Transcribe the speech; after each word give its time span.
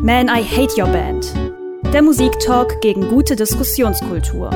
Man, 0.00 0.28
I 0.28 0.42
Hate 0.42 0.76
Your 0.76 0.88
Band. 0.88 1.32
Der 1.92 2.02
Musiktalk 2.02 2.80
gegen 2.80 3.08
gute 3.08 3.34
Diskussionskultur. 3.34 4.50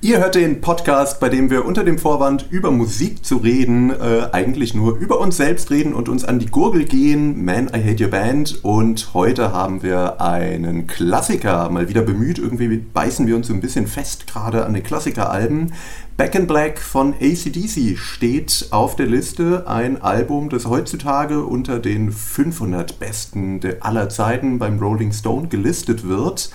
Ihr 0.00 0.20
hört 0.20 0.36
den 0.36 0.60
Podcast, 0.60 1.18
bei 1.18 1.28
dem 1.28 1.50
wir 1.50 1.64
unter 1.64 1.82
dem 1.82 1.98
Vorwand 1.98 2.46
über 2.50 2.70
Musik 2.70 3.24
zu 3.24 3.38
reden, 3.38 3.90
äh, 3.90 4.28
eigentlich 4.30 4.72
nur 4.72 4.96
über 4.96 5.18
uns 5.18 5.36
selbst 5.36 5.72
reden 5.72 5.92
und 5.92 6.08
uns 6.08 6.24
an 6.24 6.38
die 6.38 6.46
Gurgel 6.46 6.84
gehen. 6.84 7.44
Man, 7.44 7.66
I 7.74 7.82
Hate 7.82 8.04
Your 8.04 8.10
Band. 8.10 8.60
Und 8.62 9.12
heute 9.12 9.52
haben 9.52 9.82
wir 9.82 10.20
einen 10.20 10.86
Klassiker 10.86 11.68
mal 11.70 11.88
wieder 11.88 12.02
bemüht. 12.02 12.38
Irgendwie 12.38 12.76
beißen 12.76 13.26
wir 13.26 13.34
uns 13.34 13.48
so 13.48 13.52
ein 13.52 13.60
bisschen 13.60 13.88
fest 13.88 14.28
gerade 14.28 14.64
an 14.64 14.74
den 14.74 14.84
Klassikeralben. 14.84 15.72
Back 16.16 16.36
in 16.36 16.46
Black 16.46 16.78
von 16.78 17.14
ACDC 17.14 17.98
steht 17.98 18.68
auf 18.70 18.94
der 18.94 19.06
Liste. 19.06 19.66
Ein 19.66 20.00
Album, 20.00 20.48
das 20.48 20.66
heutzutage 20.66 21.44
unter 21.44 21.80
den 21.80 22.12
500 22.12 23.00
besten 23.00 23.58
aller 23.80 24.08
Zeiten 24.08 24.60
beim 24.60 24.78
Rolling 24.78 25.10
Stone 25.10 25.48
gelistet 25.48 26.08
wird. 26.08 26.50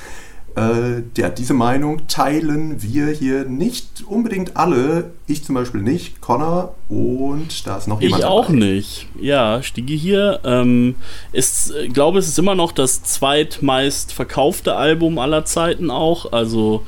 Äh, 0.56 1.02
ja, 1.18 1.30
diese 1.30 1.56
Meinung 1.56 2.08
teilen 2.08 2.84
wir 2.84 3.08
hier 3.08 3.46
nicht 3.46 4.04
unbedingt 4.06 4.56
alle. 4.56 5.12
Ich 5.26 5.44
zum 5.44 5.56
Beispiel 5.56 5.82
nicht, 5.82 6.22
Connor 6.22 6.76
und 6.90 7.66
da 7.66 7.78
ist 7.78 7.88
noch 7.88 8.02
jemand. 8.02 8.22
Ich 8.22 8.26
auch 8.26 8.46
dabei. 8.46 8.60
nicht. 8.60 9.08
Ja, 9.20 9.64
Stiege 9.64 9.94
hier. 9.94 10.42
Ähm, 10.44 10.96
ist, 11.32 11.74
ich 11.84 11.92
glaube, 11.92 12.20
es 12.20 12.28
ist 12.28 12.38
immer 12.38 12.54
noch 12.54 12.72
das 12.72 13.02
zweitmeist 13.02 14.14
verkaufte 14.14 14.76
Album 14.76 15.18
aller 15.18 15.44
Zeiten 15.46 15.90
auch. 15.90 16.32
Also 16.34 16.84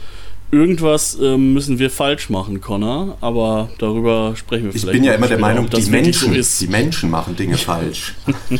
irgendwas 0.52 1.18
ähm, 1.22 1.54
müssen 1.54 1.80
wir 1.80 1.90
falsch 1.90 2.30
machen, 2.30 2.62
Connor, 2.62 3.18
aber 3.22 3.70
darüber 3.78 4.36
sprechen 4.36 4.66
wir 4.66 4.76
ich 4.76 4.82
vielleicht. 4.82 4.96
Ich 4.96 5.02
bin 5.02 5.04
ja 5.04 5.14
immer 5.14 5.28
der 5.28 5.40
Meinung, 5.40 5.70
die 5.70 5.90
Menschen, 5.90 6.42
so 6.42 6.66
die 6.66 6.72
Menschen 6.72 7.10
machen 7.10 7.36
Dinge 7.36 7.58
falsch. 7.58 8.14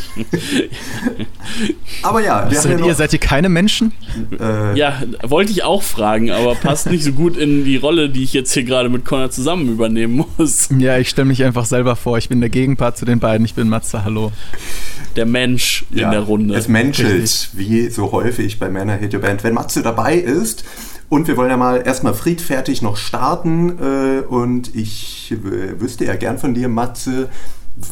aber 2.02 2.22
ja, 2.22 2.50
wir 2.50 2.60
seid, 2.60 2.80
ja 2.80 2.86
ihr, 2.86 2.96
seid 2.96 3.14
ihr 3.14 3.20
keine 3.20 3.50
Menschen? 3.50 3.94
Äh, 4.40 4.78
ja, 4.78 5.02
wollte 5.24 5.52
ich 5.52 5.64
auch 5.64 5.84
fragen, 5.84 6.32
aber 6.32 6.56
passt 6.56 6.88
nicht 6.88 7.04
so 7.04 7.12
gut 7.12 7.38
in 7.38 7.66
die 7.66 7.78
Rolle, 7.78 8.10
die 8.10 8.24
ich 8.24 8.34
jetzt 8.34 8.54
hier 8.54 8.64
gerade 8.64 8.90
mit 8.90 9.06
Connor 9.06 9.30
zusammen 9.30 9.70
übernehmen 9.70 10.26
muss. 10.38 10.70
Ja, 10.78 10.98
ich 10.98 11.10
stelle 11.10 11.28
mich 11.28 11.44
einfach 11.44 11.66
selber 11.66 11.96
vor. 11.96 12.18
Ich 12.18 12.30
bin 12.30 12.40
der 12.40 12.50
Gegenpart 12.50 12.98
zu 12.98 13.06
den 13.06 13.20
beiden. 13.20 13.46
Ich 13.46 13.54
bin 13.54 13.70
Matze, 13.70 14.04
hallo. 14.04 14.32
Der 15.16 15.26
Mensch 15.26 15.86
ja, 15.92 16.06
in 16.06 16.12
der 16.12 16.22
Runde. 16.22 16.56
Es 16.56 16.68
menschelt, 16.68 17.50
wie 17.54 17.90
so 17.90 18.12
häufig 18.12 18.60
bei 18.60 18.70
Männer 18.70 18.98
Hit 18.98 19.14
Your 19.14 19.22
Band. 19.22 19.44
Wenn 19.44 19.54
Matze 19.54 19.82
dabei 19.82 20.16
ist, 20.16 20.66
und 21.10 21.28
wir 21.28 21.38
wollen 21.38 21.50
ja 21.50 21.58
mal 21.58 21.84
erstmal 21.86 22.14
friedfertig 22.14 22.82
noch 22.82 22.98
starten. 22.98 23.78
Äh, 23.80 24.22
und 24.22 24.76
ich 24.76 25.32
äh, 25.32 25.80
wüsste 25.80 26.06
ja 26.06 26.16
gern 26.16 26.38
von 26.38 26.54
dir, 26.54 26.68
Matze, 26.68 27.30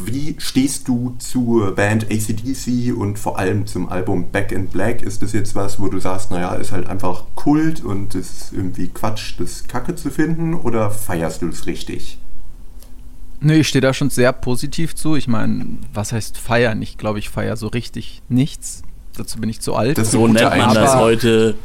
wie 0.06 0.36
stehst 0.40 0.88
du 0.88 1.16
zur 1.20 1.76
Band 1.76 2.06
ACDC 2.06 2.96
und 2.96 3.20
vor 3.20 3.38
allem 3.38 3.68
zum 3.68 3.90
Album 3.90 4.32
Back 4.32 4.52
in 4.52 4.68
Black? 4.68 5.02
Ist 5.02 5.22
das 5.22 5.34
jetzt 5.34 5.56
was, 5.56 5.80
wo 5.80 5.90
du 5.90 6.00
sagst, 6.00 6.32
naja, 6.32 6.54
ist 6.56 6.72
halt 6.72 6.88
einfach 6.88 7.26
Kult 7.36 7.84
und 7.84 8.16
es 8.16 8.32
ist 8.32 8.54
irgendwie 8.54 8.88
Quatsch, 8.88 9.34
das 9.38 9.68
Kacke 9.68 9.96
zu 9.96 10.10
finden? 10.10 10.54
Oder 10.54 10.90
feierst 10.90 11.42
du 11.42 11.50
es 11.50 11.66
richtig? 11.68 12.18
Nee, 13.42 13.60
ich 13.60 13.68
stehe 13.68 13.82
da 13.82 13.94
schon 13.94 14.10
sehr 14.10 14.32
positiv 14.32 14.96
zu. 14.96 15.18
Ich 15.18 15.28
meine, 15.28 15.66
was 15.94 16.14
heißt 16.14 16.38
feiern? 16.38 16.82
Ich 16.82 16.98
glaube, 16.98 17.20
ich 17.20 17.30
feiere 17.30 17.58
so 17.58 17.68
richtig 17.68 18.22
nichts. 18.30 18.84
Dazu 19.18 19.38
bin 19.40 19.50
ich 19.50 19.60
zu 19.60 19.76
alt. 19.76 19.98
Das 19.98 20.12
so 20.12 20.28
nennt 20.28 20.58
man 20.58 20.74
das 20.74 20.96
heute. 20.96 21.56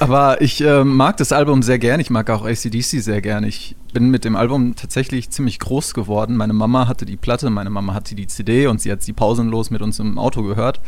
Aber 0.00 0.40
ich 0.40 0.62
äh, 0.62 0.82
mag 0.82 1.18
das 1.18 1.30
Album 1.30 1.62
sehr 1.62 1.78
gern. 1.78 2.00
Ich 2.00 2.08
mag 2.08 2.30
auch 2.30 2.44
ACDC 2.44 3.02
sehr 3.02 3.20
gern. 3.20 3.44
Ich 3.44 3.76
bin 3.92 4.10
mit 4.10 4.24
dem 4.24 4.34
Album 4.34 4.74
tatsächlich 4.74 5.28
ziemlich 5.28 5.58
groß 5.58 5.92
geworden. 5.92 6.36
Meine 6.36 6.54
Mama 6.54 6.88
hatte 6.88 7.04
die 7.04 7.18
Platte, 7.18 7.50
meine 7.50 7.68
Mama 7.68 7.92
hatte 7.92 8.14
die 8.14 8.26
CD 8.26 8.66
und 8.66 8.80
sie 8.80 8.90
hat 8.90 9.02
sie 9.02 9.12
pausenlos 9.12 9.70
mit 9.70 9.82
uns 9.82 9.98
im 9.98 10.18
Auto 10.18 10.42
gehört. 10.42 10.80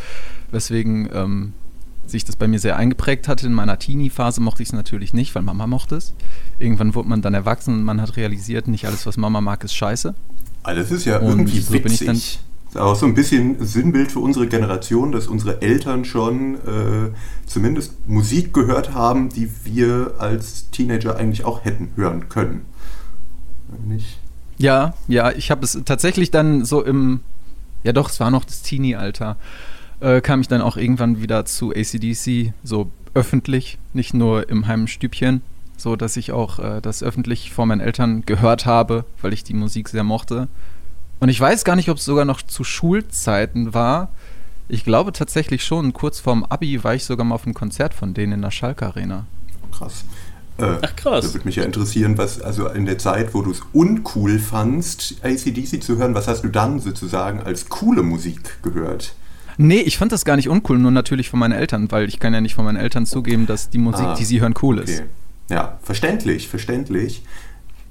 Weswegen 0.51 1.11
ähm, 1.13 1.53
sich 2.07 2.25
das 2.25 2.37
bei 2.37 2.49
mir 2.49 2.59
sehr 2.59 2.77
eingeprägt 2.77 3.29
hatte. 3.29 3.47
In 3.47 3.53
meiner 3.53 3.79
Teenie-Phase 3.79 4.41
mochte 4.41 4.63
ich 4.63 4.71
es 4.71 4.73
natürlich 4.73 5.13
nicht, 5.13 5.35
weil 5.35 5.43
Mama 5.43 5.67
mochte 5.67 5.97
es. 5.97 6.15
Irgendwann 6.59 6.95
wurde 6.95 7.11
man 7.11 7.21
dann 7.21 7.35
erwachsen 7.35 7.75
und 7.75 7.85
man 7.85 8.01
hat 8.01 8.17
realisiert, 8.17 8.67
nicht 8.67 8.87
alles, 8.87 9.05
was 9.07 9.19
Mama 9.19 9.43
mag, 9.43 9.63
ist 9.63 9.75
scheiße. 9.75 10.15
Alles 10.63 10.91
ist 10.91 11.05
ja 11.05 11.19
und 11.19 11.29
irgendwie 11.29 11.61
so 11.61 11.75
witzig. 11.75 12.41
Auch 12.75 12.97
so 12.97 13.05
ein 13.05 13.15
bisschen 13.15 13.65
Sinnbild 13.65 14.13
für 14.13 14.21
unsere 14.21 14.47
Generation, 14.47 15.13
dass 15.13 15.27
unsere 15.27 15.61
Eltern 15.61 16.05
schon 16.05 16.55
äh, 16.55 17.11
zumindest 17.47 18.09
Musik 18.09 18.55
gehört 18.55 18.95
haben, 18.95 19.29
die 19.29 19.51
wir 19.65 20.15
als 20.19 20.71
Teenager 20.71 21.17
eigentlich 21.17 21.45
auch 21.45 21.65
hätten 21.65 21.91
hören 21.97 22.29
können. 22.31 22.65
Nicht? 23.87 24.19
Ja, 24.57 24.95
ja, 25.09 25.33
ich 25.33 25.51
habe 25.51 25.65
es 25.65 25.79
tatsächlich 25.85 26.31
dann 26.31 26.65
so 26.65 26.83
im, 26.83 27.21
ja 27.83 27.93
doch, 27.93 28.09
es 28.09 28.21
war 28.21 28.31
noch 28.31 28.45
das 28.45 28.63
Teenie-Alter, 28.63 29.37
äh, 30.01 30.21
kam 30.21 30.41
ich 30.41 30.49
dann 30.49 30.61
auch 30.61 30.77
irgendwann 30.77 31.21
wieder 31.21 31.45
zu 31.45 31.73
ACDC, 31.73 32.53
so 32.63 32.91
öffentlich, 33.15 33.79
nicht 33.93 34.15
nur 34.15 34.49
im 34.49 34.67
Heimstübchen, 34.67 35.43
so 35.77 35.97
dass 35.97 36.17
ich 36.17 36.33
auch 36.33 36.59
äh, 36.59 36.81
das 36.81 37.03
öffentlich 37.03 37.53
vor 37.53 37.67
meinen 37.67 37.81
Eltern 37.81 38.23
gehört 38.25 38.67
habe, 38.67 39.05
weil 39.21 39.33
ich 39.33 39.45
die 39.45 39.55
Musik 39.55 39.89
sehr 39.89 40.05
mochte. 40.05 40.49
Und 41.23 41.29
ich 41.29 41.41
weiß 41.41 41.63
gar 41.63 41.77
nicht, 41.77 41.89
ob 41.89 41.99
es 41.99 42.05
sogar 42.05 42.25
noch 42.25 42.43
zu 42.43 42.65
Schulzeiten 42.65 43.75
war. 43.75 44.09
Ich 44.69 44.83
glaube 44.83 45.13
tatsächlich 45.13 45.65
schon, 45.65 45.93
kurz 45.93 46.19
vorm 46.19 46.43
Abi 46.43 46.83
war 46.83 46.97
ich 46.97 47.05
sogar 47.05 47.25
mal 47.25 47.37
auf 47.37 47.45
einem 47.45 47.55
Konzert 47.55 47.95
von 47.95 48.13
denen 48.13 48.33
in 48.33 48.43
der 48.43 48.51
Schalke 48.51 48.87
Arena. 48.87 49.27
Krass. 49.71 50.05
Äh, 50.59 50.79
Ach 50.83 50.97
krass. 50.97 51.27
Da 51.27 51.33
würde 51.33 51.47
mich 51.47 51.55
ja 51.55 51.63
interessieren, 51.63 52.19
was, 52.19 52.41
also 52.41 52.67
in 52.67 52.87
der 52.87 52.99
Zeit, 52.99 53.35
wo 53.35 53.43
du 53.43 53.53
es 53.53 53.63
uncool 53.73 54.41
fandst, 54.41 55.15
ACDC 55.23 55.81
zu 55.81 55.97
hören, 55.97 56.17
was 56.17 56.27
hast 56.27 56.43
du 56.43 56.49
dann 56.49 56.81
sozusagen 56.81 57.41
als 57.41 57.69
coole 57.69 58.03
Musik 58.03 58.61
gehört? 58.65 59.15
Nee, 59.59 59.79
ich 59.79 59.99
fand 59.99 60.11
das 60.11 60.25
gar 60.25 60.35
nicht 60.35 60.49
uncool, 60.49 60.81
nur 60.81 60.91
natürlich 60.91 61.31
von 61.31 61.39
meinen 61.39 61.53
Eltern, 61.53 61.93
weil 61.93 62.09
ich 62.09 62.19
kann 62.19 62.35
ja 62.35 62.41
nicht 62.41 62.57
von 62.57 62.65
meinen 62.65 62.79
Eltern 62.79 63.07
zugeben, 63.07 63.47
dass 63.47 63.71
die 63.71 63.79
Musik, 63.79 64.07
ah, 64.07 64.15
die 64.17 64.25
sie 64.25 64.41
hören, 64.41 64.55
cool 64.61 64.81
okay. 64.81 64.91
ist. 64.91 65.03
Ja, 65.51 65.79
verständlich, 65.85 66.49
verständlich. 66.49 67.23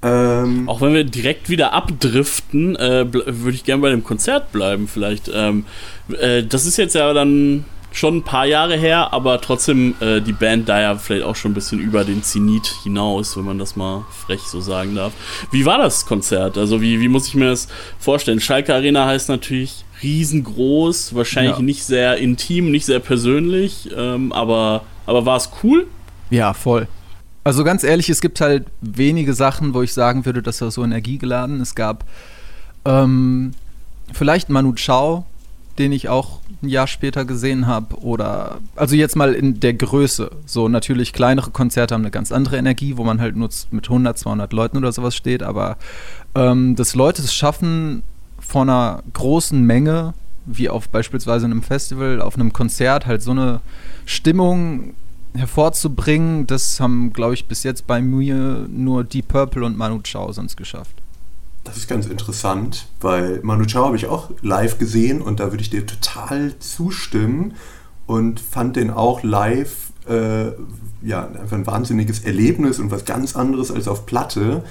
Ähm, 0.02 0.68
Auch 0.68 0.80
wenn 0.80 0.94
wir 0.94 1.04
direkt 1.04 1.48
wieder 1.48 1.72
abdriften, 1.72 2.74
äh, 2.76 3.06
würde 3.12 3.54
ich 3.54 3.64
gerne 3.64 3.82
bei 3.82 3.90
dem 3.90 4.02
Konzert 4.02 4.50
bleiben, 4.50 4.88
vielleicht. 4.88 5.30
Ähm, 5.32 5.64
äh, 6.18 6.42
das 6.42 6.66
ist 6.66 6.76
jetzt 6.76 6.94
ja 6.94 7.12
dann 7.12 7.64
schon 7.92 8.16
ein 8.16 8.22
paar 8.22 8.46
Jahre 8.46 8.76
her, 8.76 9.12
aber 9.12 9.40
trotzdem 9.40 9.94
äh, 10.00 10.20
die 10.20 10.32
Band 10.32 10.68
da 10.68 10.80
ja 10.80 10.96
vielleicht 10.96 11.24
auch 11.24 11.36
schon 11.36 11.52
ein 11.52 11.54
bisschen 11.54 11.78
über 11.78 12.04
den 12.04 12.22
Zenit 12.22 12.66
hinaus, 12.82 13.36
wenn 13.36 13.44
man 13.44 13.58
das 13.58 13.76
mal 13.76 14.04
frech 14.10 14.40
so 14.40 14.60
sagen 14.60 14.94
darf. 14.94 15.12
Wie 15.50 15.66
war 15.66 15.78
das 15.78 16.06
Konzert? 16.06 16.58
Also, 16.58 16.80
wie, 16.80 17.00
wie 17.00 17.08
muss 17.08 17.28
ich 17.28 17.34
mir 17.34 17.50
das 17.50 17.68
vorstellen? 17.98 18.40
Schalke 18.40 18.74
Arena 18.74 19.06
heißt 19.06 19.28
natürlich 19.28 19.84
riesengroß, 20.02 21.14
wahrscheinlich 21.14 21.58
ja. 21.58 21.62
nicht 21.62 21.84
sehr 21.84 22.16
intim, 22.16 22.70
nicht 22.70 22.86
sehr 22.86 22.98
persönlich, 22.98 23.90
ähm, 23.96 24.32
aber, 24.32 24.82
aber 25.06 25.26
war 25.26 25.36
es 25.36 25.50
cool? 25.62 25.86
Ja, 26.30 26.54
voll. 26.54 26.88
Also 27.44 27.64
ganz 27.64 27.82
ehrlich, 27.82 28.08
es 28.08 28.20
gibt 28.20 28.40
halt 28.40 28.66
wenige 28.80 29.34
Sachen, 29.34 29.74
wo 29.74 29.82
ich 29.82 29.92
sagen 29.92 30.24
würde, 30.24 30.42
das 30.42 30.60
war 30.60 30.70
so 30.70 30.84
energiegeladen. 30.84 31.60
Es 31.60 31.74
gab 31.74 32.04
ähm, 32.84 33.52
vielleicht 34.12 34.48
Manu 34.48 34.74
Chao, 34.74 35.26
den 35.78 35.90
ich 35.92 36.08
auch 36.08 36.38
ein 36.62 36.68
Jahr 36.68 36.86
später 36.86 37.24
gesehen 37.24 37.66
habe. 37.66 37.96
Oder 38.00 38.60
also 38.76 38.94
jetzt 38.94 39.16
mal 39.16 39.34
in 39.34 39.58
der 39.58 39.74
Größe. 39.74 40.30
So 40.46 40.68
natürlich 40.68 41.12
kleinere 41.12 41.50
Konzerte 41.50 41.94
haben 41.94 42.02
eine 42.02 42.12
ganz 42.12 42.30
andere 42.30 42.58
Energie, 42.58 42.96
wo 42.96 43.04
man 43.04 43.20
halt 43.20 43.36
nur 43.36 43.48
mit 43.70 43.86
100, 43.86 44.18
200 44.18 44.52
Leuten 44.52 44.76
oder 44.76 44.92
sowas 44.92 45.16
steht. 45.16 45.42
Aber 45.42 45.78
ähm, 46.34 46.76
dass 46.76 46.94
Leute 46.94 47.22
es 47.22 47.34
schaffen, 47.34 48.04
vor 48.38 48.62
einer 48.62 49.02
großen 49.12 49.60
Menge, 49.64 50.14
wie 50.46 50.68
auf 50.68 50.88
beispielsweise 50.88 51.46
einem 51.46 51.62
Festival, 51.62 52.20
auf 52.20 52.34
einem 52.34 52.52
Konzert, 52.52 53.06
halt 53.06 53.22
so 53.22 53.30
eine 53.30 53.60
Stimmung 54.04 54.94
hervorzubringen, 55.34 56.46
das 56.46 56.80
haben, 56.80 57.12
glaube 57.12 57.34
ich, 57.34 57.46
bis 57.46 57.62
jetzt 57.62 57.86
bei 57.86 58.00
mir 58.00 58.66
nur 58.68 59.04
Deep 59.04 59.28
Purple 59.28 59.64
und 59.64 59.76
Manu 59.76 60.00
Chao 60.02 60.32
sonst 60.32 60.56
geschafft. 60.56 61.02
Das 61.64 61.76
ist 61.76 61.88
ganz 61.88 62.06
interessant, 62.06 62.86
weil 63.00 63.40
Manu 63.42 63.64
Chao 63.66 63.86
habe 63.86 63.96
ich 63.96 64.06
auch 64.06 64.30
live 64.42 64.78
gesehen 64.78 65.22
und 65.22 65.40
da 65.40 65.52
würde 65.52 65.62
ich 65.62 65.70
dir 65.70 65.86
total 65.86 66.58
zustimmen 66.58 67.54
und 68.06 68.40
fand 68.40 68.76
den 68.76 68.90
auch 68.90 69.22
live 69.22 69.92
äh, 70.08 70.52
ja, 71.02 71.26
einfach 71.26 71.56
ein 71.56 71.66
wahnsinniges 71.66 72.20
Erlebnis 72.20 72.78
und 72.78 72.90
was 72.90 73.04
ganz 73.04 73.36
anderes 73.36 73.70
als 73.70 73.88
auf 73.88 74.06
Platte. 74.06 74.64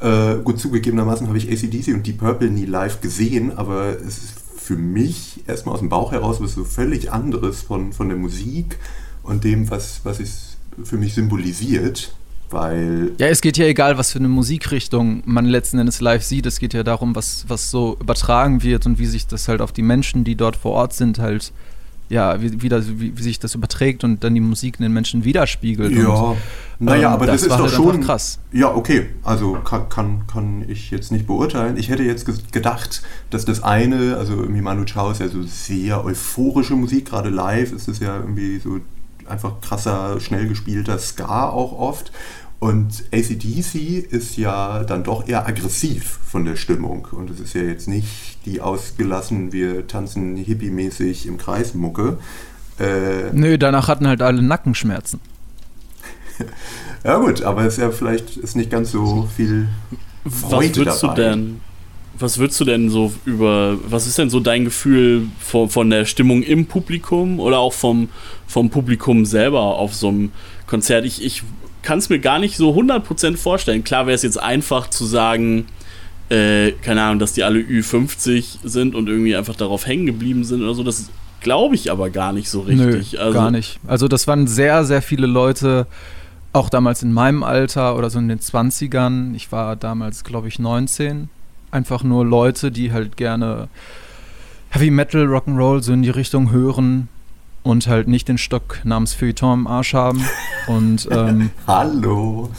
Äh, 0.00 0.36
gut 0.44 0.58
zugegebenermaßen 0.58 1.28
habe 1.28 1.38
ich 1.38 1.50
ACDC 1.50 1.94
und 1.94 2.06
Deep 2.06 2.18
Purple 2.18 2.50
nie 2.50 2.66
live 2.66 3.00
gesehen, 3.00 3.56
aber 3.56 3.98
es 4.00 4.18
ist 4.18 4.34
für 4.56 4.76
mich 4.76 5.44
erstmal 5.46 5.74
aus 5.74 5.80
dem 5.80 5.88
Bauch 5.90 6.12
heraus 6.12 6.40
was 6.40 6.54
so 6.54 6.64
völlig 6.64 7.12
anderes 7.12 7.62
von, 7.62 7.92
von 7.92 8.08
der 8.08 8.16
Musik 8.16 8.78
und 9.24 9.44
dem, 9.44 9.70
was, 9.70 10.00
was 10.04 10.20
es 10.20 10.56
für 10.82 10.96
mich 10.96 11.14
symbolisiert. 11.14 12.14
Weil 12.50 13.12
ja, 13.18 13.26
es 13.26 13.40
geht 13.40 13.56
ja 13.56 13.66
egal, 13.66 13.98
was 13.98 14.12
für 14.12 14.18
eine 14.18 14.28
Musikrichtung 14.28 15.22
man 15.24 15.46
letzten 15.46 15.78
Endes 15.78 16.00
live 16.00 16.22
sieht. 16.22 16.46
Es 16.46 16.60
geht 16.60 16.72
ja 16.72 16.82
darum, 16.82 17.16
was, 17.16 17.44
was 17.48 17.70
so 17.70 17.96
übertragen 18.00 18.62
wird 18.62 18.86
und 18.86 18.98
wie 18.98 19.06
sich 19.06 19.26
das 19.26 19.48
halt 19.48 19.60
auf 19.60 19.72
die 19.72 19.82
Menschen, 19.82 20.24
die 20.24 20.36
dort 20.36 20.56
vor 20.56 20.72
Ort 20.72 20.92
sind, 20.92 21.18
halt 21.18 21.52
ja, 22.08 22.40
wie, 22.40 22.62
wie, 22.62 22.68
das, 22.68 22.86
wie, 22.98 23.16
wie, 23.16 23.22
sich 23.22 23.38
das 23.38 23.54
überträgt 23.54 24.04
und 24.04 24.22
dann 24.24 24.34
die 24.34 24.40
Musik 24.40 24.78
in 24.78 24.82
den 24.82 24.92
Menschen 24.92 25.24
widerspiegelt. 25.24 25.92
Ja, 25.92 26.08
und, 26.08 26.36
naja, 26.78 27.08
ähm, 27.08 27.14
aber 27.14 27.26
das, 27.26 27.36
das 27.36 27.42
ist 27.42 27.50
doch 27.50 27.60
halt 27.60 27.70
schon 27.70 28.00
krass. 28.02 28.38
Ja, 28.52 28.74
okay, 28.74 29.06
also 29.22 29.54
kann, 29.64 29.88
kann, 29.88 30.26
kann 30.26 30.64
ich 30.68 30.90
jetzt 30.90 31.12
nicht 31.12 31.26
beurteilen. 31.26 31.76
Ich 31.78 31.88
hätte 31.88 32.02
jetzt 32.02 32.52
gedacht, 32.52 33.02
dass 33.30 33.44
das 33.46 33.62
eine, 33.62 34.16
also 34.16 34.34
irgendwie 34.34 34.60
Manu 34.60 34.84
Chao 34.84 35.10
ist 35.10 35.20
ja 35.20 35.28
so 35.28 35.42
sehr 35.42 36.04
euphorische 36.04 36.74
Musik, 36.74 37.06
gerade 37.06 37.30
live 37.30 37.72
ist 37.72 37.88
es 37.88 38.00
ja 38.00 38.18
irgendwie 38.18 38.58
so 38.58 38.80
einfach 39.28 39.60
krasser, 39.60 40.20
schnell 40.20 40.48
gespielter 40.48 40.98
Ska 40.98 41.48
auch 41.48 41.78
oft. 41.78 42.12
Und 42.58 43.04
ACDC 43.12 44.06
ist 44.10 44.36
ja 44.38 44.84
dann 44.84 45.04
doch 45.04 45.28
eher 45.28 45.46
aggressiv 45.46 46.18
von 46.24 46.44
der 46.44 46.56
Stimmung. 46.56 47.06
Und 47.12 47.28
es 47.28 47.40
ist 47.40 47.54
ja 47.54 47.62
jetzt 47.62 47.88
nicht 47.88 48.38
die 48.46 48.60
ausgelassen, 48.60 49.52
wir 49.52 49.86
tanzen 49.86 50.36
hippie-mäßig 50.36 51.26
im 51.26 51.36
Kreis 51.36 51.74
Mucke. 51.74 52.18
Äh, 52.78 53.32
Nö, 53.32 53.58
danach 53.58 53.88
hatten 53.88 54.06
halt 54.06 54.22
alle 54.22 54.42
Nackenschmerzen. 54.42 55.20
ja 57.04 57.18
gut, 57.18 57.42
aber 57.42 57.66
es 57.66 57.74
ist 57.74 57.80
ja 57.80 57.90
vielleicht 57.90 58.36
ist 58.36 58.56
nicht 58.56 58.70
ganz 58.70 58.90
so 58.90 59.28
viel 59.36 59.68
Freude 60.28 60.70
was 60.70 60.76
würdest 60.76 61.02
dabei. 61.02 61.14
Du 61.14 61.20
denn, 61.20 61.60
was 62.18 62.38
würdest 62.38 62.60
du 62.60 62.64
denn 62.64 62.90
so 62.90 63.12
über, 63.24 63.76
was 63.88 64.06
ist 64.06 64.18
denn 64.18 64.30
so 64.30 64.40
dein 64.40 64.64
Gefühl 64.64 65.28
von, 65.40 65.68
von 65.68 65.90
der 65.90 66.04
Stimmung 66.04 66.42
im 66.42 66.66
Publikum 66.66 67.40
oder 67.40 67.58
auch 67.58 67.72
vom, 67.72 68.08
vom 68.46 68.70
Publikum 68.70 69.24
selber 69.24 69.60
auf 69.60 69.94
so 69.94 70.08
einem 70.08 70.32
Konzert? 70.66 71.04
Ich, 71.04 71.24
ich 71.24 71.42
kann 71.82 71.98
es 71.98 72.08
mir 72.08 72.18
gar 72.18 72.38
nicht 72.38 72.56
so 72.56 72.70
100% 72.70 73.36
vorstellen. 73.36 73.84
Klar 73.84 74.06
wäre 74.06 74.14
es 74.14 74.22
jetzt 74.22 74.40
einfach 74.40 74.88
zu 74.90 75.04
sagen, 75.04 75.66
äh, 76.30 76.72
keine 76.82 77.02
Ahnung, 77.02 77.18
dass 77.18 77.32
die 77.34 77.42
alle 77.42 77.60
Ü50 77.60 78.58
sind 78.64 78.94
und 78.94 79.08
irgendwie 79.08 79.36
einfach 79.36 79.56
darauf 79.56 79.86
hängen 79.86 80.06
geblieben 80.06 80.44
sind 80.44 80.62
oder 80.62 80.74
so. 80.74 80.82
Das 80.82 81.10
glaube 81.40 81.74
ich 81.74 81.90
aber 81.90 82.10
gar 82.10 82.32
nicht 82.32 82.48
so 82.48 82.60
richtig. 82.60 83.12
Nö, 83.12 83.18
also, 83.18 83.34
gar 83.34 83.50
nicht. 83.50 83.78
Also 83.86 84.08
das 84.08 84.26
waren 84.26 84.46
sehr, 84.46 84.84
sehr 84.84 85.02
viele 85.02 85.26
Leute, 85.26 85.86
auch 86.52 86.70
damals 86.70 87.02
in 87.02 87.12
meinem 87.12 87.42
Alter 87.42 87.96
oder 87.96 88.08
so 88.08 88.18
in 88.18 88.28
den 88.28 88.38
20ern. 88.38 89.34
Ich 89.34 89.52
war 89.52 89.76
damals, 89.76 90.24
glaube 90.24 90.48
ich, 90.48 90.58
19. 90.58 91.28
Einfach 91.74 92.04
nur 92.04 92.24
Leute, 92.24 92.70
die 92.70 92.92
halt 92.92 93.16
gerne 93.16 93.66
Heavy 94.70 94.92
Metal, 94.92 95.26
Rock'n'Roll 95.26 95.82
so 95.82 95.92
in 95.92 96.02
die 96.02 96.10
Richtung 96.10 96.52
hören 96.52 97.08
und 97.64 97.88
halt 97.88 98.06
nicht 98.06 98.28
den 98.28 98.38
Stock 98.38 98.78
namens 98.84 99.12
Feuilleton 99.12 99.60
im 99.60 99.66
Arsch 99.66 99.92
haben. 99.92 100.24
Und 100.68 101.08
ähm, 101.10 101.50
Hallo. 101.66 102.50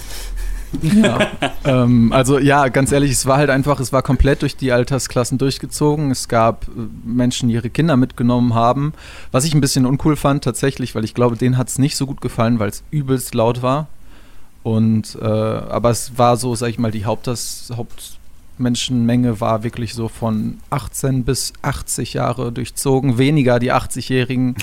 Ja, 0.81 1.31
ähm, 1.63 2.11
also 2.11 2.39
ja, 2.39 2.67
ganz 2.67 2.91
ehrlich, 2.91 3.11
es 3.11 3.25
war 3.25 3.37
halt 3.37 3.49
einfach, 3.49 3.79
es 3.79 3.93
war 3.93 4.01
komplett 4.01 4.41
durch 4.41 4.57
die 4.57 4.73
Altersklassen 4.73 5.37
durchgezogen. 5.37 6.11
Es 6.11 6.27
gab 6.27 6.67
äh, 6.67 6.71
Menschen, 7.05 7.47
die 7.47 7.55
ihre 7.55 7.69
Kinder 7.69 7.95
mitgenommen 7.95 8.53
haben, 8.53 8.91
was 9.31 9.45
ich 9.45 9.53
ein 9.53 9.61
bisschen 9.61 9.85
uncool 9.85 10.17
fand 10.17 10.43
tatsächlich, 10.43 10.93
weil 10.93 11.05
ich 11.05 11.13
glaube, 11.13 11.37
denen 11.37 11.57
hat 11.57 11.69
es 11.69 11.77
nicht 11.79 11.95
so 11.95 12.05
gut 12.05 12.19
gefallen, 12.19 12.59
weil 12.59 12.67
es 12.67 12.83
übelst 12.91 13.33
laut 13.33 13.61
war. 13.61 13.87
Und 14.61 15.17
äh, 15.21 15.25
aber 15.25 15.91
es 15.91 16.17
war 16.17 16.35
so, 16.35 16.53
sag 16.55 16.67
ich 16.67 16.79
mal, 16.79 16.91
die 16.91 17.05
Hauptas, 17.05 17.71
Hauptmenschenmenge 18.55 19.41
war 19.41 19.63
wirklich 19.63 19.93
so 19.93 20.07
von 20.07 20.59
18 20.69 21.25
bis 21.25 21.51
80 21.61 22.13
Jahre 22.13 22.53
durchzogen, 22.53 23.17
weniger 23.17 23.59
die 23.59 23.73
80-Jährigen. 23.73 24.55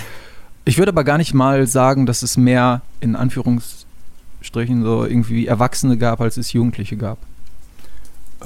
Ich 0.65 0.79
würde 0.79 0.93
aber 0.93 1.05
gar 1.05 1.19
nicht 1.19 1.35
mal 1.35 1.67
sagen, 1.67 2.06
dass 2.06 2.23
es 2.23 2.39
mehr 2.39 2.81
in 3.00 3.17
Anführungsstrichen 3.17 4.83
so 4.83 5.05
irgendwie 5.05 5.47
Erwachsene 5.47 5.99
gab, 5.99 6.23
als 6.23 6.39
es 6.39 6.55
Jugendliche 6.55 6.97
gab. 6.97 7.19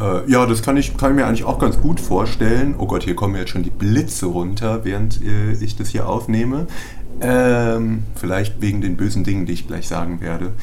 Äh, 0.00 0.28
ja, 0.28 0.46
das 0.46 0.62
kann 0.62 0.76
ich, 0.76 0.96
kann 0.96 1.12
ich 1.12 1.16
mir 1.16 1.26
eigentlich 1.26 1.44
auch 1.44 1.60
ganz 1.60 1.78
gut 1.80 2.00
vorstellen. 2.00 2.74
Oh 2.76 2.88
Gott, 2.88 3.04
hier 3.04 3.14
kommen 3.14 3.36
jetzt 3.36 3.50
schon 3.50 3.62
die 3.62 3.70
Blitze 3.70 4.26
runter, 4.26 4.84
während 4.84 5.22
äh, 5.22 5.52
ich 5.52 5.76
das 5.76 5.90
hier 5.90 6.08
aufnehme. 6.08 6.66
Ähm, 7.20 8.02
vielleicht 8.16 8.60
wegen 8.60 8.80
den 8.80 8.96
bösen 8.96 9.22
Dingen, 9.22 9.46
die 9.46 9.52
ich 9.52 9.68
gleich 9.68 9.86
sagen 9.86 10.20
werde. 10.20 10.54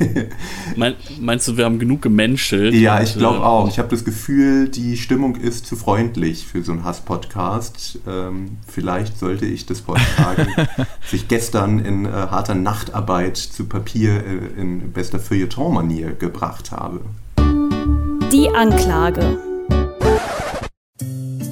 mein, 0.76 0.94
meinst 1.20 1.48
du, 1.48 1.56
wir 1.56 1.64
haben 1.64 1.78
genug 1.78 2.02
gemenschelt? 2.02 2.74
Ja, 2.74 3.02
ich 3.02 3.14
glaube 3.16 3.38
äh, 3.38 3.42
auch. 3.42 3.68
Ich 3.68 3.78
habe 3.78 3.88
das 3.88 4.04
Gefühl, 4.04 4.68
die 4.68 4.96
Stimmung 4.96 5.36
ist 5.36 5.66
zu 5.66 5.76
freundlich 5.76 6.46
für 6.46 6.62
so 6.62 6.72
einen 6.72 6.84
Hass-Podcast. 6.84 8.00
Ähm, 8.06 8.58
vielleicht 8.66 9.18
sollte 9.18 9.46
ich 9.46 9.66
das 9.66 9.80
vortragen, 9.80 10.48
was 10.76 11.12
ich 11.12 11.28
gestern 11.28 11.78
in 11.80 12.06
äh, 12.06 12.10
harter 12.10 12.54
Nachtarbeit 12.54 13.36
zu 13.36 13.66
Papier 13.66 14.24
äh, 14.24 14.60
in 14.60 14.92
bester 14.92 15.18
Feuilleton-Manier 15.18 16.12
gebracht 16.12 16.72
habe. 16.72 17.00
Die 18.32 18.48
Anklage. 18.54 19.38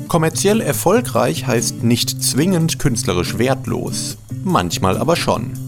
Kommerziell 0.09 0.62
erfolgreich 0.62 1.47
heißt 1.47 1.83
nicht 1.85 2.23
zwingend 2.23 2.79
künstlerisch 2.79 3.37
wertlos, 3.37 4.17
manchmal 4.43 4.97
aber 4.97 5.17
schon. 5.17 5.68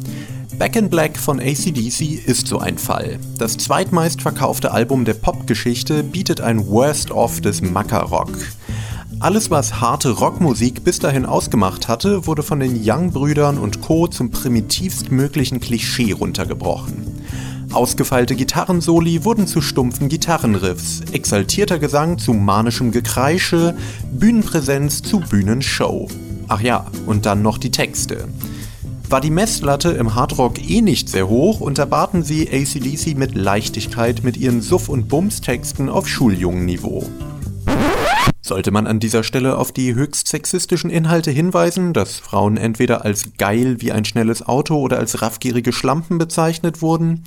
Back 0.61 0.77
in 0.77 0.91
Black 0.91 1.17
von 1.17 1.41
ACDC 1.41 2.23
ist 2.27 2.47
so 2.47 2.59
ein 2.59 2.77
Fall. 2.77 3.19
Das 3.39 3.57
zweitmeistverkaufte 3.57 4.73
Album 4.73 5.07
der 5.07 5.15
Popgeschichte 5.15 6.03
bietet 6.03 6.43
ein 6.43 6.67
Worst-of 6.67 7.41
des 7.41 7.62
Macker-Rock. 7.62 8.37
Alles, 9.21 9.51
was 9.51 9.81
harte 9.81 10.11
Rockmusik 10.11 10.85
bis 10.85 10.99
dahin 10.99 11.25
ausgemacht 11.25 11.89
hatte, 11.89 12.27
wurde 12.27 12.43
von 12.43 12.61
den 12.61 12.79
Young-Brüdern 12.79 13.57
und 13.57 13.81
Co. 13.81 14.07
zum 14.07 14.31
primitivst 14.33 15.11
möglichen 15.11 15.61
Klischee 15.61 16.12
runtergebrochen. 16.12 17.06
Ausgefeilte 17.73 18.37
Gitarrensoli 18.37 19.25
wurden 19.25 19.47
zu 19.47 19.63
stumpfen 19.63 20.11
Gitarrenriffs, 20.11 21.01
exaltierter 21.13 21.79
Gesang 21.79 22.19
zu 22.19 22.35
manischem 22.35 22.91
Gekreische, 22.91 23.75
Bühnenpräsenz 24.13 25.01
zu 25.01 25.21
Bühnenshow. 25.21 26.06
Ach 26.49 26.61
ja, 26.61 26.85
und 27.06 27.25
dann 27.25 27.41
noch 27.41 27.56
die 27.56 27.71
Texte. 27.71 28.29
War 29.11 29.21
die 29.21 29.31
Messlatte 29.31 29.89
im 29.91 30.15
Hardrock 30.15 30.61
eh 30.71 30.81
nicht 30.81 31.09
sehr 31.09 31.29
hoch, 31.29 31.61
unterbaten 31.61 32.23
sie 32.23 32.49
ACDC 32.49 33.19
mit 33.19 33.35
Leichtigkeit 33.35 34.23
mit 34.23 34.37
ihren 34.37 34.62
Suff- 34.62 34.89
und 34.89 35.09
Bums-Texten 35.09 35.89
auf 35.89 36.07
Schuljungenniveau. 36.07 37.11
Sollte 38.41 38.71
man 38.71 38.87
an 38.87 39.01
dieser 39.01 39.25
Stelle 39.25 39.59
auf 39.59 39.73
die 39.73 39.97
höchst 39.97 40.29
sexistischen 40.29 40.91
Inhalte 40.91 41.33
hinweisen, 41.33 41.93
dass 41.93 42.21
Frauen 42.21 42.57
entweder 42.57 43.05
als 43.05 43.37
geil 43.37 43.81
wie 43.81 43.91
ein 43.91 44.05
schnelles 44.05 44.47
Auto 44.47 44.79
oder 44.79 44.99
als 44.99 45.21
raffgierige 45.21 45.73
Schlampen 45.73 46.19
bezeichnet 46.19 46.81
wurden? 46.81 47.25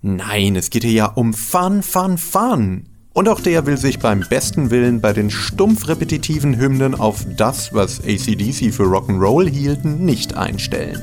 Nein, 0.00 0.56
es 0.56 0.70
geht 0.70 0.82
hier 0.82 0.92
ja 0.92 1.06
um 1.06 1.34
Fun, 1.34 1.84
Fun, 1.84 2.18
Fun. 2.18 2.86
Und 3.14 3.28
auch 3.28 3.40
der 3.40 3.66
will 3.66 3.76
sich 3.76 3.98
beim 3.98 4.20
besten 4.20 4.70
Willen 4.70 5.02
bei 5.02 5.12
den 5.12 5.30
stumpf 5.30 5.86
repetitiven 5.88 6.58
Hymnen 6.58 6.94
auf 6.94 7.26
das, 7.36 7.74
was 7.74 8.00
ACDC 8.00 8.72
für 8.72 8.84
Rock'n'Roll 8.84 9.48
hielten, 9.48 10.04
nicht 10.04 10.34
einstellen. 10.34 11.02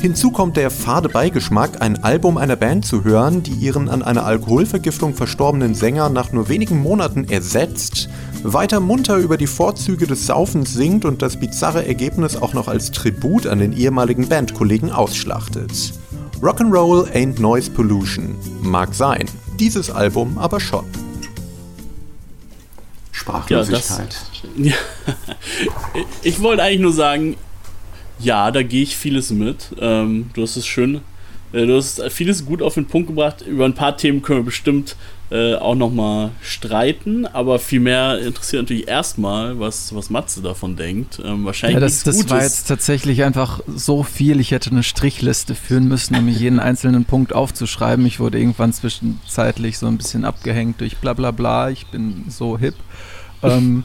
Hinzu 0.00 0.30
kommt 0.30 0.56
der 0.56 0.70
fade 0.70 1.08
Beigeschmack, 1.08 1.82
ein 1.82 2.02
Album 2.02 2.36
einer 2.38 2.56
Band 2.56 2.86
zu 2.86 3.04
hören, 3.04 3.42
die 3.42 3.52
ihren 3.52 3.88
an 3.88 4.02
einer 4.02 4.24
Alkoholvergiftung 4.24 5.14
verstorbenen 5.14 5.74
Sänger 5.74 6.08
nach 6.08 6.32
nur 6.32 6.48
wenigen 6.48 6.80
Monaten 6.80 7.28
ersetzt, 7.28 8.08
weiter 8.42 8.80
munter 8.80 9.18
über 9.18 9.36
die 9.36 9.46
Vorzüge 9.46 10.06
des 10.06 10.26
Saufens 10.26 10.72
singt 10.72 11.04
und 11.04 11.20
das 11.20 11.36
bizarre 11.36 11.86
Ergebnis 11.86 12.34
auch 12.34 12.54
noch 12.54 12.66
als 12.66 12.90
Tribut 12.90 13.46
an 13.46 13.58
den 13.58 13.74
ehemaligen 13.74 14.26
Bandkollegen 14.26 14.90
ausschlachtet. 14.90 15.92
Rock'n'Roll 16.40 17.12
ain't 17.12 17.38
Noise 17.38 17.70
Pollution. 17.70 18.34
Mag 18.62 18.94
sein, 18.94 19.26
dieses 19.58 19.90
Album 19.90 20.38
aber 20.38 20.58
schon. 20.58 20.86
Sprachlosigkeit. 23.20 24.16
Ja, 24.56 24.72
das. 24.72 25.14
Ich 26.22 26.40
wollte 26.40 26.62
eigentlich 26.62 26.80
nur 26.80 26.92
sagen, 26.92 27.36
ja, 28.18 28.50
da 28.50 28.62
gehe 28.62 28.82
ich 28.82 28.96
vieles 28.96 29.30
mit. 29.30 29.68
Ähm, 29.78 30.30
du 30.34 30.42
hast 30.42 30.56
es 30.56 30.66
schön, 30.66 31.02
äh, 31.52 31.66
du 31.66 31.76
hast 31.76 32.02
vieles 32.10 32.46
gut 32.46 32.62
auf 32.62 32.74
den 32.74 32.86
Punkt 32.86 33.08
gebracht. 33.08 33.42
Über 33.42 33.66
ein 33.66 33.74
paar 33.74 33.96
Themen 33.96 34.22
können 34.22 34.40
wir 34.40 34.44
bestimmt 34.44 34.96
äh, 35.30 35.54
auch 35.54 35.76
nochmal 35.76 36.30
streiten, 36.42 37.24
aber 37.24 37.60
vielmehr 37.60 38.18
interessiert 38.18 38.62
natürlich 38.62 38.88
erstmal, 38.88 39.60
was, 39.60 39.94
was 39.94 40.10
Matze 40.10 40.42
davon 40.42 40.74
denkt. 40.74 41.20
Ähm, 41.24 41.44
wahrscheinlich 41.44 41.74
ja, 41.74 41.80
das, 41.80 42.02
das 42.02 42.28
war 42.28 42.42
jetzt 42.42 42.66
tatsächlich 42.66 43.22
einfach 43.22 43.60
so 43.68 44.02
viel. 44.02 44.40
Ich 44.40 44.50
hätte 44.50 44.70
eine 44.70 44.82
Strichliste 44.82 45.54
führen 45.54 45.86
müssen, 45.86 46.16
um 46.16 46.28
jeden 46.28 46.58
einzelnen 46.58 47.04
Punkt 47.04 47.32
aufzuschreiben. 47.32 48.04
Ich 48.06 48.18
wurde 48.18 48.38
irgendwann 48.38 48.72
zwischenzeitlich 48.72 49.78
so 49.78 49.86
ein 49.86 49.96
bisschen 49.96 50.24
abgehängt 50.24 50.80
durch 50.80 50.96
bla 50.96 51.12
bla 51.12 51.30
bla. 51.30 51.70
Ich 51.70 51.86
bin 51.86 52.24
so 52.28 52.58
hip. 52.58 52.74
Ähm, 53.42 53.84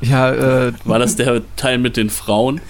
ja, 0.00 0.32
äh, 0.32 0.72
War 0.84 0.98
das 0.98 1.16
der 1.16 1.42
Teil 1.56 1.78
mit 1.78 1.96
den 1.96 2.10
Frauen? 2.10 2.60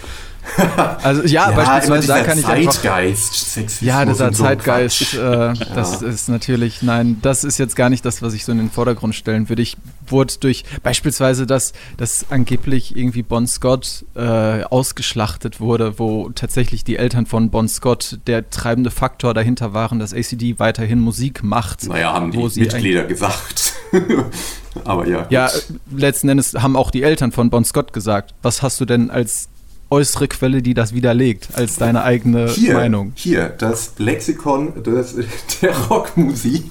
Also 1.02 1.22
ja, 1.22 1.50
ja 1.50 1.56
beispielsweise 1.56 2.06
da 2.08 2.22
kann 2.22 2.38
ich 2.38 2.44
Zeitgeist, 2.44 3.58
einfach, 3.58 3.82
Ja, 3.82 4.04
dieser 4.04 4.32
Zeitgeist, 4.32 5.10
so 5.12 5.20
äh, 5.20 5.54
das 5.74 6.00
ja. 6.00 6.08
ist 6.08 6.28
natürlich, 6.28 6.82
nein, 6.82 7.18
das 7.22 7.44
ist 7.44 7.58
jetzt 7.58 7.76
gar 7.76 7.90
nicht 7.90 8.04
das, 8.04 8.22
was 8.22 8.34
ich 8.34 8.44
so 8.44 8.52
in 8.52 8.58
den 8.58 8.70
Vordergrund 8.70 9.14
stellen 9.14 9.48
würde. 9.48 9.62
Ich 9.62 9.76
wurde 10.06 10.34
durch 10.40 10.64
beispielsweise, 10.82 11.46
dass, 11.46 11.72
dass 11.96 12.26
angeblich 12.30 12.96
irgendwie 12.96 13.22
Bon 13.22 13.46
Scott 13.46 14.04
äh, 14.14 14.64
ausgeschlachtet 14.64 15.60
wurde, 15.60 15.98
wo 15.98 16.30
tatsächlich 16.30 16.84
die 16.84 16.96
Eltern 16.96 17.26
von 17.26 17.50
Bon 17.50 17.68
Scott 17.68 18.18
der 18.26 18.48
treibende 18.50 18.90
Faktor 18.90 19.34
dahinter 19.34 19.74
waren, 19.74 19.98
dass 19.98 20.14
ACD 20.14 20.58
weiterhin 20.58 21.00
Musik 21.00 21.42
macht. 21.42 21.86
Naja, 21.88 22.12
haben 22.12 22.32
die 22.32 22.38
Mitglieder 22.38 23.04
gesagt. 23.04 23.74
Aber 24.84 25.06
ja. 25.06 25.22
Gut. 25.22 25.32
Ja, 25.32 25.50
letzten 25.94 26.28
Endes 26.28 26.54
haben 26.54 26.76
auch 26.76 26.90
die 26.90 27.02
Eltern 27.02 27.32
von 27.32 27.50
Bon 27.50 27.64
Scott 27.64 27.92
gesagt, 27.92 28.34
was 28.42 28.62
hast 28.62 28.80
du 28.80 28.84
denn 28.84 29.10
als 29.10 29.48
äußere 29.90 30.28
Quelle, 30.28 30.62
die 30.62 30.74
das 30.74 30.94
widerlegt, 30.94 31.48
als 31.54 31.76
deine 31.76 32.02
eigene 32.02 32.48
hier, 32.48 32.74
Meinung? 32.74 33.12
Hier, 33.14 33.48
das 33.48 33.94
Lexikon 33.98 34.82
des, 34.82 35.14
der 35.62 35.76
Rockmusik 35.88 36.64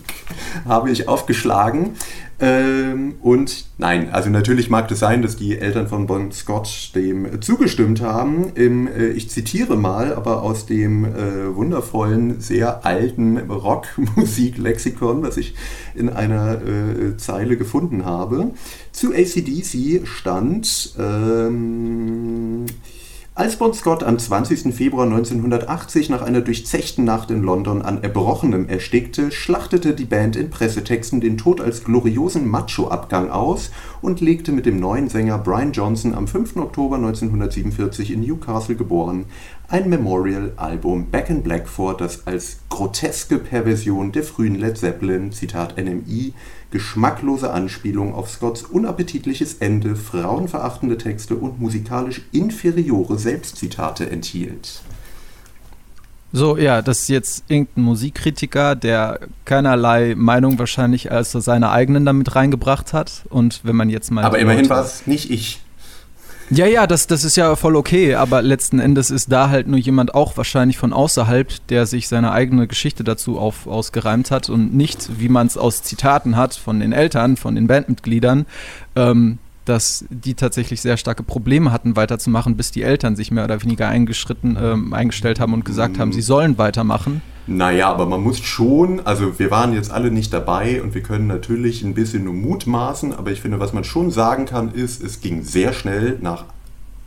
habe 0.66 0.92
ich 0.92 1.08
aufgeschlagen. 1.08 1.96
Ähm, 2.38 3.16
und 3.22 3.66
nein, 3.78 4.10
also 4.12 4.30
natürlich 4.30 4.70
mag 4.70 4.92
es 4.92 5.00
sein, 5.00 5.22
dass 5.22 5.38
die 5.38 5.58
Eltern 5.58 5.88
von 5.88 6.06
Bon 6.06 6.34
Scott 6.34 6.92
dem 6.94 7.42
zugestimmt 7.42 8.02
haben. 8.02 8.52
Im, 8.56 8.88
äh, 8.88 9.08
ich 9.08 9.30
zitiere 9.30 9.78
mal, 9.78 10.14
aber 10.14 10.42
aus 10.42 10.66
dem 10.66 11.06
äh, 11.06 11.56
wundervollen, 11.56 12.42
sehr 12.42 12.86
alten 12.86 13.38
Rockmusik-Lexikon, 13.38 15.24
was 15.24 15.38
ich 15.38 15.56
in 15.94 16.10
einer 16.10 16.62
äh, 16.62 17.16
Zeile 17.16 17.56
gefunden 17.56 18.04
habe. 18.04 18.52
Zu 18.92 19.14
ACDC 19.14 20.06
stand. 20.06 20.94
Ähm, 21.00 22.66
als 23.38 23.58
Bon 23.58 23.74
Scott 23.74 24.02
am 24.02 24.18
20. 24.18 24.74
Februar 24.74 25.04
1980 25.04 26.10
nach 26.10 26.22
einer 26.22 26.40
durchzechten 26.40 27.04
Nacht 27.04 27.30
in 27.32 27.44
London 27.44 27.82
an 27.82 28.02
Erbrochenem 28.02 28.70
erstickte, 28.70 29.30
schlachtete 29.30 29.94
die 29.94 30.06
Band 30.06 30.38
in 30.38 30.50
Pressetexten 30.50 31.20
den 31.20 31.38
Tod 31.38 31.60
als 31.60 31.84
gloriosen 31.84 32.48
Macho-Abgang 32.48 33.30
aus 33.30 33.72
und 34.02 34.22
legte 34.22 34.54
mit 34.54 34.66
dem 34.66 34.80
neuen 34.80 35.10
Sänger 35.10 35.38
Brian 35.38 35.74
Johnson 35.74 36.16
am 36.16 36.30
5. 36.30 36.56
Oktober 36.56 36.96
1947 36.96 38.12
in 38.12 38.22
Newcastle 38.22 38.76
geboren 38.76 39.26
ein 39.68 39.90
Memorial-Album 39.90 41.08
Back 41.10 41.30
in 41.30 41.42
Black 41.42 41.68
vor, 41.68 41.98
das 41.98 42.28
als 42.28 42.60
groteske 42.70 43.40
Perversion 43.40 44.12
der 44.12 44.24
frühen 44.24 44.56
Led 44.56 44.78
Zeppelin, 44.78 45.32
Zitat 45.32 45.76
NMI, 45.78 46.34
geschmacklose 46.76 47.52
Anspielung 47.54 48.14
auf 48.14 48.30
Scotts 48.30 48.64
unappetitliches 48.64 49.54
Ende, 49.60 49.96
frauenverachtende 49.96 50.98
Texte 50.98 51.36
und 51.36 51.58
musikalisch 51.58 52.24
inferiore 52.34 53.18
Selbstzitate 53.18 54.10
enthielt. 54.10 54.82
So, 56.34 56.58
ja, 56.58 56.82
das 56.82 57.04
ist 57.04 57.08
jetzt 57.08 57.46
irgendein 57.48 57.86
Musikkritiker, 57.86 58.76
der 58.76 59.22
keinerlei 59.46 60.16
Meinung 60.18 60.60
wahrscheinlich 60.60 61.14
als 61.14 61.32
seine 61.32 61.72
eigenen 61.72 62.04
damit 62.04 62.36
reingebracht 62.36 62.92
hat. 62.92 63.24
Und 63.30 63.62
wenn 63.64 63.78
man 63.78 63.90
jetzt 63.90 64.12
mal. 64.12 64.26
Aber 64.26 64.38
immerhin 64.38 64.68
war 64.68 64.84
es 64.84 65.08
nicht 65.08 65.32
ich. 65.32 65.62
Ja, 66.52 66.68
ja, 66.68 66.86
das, 66.86 67.08
das 67.08 67.24
ist 67.24 67.38
ja 67.38 67.56
voll 67.56 67.76
okay, 67.76 68.14
aber 68.14 68.44
letzten 68.44 68.80
Endes 68.80 69.10
ist 69.10 69.32
da 69.32 69.50
halt 69.50 69.68
nur 69.68 69.80
jemand 69.80 70.14
auch 70.14 70.38
wahrscheinlich 70.38 70.78
von 70.78 70.94
außerhalb, 70.94 71.48
der 71.70 71.88
sich 71.88 72.08
seine 72.08 72.32
eigene 72.32 72.68
Geschichte 72.68 73.04
dazu 73.04 73.40
auf, 73.40 73.66
ausgereimt 73.66 74.30
hat 74.30 74.50
und 74.50 74.76
nicht, 74.76 75.20
wie 75.20 75.30
man 75.30 75.48
es 75.48 75.58
aus 75.58 75.82
Zitaten 75.82 76.38
hat 76.38 76.54
von 76.54 76.80
den 76.80 76.94
Eltern, 76.94 77.36
von 77.36 77.56
den 77.56 77.66
Bandmitgliedern, 77.66 78.46
ähm, 78.96 79.40
dass 79.66 80.06
die 80.10 80.36
tatsächlich 80.36 80.82
sehr 80.82 80.98
starke 80.98 81.24
Probleme 81.24 81.72
hatten, 81.72 81.96
weiterzumachen, 81.96 82.56
bis 82.56 82.72
die 82.72 82.84
Eltern 82.84 83.16
sich 83.16 83.32
mehr 83.32 83.44
oder 83.44 83.62
weniger 83.62 83.88
eingeschritten, 83.90 84.58
ähm, 84.62 84.94
eingestellt 84.94 85.40
haben 85.40 85.54
und 85.54 85.66
gesagt 85.66 86.00
haben, 86.00 86.14
sie 86.14 86.22
sollen 86.22 86.58
weitermachen. 86.58 87.22
Naja, 87.48 87.90
aber 87.90 88.08
man 88.08 88.24
muss 88.24 88.40
schon, 88.40 89.06
also 89.06 89.38
wir 89.38 89.52
waren 89.52 89.74
jetzt 89.74 89.92
alle 89.92 90.10
nicht 90.10 90.34
dabei 90.34 90.82
und 90.82 90.96
wir 90.96 91.04
können 91.04 91.28
natürlich 91.28 91.84
ein 91.84 91.94
bisschen 91.94 92.24
nur 92.24 92.34
mutmaßen, 92.34 93.14
aber 93.14 93.32
ich 93.32 93.42
finde, 93.42 93.60
was 93.60 93.72
man 93.72 93.84
schon 93.84 94.10
sagen 94.10 94.46
kann, 94.46 94.72
ist, 94.72 95.04
es 95.04 95.22
ging 95.22 95.44
sehr 95.44 95.74
schnell. 95.74 96.18
Nach 96.22 96.46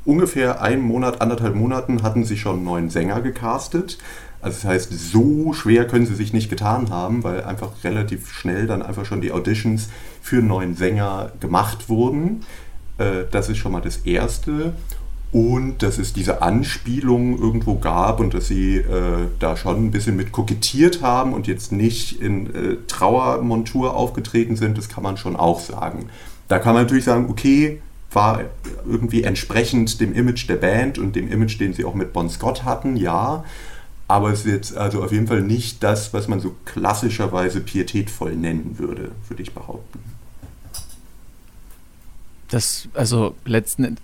ungefähr 0.04 0.62
einem 0.62 0.82
Monat, 0.82 1.20
anderthalb 1.20 1.56
Monaten 1.56 2.02
hatten 2.02 2.24
sie 2.24 2.36
schon 2.36 2.56
einen 2.56 2.64
neuen 2.64 2.90
Sänger 2.90 3.20
gecastet. 3.20 3.98
Also 4.40 4.56
das 4.62 4.64
heißt, 4.64 5.10
so 5.12 5.52
schwer 5.52 5.86
können 5.86 6.06
sie 6.06 6.14
sich 6.14 6.32
nicht 6.32 6.48
getan 6.48 6.90
haben, 6.90 7.24
weil 7.24 7.42
einfach 7.42 7.72
relativ 7.82 8.32
schnell 8.32 8.66
dann 8.66 8.82
einfach 8.82 9.04
schon 9.04 9.20
die 9.20 9.32
Auditions 9.32 9.88
für 10.22 10.38
einen 10.38 10.48
neuen 10.48 10.76
Sänger 10.76 11.32
gemacht 11.40 11.88
wurden. 11.88 12.44
Äh, 12.98 13.24
das 13.30 13.48
ist 13.48 13.58
schon 13.58 13.72
mal 13.72 13.80
das 13.80 13.98
Erste. 13.98 14.74
Und 15.30 15.82
dass 15.82 15.98
es 15.98 16.14
diese 16.14 16.40
Anspielung 16.40 17.38
irgendwo 17.38 17.74
gab 17.74 18.18
und 18.18 18.32
dass 18.32 18.48
sie 18.48 18.76
äh, 18.76 19.26
da 19.38 19.56
schon 19.56 19.86
ein 19.86 19.90
bisschen 19.90 20.16
mit 20.16 20.32
kokettiert 20.32 21.02
haben 21.02 21.34
und 21.34 21.46
jetzt 21.46 21.70
nicht 21.70 22.22
in 22.22 22.46
äh, 22.46 22.76
Trauermontur 22.86 23.94
aufgetreten 23.94 24.56
sind, 24.56 24.78
das 24.78 24.88
kann 24.88 25.02
man 25.02 25.18
schon 25.18 25.36
auch 25.36 25.60
sagen. 25.60 26.08
Da 26.48 26.58
kann 26.58 26.72
man 26.72 26.84
natürlich 26.84 27.04
sagen, 27.04 27.26
okay, 27.28 27.82
war 28.10 28.40
irgendwie 28.88 29.22
entsprechend 29.22 30.00
dem 30.00 30.14
Image 30.14 30.48
der 30.48 30.56
Band 30.56 30.98
und 30.98 31.14
dem 31.14 31.30
Image, 31.30 31.60
den 31.60 31.74
sie 31.74 31.84
auch 31.84 31.94
mit 31.94 32.14
Bon 32.14 32.30
Scott 32.30 32.64
hatten, 32.64 32.96
ja. 32.96 33.44
Aber 34.08 34.32
es 34.32 34.40
ist 34.40 34.46
jetzt 34.46 34.76
also 34.76 35.04
auf 35.04 35.12
jeden 35.12 35.26
Fall 35.26 35.42
nicht 35.42 35.82
das, 35.82 36.14
was 36.14 36.28
man 36.28 36.40
so 36.40 36.56
klassischerweise 36.64 37.60
pietätvoll 37.60 38.34
nennen 38.34 38.76
würde, 38.78 39.12
würde 39.28 39.42
ich 39.42 39.52
behaupten. 39.52 40.00
Das, 42.48 42.88
also 42.94 43.34
letzten 43.44 43.98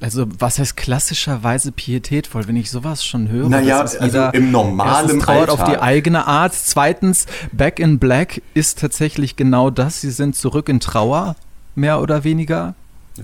also 0.00 0.26
was 0.38 0.58
heißt 0.58 0.76
klassischerweise 0.76 1.72
pietätvoll, 1.72 2.46
wenn 2.48 2.56
ich 2.56 2.70
sowas 2.70 3.04
schon 3.04 3.28
höre? 3.28 3.48
Naja, 3.48 3.80
also 3.80 4.28
im 4.32 4.50
normalen 4.50 5.20
trauert 5.20 5.48
Alltag. 5.48 5.58
auf 5.58 5.64
die 5.70 5.78
eigene 5.78 6.26
Art. 6.26 6.54
Zweitens, 6.54 7.26
Back 7.52 7.78
in 7.78 7.98
Black 7.98 8.42
ist 8.54 8.78
tatsächlich 8.78 9.36
genau 9.36 9.70
das. 9.70 10.02
Sie 10.02 10.10
sind 10.10 10.36
zurück 10.36 10.68
in 10.68 10.80
Trauer, 10.80 11.36
mehr 11.74 12.00
oder 12.02 12.24
weniger. 12.24 12.74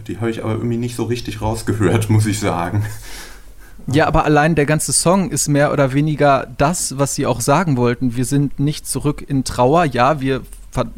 Die 0.06 0.16
habe 0.16 0.30
ich 0.30 0.42
aber 0.42 0.54
irgendwie 0.54 0.78
nicht 0.78 0.96
so 0.96 1.04
richtig 1.04 1.42
rausgehört, 1.42 2.08
muss 2.10 2.26
ich 2.26 2.40
sagen. 2.40 2.86
Ja, 3.86 4.06
aber 4.06 4.24
allein 4.24 4.54
der 4.54 4.66
ganze 4.66 4.92
Song 4.92 5.30
ist 5.30 5.48
mehr 5.48 5.72
oder 5.72 5.92
weniger 5.92 6.46
das, 6.58 6.98
was 6.98 7.14
sie 7.14 7.26
auch 7.26 7.40
sagen 7.40 7.76
wollten. 7.76 8.16
Wir 8.16 8.24
sind 8.24 8.60
nicht 8.60 8.86
zurück 8.86 9.24
in 9.26 9.44
Trauer. 9.44 9.84
Ja, 9.84 10.20
wir 10.20 10.42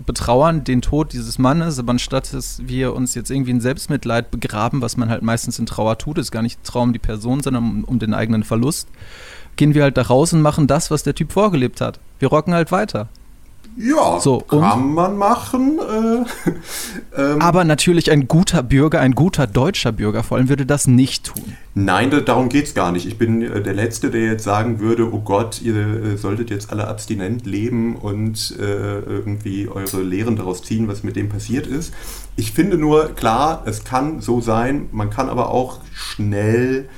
betrauern 0.07 0.63
den 0.63 0.83
Tod 0.83 1.13
dieses 1.13 1.39
Mannes, 1.39 1.79
aber 1.79 1.91
anstatt 1.91 2.33
dass 2.33 2.63
wir 2.65 2.95
uns 2.95 3.15
jetzt 3.15 3.31
irgendwie 3.31 3.51
in 3.51 3.61
Selbstmitleid 3.61 4.31
begraben, 4.31 4.83
was 4.83 4.97
man 4.97 5.11
halt 5.11 5.23
meistens 5.23 5.59
in 5.59 5.67
Trauer 5.67 5.99
tut, 5.99 6.19
ist 6.19 6.31
gar 6.31 6.43
nicht 6.43 6.63
Trauer 6.63 6.85
um 6.85 6.93
die 6.93 7.01
Person, 7.01 7.43
sondern 7.43 7.65
um, 7.65 7.85
um 7.85 7.99
den 7.99 8.15
eigenen 8.15 8.45
Verlust, 8.45 8.89
gehen 9.57 9.75
wir 9.75 9.83
halt 9.83 9.97
da 9.97 10.03
raus 10.03 10.33
und 10.33 10.43
machen 10.43 10.67
das, 10.67 10.91
was 10.91 11.03
der 11.03 11.15
Typ 11.15 11.33
vorgelebt 11.33 11.81
hat. 11.81 11.99
Wir 12.19 12.29
rocken 12.29 12.55
halt 12.55 12.71
weiter. 12.71 13.09
Ja, 13.77 14.21
so, 14.21 14.39
kann 14.39 14.95
man 14.95 15.17
machen. 15.17 15.79
Äh, 15.79 17.21
ähm, 17.21 17.41
aber 17.41 17.65
natürlich 17.65 18.11
ein 18.11 18.29
guter 18.29 18.63
Bürger, 18.63 19.01
ein 19.01 19.15
guter 19.15 19.47
deutscher 19.47 19.91
Bürger 19.91 20.23
vor 20.23 20.37
allem 20.37 20.49
würde 20.49 20.65
das 20.65 20.87
nicht 20.87 21.25
tun. 21.27 21.57
Nein, 21.75 22.11
da, 22.11 22.21
darum 22.21 22.49
geht 22.49 22.67
es 22.67 22.75
gar 22.75 22.93
nicht. 22.93 23.05
Ich 23.07 23.19
bin 23.19 23.43
äh, 23.43 23.61
der 23.61 23.75
Letzte, 23.75 24.11
der 24.11 24.23
jetzt 24.23 24.45
sagen 24.45 24.79
würde, 24.79 25.13
oh 25.13 25.21
Gott, 25.21 25.61
ihr 25.61 25.75
äh, 25.75 26.17
solltet 26.17 26.51
jetzt 26.51 26.71
alle 26.71 26.87
abstinent 26.87 27.47
leben 27.47 27.97
und 27.97 28.55
äh, 28.61 29.01
irgendwie 29.01 29.69
eure 29.69 30.03
Lehren 30.03 30.37
daraus 30.37 30.63
ziehen, 30.63 30.87
was 30.87 31.03
mit 31.03 31.17
dem 31.17 31.29
passiert 31.29 31.67
ist. 31.67 31.93
Ich 32.37 32.53
finde 32.53 32.79
nur, 32.79 33.15
klar, 33.15 33.63
es 33.67 33.85
kann 33.85 34.21
so 34.21 34.41
sein, 34.41 34.89
man 34.93 35.11
kann 35.11 35.29
aber 35.29 35.51
auch 35.51 35.81
schnell 35.93 36.89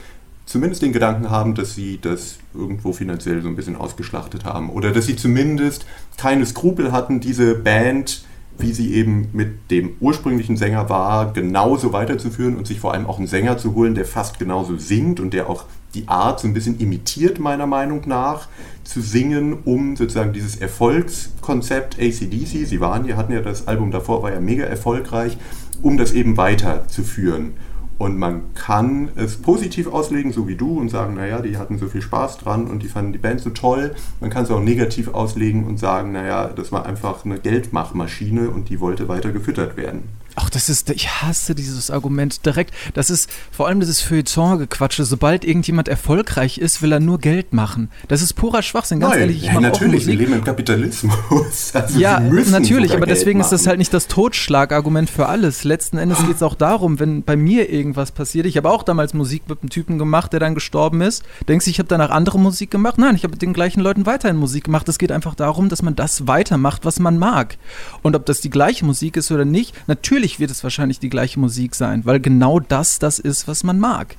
zumindest 0.47 0.81
den 0.83 0.93
Gedanken 0.93 1.29
haben, 1.29 1.55
dass 1.55 1.75
sie 1.75 1.99
das 2.01 2.39
irgendwo 2.55 2.93
finanziell 2.93 3.43
so 3.43 3.49
ein 3.49 3.57
bisschen 3.57 3.77
ausgeschlachtet 3.77 4.45
haben. 4.45 4.71
Oder 4.71 4.93
dass 4.93 5.07
sie 5.07 5.17
zumindest 5.17 5.85
keine 6.17 6.47
Skrupel 6.47 6.93
hatten, 6.93 7.21
diese 7.21 7.57
Band, 7.57 8.25
wie 8.59 8.73
sie 8.73 8.95
eben 8.95 9.29
mit 9.33 9.71
dem 9.71 9.97
ursprünglichen 10.01 10.57
Sänger 10.57 10.89
war, 10.89 11.33
genauso 11.33 11.93
weiterzuführen 11.93 12.57
und 12.57 12.67
sich 12.67 12.81
vor 12.81 12.95
allem 12.95 13.07
auch 13.07 13.19
einen 13.19 13.27
Sänger 13.27 13.59
zu 13.59 13.75
holen, 13.75 13.95
der 13.95 14.07
fast 14.07 14.39
genauso 14.39 14.79
singt 14.79 15.21
und 15.21 15.35
der 15.35 15.51
auch 15.51 15.65
die 15.95 16.09
Art 16.09 16.41
so 16.41 16.47
ein 16.47 16.55
bisschen 16.55 16.79
imitiert, 16.79 17.39
meiner 17.39 17.67
Meinung 17.67 18.03
nach, 18.07 18.49
zu 18.85 19.01
singen, 19.01 19.59
um 19.65 19.97
sozusagen 19.97 20.33
dieses 20.33 20.57
Erfolgskonzept 20.57 21.99
ACDC, 21.99 22.67
sie 22.67 22.81
waren, 22.81 23.05
die 23.05 23.15
hatten 23.15 23.33
ja 23.33 23.41
das 23.41 23.67
Album 23.67 23.91
davor, 23.91 24.23
war 24.23 24.33
ja 24.33 24.41
mega 24.41 24.65
erfolgreich, 24.65 25.37
um 25.83 25.97
das 25.97 26.13
eben 26.13 26.37
weiterzuführen. 26.37 27.55
Und 27.99 28.19
man 28.19 28.53
kann 28.55 29.09
es 29.17 29.37
positiv 29.37 29.87
auslegen, 29.87 30.33
so 30.33 30.47
wie 30.47 30.57
du, 30.57 30.79
und 30.79 30.91
sagen, 30.91 31.15
naja, 31.15 31.41
die 31.41 31.57
hatten 31.57 31.79
so 31.79 31.87
viel 31.87 32.03
Spaß 32.03 32.39
dran 32.39 32.67
und 32.67 32.83
die 32.83 32.89
fanden 32.89 33.13
die 33.13 33.19
Band 33.19 33.41
so 33.41 33.51
toll. 33.51 33.95
Man 34.21 34.29
kann 34.29 34.45
es 34.45 34.51
auch 34.51 34.61
negativ 34.61 35.09
auslegen 35.09 35.65
und 35.65 35.79
sagen, 35.79 36.13
naja, 36.13 36.49
das 36.49 36.73
war 36.73 36.85
einfach 36.85 37.25
eine 37.25 37.39
Geldmachmaschine 37.39 38.51
und 38.51 38.69
die 38.69 38.81
wollte 38.81 39.09
weiter 39.09 39.33
gefüttert 39.33 39.77
werden. 39.77 40.03
Ach, 40.39 40.51
das 40.51 40.69
ist, 40.69 40.91
ich 40.91 41.09
hasse 41.23 41.55
dieses 41.55 41.91
Argument 41.91 42.45
direkt. 42.45 42.75
Das 42.93 43.09
ist 43.09 43.31
vor 43.51 43.67
allem 43.69 43.81
dieses 43.81 44.03
Feuilleton-Gequatsche. 44.03 45.05
Sobald 45.05 45.47
irgendjemand 45.47 45.89
erfolgreich 45.89 46.59
ist, 46.59 46.83
will 46.83 46.93
er 46.93 47.01
nur 47.01 47.19
Geld 47.19 47.55
machen. 47.55 47.91
Das 48.09 48.21
ist 48.21 48.35
purer 48.35 48.63
Schwachsinn, 48.63 49.01
ganz 49.01 49.15
Nein, 49.15 49.23
ehrlich. 49.23 49.39
Ich 49.39 49.45
ja, 49.45 49.59
natürlich, 49.59 50.07
wir 50.07 50.15
leben 50.15 50.35
im 50.35 50.45
Kapitalismus. 50.45 51.17
Also 51.73 51.99
ja, 51.99 52.21
natürlich, 52.21 52.95
aber 52.95 53.07
deswegen 53.07 53.41
ist 53.41 53.51
das 53.51 53.67
halt 53.67 53.79
nicht 53.79 53.93
das 53.93 54.07
Totschlagargument 54.09 55.11
für 55.11 55.27
alles. 55.27 55.65
Letzten 55.65 55.99
Endes 55.99 56.25
geht 56.27 56.37
es 56.37 56.43
auch 56.43 56.55
darum, 56.55 57.01
wenn 57.01 57.23
bei 57.23 57.37
mir 57.37 57.71
irgendwas 57.71 58.13
passiert. 58.13 58.47
Ich 58.47 58.57
habe 58.57 58.71
auch 58.71 58.83
damals 58.83 59.15
Musik 59.15 59.49
mit 59.49 59.63
einem 59.63 59.71
Typen 59.71 59.99
gemacht, 59.99 60.33
der 60.33 60.41
dann 60.41 60.55
gestorben 60.55 61.01
ist. 61.01 61.25
Denkst 61.49 61.65
du, 61.65 61.71
ich 61.71 61.79
habe 61.79 61.89
danach 61.89 62.11
andere 62.11 62.39
Musik 62.39 62.71
gemacht? 62.71 62.99
Nein, 62.99 63.17
ich 63.17 63.25
habe 63.25 63.33
mit 63.33 63.43
den 63.43 63.53
gleichen 63.53 63.81
Leuten 63.81 64.07
weiterhin 64.07 64.37
Musik 64.37 64.65
gemacht. 64.65 64.89
Es 64.89 64.99
geht 64.99 65.13
einfach 65.13 65.35
darum, 65.35 65.69
dass 65.69 65.83
man 65.83 65.97
das 65.97 66.27
weitermacht, 66.27 66.85
was 66.85 66.99
man 66.99 67.19
mag. 67.19 67.57
Und 68.03 68.15
ob 68.17 68.27
das 68.27 68.41
die 68.41 68.51
gleiche 68.51 68.85
Musik 68.85 69.17
ist 69.17 69.31
oder 69.31 69.45
nicht, 69.45 69.75
natürlich 69.87 70.26
natürlich 70.27 70.41
wird 70.41 70.51
es 70.51 70.65
wahrscheinlich 70.65 70.99
die 70.99 71.09
gleiche 71.09 71.39
Musik 71.39 71.77
sein, 71.77 72.05
weil 72.05 72.19
genau 72.19 72.59
das 72.59 72.99
das 72.99 73.21
ist, 73.21 73.47
was 73.47 73.63
man 73.63 73.79
mag. 73.79 74.17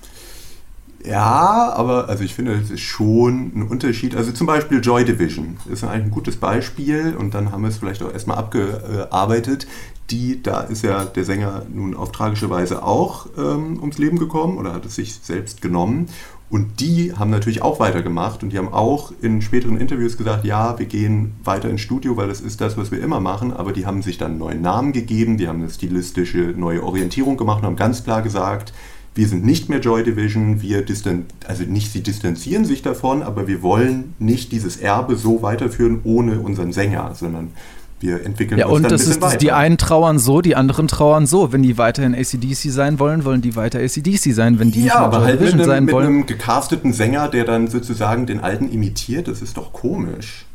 Ja, 1.03 1.73
aber 1.75 2.07
also 2.07 2.23
ich 2.23 2.33
finde, 2.33 2.53
es 2.53 2.69
ist 2.69 2.81
schon 2.81 3.51
ein 3.55 3.63
Unterschied. 3.63 4.15
Also 4.15 4.31
zum 4.31 4.47
Beispiel 4.47 4.79
Joy 4.81 5.03
Division 5.03 5.57
ist 5.69 5.83
eigentlich 5.83 6.05
ein 6.05 6.11
gutes 6.11 6.37
Beispiel 6.37 7.15
und 7.17 7.33
dann 7.33 7.51
haben 7.51 7.61
wir 7.63 7.69
es 7.69 7.77
vielleicht 7.77 8.01
auch 8.03 8.11
erstmal 8.11 8.37
abgearbeitet. 8.37 9.67
die, 10.09 10.41
da 10.41 10.61
ist 10.61 10.83
ja 10.83 11.03
der 11.03 11.25
Sänger 11.25 11.65
nun 11.67 11.93
auf 11.93 12.13
tragische 12.13 12.49
Weise 12.49 12.81
auch 12.83 13.27
ähm, 13.37 13.77
ums 13.81 13.97
Leben 13.97 14.17
gekommen 14.17 14.57
oder 14.57 14.73
hat 14.73 14.85
es 14.85 14.95
sich 14.95 15.13
selbst 15.21 15.61
genommen. 15.61 16.07
Und 16.49 16.79
die 16.79 17.13
haben 17.13 17.29
natürlich 17.29 17.61
auch 17.61 17.81
weitergemacht 17.81 18.41
und 18.41 18.53
die 18.53 18.57
haben 18.57 18.71
auch 18.71 19.11
in 19.21 19.41
späteren 19.41 19.77
Interviews 19.77 20.17
gesagt, 20.17 20.45
ja, 20.45 20.79
wir 20.79 20.85
gehen 20.85 21.33
weiter 21.43 21.69
ins 21.69 21.81
Studio, 21.81 22.15
weil 22.15 22.29
das 22.29 22.39
ist 22.39 22.61
das, 22.61 22.77
was 22.77 22.89
wir 22.89 23.01
immer 23.01 23.19
machen, 23.19 23.51
aber 23.51 23.73
die 23.73 23.85
haben 23.85 24.01
sich 24.01 24.17
dann 24.17 24.31
einen 24.31 24.39
neuen 24.39 24.61
Namen 24.61 24.93
gegeben, 24.93 25.37
die 25.37 25.49
haben 25.49 25.59
eine 25.59 25.69
stilistische 25.69 26.53
neue 26.55 26.83
Orientierung 26.83 27.35
gemacht 27.35 27.59
und 27.59 27.65
haben 27.65 27.75
ganz 27.75 28.05
klar 28.05 28.21
gesagt, 28.21 28.71
wir 29.13 29.27
sind 29.27 29.43
nicht 29.43 29.67
mehr 29.67 29.79
Joy 29.79 30.03
Division, 30.03 30.61
wir 30.61 30.83
distan 30.83 31.25
also 31.45 31.63
nicht 31.63 31.91
sie 31.91 32.01
distanzieren 32.01 32.63
sich 32.63 32.81
davon, 32.81 33.23
aber 33.23 33.47
wir 33.47 33.61
wollen 33.61 34.13
nicht 34.19 34.51
dieses 34.51 34.77
Erbe 34.77 35.15
so 35.17 35.41
weiterführen 35.41 36.01
ohne 36.03 36.39
unseren 36.39 36.71
Sänger, 36.71 37.13
sondern 37.15 37.49
wir 37.99 38.23
entwickeln 38.23 38.59
ja, 38.59 38.67
uns 38.67 38.75
und 38.75 38.83
dann 38.83 38.91
das 38.91 39.01
ein 39.01 39.05
bisschen 39.07 39.21
ist, 39.21 39.21
weiter. 39.21 39.37
Die 39.37 39.51
einen 39.51 39.77
trauern 39.77 40.19
so, 40.19 40.41
die 40.41 40.55
anderen 40.55 40.87
trauern 40.87 41.25
so. 41.25 41.51
Wenn 41.51 41.63
die 41.63 41.77
weiterhin 41.77 42.13
ACDC 42.13 42.71
sein 42.71 42.99
wollen, 42.99 43.25
wollen 43.25 43.41
die 43.41 43.55
weiter 43.55 43.79
ACDC 43.79 44.33
sein. 44.33 44.59
Wenn 44.59 44.71
die 44.71 44.85
ja, 44.85 44.95
aber 44.95 45.21
halt 45.21 45.41
mit 45.41 45.53
einem, 45.53 45.65
sein 45.65 45.85
mit 45.85 45.93
wollen. 45.93 46.07
einem 46.07 46.25
gecasteten 46.25 46.93
Sänger, 46.93 47.27
der 47.29 47.45
dann 47.45 47.67
sozusagen 47.67 48.25
den 48.25 48.39
alten 48.39 48.69
imitiert, 48.69 49.27
das 49.27 49.41
ist 49.41 49.57
doch 49.57 49.73
komisch. 49.73 50.45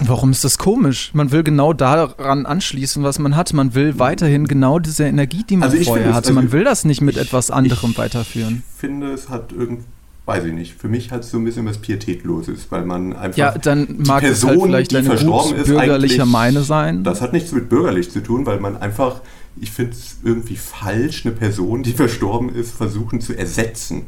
Warum 0.00 0.30
ist 0.30 0.44
das 0.44 0.58
komisch? 0.58 1.10
Man 1.12 1.32
will 1.32 1.42
genau 1.42 1.72
daran 1.72 2.46
anschließen, 2.46 3.02
was 3.02 3.18
man 3.18 3.34
hat. 3.34 3.52
Man 3.52 3.74
will 3.74 3.98
weiterhin 3.98 4.46
genau 4.46 4.78
diese 4.78 5.04
Energie, 5.04 5.44
die 5.48 5.56
man 5.56 5.70
also 5.70 5.82
vorher 5.82 6.14
hatte. 6.14 6.32
Man 6.32 6.44
also 6.44 6.52
will 6.52 6.64
das 6.64 6.84
nicht 6.84 7.00
mit 7.00 7.16
ich, 7.16 7.22
etwas 7.22 7.50
anderem 7.50 7.96
weiterführen. 7.96 8.62
Ich 8.74 8.80
finde, 8.80 9.12
es 9.12 9.28
hat 9.28 9.52
irgendwie 9.52 9.84
weiß 10.28 10.44
ich 10.44 10.52
nicht. 10.52 10.74
Für 10.74 10.88
mich 10.88 11.10
hat 11.10 11.22
es 11.22 11.30
so 11.30 11.38
ein 11.38 11.44
bisschen 11.44 11.64
was 11.64 11.78
Pietätloses, 11.78 12.66
weil 12.68 12.84
man 12.84 13.14
einfach. 13.16 13.38
Ja, 13.38 13.56
dann 13.56 13.96
mag 14.06 14.20
Person, 14.20 14.50
es 14.50 14.56
halt 14.56 14.62
vielleicht 14.62 14.94
eine 14.94 15.06
verstorben 15.06 15.56
ist, 15.56 15.66
bürgerliche 15.66 16.26
Meine 16.26 16.62
sein. 16.62 17.02
Das 17.02 17.22
hat 17.22 17.32
nichts 17.32 17.50
mit 17.52 17.70
bürgerlich 17.70 18.10
zu 18.10 18.22
tun, 18.22 18.44
weil 18.44 18.60
man 18.60 18.76
einfach, 18.76 19.22
ich 19.58 19.70
finde 19.70 19.92
es 19.92 20.18
irgendwie 20.22 20.56
falsch, 20.56 21.24
eine 21.24 21.34
Person, 21.34 21.82
die 21.82 21.92
verstorben 21.92 22.54
ist, 22.54 22.76
versuchen 22.76 23.22
zu 23.22 23.36
ersetzen. 23.36 24.02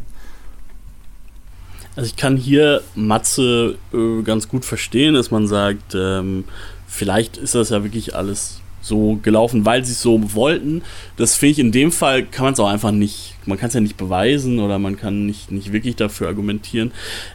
Also 1.96 2.06
ich 2.06 2.16
kann 2.16 2.36
hier 2.36 2.82
Matze 2.94 3.78
äh, 3.94 4.22
ganz 4.22 4.46
gut 4.46 4.66
verstehen, 4.66 5.14
dass 5.14 5.30
man 5.30 5.46
sagt, 5.48 5.94
ähm, 5.94 6.44
vielleicht 6.86 7.38
ist 7.38 7.54
das 7.54 7.70
ja 7.70 7.82
wirklich 7.82 8.14
alles 8.14 8.59
so 8.80 9.18
gelaufen, 9.22 9.64
weil 9.64 9.84
sie 9.84 9.92
es 9.92 10.02
so 10.02 10.34
wollten. 10.34 10.82
Das 11.16 11.36
finde 11.36 11.52
ich 11.52 11.58
in 11.58 11.72
dem 11.72 11.92
Fall 11.92 12.24
kann 12.24 12.44
man 12.44 12.54
es 12.54 12.60
auch 12.60 12.68
einfach 12.68 12.92
nicht, 12.92 13.34
man 13.46 13.58
kann 13.58 13.68
es 13.68 13.74
ja 13.74 13.80
nicht 13.80 13.96
beweisen 13.96 14.58
oder 14.58 14.78
man 14.78 14.96
kann 14.96 15.26
nicht, 15.26 15.50
nicht 15.50 15.72
wirklich 15.72 15.96
dafür 15.96 16.28
argumentieren. 16.28 16.92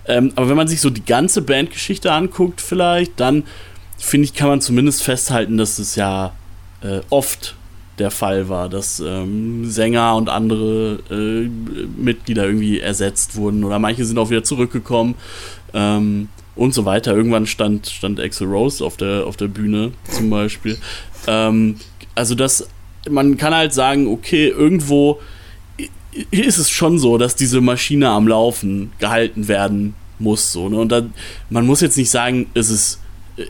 Ähm, 0.08 0.32
aber 0.36 0.50
wenn 0.50 0.58
man 0.58 0.68
sich 0.68 0.82
so 0.82 0.90
die 0.90 1.06
ganze 1.06 1.42
Bandgeschichte 1.42 2.12
anguckt, 2.12 2.62
vielleicht, 2.62 3.20
dann 3.20 3.44
finde 3.98 4.25
ich, 4.25 4.34
kann 4.34 4.50
man 4.50 4.62
zumindest 4.62 5.04
festhalten, 5.04 5.58
dass 5.58 5.80
es 5.80 5.96
ja 5.96 6.34
äh, 6.82 7.02
oft 7.10 7.56
der 8.00 8.12
Fall 8.12 8.50
war, 8.50 8.68
dass 8.68 9.00
ähm, 9.00 9.70
Sänger 9.70 10.16
und 10.16 10.30
andere 10.30 11.00
äh, 11.10 11.50
Mitglieder 11.98 12.46
irgendwie 12.46 12.80
ersetzt 12.80 13.36
wurden 13.36 13.64
oder 13.64 13.80
manche 13.80 14.04
sind 14.04 14.18
auch 14.18 14.30
wieder 14.30 14.44
zurückgekommen. 14.44 15.16
Ähm, 15.74 16.30
und 16.56 16.74
so 16.74 16.86
weiter. 16.86 17.16
Irgendwann 17.16 17.46
stand, 17.46 17.88
stand 17.88 18.20
Axel 18.20 18.48
Rose 18.48 18.84
auf 18.84 18.98
der, 18.98 19.26
auf 19.28 19.38
der 19.38 19.48
Bühne 19.48 19.92
zum 20.10 20.30
Beispiel. 20.30 20.78
Ähm, 21.28 21.76
also 22.16 22.36
das, 22.36 22.68
man 23.10 23.38
kann 23.38 23.54
halt 23.54 23.74
sagen, 23.74 24.08
okay, 24.08 24.48
irgendwo 24.48 25.20
ist 26.32 26.58
es 26.58 26.70
schon 26.70 26.98
so, 26.98 27.18
dass 27.18 27.36
diese 27.36 27.62
Maschine 27.62 28.10
am 28.10 28.28
Laufen 28.28 28.92
gehalten 29.00 29.48
werden 29.48 29.96
muss. 30.18 30.52
So, 30.52 30.70
ne? 30.70 30.78
Und 30.78 30.92
dann, 30.92 31.14
man 31.50 31.66
muss 31.66 31.82
jetzt 31.82 31.98
nicht 31.98 32.10
sagen, 32.10 32.48
es 32.54 32.70
ist 32.70 33.02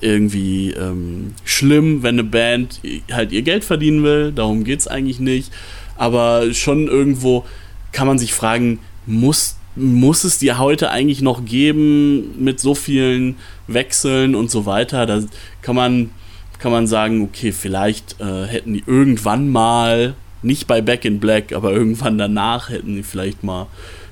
irgendwie 0.01 0.71
ähm, 0.71 1.35
schlimm, 1.43 2.01
wenn 2.01 2.15
eine 2.15 2.23
Band 2.23 2.81
halt 3.11 3.31
ihr 3.31 3.43
Geld 3.43 3.63
verdienen 3.63 4.03
will. 4.03 4.31
Darum 4.31 4.63
geht 4.63 4.79
es 4.79 4.87
eigentlich 4.87 5.19
nicht. 5.19 5.51
Aber 5.95 6.53
schon 6.53 6.87
irgendwo 6.87 7.45
kann 7.91 8.07
man 8.07 8.17
sich 8.17 8.33
fragen, 8.33 8.79
muss 9.05 9.57
muss 9.75 10.23
es 10.23 10.37
dir 10.37 10.57
heute 10.57 10.89
eigentlich 10.91 11.21
noch 11.21 11.45
geben 11.45 12.43
mit 12.43 12.59
so 12.59 12.75
vielen 12.75 13.35
Wechseln 13.67 14.35
und 14.35 14.49
so 14.49 14.65
weiter. 14.65 15.05
Da 15.05 15.21
kann 15.61 15.75
man, 15.75 16.11
kann 16.59 16.71
man 16.71 16.87
sagen, 16.87 17.21
okay, 17.21 17.51
vielleicht 17.51 18.19
äh, 18.19 18.45
hätten 18.45 18.73
die 18.73 18.83
irgendwann 18.85 19.49
mal, 19.49 20.15
nicht 20.41 20.67
bei 20.67 20.81
Back 20.81 21.05
in 21.05 21.19
Black, 21.19 21.53
aber 21.53 21.71
irgendwann 21.71 22.17
danach 22.17 22.69
hätten 22.69 22.95
die 22.95 23.03
vielleicht 23.03 23.43
mal 23.43 23.67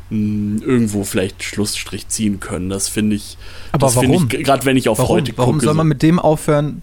mh, 0.09 0.59
hm, 0.59 0.61
irgendwo 0.65 1.03
vielleicht 1.03 1.43
Schlussstrich 1.43 2.07
ziehen 2.07 2.39
können. 2.39 2.69
Das 2.69 2.89
finde 2.89 3.15
ich, 3.15 3.37
aber 3.71 3.87
das 3.87 4.01
ich, 4.01 4.29
gerade 4.29 4.65
wenn 4.65 4.77
ich 4.77 4.89
auf 4.89 4.99
warum? 4.99 5.17
heute 5.17 5.31
gucke. 5.31 5.41
Warum 5.41 5.59
soll 5.59 5.73
man 5.75 5.87
mit 5.87 6.01
dem 6.01 6.19
aufhören, 6.19 6.81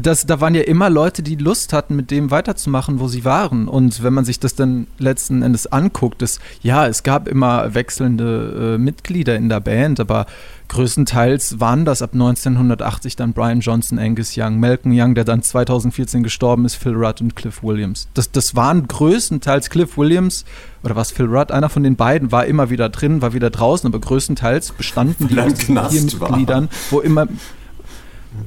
das, 0.00 0.26
da 0.26 0.40
waren 0.40 0.54
ja 0.54 0.62
immer 0.62 0.90
Leute, 0.90 1.22
die 1.22 1.36
Lust 1.36 1.72
hatten, 1.72 1.94
mit 1.94 2.10
dem 2.10 2.30
weiterzumachen, 2.30 2.98
wo 2.98 3.06
sie 3.06 3.24
waren. 3.24 3.68
Und 3.68 4.02
wenn 4.02 4.12
man 4.12 4.24
sich 4.24 4.40
das 4.40 4.54
dann 4.54 4.88
letzten 4.98 5.42
Endes 5.42 5.68
anguckt, 5.68 6.22
ist, 6.22 6.40
ja, 6.62 6.86
es 6.86 7.04
gab 7.04 7.28
immer 7.28 7.74
wechselnde 7.74 8.74
äh, 8.74 8.78
Mitglieder 8.78 9.36
in 9.36 9.48
der 9.48 9.60
Band, 9.60 10.00
aber 10.00 10.26
größtenteils 10.68 11.60
waren 11.60 11.84
das 11.84 12.02
ab 12.02 12.10
1980 12.14 13.14
dann 13.14 13.32
Brian 13.32 13.60
Johnson, 13.60 13.98
Angus 13.98 14.34
Young, 14.36 14.58
Malcolm 14.58 14.92
Young, 14.98 15.14
der 15.14 15.24
dann 15.24 15.42
2014 15.42 16.24
gestorben 16.24 16.64
ist, 16.64 16.74
Phil 16.74 16.94
Rudd 16.94 17.20
und 17.20 17.36
Cliff 17.36 17.62
Williams. 17.62 18.08
Das, 18.14 18.32
das 18.32 18.56
waren 18.56 18.88
größtenteils 18.88 19.70
Cliff 19.70 19.96
Williams 19.96 20.44
oder 20.82 20.96
was 20.96 21.12
Phil 21.12 21.26
Rudd, 21.26 21.52
einer 21.52 21.68
von 21.68 21.84
den 21.84 21.94
beiden 21.94 22.32
war 22.32 22.46
immer 22.46 22.70
wieder 22.70 22.88
drin, 22.88 23.22
war 23.22 23.32
wieder 23.32 23.50
draußen, 23.50 23.86
aber 23.86 24.00
größtenteils 24.00 24.72
bestanden 24.72 25.28
die 25.28 25.38
aus 25.38 25.52
vier 25.60 26.02
Mitgliedern, 26.02 26.68
wo 26.90 27.00
immer 27.00 27.28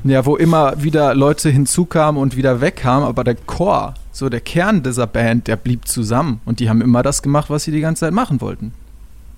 ja, 0.04 0.26
wo 0.26 0.36
immer 0.36 0.82
wieder 0.82 1.16
Leute 1.16 1.50
hinzukamen 1.50 2.22
und 2.22 2.36
wieder 2.36 2.62
wegkamen, 2.62 3.08
aber 3.08 3.24
der 3.24 3.36
Chor, 3.36 3.94
so 4.12 4.30
der 4.30 4.42
Kern 4.42 4.84
dieser 4.84 5.08
Band, 5.08 5.48
der 5.48 5.56
blieb 5.56 5.88
zusammen 5.88 6.42
und 6.46 6.60
die 6.60 6.70
haben 6.70 6.82
immer 6.82 7.04
das 7.04 7.22
gemacht, 7.22 7.50
was 7.50 7.64
sie 7.64 7.72
die 7.72 7.82
ganze 7.82 8.02
Zeit 8.02 8.14
machen 8.14 8.42
wollten. 8.42 8.74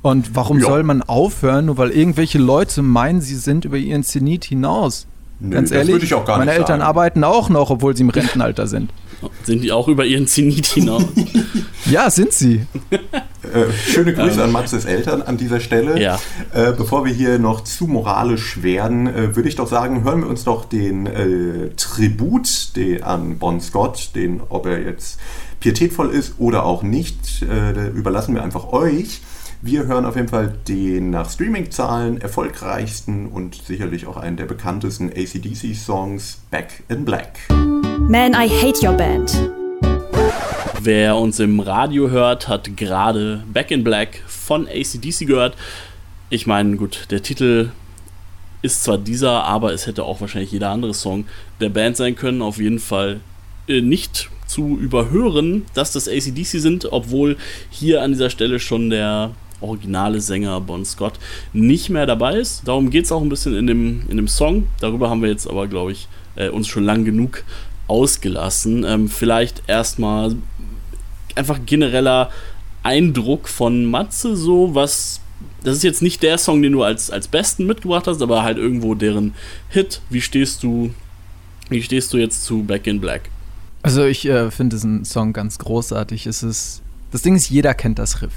Und 0.02 0.36
warum 0.36 0.60
ja. 0.60 0.66
soll 0.66 0.84
man 0.84 1.02
aufhören, 1.02 1.66
nur 1.66 1.78
weil 1.78 1.92
irgendwelche 1.92 2.38
Leute 2.38 2.82
meinen, 2.82 3.20
sie 3.22 3.36
sind 3.36 3.66
über 3.66 3.78
ihren 3.78 4.04
Zenit 4.04 4.46
hinaus? 4.46 5.08
Nö, 5.40 5.52
Ganz 5.52 5.72
ehrlich, 5.72 6.12
meine 6.28 6.52
Eltern 6.52 6.68
sagen. 6.68 6.82
arbeiten 6.82 7.24
auch 7.24 7.50
noch, 7.50 7.70
obwohl 7.70 7.96
sie 7.96 8.04
im 8.04 8.10
Rentenalter 8.10 8.68
sind. 8.68 8.92
Sind 9.44 9.64
die 9.64 9.72
auch 9.72 9.88
über 9.88 10.06
ihren 10.06 10.28
Zenit 10.28 10.68
hinaus? 10.68 11.04
ja, 11.92 12.10
sind 12.10 12.34
sie. 12.34 12.62
Äh, 12.92 13.72
schöne 13.72 14.14
Grüße 14.14 14.36
ähm, 14.36 14.42
an 14.42 14.52
Maxes 14.52 14.86
Eltern 14.86 15.22
an 15.22 15.38
dieser 15.38 15.60
Stelle. 15.60 16.00
Ja. 16.00 16.20
Äh, 16.54 16.74
bevor 16.74 17.06
wir 17.06 17.14
hier 17.14 17.40
noch 17.40 17.64
zu 17.64 17.88
moralisch 17.88 18.62
werden, 18.62 19.08
äh, 19.08 19.36
würde 19.36 19.50
ich 19.50 19.56
doch 19.56 19.68
sagen, 19.68 20.04
hören 20.04 20.22
wir 20.22 20.30
uns 20.30 20.44
doch 20.44 20.66
den 20.66 21.08
äh, 21.08 21.70
Tribut 21.76 22.76
den, 22.76 23.04
an 23.04 23.40
Bon 23.40 23.60
Scott, 23.60 24.12
den, 24.16 24.42
ob 24.50 24.66
er 24.66 24.82
jetzt 24.82 25.20
pietätvoll 25.60 26.12
ist 26.12 26.36
oder 26.38 26.64
auch 26.64 26.84
nicht, 26.84 27.42
äh, 27.42 27.90
überlassen 27.90 28.36
wir 28.36 28.44
einfach 28.44 28.72
euch. 28.72 29.22
Wir 29.62 29.88
hören 29.88 30.06
auf 30.06 30.16
jeden 30.16 30.30
Fall 30.30 30.56
den 30.70 31.10
nach 31.10 31.30
Streaming-Zahlen 31.30 32.22
erfolgreichsten 32.22 33.28
und 33.28 33.56
sicherlich 33.56 34.08
auch 34.08 34.16
einen 34.16 34.38
der 34.38 34.46
bekanntesten 34.46 35.10
ACDC-Songs, 35.10 36.40
Back 36.50 36.84
in 36.88 37.04
Black. 37.04 37.40
Man, 38.08 38.34
I 38.34 38.48
Hate 38.48 38.86
Your 38.86 38.94
Band. 38.94 39.50
Wer 40.82 41.16
uns 41.18 41.40
im 41.40 41.60
Radio 41.60 42.10
hört, 42.10 42.48
hat 42.48 42.78
gerade 42.78 43.44
Back 43.52 43.72
in 43.72 43.84
Black 43.84 44.24
von 44.28 44.68
ACDC 44.68 45.28
gehört. 45.28 45.56
Ich 46.30 46.48
meine, 46.48 46.78
gut, 46.78 47.08
der 47.12 47.22
Titel 47.22 47.72
ist 48.62 48.84
zwar 48.84 48.98
dieser, 48.98 49.44
aber 49.44 49.74
es 49.74 49.88
hätte 49.88 50.04
auch 50.04 50.22
wahrscheinlich 50.22 50.52
jeder 50.52 50.70
andere 50.70 50.94
Song 50.94 51.26
der 51.60 51.70
Band 51.70 51.98
sein 51.98 52.16
können. 52.16 52.42
Auf 52.42 52.60
jeden 52.60 52.80
Fall 52.80 53.20
äh, 53.68 53.82
nicht 53.82 54.30
zu 54.48 54.78
überhören, 54.78 55.66
dass 55.74 55.92
das 55.92 56.08
ACDC 56.08 56.60
sind, 56.60 56.92
obwohl 56.92 57.38
hier 57.70 58.02
an 58.02 58.12
dieser 58.12 58.30
Stelle 58.30 58.60
schon 58.60 58.90
der 58.90 59.32
originale 59.62 60.22
Sänger 60.22 60.62
Bon 60.62 60.86
Scott 60.86 61.14
nicht 61.54 61.90
mehr 61.90 62.06
dabei 62.06 62.38
ist. 62.38 62.68
Darum 62.68 62.90
geht 62.90 63.06
es 63.06 63.12
auch 63.12 63.22
ein 63.22 63.30
bisschen 63.30 63.56
in 63.56 63.68
dem, 63.68 64.04
in 64.10 64.18
dem 64.18 64.28
Song. 64.28 64.68
Darüber 64.80 65.10
haben 65.10 65.22
wir 65.22 65.30
jetzt 65.30 65.48
aber, 65.48 65.68
glaube 65.68 65.92
ich, 65.92 66.08
äh, 66.36 66.50
uns 66.50 66.68
schon 66.68 66.84
lang 66.84 67.06
genug 67.06 67.44
ausgelassen. 67.89 68.84
Ähm, 68.84 69.10
vielleicht 69.10 69.63
erstmal 69.67 70.36
einfach 71.36 71.60
genereller 71.65 72.30
Eindruck 72.84 73.47
von 73.47 73.86
Matze, 73.86 74.36
so 74.36 74.75
was. 74.75 75.21
Das 75.63 75.75
ist 75.75 75.84
jetzt 75.84 76.02
nicht 76.02 76.23
der 76.23 76.38
Song, 76.38 76.62
den 76.62 76.71
du 76.73 76.84
als, 76.84 77.12
als 77.12 77.28
besten 77.28 77.65
mitgebracht 77.65 78.08
hast, 78.08 78.21
aber 78.21 78.43
halt 78.43 78.58
irgendwo 78.58 78.95
deren 78.95 79.34
Hit. 79.69 80.02
Wie 80.10 80.21
stehst 80.21 80.63
du, 80.63 80.93
wie 81.69 81.82
stehst 81.82 82.13
du 82.13 82.17
jetzt 82.17 82.43
zu 82.43 82.63
Back 82.63 82.88
in 82.88 83.02
Black? 83.02 83.30
Also 83.82 84.04
ich 84.06 84.25
äh, 84.25 84.52
finde 84.52 84.75
diesen 84.75 85.06
Song 85.06 85.34
ganz 85.34 85.58
großartig. 85.60 86.28
Es 86.28 86.43
ist, 86.43 86.82
das 87.12 87.21
Ding 87.21 87.36
ist, 87.36 87.49
jeder 87.49 87.73
kennt 87.73 87.99
das 87.99 88.21
Riff. 88.21 88.34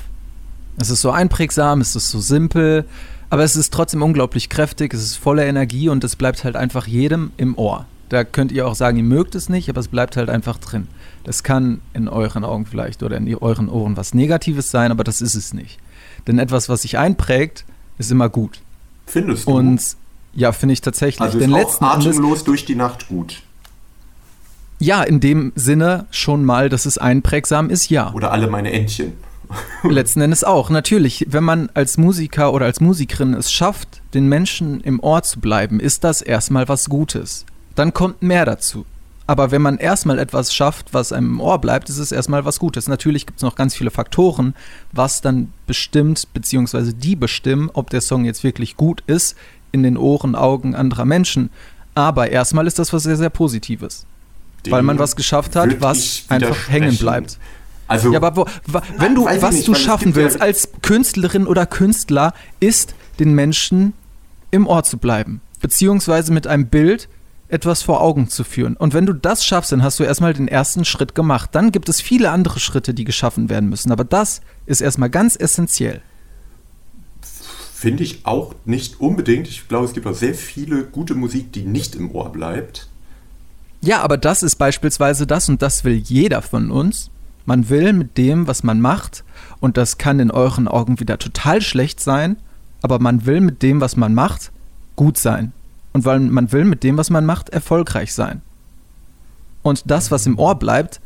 Es 0.79 0.91
ist 0.91 1.03
so 1.03 1.11
einprägsam, 1.11 1.81
es 1.81 1.95
ist 1.97 2.11
so 2.11 2.21
simpel, 2.21 2.85
aber 3.31 3.45
es 3.45 3.57
ist 3.57 3.73
trotzdem 3.73 4.03
unglaublich 4.03 4.49
kräftig, 4.49 4.95
es 4.95 5.03
ist 5.03 5.17
voller 5.17 5.45
Energie 5.45 5.89
und 5.89 6.03
es 6.05 6.17
bleibt 6.17 6.45
halt 6.45 6.57
einfach 6.57 6.87
jedem 6.87 7.33
im 7.37 7.57
Ohr. 7.59 7.87
Da 8.13 8.25
könnt 8.25 8.53
ihr 8.53 8.69
auch 8.69 8.75
sagen, 8.75 8.99
ihr 8.99 9.05
mögt 9.05 9.35
es 9.35 9.49
nicht, 9.49 9.71
aber 9.71 9.81
es 9.81 9.89
bleibt 9.89 10.19
halt 10.19 10.29
einfach 10.29 10.59
drin. 10.59 10.87
Das 11.25 11.43
kann 11.43 11.81
in 11.95 12.09
euren 12.09 12.45
Augen 12.45 12.67
vielleicht 12.67 13.03
oder 13.03 13.17
in 13.17 13.35
euren 13.37 13.71
Ohren 13.71 13.97
was 13.97 14.13
Negatives 14.13 14.71
sein, 14.71 14.91
aber 14.91 15.03
das 15.03 15.23
ist 15.23 15.35
es 15.35 15.55
nicht. 15.55 15.79
Denn 16.27 16.39
etwas, 16.39 16.69
was 16.69 16.83
sich 16.83 16.99
einprägt, 16.99 17.65
ist 17.97 18.11
immer 18.11 18.29
gut. 18.29 18.61
Findest 19.07 19.49
du? 19.49 19.53
Und 19.53 19.97
ja, 20.35 20.53
finde 20.53 20.75
ich 20.75 20.83
tatsächlich. 20.83 21.23
Also 21.23 21.39
ist 21.39 21.47
Denn 21.47 21.55
auch 21.55 21.81
atemlos 21.81 22.17
Endes, 22.17 22.45
durch 22.45 22.67
die 22.67 22.75
Nacht 22.75 23.09
gut. 23.09 23.41
Ja, 24.79 25.03
in 25.03 25.21
dem 25.21 25.53
Sinne 25.55 26.05
schon 26.11 26.45
mal, 26.45 26.69
dass 26.69 26.85
es 26.85 26.99
einprägsam 26.99 27.71
ist, 27.71 27.89
ja. 27.89 28.13
Oder 28.13 28.31
alle 28.31 28.47
meine 28.47 28.73
Entchen. 28.73 29.15
Letzten 29.85 30.21
Endes 30.21 30.45
auch, 30.45 30.69
natürlich. 30.69 31.29
Wenn 31.31 31.45
man 31.45 31.71
als 31.73 31.97
Musiker 31.97 32.53
oder 32.53 32.67
als 32.67 32.79
Musikerin 32.83 33.33
es 33.33 33.51
schafft, 33.51 34.03
den 34.13 34.29
Menschen 34.29 34.83
im 34.83 35.01
Ohr 35.01 35.23
zu 35.23 35.41
bleiben, 35.41 35.81
ist 35.81 36.05
das 36.05 36.21
erstmal 36.21 36.69
was 36.69 36.91
Gutes. 36.91 37.47
Dann 37.75 37.93
kommt 37.93 38.23
mehr 38.23 38.45
dazu. 38.45 38.85
Aber 39.27 39.51
wenn 39.51 39.63
man 39.63 39.79
erstmal 39.79 40.19
etwas 40.19 40.53
schafft, 40.53 40.93
was 40.93 41.13
einem 41.13 41.35
im 41.35 41.41
Ohr 41.41 41.61
bleibt, 41.61 41.89
ist 41.89 41.99
es 41.99 42.13
erstmal 42.13 42.45
was 42.45 42.59
Gutes. 42.59 42.89
Natürlich 42.89 43.25
gibt 43.25 43.39
es 43.39 43.43
noch 43.43 43.55
ganz 43.55 43.75
viele 43.75 43.91
Faktoren, 43.91 44.55
was 44.91 45.21
dann 45.21 45.53
bestimmt, 45.67 46.29
beziehungsweise 46.35 46.93
die 46.93 47.17
bestimmen, 47.17 47.71
ob 47.73 47.91
der 47.91 48.01
Song 48.01 48.25
jetzt 48.25 48.43
wirklich 48.43 48.77
gut 48.77 49.03
ist 49.07 49.37
in 49.71 49.83
den 49.83 49.97
Ohren, 49.97 50.35
Augen 50.35 50.75
anderer 50.75 51.05
Menschen. 51.05 51.51
Aber 51.95 52.31
erstmal 52.31 52.67
ist 52.67 52.79
das 52.79 52.93
was 52.93 53.05
sehr, 53.05 53.17
sehr 53.17 53.31
Positives. 53.31 54.07
Dem 54.67 54.73
weil 54.73 54.83
man 54.83 54.99
was 54.99 55.17
geschafft 55.17 55.57
hat, 55.57 55.81
was 55.81 56.25
einfach 56.29 56.69
hängen 56.69 56.97
bleibt. 56.97 57.39
Also, 57.89 58.13
ja, 58.13 58.23
aber 58.23 58.37
wo, 58.37 58.47
wenn 58.99 59.15
du, 59.15 59.25
was 59.27 59.55
nicht, 59.55 59.69
du 59.69 59.75
schaffen 59.75 60.15
willst 60.15 60.37
ja 60.37 60.43
als 60.43 60.69
Künstlerin 60.83 61.47
oder 61.47 61.67
Künstler, 61.67 62.33
ist, 62.61 62.95
den 63.19 63.35
Menschen 63.35 63.93
im 64.51 64.67
Ohr 64.67 64.85
zu 64.85 64.99
bleiben. 64.99 65.41
Beziehungsweise 65.61 66.33
mit 66.33 66.47
einem 66.47 66.67
Bild 66.67 67.09
etwas 67.53 67.83
vor 67.83 68.01
Augen 68.01 68.29
zu 68.29 68.45
führen. 68.45 68.77
Und 68.77 68.95
wenn 68.95 69.05
du 69.05 69.13
das 69.13 69.45
schaffst, 69.45 69.73
dann 69.73 69.83
hast 69.83 70.01
du 70.01 70.05
erstmal 70.05 70.33
den 70.33 70.49
ersten 70.49 70.87
Schritt 70.87 71.15
gemacht. 71.15 71.51
Dann 71.53 71.71
gibt 71.71 71.89
es 71.91 72.01
viele 72.01 72.31
andere 72.31 72.61
Schritte, 72.61 72.95
die 72.95 73.05
geschaffen 73.05 73.51
werden 73.51 73.69
müssen. 73.69 73.93
Aber 73.93 74.05
das 74.05 74.41
ist 74.65 74.81
erstmal 74.81 75.11
ganz 75.11 75.37
essentiell. 75.37 76.01
Finde 77.75 78.05
ich 78.05 78.25
auch 78.25 78.55
nicht 78.65 79.01
unbedingt. 79.01 79.49
Ich 79.49 79.69
glaube, 79.69 79.85
es 79.85 79.93
gibt 79.93 80.07
auch 80.07 80.15
sehr 80.15 80.35
viele 80.35 80.85
gute 80.85 81.15
Musik, 81.15 81.53
die 81.53 81.65
nicht 81.65 81.95
im 81.95 82.11
Ohr 82.13 82.33
bleibt. 82.33 82.89
Ja, 83.83 84.01
aber 84.01 84.17
das 84.17 84.43
ist 84.43 84.57
beispielsweise 84.57 85.27
das 85.27 85.49
und 85.49 85.61
das 85.61 85.85
will 85.85 85.97
jeder 85.97 86.41
von 86.41 86.71
uns. 86.71 87.11
Man 87.45 87.69
will 87.69 87.93
mit 87.93 88.17
dem, 88.17 88.47
was 88.47 88.63
man 88.63 88.81
macht, 88.81 89.25
und 89.61 89.77
das 89.77 89.99
kann 89.99 90.21
in 90.21 90.31
euren 90.31 90.69
Augen 90.69 91.01
wieder 91.01 91.19
total 91.19 91.61
schlecht 91.61 92.01
sein, 92.01 92.37
aber 92.83 93.01
man 93.01 93.27
will 93.27 93.41
mit 93.41 93.63
dem, 93.63 93.81
was 93.81 93.97
man 93.97 94.15
macht, 94.15 94.53
gut 94.95 95.19
sein. 95.19 95.53
Und 95.93 96.05
weil 96.05 96.21
man 96.21 96.53
will 96.53 96.65
mit 96.65 96.83
dem, 96.83 96.97
was 96.97 97.11
man 97.11 97.27
macht, 97.27 97.51
erfolgreich 97.51 98.15
sein. 98.15 98.43
Und 99.63 99.91
das, 99.91 100.11
was 100.11 100.27
im 100.27 100.39
Ohr 100.39 100.55
bleibt, 100.55 101.01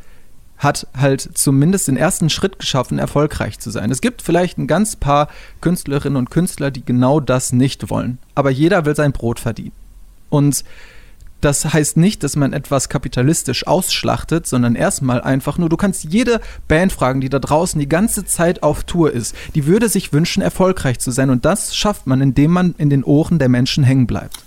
hat 0.58 0.86
halt 0.96 1.20
zumindest 1.34 1.88
den 1.88 1.96
ersten 1.96 2.30
Schritt 2.30 2.58
geschaffen, 2.58 2.98
erfolgreich 2.98 3.58
zu 3.58 3.70
sein. 3.70 3.90
Es 3.90 4.00
gibt 4.00 4.22
vielleicht 4.22 4.56
ein 4.58 4.66
ganz 4.66 4.96
paar 4.96 5.28
Künstlerinnen 5.60 6.16
und 6.16 6.30
Künstler, 6.30 6.70
die 6.70 6.84
genau 6.84 7.20
das 7.20 7.52
nicht 7.52 7.90
wollen. 7.90 8.18
Aber 8.34 8.50
jeder 8.50 8.84
will 8.86 8.96
sein 8.96 9.12
Brot 9.12 9.38
verdienen. 9.38 9.72
Und 10.30 10.64
das 11.42 11.74
heißt 11.74 11.98
nicht, 11.98 12.22
dass 12.22 12.34
man 12.34 12.54
etwas 12.54 12.88
kapitalistisch 12.88 13.66
ausschlachtet, 13.66 14.46
sondern 14.46 14.74
erstmal 14.74 15.20
einfach 15.20 15.58
nur, 15.58 15.68
du 15.68 15.76
kannst 15.76 16.04
jede 16.04 16.40
Band 16.66 16.92
fragen, 16.92 17.20
die 17.20 17.28
da 17.28 17.38
draußen 17.38 17.78
die 17.78 17.88
ganze 17.88 18.24
Zeit 18.24 18.62
auf 18.62 18.84
Tour 18.84 19.12
ist, 19.12 19.36
die 19.54 19.66
würde 19.66 19.90
sich 19.90 20.14
wünschen, 20.14 20.42
erfolgreich 20.42 20.98
zu 20.98 21.10
sein. 21.10 21.28
Und 21.28 21.44
das 21.44 21.76
schafft 21.76 22.06
man, 22.06 22.22
indem 22.22 22.52
man 22.52 22.74
in 22.78 22.88
den 22.88 23.04
Ohren 23.04 23.38
der 23.38 23.50
Menschen 23.50 23.84
hängen 23.84 24.06
bleibt. 24.06 24.45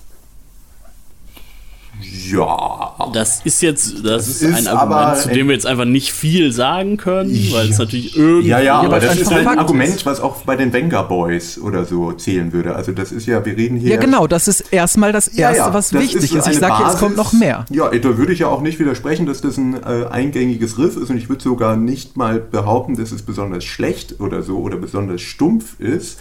Ja. 2.02 2.96
Das 3.14 3.42
ist 3.44 3.62
jetzt 3.62 4.06
das, 4.06 4.28
das 4.28 4.42
ist, 4.42 4.56
ein 4.56 4.68
Argument, 4.68 5.18
zu 5.18 5.30
dem 5.30 5.48
wir 5.48 5.54
jetzt 5.54 5.66
einfach 5.66 5.86
nicht 5.86 6.14
viel 6.14 6.52
sagen 6.52 6.98
können, 6.98 7.32
weil 7.52 7.70
es 7.70 7.78
natürlich 7.78 8.16
irgendwie. 8.16 8.48
Ja, 8.48 8.60
ja, 8.60 8.80
aber 8.80 9.00
das 9.00 9.18
ist 9.18 9.32
halt 9.32 9.48
ein 9.48 9.60
Argument, 9.60 9.96
ist. 9.96 10.06
was 10.06 10.22
auch 10.22 10.44
bei 10.44 10.56
den 10.56 10.72
Venga 10.72 11.02
Boys 11.02 11.60
oder 11.60 11.86
so 11.86 12.12
zählen 12.14 12.54
würde. 12.54 12.76
Also, 12.76 12.92
das 12.92 13.12
ist 13.12 13.26
ja, 13.26 13.44
wir 13.46 13.58
reden 13.58 13.78
hier. 13.78 13.92
Ja, 13.92 14.00
genau, 14.00 14.28
das 14.28 14.48
ist 14.48 14.72
erstmal 14.72 15.12
das 15.12 15.28
Erste, 15.28 15.42
ja, 15.42 15.68
ja, 15.68 15.74
was 15.74 15.94
wichtig 15.94 16.16
ist. 16.16 16.36
ist. 16.36 16.48
Ich 16.48 16.60
sage 16.60 16.84
ja, 16.84 16.92
es 16.92 17.00
kommt 17.00 17.18
noch 17.18 17.34
mehr. 17.34 17.66
Ja, 17.70 17.90
da 17.90 18.18
würde 18.18 18.32
ich 18.32 18.40
ja 18.40 18.48
auch 18.48 18.62
nicht 18.62 18.80
widersprechen, 18.80 19.26
dass 19.26 19.42
das 19.42 19.58
ein 19.58 19.76
äh, 19.76 20.06
eingängiges 20.10 20.78
Riff 20.78 20.96
ist 20.96 21.10
und 21.10 21.18
ich 21.18 21.30
würde 21.30 21.44
sogar 21.44 21.76
nicht 21.76 22.16
mal 22.16 22.40
behaupten, 22.40 22.96
dass 22.96 23.12
es 23.12 23.24
besonders 23.24 23.64
schlecht 23.64 24.20
oder 24.20 24.42
so 24.44 24.60
oder 24.60 24.78
besonders 24.78 25.22
stumpf 25.22 25.80
ist. 25.80 26.20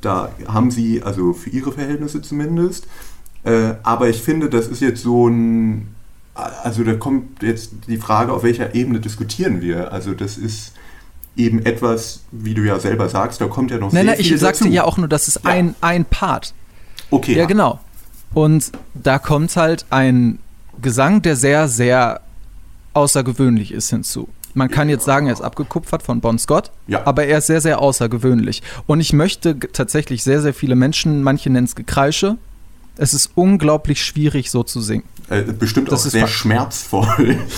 Da 0.00 0.30
haben 0.46 0.70
sie, 0.70 1.02
also 1.02 1.34
für 1.34 1.50
ihre 1.50 1.72
Verhältnisse 1.72 2.22
zumindest, 2.22 2.86
äh, 3.44 3.74
aber 3.82 4.08
ich 4.08 4.20
finde, 4.20 4.48
das 4.48 4.66
ist 4.68 4.80
jetzt 4.80 5.02
so 5.02 5.28
ein. 5.28 5.94
Also 6.34 6.84
da 6.84 6.94
kommt 6.94 7.42
jetzt 7.42 7.72
die 7.86 7.98
Frage, 7.98 8.32
auf 8.32 8.44
welcher 8.44 8.74
Ebene 8.74 9.00
diskutieren 9.00 9.60
wir. 9.60 9.92
Also 9.92 10.14
das 10.14 10.38
ist 10.38 10.72
eben 11.36 11.64
etwas, 11.64 12.20
wie 12.30 12.54
du 12.54 12.62
ja 12.62 12.78
selber 12.78 13.08
sagst, 13.08 13.40
da 13.40 13.46
kommt 13.46 13.70
ja 13.70 13.78
noch 13.78 13.92
nein, 13.92 14.04
sehr 14.04 14.14
nein, 14.14 14.24
viel 14.24 14.34
ich 14.34 14.40
sagte 14.40 14.68
ja 14.68 14.84
auch 14.84 14.96
nur, 14.96 15.08
das 15.08 15.28
ist 15.28 15.40
ja. 15.44 15.50
ein, 15.50 15.74
ein 15.80 16.04
Part. 16.04 16.54
Okay. 17.10 17.32
Ja, 17.32 17.38
ja, 17.40 17.44
genau. 17.46 17.80
Und 18.32 18.72
da 18.94 19.18
kommt 19.18 19.54
halt 19.56 19.86
ein 19.90 20.38
Gesang, 20.80 21.22
der 21.22 21.36
sehr, 21.36 21.68
sehr 21.68 22.20
außergewöhnlich 22.94 23.72
ist 23.72 23.90
hinzu. 23.90 24.28
Man 24.54 24.68
kann 24.68 24.88
jetzt 24.88 25.04
sagen, 25.04 25.26
er 25.26 25.32
ist 25.32 25.42
abgekupfert 25.42 26.02
von 26.02 26.20
Bon 26.20 26.38
Scott, 26.38 26.72
ja. 26.88 27.06
aber 27.06 27.24
er 27.24 27.38
ist 27.38 27.46
sehr, 27.46 27.60
sehr 27.60 27.80
außergewöhnlich. 27.80 28.62
Und 28.86 29.00
ich 29.00 29.12
möchte 29.12 29.58
tatsächlich 29.58 30.24
sehr, 30.24 30.40
sehr 30.40 30.54
viele 30.54 30.74
Menschen, 30.74 31.22
manche 31.22 31.50
nennen 31.50 31.66
es 31.66 31.76
Gekreische, 31.76 32.36
es 33.00 33.14
ist 33.14 33.30
unglaublich 33.34 34.04
schwierig, 34.04 34.50
so 34.50 34.62
zu 34.62 34.80
singen. 34.80 35.04
Äh, 35.30 35.42
bestimmt 35.42 35.90
das 35.90 36.06
auch 36.06 36.10
sehr 36.10 36.28
schmerzvoll. 36.28 37.38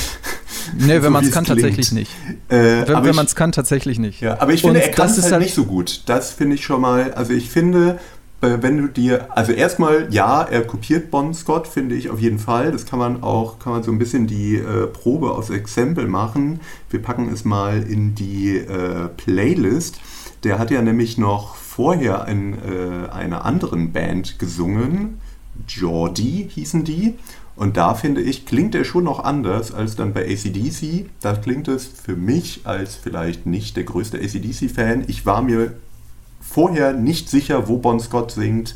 Nee, 0.79 0.95
wenn 0.95 1.03
so 1.03 1.11
man 1.11 1.25
es 1.25 1.33
kann, 1.33 1.45
klingt. 1.45 1.61
tatsächlich 1.61 1.93
nicht. 1.93 2.11
Äh, 2.49 2.87
wenn 2.87 3.05
wenn 3.05 3.15
man 3.17 3.27
es 3.27 3.35
kann, 3.35 3.53
tatsächlich 3.53 3.99
nicht. 3.99 4.21
Ja, 4.21 4.41
aber 4.41 4.53
ich 4.53 4.61
finde, 4.61 4.79
Und 4.79 4.87
er 4.87 4.93
kann 4.93 5.11
es 5.11 5.21
halt, 5.21 5.33
halt 5.33 5.43
nicht 5.43 5.55
so 5.55 5.65
gut. 5.65 6.03
Das 6.07 6.31
finde 6.31 6.55
ich 6.55 6.65
schon 6.65 6.81
mal, 6.81 7.13
also 7.15 7.33
ich 7.33 7.51
finde, 7.51 7.99
äh, 8.43 8.59
wenn 8.61 8.79
du 8.79 8.87
dir, 8.87 9.29
also 9.37 9.53
erstmal, 9.53 10.07
ja, 10.11 10.43
er 10.43 10.63
kopiert 10.63 11.11
Bon 11.11 11.35
Scott, 11.35 11.67
finde 11.67 11.97
ich 11.97 12.11
auf 12.11 12.21
jeden 12.21 12.39
Fall. 12.39 12.71
Das 12.71 12.87
kann 12.87 12.99
man 12.99 13.23
auch, 13.23 13.59
kann 13.59 13.73
man 13.73 13.83
so 13.83 13.91
ein 13.91 13.99
bisschen 13.99 14.27
die 14.27 14.57
äh, 14.57 14.87
Probe 14.87 15.33
aus 15.33 15.51
Exempel 15.51 16.07
machen. 16.07 16.61
Wir 16.91 17.03
packen 17.03 17.31
es 17.31 17.45
mal 17.45 17.83
in 17.83 18.15
die 18.15 18.57
äh, 18.57 19.09
Playlist. 19.17 19.99
Der 20.45 20.59
hat 20.59 20.71
ja 20.71 20.81
nämlich 20.81 21.19
noch 21.19 21.57
vorher 21.57 22.27
in 22.29 22.55
äh, 22.55 23.11
einer 23.11 23.45
anderen 23.45 23.93
Band 23.93 24.39
gesungen. 24.39 25.19
Geordie 25.67 26.49
hießen 26.51 26.85
die. 26.85 27.15
Und 27.55 27.77
da 27.77 27.95
finde 27.95 28.23
ich, 28.23 28.47
klingt 28.47 28.75
er 28.75 28.85
schon 28.85 29.05
noch 29.05 29.23
anders 29.23 29.73
als 29.73 29.95
dann 29.95 30.15
bei 30.15 30.23
ACDC. 30.23 31.11
Da 31.21 31.35
klingt 31.35 31.69
es 31.69 31.87
für 31.87 32.17
mich 32.17 32.63
als 32.65 32.97
vielleicht 32.97 33.47
nicht 33.47 33.77
der 33.77 33.85
größte 33.85 34.19
ACDC-Fan. 34.19 35.05
Ich 35.07 35.27
war 35.27 35.43
mir 35.43 35.75
vorher 36.41 36.93
nicht 36.93 37.29
sicher, 37.29 37.69
wo 37.69 37.77
Bon 37.77 38.01
Scott 38.01 38.33
singt 38.33 38.75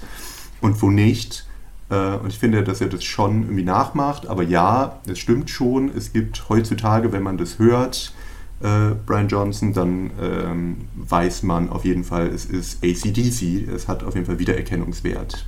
und 0.61 0.81
wo 0.83 0.91
nicht. 0.91 1.47
Äh, 1.91 2.17
und 2.17 2.29
ich 2.29 2.39
finde, 2.39 2.63
dass 2.65 2.81
er 2.81 2.89
das 2.89 3.03
schon 3.05 3.45
irgendwie 3.45 3.65
nachmacht. 3.65 4.27
Aber 4.27 4.43
ja, 4.43 5.01
es 5.07 5.19
stimmt 5.19 5.49
schon. 5.49 5.91
Es 5.97 6.13
gibt 6.13 6.49
heutzutage, 6.51 7.13
wenn 7.13 7.23
man 7.23 7.39
das 7.39 7.59
hört, 7.59 8.13
äh, 8.61 8.95
Brian 9.07 9.29
Johnson, 9.29 9.73
dann 9.73 10.11
ähm, 10.21 10.77
weiß 10.97 11.43
man 11.43 11.71
auf 11.71 11.85
jeden 11.85 12.05
Fall, 12.05 12.27
es 12.29 12.45
ist 12.45 12.85
ACDC. 12.85 13.69
Es 13.69 13.89
hat 13.89 14.05
auf 14.05 14.15
jeden 14.15 14.27
Fall 14.27 14.39
Wiedererkennungswert. 14.39 15.47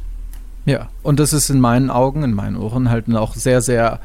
Ja, 0.65 0.89
und 1.03 1.19
das 1.19 1.33
ist 1.33 1.51
in 1.51 1.61
meinen 1.61 1.91
Augen, 1.91 2.23
in 2.23 2.35
meinen 2.35 2.57
Ohren 2.57 2.91
halt 2.91 3.13
auch 3.15 3.35
sehr, 3.35 3.63
sehr 3.63 4.01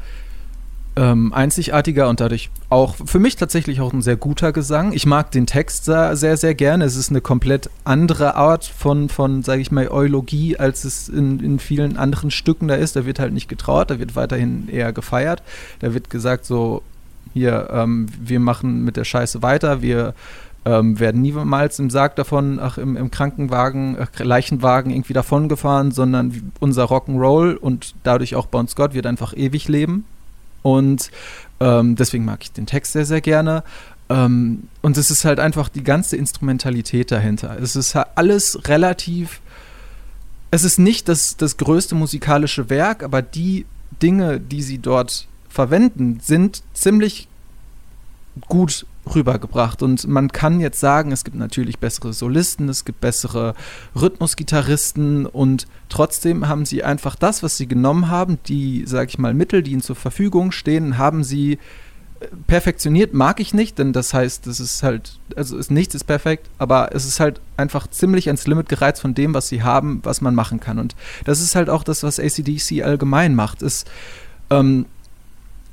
ähm, 0.96 1.32
einzigartiger 1.32 2.08
und 2.08 2.20
dadurch 2.20 2.50
auch 2.70 2.94
für 3.04 3.18
mich 3.18 3.36
tatsächlich 3.36 3.80
auch 3.80 3.92
ein 3.92 4.02
sehr 4.02 4.16
guter 4.16 4.52
Gesang. 4.52 4.92
Ich 4.92 5.06
mag 5.06 5.30
den 5.32 5.46
Text 5.46 5.84
sehr, 5.84 6.16
sehr, 6.16 6.54
gerne. 6.54 6.84
Es 6.84 6.96
ist 6.96 7.10
eine 7.10 7.20
komplett 7.20 7.68
andere 7.84 8.36
Art 8.36 8.64
von, 8.64 9.08
von 9.08 9.42
sage 9.42 9.60
ich 9.60 9.72
mal, 9.72 9.88
Eulogie, 9.88 10.56
als 10.56 10.84
es 10.84 11.08
in, 11.08 11.40
in 11.40 11.58
vielen 11.58 11.96
anderen 11.96 12.30
Stücken 12.30 12.68
da 12.68 12.74
ist. 12.76 12.94
Da 12.96 13.06
wird 13.06 13.18
halt 13.18 13.32
nicht 13.32 13.48
getraut, 13.48 13.90
da 13.90 13.98
wird 13.98 14.14
weiterhin 14.14 14.68
eher 14.68 14.92
gefeiert. 14.92 15.42
Da 15.80 15.94
wird 15.94 16.10
gesagt 16.10 16.44
so, 16.44 16.82
hier, 17.32 17.68
ähm, 17.72 18.06
wir 18.20 18.38
machen 18.38 18.84
mit 18.84 18.96
der 18.96 19.04
Scheiße 19.04 19.42
weiter, 19.42 19.82
wir 19.82 20.14
ähm, 20.64 20.98
werden 20.98 21.20
niemals 21.20 21.78
im 21.78 21.90
Sarg 21.90 22.16
davon, 22.16 22.58
ach, 22.58 22.78
im, 22.78 22.96
im 22.96 23.10
Krankenwagen, 23.10 23.96
äh, 23.96 24.06
Leichenwagen 24.22 24.90
irgendwie 24.90 25.12
davongefahren, 25.12 25.90
sondern 25.90 26.52
unser 26.60 26.84
Rock'n'Roll 26.84 27.54
und 27.56 27.94
dadurch 28.02 28.34
auch 28.34 28.46
Bon 28.46 28.66
Scott 28.66 28.94
wird 28.94 29.06
einfach 29.06 29.34
ewig 29.36 29.68
leben. 29.68 30.06
Und 30.62 31.10
ähm, 31.60 31.96
deswegen 31.96 32.24
mag 32.24 32.42
ich 32.42 32.52
den 32.52 32.66
Text 32.66 32.92
sehr, 32.92 33.04
sehr 33.04 33.20
gerne. 33.20 33.62
Ähm, 34.08 34.68
und 34.80 34.96
es 34.96 35.10
ist 35.10 35.26
halt 35.26 35.38
einfach 35.38 35.68
die 35.68 35.84
ganze 35.84 36.16
Instrumentalität 36.16 37.10
dahinter. 37.10 37.58
Es 37.60 37.76
ist 37.76 37.94
halt 37.94 38.08
alles 38.14 38.66
relativ. 38.66 39.40
Es 40.50 40.64
ist 40.64 40.78
nicht 40.78 41.08
das, 41.08 41.36
das 41.36 41.56
größte 41.58 41.94
musikalische 41.94 42.70
Werk, 42.70 43.02
aber 43.02 43.20
die 43.20 43.66
Dinge, 44.02 44.40
die 44.40 44.62
sie 44.62 44.78
dort 44.78 45.26
verwenden, 45.48 46.20
sind 46.22 46.62
ziemlich 46.72 47.28
gut 48.48 48.86
rübergebracht. 49.12 49.82
Und 49.82 50.06
man 50.06 50.30
kann 50.30 50.60
jetzt 50.60 50.80
sagen, 50.80 51.12
es 51.12 51.24
gibt 51.24 51.36
natürlich 51.36 51.78
bessere 51.78 52.12
Solisten, 52.12 52.68
es 52.68 52.84
gibt 52.84 53.00
bessere 53.00 53.54
Rhythmusgitarristen 53.94 55.26
und 55.26 55.66
trotzdem 55.88 56.48
haben 56.48 56.64
sie 56.64 56.84
einfach 56.84 57.16
das, 57.16 57.42
was 57.42 57.56
sie 57.56 57.66
genommen 57.66 58.08
haben, 58.08 58.38
die, 58.46 58.84
sag 58.86 59.08
ich 59.08 59.18
mal, 59.18 59.34
Mittel, 59.34 59.62
die 59.62 59.72
ihnen 59.72 59.82
zur 59.82 59.96
Verfügung 59.96 60.52
stehen, 60.52 60.98
haben 60.98 61.24
sie 61.24 61.58
äh, 62.20 62.26
perfektioniert, 62.46 63.14
mag 63.14 63.40
ich 63.40 63.54
nicht, 63.54 63.78
denn 63.78 63.92
das 63.92 64.14
heißt, 64.14 64.46
es 64.46 64.60
ist 64.60 64.82
halt, 64.82 65.18
also 65.36 65.58
ist, 65.58 65.70
nichts 65.70 65.94
ist 65.94 66.04
perfekt, 66.04 66.48
aber 66.58 66.94
es 66.94 67.04
ist 67.04 67.20
halt 67.20 67.40
einfach 67.56 67.86
ziemlich 67.88 68.28
ans 68.28 68.46
Limit 68.46 68.68
gereizt 68.68 69.02
von 69.02 69.14
dem, 69.14 69.34
was 69.34 69.48
sie 69.48 69.62
haben, 69.62 70.00
was 70.02 70.20
man 70.20 70.34
machen 70.34 70.60
kann. 70.60 70.78
Und 70.78 70.96
das 71.24 71.40
ist 71.40 71.54
halt 71.54 71.68
auch 71.68 71.84
das, 71.84 72.02
was 72.02 72.18
ACDC 72.18 72.82
allgemein 72.82 73.34
macht. 73.34 73.62
Es, 73.62 73.84
ähm, 74.50 74.86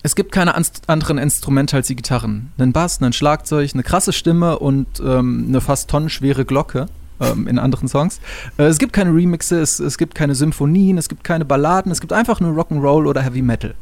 es 0.03 0.15
gibt 0.15 0.31
keine 0.31 0.55
anderen 0.87 1.17
Instrumente 1.17 1.75
als 1.75 1.87
die 1.87 1.95
Gitarren. 1.95 2.51
Einen 2.57 2.73
Bass, 2.73 3.01
ein 3.01 3.13
Schlagzeug, 3.13 3.71
eine 3.73 3.83
krasse 3.83 4.13
Stimme 4.13 4.59
und 4.59 4.99
ähm, 4.99 5.45
eine 5.47 5.61
fast 5.61 5.89
tonnenschwere 5.89 6.45
Glocke 6.45 6.87
ähm, 7.19 7.47
in 7.47 7.59
anderen 7.59 7.87
Songs. 7.87 8.19
Äh, 8.57 8.63
es 8.63 8.79
gibt 8.79 8.93
keine 8.93 9.13
Remixe, 9.13 9.59
es, 9.61 9.79
es 9.79 9.97
gibt 9.97 10.15
keine 10.15 10.35
Symphonien, 10.35 10.97
es 10.97 11.07
gibt 11.07 11.23
keine 11.23 11.45
Balladen, 11.45 11.91
es 11.91 12.01
gibt 12.01 12.13
einfach 12.13 12.39
nur 12.39 12.53
Rock'n'Roll 12.59 13.07
oder 13.07 13.21
Heavy 13.21 13.41
Metal. 13.41 13.75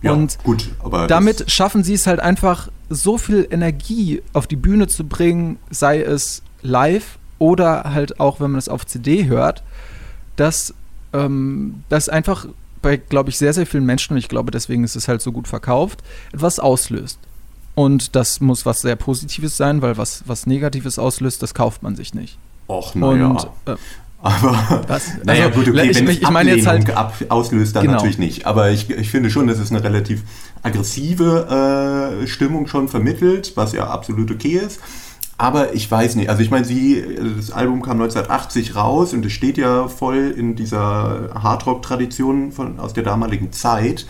Ja, 0.00 0.12
und 0.12 0.38
gut, 0.44 0.68
aber 0.82 1.08
damit 1.08 1.50
schaffen 1.50 1.82
sie 1.82 1.94
es 1.94 2.06
halt 2.06 2.20
einfach, 2.20 2.68
so 2.88 3.18
viel 3.18 3.46
Energie 3.50 4.22
auf 4.32 4.46
die 4.46 4.56
Bühne 4.56 4.86
zu 4.86 5.04
bringen, 5.04 5.58
sei 5.70 6.00
es 6.00 6.42
live 6.62 7.18
oder 7.38 7.92
halt 7.92 8.20
auch, 8.20 8.40
wenn 8.40 8.52
man 8.52 8.58
es 8.58 8.68
auf 8.68 8.86
CD 8.86 9.26
hört, 9.26 9.62
dass 10.36 10.72
ähm, 11.12 11.82
das 11.88 12.08
einfach 12.08 12.46
bei, 12.82 12.96
glaube 12.96 13.30
ich, 13.30 13.38
sehr, 13.38 13.52
sehr 13.52 13.66
vielen 13.66 13.84
Menschen, 13.84 14.14
und 14.14 14.18
ich 14.18 14.28
glaube, 14.28 14.50
deswegen 14.50 14.84
ist 14.84 14.96
es 14.96 15.08
halt 15.08 15.22
so 15.22 15.32
gut 15.32 15.48
verkauft, 15.48 16.02
etwas 16.32 16.58
auslöst. 16.58 17.18
Und 17.74 18.16
das 18.16 18.40
muss 18.40 18.66
was 18.66 18.80
sehr 18.80 18.96
Positives 18.96 19.56
sein, 19.56 19.82
weil 19.82 19.96
was, 19.96 20.24
was 20.26 20.46
Negatives 20.46 20.98
auslöst, 20.98 21.42
das 21.42 21.54
kauft 21.54 21.82
man 21.82 21.94
sich 21.94 22.14
nicht. 22.14 22.38
Och, 22.68 22.94
naja. 22.94 23.36
Äh, 23.66 23.76
aber, 24.20 24.84
was? 24.88 25.12
naja, 25.24 25.46
also, 25.46 25.60
gut, 25.60 25.68
okay, 25.68 25.90
ich, 25.90 25.96
wenn 25.96 26.08
ich, 26.08 26.22
ich 26.22 26.30
meine 26.30 26.56
jetzt 26.56 26.66
halt, 26.66 26.90
ab, 26.90 27.14
auslöst, 27.28 27.76
dann 27.76 27.84
genau. 27.84 27.94
natürlich 27.94 28.18
nicht. 28.18 28.46
Aber 28.46 28.70
ich, 28.70 28.90
ich 28.90 29.10
finde 29.10 29.30
schon, 29.30 29.46
dass 29.46 29.58
es 29.58 29.70
eine 29.70 29.82
relativ 29.82 30.22
aggressive 30.62 32.18
äh, 32.20 32.26
Stimmung 32.26 32.66
schon 32.66 32.88
vermittelt, 32.88 33.52
was 33.54 33.72
ja 33.72 33.86
absolut 33.88 34.30
okay 34.30 34.60
ist. 34.64 34.80
Aber 35.40 35.72
ich 35.72 35.88
weiß 35.88 36.16
nicht, 36.16 36.30
also 36.30 36.42
ich 36.42 36.50
meine, 36.50 36.64
sie, 36.64 37.02
das 37.36 37.52
Album 37.52 37.80
kam 37.80 38.00
1980 38.00 38.74
raus 38.74 39.12
und 39.12 39.24
es 39.24 39.32
steht 39.32 39.56
ja 39.56 39.86
voll 39.86 40.34
in 40.36 40.56
dieser 40.56 41.30
Hardrock-Tradition 41.32 42.52
aus 42.78 42.92
der 42.92 43.04
damaligen 43.04 43.52
Zeit. 43.52 44.04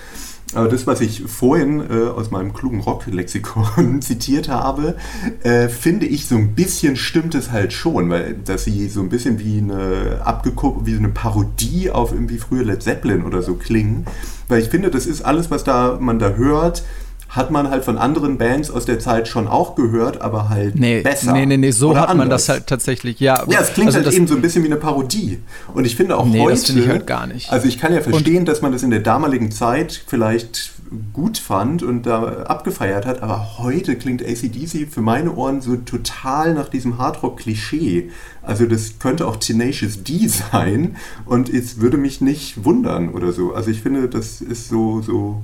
Aber 0.55 0.69
das, 0.69 0.87
was 0.87 1.03
ich 1.03 1.25
vorhin 1.27 1.81
äh, 1.91 2.09
aus 2.09 2.31
meinem 2.31 2.55
klugen 2.55 2.81
Rock-Lexikon 2.81 4.01
zitiert 4.01 4.49
habe, 4.49 4.97
äh, 5.43 5.69
finde 5.69 6.07
ich 6.07 6.27
so 6.27 6.37
ein 6.37 6.55
bisschen 6.55 6.97
stimmt 6.97 7.35
es 7.35 7.51
halt 7.51 7.75
schon, 7.75 8.09
weil 8.09 8.35
dass 8.47 8.65
sie 8.65 8.89
so 8.89 9.01
ein 9.01 9.11
bisschen 9.11 9.39
wie 9.39 9.59
eine 9.59 10.23
abgeguckt, 10.25 10.87
wie 10.87 10.97
eine 10.97 11.11
Parodie 11.11 11.91
auf 11.91 12.13
irgendwie 12.13 12.39
früher 12.39 12.65
Led 12.65 12.83
Zeppelin 12.83 13.25
oder 13.25 13.43
so 13.43 13.57
klingen. 13.57 14.07
Weil 14.49 14.63
ich 14.63 14.71
finde, 14.71 14.91
das 14.91 15.05
ist 15.05 15.21
alles, 15.21 15.51
was 15.51 15.65
da 15.65 15.99
man 16.01 16.19
da 16.19 16.31
hört, 16.31 16.83
hat 17.29 17.51
man 17.51 17.69
halt 17.71 17.85
von 17.85 17.99
anderen 17.99 18.39
Bands 18.39 18.71
aus 18.71 18.87
der 18.87 18.99
Zeit 18.99 19.29
schon 19.29 19.49
auch 19.49 19.75
gehört, 19.75 20.21
aber 20.23 20.49
halt 20.49 20.77
nee, 20.77 21.03
besser. 21.03 21.33
Nee, 21.33 21.45
nee, 21.45 21.59
nee, 21.59 21.71
so 21.71 21.91
hat 21.91 22.09
anders. 22.09 22.17
man 22.17 22.31
das 22.31 22.49
halt 22.49 22.67
tatsächlich, 22.67 23.21
ja. 23.21 23.45
Ja, 23.49 23.61
es 23.61 23.75
klingt 23.75 23.95
also 23.95 24.03
halt 24.03 24.15
eben 24.15 24.27
so 24.27 24.35
ein 24.35 24.41
bisschen 24.41 24.63
wie 24.63 24.69
eine 24.69 24.77
Parodie. 24.77 25.41
Und 25.75 25.85
ich 25.85 25.95
finde 25.95 26.17
auch 26.17 26.25
nee, 26.25 26.41
heute. 26.41 26.53
Das 26.53 26.65
finde 26.65 26.83
ich 26.83 26.89
halt 26.89 27.07
gar 27.07 27.27
nicht. 27.27 27.53
Also 27.53 27.69
ich 27.69 27.79
kann 27.79 27.93
ja 27.93 28.01
verstehen, 28.01 28.39
und 28.39 28.49
dass 28.49 28.63
man 28.63 28.73
das 28.73 28.83
in 28.83 28.91
der 28.91 29.01
damaligen 29.01 29.51
Zeit 29.51 30.03
vielleicht 30.07 30.73
gut 31.13 31.39
fand 31.39 31.83
und 31.83 32.05
da 32.07 32.45
abgefeiert 32.45 33.05
hat, 33.05 33.23
aber 33.23 33.59
heute 33.59 33.97
klingt 33.97 34.23
ACDC 34.23 34.89
für 34.91 35.03
meine 35.03 35.35
Ohren 35.35 35.61
so 35.61 35.77
total 35.77 36.55
nach 36.55 36.69
diesem 36.69 36.97
Hardrock-Klischee. 36.97 38.11
Also 38.43 38.65
das 38.65 38.99
könnte 38.99 39.27
auch 39.27 39.37
Tenacious 39.37 40.03
D 40.03 40.29
sein 40.53 40.97
und 41.27 41.51
es 41.51 41.81
würde 41.81 41.99
mich 41.99 42.21
nicht 42.21 42.65
wundern 42.65 43.11
oder 43.11 43.33
so. 43.33 43.53
Also 43.53 43.71
ich 43.71 43.83
finde, 43.83 44.09
das 44.09 44.41
ist 44.41 44.69
so, 44.69 45.03
so 45.03 45.43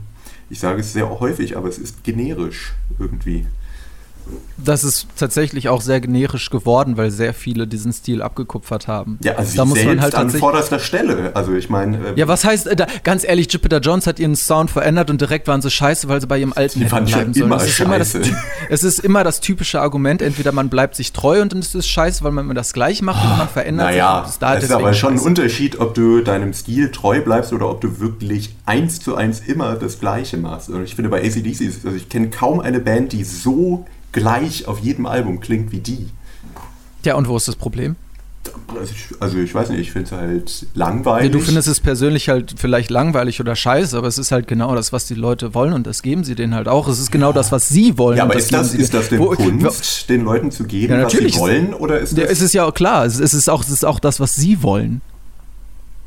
ich 0.50 0.61
sage 0.61 0.80
es 0.80 0.92
sehr 0.92 1.09
häufig, 1.20 1.57
aber 1.57 1.68
es 1.68 1.78
ist 1.78 2.04
generisch 2.04 2.74
irgendwie. 2.98 3.46
Das 4.56 4.84
ist 4.84 5.06
tatsächlich 5.16 5.68
auch 5.68 5.80
sehr 5.80 6.00
generisch 6.00 6.48
geworden, 6.48 6.96
weil 6.96 7.10
sehr 7.10 7.34
viele 7.34 7.66
diesen 7.66 7.92
Stil 7.92 8.22
abgekupfert 8.22 8.88
haben. 8.88 9.18
Ja, 9.22 9.34
also 9.34 9.56
da 9.56 9.64
muss 9.64 9.84
man 9.84 10.00
halt 10.00 10.14
an 10.14 10.30
vorderster 10.30 10.78
Stelle. 10.78 11.32
Also 11.34 11.52
ich 11.54 11.68
meine. 11.68 11.98
Äh, 11.98 12.14
ja, 12.16 12.28
was 12.28 12.44
heißt, 12.44 12.68
äh, 12.68 12.76
da, 12.76 12.87
ganz 13.02 13.24
ehrlich, 13.24 13.52
Jupiter 13.52 13.80
Jones 13.80 14.06
hat 14.06 14.18
ihren 14.18 14.37
Sound 14.37 14.70
verändert 14.70 15.10
und 15.10 15.20
direkt 15.20 15.48
waren 15.48 15.60
sie 15.60 15.70
scheiße, 15.70 16.08
weil 16.08 16.20
sie 16.20 16.26
bei 16.26 16.38
ihrem 16.38 16.52
alten 16.54 16.80
Die 16.80 16.87
fand 16.87 17.08
bleiben 17.08 17.34
sollen. 17.34 17.46
Immer 17.46 17.56
es, 17.56 17.68
ist 17.68 17.80
immer 17.80 17.98
das, 17.98 18.14
es 18.70 18.84
ist 18.84 18.98
immer 19.00 19.24
das 19.24 19.40
typische 19.40 19.80
Argument, 19.80 20.22
entweder 20.22 20.52
man 20.52 20.68
bleibt 20.70 20.96
sich 20.96 21.12
treu 21.12 21.42
und 21.42 21.52
dann 21.52 21.60
ist 21.60 21.74
es 21.74 21.87
scheiße, 21.87 22.24
weil 22.24 22.32
man 22.32 22.46
immer 22.46 22.54
das 22.54 22.72
gleiche 22.72 23.04
macht 23.04 23.24
und 23.24 23.38
man 23.38 23.48
verändert 23.48 23.90
naja, 23.90 24.24
sich. 24.26 24.40
Naja, 24.40 24.58
es 24.58 24.64
ist 24.64 24.72
aber 24.72 24.94
schon 24.94 25.14
ein 25.14 25.20
Unterschied, 25.20 25.80
ob 25.80 25.94
du 25.94 26.22
deinem 26.22 26.54
Stil 26.54 26.90
treu 26.90 27.20
bleibst 27.20 27.52
oder 27.52 27.68
ob 27.68 27.80
du 27.80 28.00
wirklich 28.00 28.54
eins 28.64 29.00
zu 29.00 29.14
eins 29.16 29.40
immer 29.40 29.74
das 29.74 30.00
Gleiche 30.00 30.37
machst. 30.37 30.70
Und 30.70 30.84
ich 30.84 30.94
finde 30.94 31.10
bei 31.10 31.22
ACDC, 31.22 31.84
also 31.84 31.96
ich 31.96 32.08
kenne 32.08 32.30
kaum 32.30 32.60
eine 32.60 32.80
Band, 32.80 33.12
die 33.12 33.24
so 33.24 33.84
gleich 34.14 34.66
auf 34.66 34.79
jedem 34.79 35.05
Album 35.05 35.40
klingt 35.40 35.72
wie 35.72 35.81
die. 35.81 36.09
Ja, 37.05 37.16
und 37.16 37.29
wo 37.29 37.37
ist 37.37 37.48
das 37.48 37.57
Problem? 37.57 37.96
Also 39.20 39.38
ich, 39.38 39.55
weiß 39.55 39.70
nicht, 39.70 39.81
ich 39.81 39.92
finde 39.92 40.07
es 40.07 40.12
halt 40.12 40.66
langweilig. 40.74 41.33
Du 41.33 41.40
findest 41.40 41.66
es 41.66 41.81
persönlich 41.81 42.29
halt 42.29 42.55
vielleicht 42.59 42.90
langweilig 42.90 43.40
oder 43.40 43.57
scheiße, 43.57 43.96
aber 43.96 44.07
es 44.07 44.18
ist 44.18 44.33
halt 44.33 44.46
genau 44.46 44.74
das, 44.74 44.92
was 44.92 45.07
die 45.07 45.14
Leute 45.14 45.55
wollen 45.55 45.72
und 45.72 45.87
das 45.87 46.03
geben 46.03 46.24
sie 46.24 46.35
denen 46.35 46.55
halt 46.55 46.68
auch. 46.68 46.87
Es 46.87 46.98
ist 46.98 47.11
genau 47.11 47.33
das, 47.33 47.53
was 47.53 47.68
sie 47.68 47.96
wollen. 47.96 48.18
Ja, 48.18 48.24
aber 48.24 48.37
ist 48.37 48.53
das, 48.53 48.74
ist 48.74 48.92
das 48.92 49.09
denn 49.09 49.18
wo, 49.18 49.31
Kunst, 49.31 50.11
den 50.11 50.24
Leuten 50.24 50.50
zu 50.50 50.64
geben, 50.64 50.92
ja, 50.92 51.05
was 51.05 51.12
sie 51.12 51.35
wollen? 51.37 51.72
Oder 51.72 52.00
ist 52.00 52.12
das 52.12 52.18
ja, 52.18 52.24
es 52.31 52.40
ist 52.42 52.53
ja 52.53 52.64
auch 52.66 52.74
klar, 52.74 53.07
es 53.07 53.18
ist, 53.18 53.48
auch, 53.48 53.62
es 53.62 53.70
ist 53.70 53.85
auch 53.85 53.98
das, 53.98 54.20
was 54.20 54.35
sie 54.35 54.62
wollen. 54.62 55.00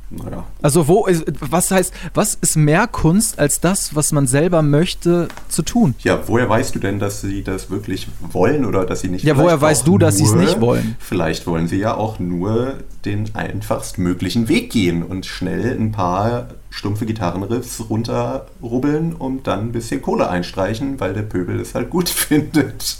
Naja. 0.10 0.46
Also 0.62 0.88
wo 0.88 1.06
ist, 1.06 1.26
was 1.40 1.70
heißt, 1.70 1.94
was 2.14 2.36
ist 2.36 2.56
mehr 2.56 2.88
Kunst 2.88 3.40
als 3.40 3.60
das, 3.60 3.94
was 3.96 4.12
man 4.14 4.26
selber 4.26 4.62
möchte 4.62 5.28
zu 5.50 5.64
tun? 5.64 5.96
Ja, 6.00 6.22
woher 6.28 6.48
weißt 6.48 6.76
du 6.76 6.80
denn, 6.80 7.00
dass 7.00 7.22
sie 7.22 7.44
das 7.44 7.70
wirklich 7.70 8.08
wollen 8.22 8.64
oder 8.64 8.86
dass 8.86 9.02
sie 9.02 9.10
nicht? 9.10 9.26
Ja, 9.26 9.38
woher 9.38 9.60
weißt 9.60 9.86
du, 9.86 9.98
dass 9.98 10.18
sie 10.18 10.24
es 10.24 10.34
nicht 10.34 10.62
wollen? 10.62 10.96
Vielleicht 11.00 11.46
wollen 11.46 11.68
sie 11.68 11.78
ja 11.78 11.96
auch 11.96 12.20
nur 12.20 12.76
den 13.04 13.36
einfachst 13.36 13.98
möglichen 13.98 14.48
Weg 14.48 14.72
gehen 14.72 15.04
und 15.04 15.26
schnell 15.26 15.78
ein 15.78 15.92
paar 15.92 16.48
stumpfe 16.70 17.06
Gitarrenriffs 17.06 17.90
runterrubbeln 17.90 19.14
und 19.14 19.48
dann 19.48 19.60
ein 19.60 19.72
bisschen 19.72 20.02
Kohle 20.02 20.30
einstreichen, 20.30 21.00
weil 21.00 21.14
der 21.14 21.24
Pöbel 21.24 21.60
es 21.60 21.76
halt 21.76 21.90
gut 21.90 22.08
findet. 22.10 22.98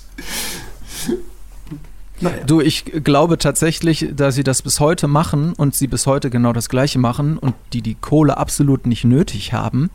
Naja. 2.20 2.44
Du, 2.46 2.62
ich 2.62 2.86
glaube 3.04 3.38
tatsächlich, 3.38 4.10
dass 4.16 4.36
sie 4.36 4.44
das 4.44 4.62
bis 4.62 4.80
heute 4.80 5.08
machen 5.08 5.54
und 5.54 5.76
sie 5.76 5.88
bis 5.88 6.08
heute 6.08 6.30
genau 6.30 6.52
das 6.54 6.70
Gleiche 6.70 7.00
machen 7.00 7.38
und 7.38 7.54
die 7.74 7.82
die 7.82 7.96
Kohle 7.96 8.38
absolut 8.38 8.88
nicht 8.88 9.04
nötig 9.04 9.54
haben, 9.54 9.90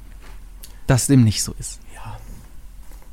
dass 0.86 1.06
dem 1.08 1.24
nicht 1.24 1.42
so 1.42 1.52
ist. 1.58 1.80
Ja. 1.94 2.18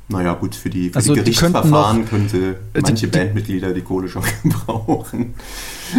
Naja, 0.10 0.34
gut, 0.34 0.54
für 0.54 0.70
die, 0.70 0.90
für 0.90 0.98
also 0.98 1.14
die 1.14 1.22
Gerichtsverfahren 1.22 2.04
die 2.04 2.08
könnte 2.08 2.60
manche 2.74 3.08
die, 3.08 3.18
Bandmitglieder 3.18 3.74
die 3.74 3.82
Kohle 3.82 4.10
schon 4.10 4.24
gebrauchen. 4.44 5.34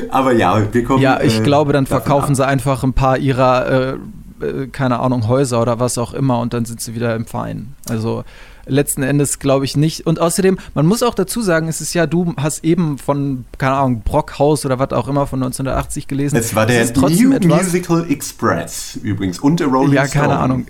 Aber 0.09 0.33
ja, 0.33 0.73
wir 0.73 0.85
kommen. 0.85 1.03
Ja, 1.03 1.20
ich 1.20 1.40
äh, 1.40 1.42
glaube, 1.42 1.73
dann 1.73 1.87
verkaufen 1.87 2.31
ab. 2.31 2.37
sie 2.37 2.46
einfach 2.46 2.85
ein 2.85 2.92
paar 2.92 3.18
ihrer, 3.18 3.99
äh, 4.40 4.44
äh, 4.44 4.66
keine 4.68 5.01
Ahnung, 5.01 5.27
Häuser 5.27 5.61
oder 5.61 5.81
was 5.81 5.99
auch 5.99 6.14
immer 6.14 6.38
und 6.38 6.55
dann 6.55 6.64
sind 6.64 6.81
sie 6.81 6.94
wieder 6.94 7.16
im 7.16 7.27
Verein. 7.27 7.75
Also 7.88 8.25
letzten 8.66 9.03
Endes 9.03 9.38
glaube 9.38 9.64
ich 9.64 9.77
nicht. 9.77 10.07
Und 10.07 10.20
außerdem, 10.20 10.59
man 10.75 10.87
muss 10.87 11.03
auch 11.03 11.14
dazu 11.14 11.42
sagen, 11.42 11.68
es 11.68 11.81
ist 11.81 11.94
ja, 11.94 12.07
du 12.07 12.35
hast 12.37 12.64
eben 12.64 12.99
von, 12.99 13.44
keine 13.59 13.75
Ahnung, 13.75 14.03
Brockhaus 14.03 14.64
oder 14.64 14.79
was 14.79 14.92
auch 14.92 15.09
immer 15.09 15.27
von 15.27 15.42
1980 15.42 16.09
gelesen. 16.09 16.37
Es 16.37 16.55
war 16.55 16.66
der 16.66 16.85
New 16.87 17.33
etwas, 17.33 17.64
Musical 17.64 18.11
Express 18.11 18.99
übrigens 19.03 19.38
und 19.38 19.61
der 19.61 19.68
Rolling 19.68 19.94
Ja, 19.94 20.07
keine 20.07 20.27
Stone. 20.27 20.38
Ahnung. 20.38 20.66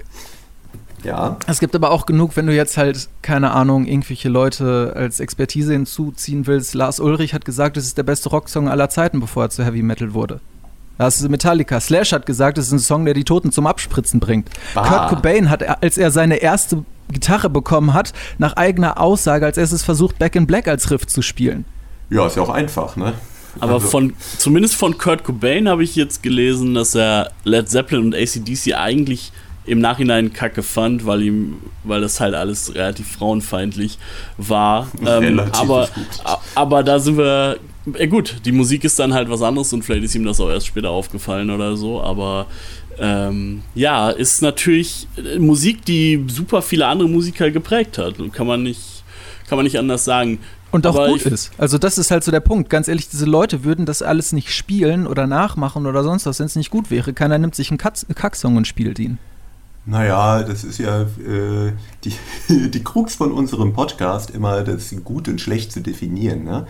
Ja. 1.05 1.37
Es 1.47 1.61
gibt 1.61 1.75
aber 1.75 1.91
auch 1.91 2.07
genug, 2.07 2.37
wenn 2.37 2.47
du 2.47 2.55
jetzt 2.55 2.77
halt, 2.77 3.09
keine 3.23 3.53
Ahnung, 3.53 3.87
irgendwelche 3.87 4.29
Leute 4.29 4.93
als 4.95 5.21
Expertise 5.21 5.73
hinzuziehen 5.73 6.47
willst. 6.47 6.75
Lars 6.75 7.01
Ulrich 7.01 7.33
hat 7.33 7.45
gesagt, 7.45 7.77
es 7.77 7.87
ist 7.87 7.97
der 7.99 8.03
beste 8.03 8.29
Rocksong 8.29 8.69
aller 8.69 8.91
Zeiten, 8.91 9.21
bevor 9.21 9.45
er 9.45 9.51
zu 9.51 9.65
Heavy 9.65 9.83
Metal 9.83 10.13
wurde. 10.13 10.41
Das 11.01 11.19
ist 11.19 11.31
Metallica. 11.31 11.81
Slash 11.81 12.13
hat 12.13 12.27
gesagt, 12.27 12.59
es 12.59 12.67
ist 12.67 12.73
ein 12.73 12.79
Song, 12.79 13.07
der 13.07 13.15
die 13.15 13.25
Toten 13.25 13.53
zum 13.53 13.67
Abspritzen 13.67 14.21
bringt. 14.21 14.51
Ah. 14.75 14.87
Kurt 14.87 15.09
Cobain 15.09 15.49
hat, 15.49 15.83
als 15.83 15.97
er 15.97 16.11
seine 16.11 16.37
erste 16.37 16.85
Gitarre 17.11 17.49
bekommen 17.49 17.95
hat, 17.95 18.13
nach 18.37 18.53
eigener 18.57 19.01
Aussage 19.01 19.47
als 19.47 19.57
erstes 19.57 19.83
versucht, 19.83 20.19
Back 20.19 20.37
in 20.37 20.47
Black 20.47 20.69
als 20.69 20.91
Riff 20.91 21.07
zu 21.07 21.23
spielen. 21.23 21.65
Ja, 22.11 22.27
ist 22.27 22.37
ja 22.37 22.43
auch 22.43 22.51
einfach, 22.51 22.97
ne? 22.97 23.15
Aber 23.61 23.75
also. 23.75 23.89
von, 23.89 24.13
zumindest 24.37 24.75
von 24.75 24.99
Kurt 24.99 25.25
Cobain 25.25 25.71
habe 25.71 25.83
ich 25.83 25.97
jetzt 25.97 26.23
gelesen, 26.23 26.75
dass 26.75 26.95
er 26.95 27.31
Led 27.45 27.71
Zeppelin 27.71 28.05
und 28.05 28.15
ACDC 28.15 28.75
eigentlich 28.75 29.33
im 29.67 29.81
Nachhinein 29.81 30.33
kacke 30.33 30.63
fand, 30.63 31.07
weil 31.07 31.23
ihm, 31.23 31.59
weil 31.85 32.01
das 32.01 32.21
halt 32.21 32.35
alles 32.35 32.75
relativ 32.75 33.13
frauenfeindlich 33.13 33.99
war. 34.37 34.89
Ähm, 35.07 35.41
aber, 35.53 35.89
aber 36.55 36.83
da 36.83 36.99
sind 36.99 37.17
wir. 37.17 37.59
Ja 37.99 38.07
gut, 38.07 38.37
die 38.45 38.53
Musik 38.53 38.85
ist 38.85 38.99
dann 38.99 39.15
halt 39.15 39.31
was 39.31 39.41
anderes 39.41 39.73
und 39.73 39.83
vielleicht 39.83 40.05
ist 40.05 40.15
ihm 40.15 40.25
das 40.25 40.39
auch 40.41 40.51
erst 40.51 40.67
später 40.67 40.91
aufgefallen 40.91 41.51
oder 41.51 41.77
so, 41.77 42.01
aber 42.03 42.47
ähm, 42.99 43.63
ja, 43.75 44.11
ist 44.11 44.43
natürlich 44.43 45.09
Musik, 45.39 45.85
die 45.87 46.23
super 46.29 46.61
viele 46.61 46.87
andere 46.87 47.09
Musiker 47.09 47.51
geprägt 47.51 47.97
hat. 47.97 48.15
Kann 48.33 48.47
man 48.47 48.63
nicht, 48.63 49.03
kann 49.49 49.57
man 49.57 49.65
nicht 49.65 49.79
anders 49.79 50.05
sagen. 50.05 50.39
Und 50.71 50.87
auch 50.87 50.95
Aber 50.95 51.09
gut 51.09 51.23
ist. 51.23 51.51
Also 51.59 51.79
das 51.79 51.99
ist 51.99 52.11
halt 52.11 52.23
so 52.23 52.31
der 52.31 52.41
Punkt. 52.41 52.71
Ganz 52.71 52.87
ehrlich, 52.87 53.09
diese 53.09 53.25
Leute 53.25 53.65
würden 53.65 53.87
das 53.87 54.03
alles 54.03 54.33
nicht 54.33 54.53
spielen 54.53 55.07
oder 55.07 55.27
nachmachen 55.27 55.87
oder 55.87 56.05
sonst 56.05 56.27
was, 56.27 56.39
wenn 56.39 56.47
es 56.47 56.57
nicht 56.57 56.71
gut 56.71 56.91
wäre. 56.91 57.13
Keiner 57.13 57.39
nimmt 57.39 57.55
sich 57.55 57.71
einen 57.71 57.79
Kacksong 57.79 58.57
und 58.57 58.69
spielt 58.69 58.99
ihn. 58.99 59.19
Naja, 59.87 60.43
das 60.43 60.63
ist 60.65 60.79
ja 60.79 61.03
äh, 61.03 61.73
die, 62.05 62.13
die 62.71 62.85
Krux 62.85 63.15
von 63.15 63.33
unserem 63.33 63.73
Podcast, 63.73 64.31
immer 64.31 64.63
das 64.63 64.95
gut 65.05 65.29
und 65.29 65.41
schlecht 65.41 65.73
zu 65.73 65.81
definieren. 65.81 66.45
Ne? 66.45 66.67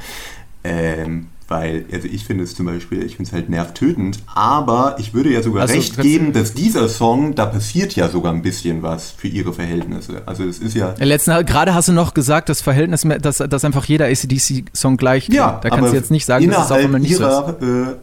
Ähm, 0.62 1.28
weil, 1.50 1.84
also 1.92 2.06
ich 2.06 2.24
finde 2.24 2.44
es 2.44 2.54
zum 2.54 2.66
Beispiel, 2.66 3.02
ich 3.02 3.16
finde 3.16 3.28
es 3.28 3.32
halt 3.32 3.50
nervtötend, 3.50 4.20
aber 4.34 4.94
ich 5.00 5.14
würde 5.14 5.32
ja 5.32 5.42
sogar 5.42 5.62
also, 5.62 5.74
recht 5.74 6.00
geben, 6.00 6.32
dass 6.32 6.54
dieser 6.54 6.88
Song, 6.88 7.34
da 7.34 7.46
passiert 7.46 7.96
ja 7.96 8.08
sogar 8.08 8.32
ein 8.32 8.42
bisschen 8.42 8.82
was 8.82 9.10
für 9.10 9.26
ihre 9.26 9.52
Verhältnisse. 9.52 10.22
Also 10.26 10.44
es 10.44 10.60
ist 10.60 10.76
ja. 10.76 10.94
Letzten, 10.98 11.44
gerade 11.44 11.74
hast 11.74 11.88
du 11.88 11.92
noch 11.92 12.14
gesagt, 12.14 12.48
das 12.48 12.60
Verhältnis, 12.60 13.04
dass, 13.20 13.38
dass 13.38 13.64
einfach 13.64 13.84
jeder 13.86 14.06
ACDC-Song 14.06 14.96
gleich 14.96 15.24
klingt. 15.24 15.38
Ja, 15.38 15.58
da 15.60 15.70
kannst 15.70 15.92
du 15.92 15.96
jetzt 15.96 16.12
nicht 16.12 16.24
sagen, 16.24 16.48
dass 16.50 16.66
es 16.66 16.72
auch 16.72 16.78
immer 16.78 17.00
nicht 17.00 17.10
ihrer, 17.10 17.58
so 17.60 17.66
ist. 17.66 17.94
Äh, 17.94 17.96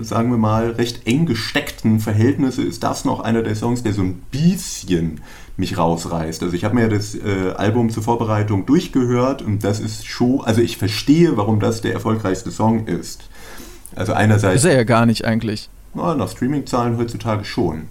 sagen 0.00 0.30
wir 0.30 0.38
mal, 0.38 0.70
recht 0.70 1.06
eng 1.06 1.26
gesteckten 1.26 2.00
Verhältnisse 2.00 2.62
ist 2.62 2.82
das 2.82 3.04
noch 3.04 3.20
einer 3.20 3.42
der 3.42 3.54
Songs, 3.54 3.82
der 3.82 3.92
so 3.92 4.02
ein 4.02 4.22
bisschen 4.30 5.20
mich 5.56 5.76
rausreißt. 5.76 6.42
Also 6.42 6.54
ich 6.54 6.64
habe 6.64 6.74
mir 6.74 6.88
das 6.88 7.14
äh, 7.14 7.52
Album 7.56 7.90
zur 7.90 8.02
Vorbereitung 8.02 8.64
durchgehört 8.64 9.42
und 9.42 9.64
das 9.64 9.80
ist 9.80 10.06
schon, 10.06 10.40
also 10.42 10.62
ich 10.62 10.78
verstehe, 10.78 11.36
warum 11.36 11.60
das 11.60 11.80
der 11.82 11.92
erfolgreichste 11.92 12.50
Song 12.50 12.86
ist. 12.86 13.28
Also 13.94 14.12
einerseits... 14.12 14.64
Ist 14.64 14.70
er 14.70 14.76
ja 14.76 14.84
gar 14.84 15.04
nicht 15.04 15.24
eigentlich. 15.24 15.68
Na, 15.94 16.14
nach 16.14 16.30
Streaming-Zahlen 16.30 16.96
heutzutage 16.96 17.44
schon. 17.44 17.82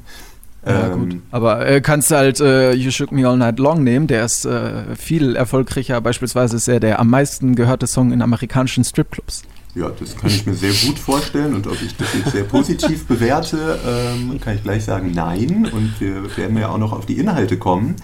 Ja, 0.66 0.94
ähm, 0.94 1.00
gut. 1.00 1.22
Aber 1.32 1.68
äh, 1.68 1.82
kannst 1.82 2.10
du 2.10 2.16
halt 2.16 2.40
äh, 2.40 2.74
You 2.74 2.90
Shook 2.92 3.12
Me 3.12 3.28
All 3.28 3.38
Night 3.38 3.60
Long 3.60 3.84
nehmen, 3.84 4.08
der 4.08 4.26
ist 4.26 4.46
äh, 4.46 4.96
viel 4.96 5.36
erfolgreicher. 5.36 6.02
Beispielsweise 6.02 6.56
ist 6.56 6.68
er 6.68 6.80
der 6.80 7.00
am 7.00 7.10
meisten 7.10 7.56
gehörte 7.56 7.86
Song 7.86 8.12
in 8.12 8.22
amerikanischen 8.22 8.84
Stripclubs. 8.84 9.44
Ja, 9.78 9.90
das 9.90 10.18
kann 10.18 10.32
ich 10.32 10.48
mir 10.48 10.56
sehr 10.56 10.74
gut 10.88 10.98
vorstellen 10.98 11.54
und 11.54 11.68
ob 11.68 11.80
ich 11.80 11.96
das 11.96 12.12
jetzt 12.16 12.32
sehr 12.32 12.46
positiv 12.46 13.06
bewerte, 13.06 13.80
ähm, 13.86 14.42
kann 14.42 14.56
ich 14.56 14.64
gleich 14.64 14.84
sagen, 14.84 15.12
nein. 15.14 15.70
Und 15.72 15.94
wir 16.00 16.36
werden 16.36 16.58
ja 16.58 16.70
auch 16.70 16.80
noch 16.80 16.94
auf 16.94 17.06
die 17.06 17.20
Inhalte 17.20 17.58
kommen, 17.58 17.96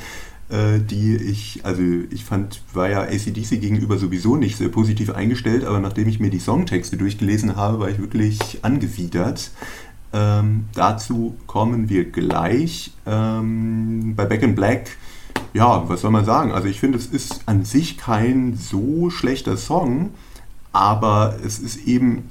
äh, 0.50 0.80
die 0.80 1.16
ich, 1.16 1.62
also 1.64 1.82
ich 2.12 2.26
fand, 2.26 2.62
war 2.74 2.90
ja 2.90 3.02
ACDC 3.02 3.60
gegenüber 3.60 3.98
sowieso 3.98 4.36
nicht 4.36 4.56
sehr 4.58 4.70
positiv 4.70 5.10
eingestellt, 5.10 5.66
aber 5.66 5.80
nachdem 5.80 6.08
ich 6.08 6.20
mir 6.20 6.30
die 6.30 6.40
Songtexte 6.40 6.96
durchgelesen 6.96 7.56
habe, 7.56 7.80
war 7.80 7.90
ich 7.90 7.98
wirklich 7.98 8.60
angewidert. 8.62 9.50
Ähm, 10.14 10.66
dazu 10.76 11.36
kommen 11.48 11.90
wir 11.90 12.06
gleich. 12.06 12.92
Ähm, 13.08 14.14
bei 14.16 14.26
Back 14.26 14.44
in 14.44 14.54
Black 14.54 14.92
ja, 15.54 15.88
was 15.88 16.02
soll 16.02 16.12
man 16.12 16.26
sagen? 16.26 16.52
Also 16.52 16.68
ich 16.68 16.80
finde, 16.80 16.98
es 16.98 17.06
ist 17.06 17.44
an 17.48 17.64
sich 17.64 17.98
kein 17.98 18.56
so 18.56 19.10
schlechter 19.10 19.56
Song 19.56 20.12
aber 20.74 21.38
es 21.46 21.60
ist 21.60 21.88
eben 21.88 22.30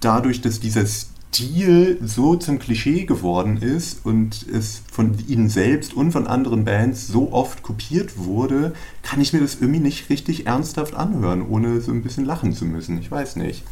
dadurch, 0.00 0.40
dass 0.40 0.58
dieser 0.58 0.86
Stil 0.86 1.98
so 2.02 2.36
zum 2.36 2.58
Klischee 2.58 3.04
geworden 3.04 3.58
ist 3.58 4.04
und 4.04 4.46
es 4.52 4.82
von 4.90 5.14
ihnen 5.28 5.50
selbst 5.50 5.92
und 5.92 6.12
von 6.12 6.26
anderen 6.26 6.64
Bands 6.64 7.06
so 7.08 7.32
oft 7.32 7.62
kopiert 7.62 8.16
wurde, 8.16 8.72
kann 9.02 9.20
ich 9.20 9.32
mir 9.32 9.40
das 9.40 9.56
irgendwie 9.56 9.80
nicht 9.80 10.08
richtig 10.08 10.46
ernsthaft 10.46 10.94
anhören, 10.94 11.46
ohne 11.46 11.82
so 11.82 11.92
ein 11.92 12.02
bisschen 12.02 12.24
lachen 12.24 12.54
zu 12.54 12.64
müssen. 12.64 12.98
Ich 12.98 13.10
weiß 13.10 13.36
nicht. 13.36 13.64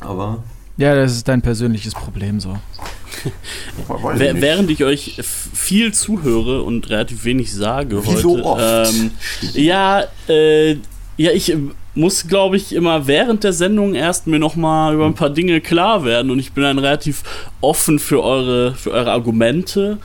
Aber. 0.00 0.42
Ja, 0.76 0.96
das 0.96 1.12
ist 1.12 1.28
dein 1.28 1.40
persönliches 1.40 1.94
Problem 1.94 2.40
so. 2.40 2.58
Während 4.16 4.70
ich 4.70 4.82
euch 4.82 5.20
viel 5.22 5.94
zuhöre 5.94 6.62
und 6.62 6.90
relativ 6.90 7.24
wenig 7.24 7.54
sage 7.54 8.02
Wie 8.02 8.08
heute. 8.08 8.20
So 8.20 8.44
oft? 8.44 8.60
Ähm, 8.60 9.12
ja, 9.52 10.02
äh, 10.28 10.72
ja, 11.16 11.30
ich 11.30 11.56
muss, 11.94 12.26
glaube 12.26 12.56
ich, 12.56 12.74
immer 12.74 13.06
während 13.06 13.44
der 13.44 13.52
Sendung 13.52 13.94
erst 13.94 14.26
mir 14.26 14.38
noch 14.38 14.56
mal 14.56 14.94
über 14.94 15.06
ein 15.06 15.14
paar 15.14 15.30
Dinge 15.30 15.60
klar 15.60 16.04
werden. 16.04 16.30
Und 16.30 16.38
ich 16.38 16.52
bin 16.52 16.64
dann 16.64 16.78
relativ 16.78 17.22
offen 17.60 17.98
für 17.98 18.22
eure, 18.22 18.74
für 18.74 18.90
eure 18.90 19.12
Argumente. 19.12 19.98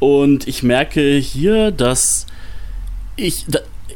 Und 0.00 0.48
ich 0.48 0.62
merke 0.62 1.16
hier, 1.16 1.70
dass 1.70 2.26
ich, 3.16 3.46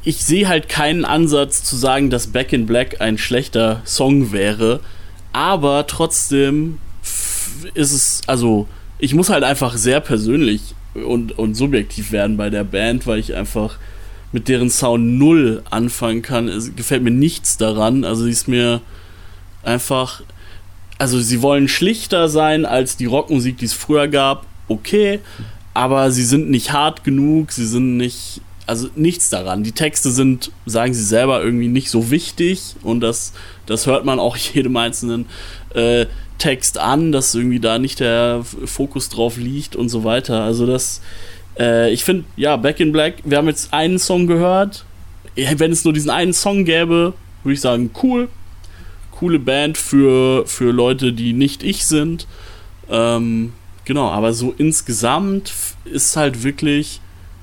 ich 0.04 0.24
sehe 0.24 0.48
halt 0.48 0.68
keinen 0.68 1.04
Ansatz 1.04 1.62
zu 1.62 1.76
sagen, 1.76 2.10
dass 2.10 2.28
Back 2.28 2.52
in 2.52 2.66
Black 2.66 3.00
ein 3.00 3.18
schlechter 3.18 3.82
Song 3.84 4.32
wäre, 4.32 4.80
aber 5.32 5.86
trotzdem 5.86 6.78
ist 7.74 7.92
es, 7.92 8.20
also 8.26 8.66
ich 8.98 9.14
muss 9.14 9.30
halt 9.30 9.44
einfach 9.44 9.76
sehr 9.76 10.00
persönlich 10.00 10.74
und, 10.94 11.38
und 11.38 11.54
subjektiv 11.54 12.12
werden 12.12 12.36
bei 12.36 12.50
der 12.50 12.64
Band, 12.64 13.06
weil 13.06 13.18
ich 13.18 13.34
einfach 13.34 13.78
mit 14.32 14.48
deren 14.48 14.70
Sound 14.70 15.18
null 15.18 15.62
anfangen 15.70 16.22
kann. 16.22 16.48
Es 16.48 16.74
gefällt 16.74 17.02
mir 17.02 17.10
nichts 17.10 17.58
daran. 17.58 18.04
Also 18.04 18.24
sie 18.24 18.30
ist 18.30 18.48
mir 18.48 18.80
einfach. 19.62 20.22
Also 20.98 21.20
sie 21.20 21.42
wollen 21.42 21.68
schlichter 21.68 22.28
sein 22.28 22.64
als 22.64 22.96
die 22.96 23.06
Rockmusik, 23.06 23.58
die 23.58 23.66
es 23.66 23.72
früher 23.72 24.08
gab. 24.08 24.46
Okay. 24.68 25.20
Aber 25.74 26.10
sie 26.10 26.24
sind 26.24 26.50
nicht 26.50 26.72
hart 26.72 27.04
genug, 27.04 27.52
sie 27.52 27.66
sind 27.66 27.96
nicht. 27.96 28.40
Also 28.64 28.88
nichts 28.94 29.28
daran. 29.28 29.64
Die 29.64 29.72
Texte 29.72 30.10
sind, 30.10 30.52
sagen 30.66 30.94
sie 30.94 31.02
selber, 31.02 31.42
irgendwie 31.42 31.68
nicht 31.68 31.90
so 31.90 32.10
wichtig. 32.10 32.76
Und 32.82 33.00
das, 33.00 33.32
das 33.66 33.86
hört 33.86 34.04
man 34.04 34.18
auch 34.18 34.36
jedem 34.54 34.76
einzelnen 34.76 35.26
äh, 35.74 36.06
Text 36.38 36.78
an, 36.78 37.12
dass 37.12 37.34
irgendwie 37.34 37.60
da 37.60 37.78
nicht 37.78 38.00
der 38.00 38.44
Fokus 38.44 39.08
drauf 39.08 39.36
liegt 39.36 39.76
und 39.76 39.88
so 39.88 40.04
weiter. 40.04 40.42
Also 40.42 40.66
das 40.66 41.00
äh, 41.58 41.92
ich 41.92 42.04
finde, 42.04 42.24
ja, 42.36 42.56
Back 42.56 42.80
in 42.80 42.92
Black, 42.92 43.14
wir 43.24 43.38
haben 43.38 43.48
jetzt 43.48 43.72
einen 43.72 43.98
Song 43.98 44.26
gehört. 44.26 44.84
Wenn 45.34 45.72
es 45.72 45.84
nur 45.84 45.92
diesen 45.92 46.10
einen 46.10 46.32
Song 46.32 46.64
gäbe, 46.64 47.14
würde 47.42 47.54
ich 47.54 47.60
sagen, 47.60 47.90
cool. 48.02 48.28
Coole 49.10 49.38
Band 49.38 49.78
für, 49.78 50.46
für 50.46 50.72
Leute, 50.72 51.12
die 51.12 51.32
nicht 51.32 51.62
ich 51.62 51.86
sind. 51.86 52.26
Ähm, 52.90 53.52
genau, 53.84 54.08
aber 54.08 54.32
so 54.32 54.54
insgesamt 54.58 55.52
ist 55.84 56.16
halt 56.16 56.42
wirklich, 56.42 57.00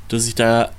dass 0.10 0.28
ich 0.28 0.36
da 0.36 0.72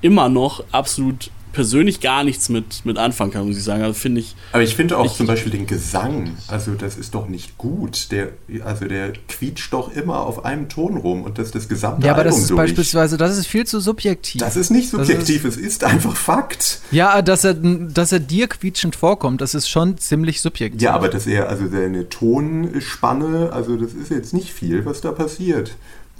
immer 0.00 0.28
noch 0.28 0.62
absolut 0.72 1.30
persönlich 1.56 2.00
gar 2.00 2.22
nichts 2.22 2.50
mit, 2.50 2.84
mit 2.84 2.98
anfangen 2.98 3.32
kann, 3.32 3.46
muss 3.48 3.56
ich 3.56 3.64
sagen. 3.64 3.82
Also 3.82 3.94
finde 3.94 4.20
ich. 4.20 4.36
Aber 4.52 4.62
ich 4.62 4.76
finde 4.76 4.98
auch 4.98 5.06
ich, 5.06 5.14
zum 5.14 5.26
Beispiel 5.26 5.50
den 5.50 5.66
Gesang, 5.66 6.36
also 6.48 6.72
das 6.74 6.98
ist 6.98 7.14
doch 7.14 7.28
nicht 7.28 7.56
gut. 7.56 8.12
Der, 8.12 8.28
also 8.62 8.84
der 8.84 9.14
quietscht 9.26 9.72
doch 9.72 9.90
immer 9.96 10.18
auf 10.20 10.44
einem 10.44 10.68
Ton 10.68 10.98
rum 10.98 11.22
und 11.22 11.38
das 11.38 11.52
das 11.52 11.66
gesamte 11.66 12.06
Ja, 12.06 12.12
aber 12.12 12.20
Album 12.24 12.34
das 12.34 12.42
ist 12.42 12.50
durch. 12.50 12.58
beispielsweise, 12.58 13.16
das 13.16 13.38
ist 13.38 13.46
viel 13.46 13.66
zu 13.66 13.80
subjektiv. 13.80 14.38
Das 14.38 14.54
ist 14.54 14.68
nicht 14.70 14.90
subjektiv, 14.90 15.46
ist, 15.46 15.56
es 15.56 15.62
ist 15.62 15.82
einfach 15.82 16.14
Fakt. 16.14 16.80
Ja, 16.90 17.22
dass 17.22 17.42
er, 17.44 17.54
dass 17.54 18.12
er 18.12 18.20
dir 18.20 18.48
quietschend 18.48 18.94
vorkommt, 18.94 19.40
das 19.40 19.54
ist 19.54 19.70
schon 19.70 19.96
ziemlich 19.96 20.42
subjektiv. 20.42 20.82
Ja, 20.82 20.92
aber 20.92 21.08
dass 21.08 21.26
er, 21.26 21.48
also 21.48 21.66
seine 21.68 22.10
Tonspanne, 22.10 23.50
also 23.50 23.76
das 23.78 23.94
ist 23.94 24.10
jetzt 24.10 24.34
nicht 24.34 24.52
viel, 24.52 24.84
was 24.84 25.00
da 25.00 25.10
passiert. 25.10 25.70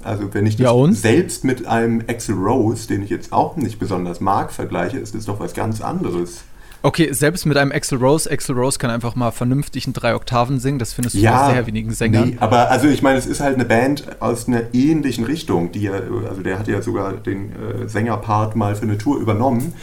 Also 0.03 0.33
wenn 0.33 0.45
ich 0.45 0.55
das 0.57 0.65
ja, 0.65 0.93
selbst 0.93 1.43
mit 1.43 1.65
einem 1.65 2.03
Axel 2.07 2.35
Rose, 2.35 2.87
den 2.87 3.03
ich 3.03 3.09
jetzt 3.09 3.33
auch 3.33 3.55
nicht 3.55 3.79
besonders 3.79 4.19
mag, 4.21 4.51
vergleiche, 4.51 4.97
ist 4.97 5.15
das 5.15 5.25
doch 5.25 5.39
was 5.39 5.53
ganz 5.53 5.81
anderes. 5.81 6.43
Okay, 6.83 7.11
selbst 7.11 7.45
mit 7.45 7.57
einem 7.57 7.71
Axel 7.71 7.97
Rose, 7.97 8.29
Axel 8.29 8.55
Rose 8.55 8.77
kann 8.77 8.91
einfach 8.91 9.15
mal 9.15 9.31
vernünftig 9.31 9.87
in 9.87 9.93
drei 9.93 10.15
Oktaven 10.15 10.59
singen, 10.59 10.77
das 10.77 10.93
findest 10.93 11.15
du 11.15 11.19
ja, 11.19 11.47
bei 11.47 11.53
sehr 11.55 11.67
wenigen 11.67 11.91
Sängern. 11.91 12.29
Nee, 12.29 12.37
aber 12.39 12.69
also 12.69 12.87
ich 12.87 13.01
meine, 13.01 13.17
es 13.17 13.25
ist 13.25 13.39
halt 13.39 13.55
eine 13.55 13.65
Band 13.65 14.21
aus 14.21 14.47
einer 14.47 14.73
ähnlichen 14.73 15.25
Richtung, 15.25 15.71
die 15.71 15.81
ja, 15.81 15.93
also 16.29 16.41
der 16.41 16.59
hat 16.59 16.67
ja 16.67 16.81
sogar 16.81 17.13
den 17.13 17.51
äh, 17.51 17.89
Sängerpart 17.89 18.55
mal 18.55 18.75
für 18.75 18.83
eine 18.83 18.97
Tour 18.97 19.19
übernommen. 19.19 19.73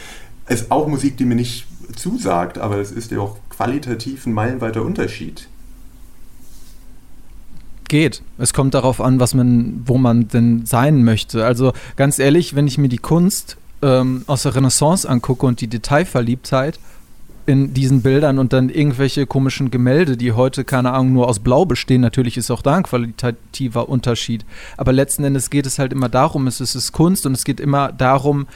Ist 0.47 0.71
auch 0.71 0.87
Musik, 0.87 1.17
die 1.17 1.25
mir 1.25 1.35
nicht 1.35 1.67
zusagt, 1.95 2.57
aber 2.57 2.77
es 2.77 2.91
ist 2.91 3.11
ja 3.11 3.19
auch 3.19 3.37
qualitativ 3.49 4.25
ein 4.25 4.33
meilenweiter 4.33 4.81
Unterschied 4.81 5.47
geht. 7.95 8.21
Es 8.37 8.53
kommt 8.53 8.73
darauf 8.73 8.99
an, 8.99 9.21
was 9.21 9.33
man, 9.33 9.83
wo 9.85 9.97
man 9.97 10.27
denn 10.27 10.65
sein 10.65 11.05
möchte. 11.05 11.45
Also 11.45 11.71
ganz 11.95 12.19
ehrlich, 12.19 12.53
wenn 12.53 12.67
ich 12.67 12.77
mir 12.77 12.89
die 12.89 12.97
Kunst 12.97 13.55
ähm, 13.81 14.23
aus 14.27 14.43
der 14.43 14.53
Renaissance 14.53 15.07
angucke 15.09 15.45
und 15.45 15.61
die 15.61 15.67
Detailverliebtheit 15.67 16.77
in 17.45 17.73
diesen 17.73 18.01
Bildern 18.01 18.37
und 18.37 18.51
dann 18.51 18.67
irgendwelche 18.67 19.25
komischen 19.25 19.71
Gemälde, 19.71 20.17
die 20.17 20.33
heute, 20.33 20.65
keine 20.65 20.91
Ahnung, 20.91 21.13
nur 21.13 21.29
aus 21.29 21.39
Blau 21.39 21.63
bestehen, 21.63 22.01
natürlich 22.01 22.35
ist 22.35 22.51
auch 22.51 22.61
da 22.61 22.75
ein 22.75 22.83
qualitativer 22.83 23.87
Unterschied. 23.87 24.43
Aber 24.75 24.91
letzten 24.91 25.23
Endes 25.23 25.49
geht 25.49 25.65
es 25.65 25.79
halt 25.79 25.93
immer 25.93 26.09
darum, 26.09 26.47
es 26.47 26.59
ist 26.59 26.91
Kunst 26.91 27.25
und 27.25 27.31
es 27.31 27.45
geht 27.45 27.61
immer 27.61 27.93
darum, 27.93 28.47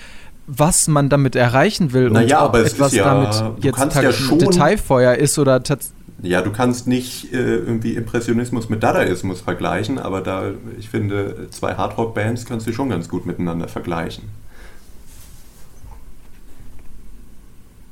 was 0.47 0.89
man 0.89 1.07
damit 1.07 1.37
erreichen 1.37 1.93
will 1.93 2.09
naja, 2.09 2.39
und 2.39 2.45
aber 2.45 2.59
es 2.65 2.73
etwas 2.73 2.91
ist 2.91 2.97
ja, 2.97 3.05
damit 3.05 3.63
jetzt 3.63 3.95
ja 3.95 4.11
schon 4.11 4.39
Detailfeuer 4.39 5.13
ist 5.13 5.39
oder 5.39 5.63
tatsächlich 5.63 5.98
ja, 6.21 6.41
du 6.41 6.51
kannst 6.51 6.87
nicht 6.87 7.33
äh, 7.33 7.55
irgendwie 7.55 7.95
Impressionismus 7.95 8.69
mit 8.69 8.83
Dadaismus 8.83 9.41
vergleichen, 9.41 9.97
aber 9.97 10.21
da, 10.21 10.51
ich 10.77 10.89
finde, 10.89 11.47
zwei 11.51 11.75
Hardrock-Bands 11.75 12.45
kannst 12.45 12.67
du 12.67 12.73
schon 12.73 12.89
ganz 12.89 13.07
gut 13.07 13.25
miteinander 13.25 13.67
vergleichen. 13.67 14.25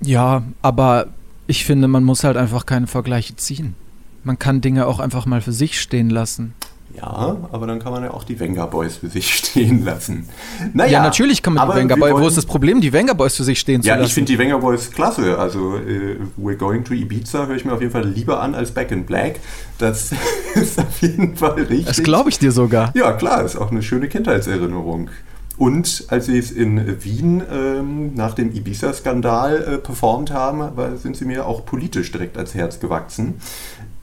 Ja, 0.01 0.43
aber 0.61 1.07
ich 1.47 1.65
finde, 1.65 1.87
man 1.87 2.03
muss 2.03 2.23
halt 2.23 2.37
einfach 2.37 2.65
keine 2.65 2.87
Vergleiche 2.87 3.35
ziehen. 3.35 3.75
Man 4.23 4.37
kann 4.37 4.61
Dinge 4.61 4.85
auch 4.85 4.99
einfach 4.99 5.25
mal 5.25 5.41
für 5.41 5.53
sich 5.53 5.79
stehen 5.79 6.09
lassen. 6.09 6.53
Ja, 6.97 7.37
aber 7.51 7.67
dann 7.67 7.77
kann 7.77 7.91
man 7.91 8.03
ja 8.03 8.11
auch 8.11 8.23
die 8.23 8.39
Venga 8.39 8.65
Boys 8.65 8.97
für 8.97 9.07
sich 9.07 9.33
stehen 9.37 9.85
lassen. 9.85 10.27
Naja, 10.73 10.93
ja, 10.93 11.03
natürlich 11.03 11.43
kann 11.43 11.53
man 11.53 11.69
die 11.69 11.75
Venga 11.75 11.95
Boys. 11.95 12.13
Wo 12.13 12.27
ist 12.27 12.37
das 12.37 12.45
Problem, 12.45 12.81
die 12.81 12.91
Venga 12.91 13.13
Boys 13.13 13.35
für 13.35 13.43
sich 13.43 13.59
stehen 13.59 13.83
zu 13.83 13.87
ja, 13.87 13.95
lassen? 13.95 14.03
Ja, 14.03 14.07
ich 14.07 14.13
finde 14.13 14.31
die 14.31 14.39
Venga 14.39 14.57
Boys 14.57 14.91
klasse. 14.91 15.37
Also, 15.37 15.77
äh, 15.77 16.17
We're 16.41 16.55
Going 16.55 16.83
to 16.85 16.93
Ibiza 16.93 17.45
höre 17.45 17.55
ich 17.55 17.65
mir 17.65 17.73
auf 17.73 17.81
jeden 17.81 17.93
Fall 17.93 18.07
lieber 18.07 18.41
an 18.41 18.55
als 18.55 18.71
Back 18.71 18.91
in 18.91 19.05
Black. 19.05 19.39
Das 19.77 20.11
ist 20.55 20.79
auf 20.79 21.01
jeden 21.01 21.37
Fall 21.37 21.61
richtig. 21.61 21.85
Das 21.85 22.01
glaube 22.01 22.29
ich 22.29 22.39
dir 22.39 22.51
sogar. 22.51 22.91
Ja, 22.95 23.13
klar, 23.13 23.43
ist 23.43 23.57
auch 23.57 23.71
eine 23.71 23.83
schöne 23.83 24.07
Kindheitserinnerung. 24.07 25.09
Und 25.57 26.05
als 26.09 26.27
sie 26.27 26.37
es 26.37 26.51
in 26.51 27.03
Wien 27.03 27.41
ähm, 27.51 28.13
nach 28.13 28.35
dem 28.35 28.53
Ibiza-Skandal 28.53 29.55
äh, 29.55 29.77
performt 29.79 30.31
haben, 30.31 30.69
sind 30.97 31.17
sie 31.17 31.25
mir 31.25 31.47
auch 31.47 31.65
politisch 31.65 32.11
direkt 32.11 32.37
ans 32.37 32.53
Herz 32.53 32.79
gewachsen. 32.79 33.35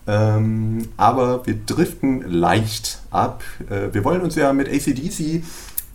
Ähm, 0.07 0.87
aber 0.97 1.45
wir 1.47 1.55
driften 1.65 2.21
leicht 2.21 3.01
ab. 3.09 3.43
Äh, 3.69 3.93
wir 3.93 4.03
wollen 4.03 4.21
uns 4.21 4.35
ja 4.35 4.53
mit 4.53 4.67
ACDC 4.67 5.43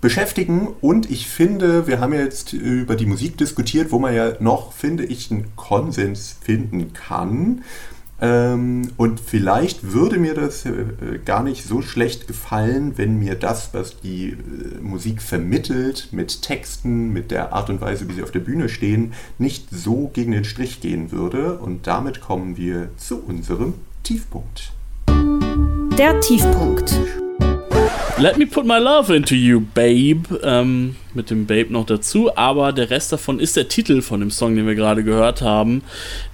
beschäftigen 0.01 0.69
und 0.81 1.11
ich 1.11 1.29
finde, 1.29 1.87
wir 1.87 2.01
haben 2.01 2.15
jetzt 2.15 2.53
über 2.53 2.97
die 2.97 3.07
Musik 3.07 3.37
diskutiert, 3.37 3.93
wo 3.93 3.99
man 3.99 4.15
ja 4.15 4.33
noch, 4.41 4.73
finde 4.73 5.05
ich, 5.05 5.31
einen 5.31 5.55
Konsens 5.57 6.37
finden 6.43 6.93
kann. 6.93 7.63
Ähm, 8.23 8.91
und 8.97 9.19
vielleicht 9.19 9.93
würde 9.93 10.19
mir 10.19 10.35
das 10.35 10.67
äh, 10.67 10.85
gar 11.25 11.43
nicht 11.43 11.65
so 11.65 11.81
schlecht 11.81 12.27
gefallen, 12.27 12.95
wenn 12.97 13.19
mir 13.19 13.35
das, 13.35 13.73
was 13.73 13.99
die 14.01 14.31
äh, 14.31 14.37
Musik 14.81 15.23
vermittelt, 15.23 16.09
mit 16.13 16.43
Texten, 16.43 17.13
mit 17.13 17.31
der 17.31 17.55
Art 17.55 17.71
und 17.71 17.81
Weise, 17.81 18.09
wie 18.09 18.15
sie 18.15 18.23
auf 18.23 18.31
der 18.31 18.41
Bühne 18.41 18.69
stehen, 18.69 19.15
nicht 19.39 19.69
so 19.71 20.11
gegen 20.13 20.33
den 20.33 20.45
Strich 20.45 20.81
gehen 20.81 21.13
würde. 21.13 21.59
Und 21.59 21.87
damit 21.87 22.21
kommen 22.21 22.59
wir 22.59 22.91
zu 22.99 23.23
unserem 23.23 23.75
Tiefpunkt. 24.03 24.73
Der 25.99 26.21
Tiefpunkt. 26.21 26.95
Let 28.19 28.37
me 28.37 28.47
put 28.47 28.67
my 28.67 28.79
love 28.79 29.15
into 29.15 29.35
you, 29.35 29.61
babe. 29.61 30.41
Ähm, 30.43 30.97
mit 31.15 31.31
dem 31.31 31.47
Babe 31.47 31.73
noch 31.73 31.87
dazu. 31.87 32.37
Aber 32.37 32.73
der 32.73 32.91
Rest 32.91 33.13
davon 33.13 33.41
ist 33.41 33.57
der 33.57 33.69
Titel 33.69 34.03
von 34.03 34.21
dem 34.21 34.31
Song, 34.31 34.57
den 34.57 34.67
wir 34.67 34.75
gerade 34.75 35.05
gehört 35.05 35.43
haben. 35.43 35.83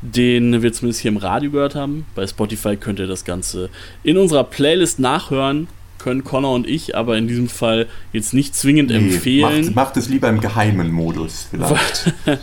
Den 0.00 0.62
wir 0.62 0.72
zumindest 0.72 1.02
hier 1.02 1.10
im 1.10 1.16
Radio 1.16 1.50
gehört 1.50 1.74
haben. 1.74 2.06
Bei 2.14 2.26
Spotify 2.26 2.76
könnt 2.76 2.98
ihr 2.98 3.06
das 3.06 3.24
Ganze 3.24 3.70
in 4.02 4.16
unserer 4.16 4.44
Playlist 4.44 4.98
nachhören. 4.98 5.68
Können 5.98 6.24
Connor 6.24 6.54
und 6.54 6.68
ich 6.68 6.96
aber 6.96 7.16
in 7.16 7.28
diesem 7.28 7.48
Fall 7.48 7.86
jetzt 8.12 8.34
nicht 8.34 8.54
zwingend 8.54 8.90
nee, 8.90 8.96
empfehlen. 8.96 9.66
Macht, 9.66 9.74
macht 9.74 9.96
es 9.96 10.08
lieber 10.08 10.28
im 10.28 10.40
geheimen 10.40 10.90
Modus 10.90 11.48
vielleicht. 11.50 12.14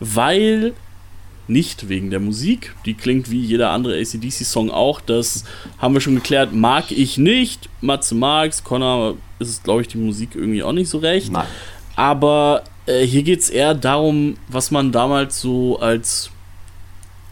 Weil 0.00 0.72
nicht 1.48 1.88
wegen 1.88 2.10
der 2.10 2.20
Musik. 2.20 2.74
Die 2.84 2.94
klingt 2.94 3.30
wie 3.30 3.40
jeder 3.40 3.70
andere 3.70 3.98
ACDC-Song 3.98 4.70
auch. 4.70 5.00
Das 5.00 5.44
haben 5.78 5.94
wir 5.94 6.00
schon 6.00 6.16
geklärt. 6.16 6.52
Mag 6.52 6.90
ich 6.90 7.18
nicht. 7.18 7.68
Matze 7.80 8.14
mag's. 8.14 8.64
Connor 8.64 9.16
ist 9.38 9.48
es, 9.48 9.62
glaube 9.62 9.82
ich, 9.82 9.88
die 9.88 9.98
Musik 9.98 10.30
irgendwie 10.34 10.62
auch 10.62 10.72
nicht 10.72 10.88
so 10.88 10.98
recht. 10.98 11.30
Nein. 11.30 11.46
Aber 11.94 12.64
äh, 12.86 13.04
hier 13.06 13.22
geht 13.22 13.40
es 13.40 13.50
eher 13.50 13.74
darum, 13.74 14.36
was 14.48 14.70
man 14.70 14.92
damals 14.92 15.40
so 15.40 15.78
als 15.78 16.30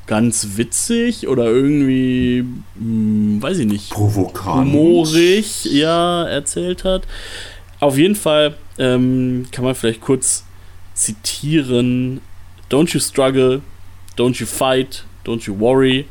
ganz 0.06 0.56
witzig 0.56 1.28
oder 1.28 1.46
irgendwie, 1.46 2.42
mh, 2.42 2.54
hm, 2.76 3.42
weiß 3.42 3.58
ich 3.58 3.66
nicht, 3.66 3.90
provokant, 3.90 4.66
humorig, 4.66 5.64
ja, 5.64 6.24
erzählt 6.24 6.84
hat. 6.84 7.06
Auf 7.80 7.96
jeden 7.98 8.16
Fall 8.16 8.56
ähm, 8.78 9.46
kann 9.50 9.64
man 9.64 9.74
vielleicht 9.74 10.00
kurz 10.00 10.44
zitieren: 10.94 12.20
Don't 12.70 12.92
you 12.92 13.00
struggle, 13.00 13.62
Don't 14.16 14.38
You 14.38 14.46
Fight, 14.46 15.04
Don't 15.24 15.46
You 15.46 15.58
Worry, 15.58 16.06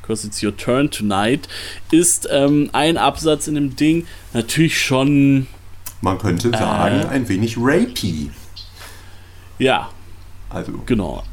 because 0.00 0.26
it's 0.26 0.42
your 0.42 0.56
turn 0.56 0.90
tonight, 0.90 1.48
ist 1.90 2.28
ähm, 2.30 2.70
ein 2.72 2.96
Absatz 2.96 3.48
in 3.48 3.54
dem 3.54 3.76
Ding 3.76 4.06
natürlich 4.32 4.80
schon. 4.80 5.46
Man 6.00 6.18
könnte 6.18 6.48
äh, 6.48 6.58
sagen, 6.58 7.06
ein 7.06 7.28
wenig 7.28 7.56
rapey. 7.58 8.30
Ja. 9.58 9.90
Also. 10.50 10.72
Genau. 10.86 11.24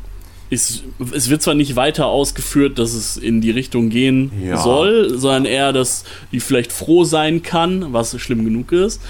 Ist, 0.50 0.84
es 1.14 1.30
wird 1.30 1.42
zwar 1.42 1.54
nicht 1.54 1.78
weiter 1.78 2.08
ausgeführt, 2.08 2.78
dass 2.78 2.94
es 2.94 3.16
in 3.16 3.40
die 3.40 3.52
Richtung 3.52 3.90
gehen 3.90 4.32
ja. 4.44 4.58
soll, 4.58 5.18
sondern 5.18 5.46
eher, 5.46 5.72
dass 5.72 6.04
die 6.34 6.42
vielleicht 6.42 6.74
froh 6.74 7.06
sein 7.06 7.42
kann, 7.42 7.94
was 7.94 8.20
schlimm 8.20 8.44
genug 8.44 8.74
ist. 8.74 9.02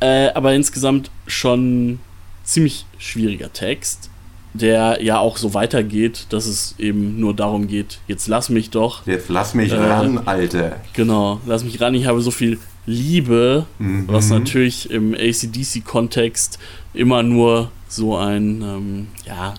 Äh, 0.00 0.28
aber 0.34 0.52
insgesamt 0.52 1.10
schon 1.26 1.98
ziemlich 2.44 2.84
schwieriger 2.98 3.52
Text 3.52 4.10
der 4.56 5.02
ja 5.02 5.18
auch 5.18 5.36
so 5.36 5.54
weitergeht, 5.54 6.26
dass 6.30 6.46
es 6.46 6.74
eben 6.78 7.20
nur 7.20 7.34
darum 7.34 7.68
geht, 7.68 7.98
jetzt 8.06 8.28
lass 8.28 8.48
mich 8.48 8.70
doch. 8.70 9.06
Jetzt 9.06 9.28
lass 9.28 9.54
mich 9.54 9.72
äh, 9.72 9.76
ran, 9.76 10.18
Alter. 10.26 10.80
Genau, 10.92 11.40
lass 11.46 11.64
mich 11.64 11.80
ran, 11.80 11.94
ich 11.94 12.06
habe 12.06 12.20
so 12.20 12.30
viel 12.30 12.58
Liebe, 12.86 13.66
mhm. 13.78 14.04
was 14.06 14.30
natürlich 14.30 14.90
im 14.90 15.14
ACDC-Kontext 15.14 16.58
immer 16.94 17.22
nur 17.22 17.70
so 17.88 18.16
ein, 18.16 18.62
ähm, 18.62 19.06
ja, 19.26 19.54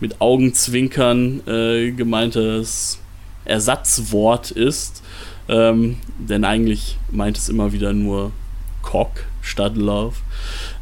mit 0.00 0.20
Augenzwinkern 0.20 1.42
äh, 1.46 1.90
gemeintes 1.90 3.00
Ersatzwort 3.44 4.50
ist. 4.52 5.02
Ähm, 5.48 5.96
denn 6.18 6.44
eigentlich 6.44 6.98
meint 7.10 7.38
es 7.38 7.48
immer 7.48 7.72
wieder 7.72 7.92
nur 7.92 8.32
Cock 8.82 9.24
statt 9.48 9.76
Love. 9.76 10.14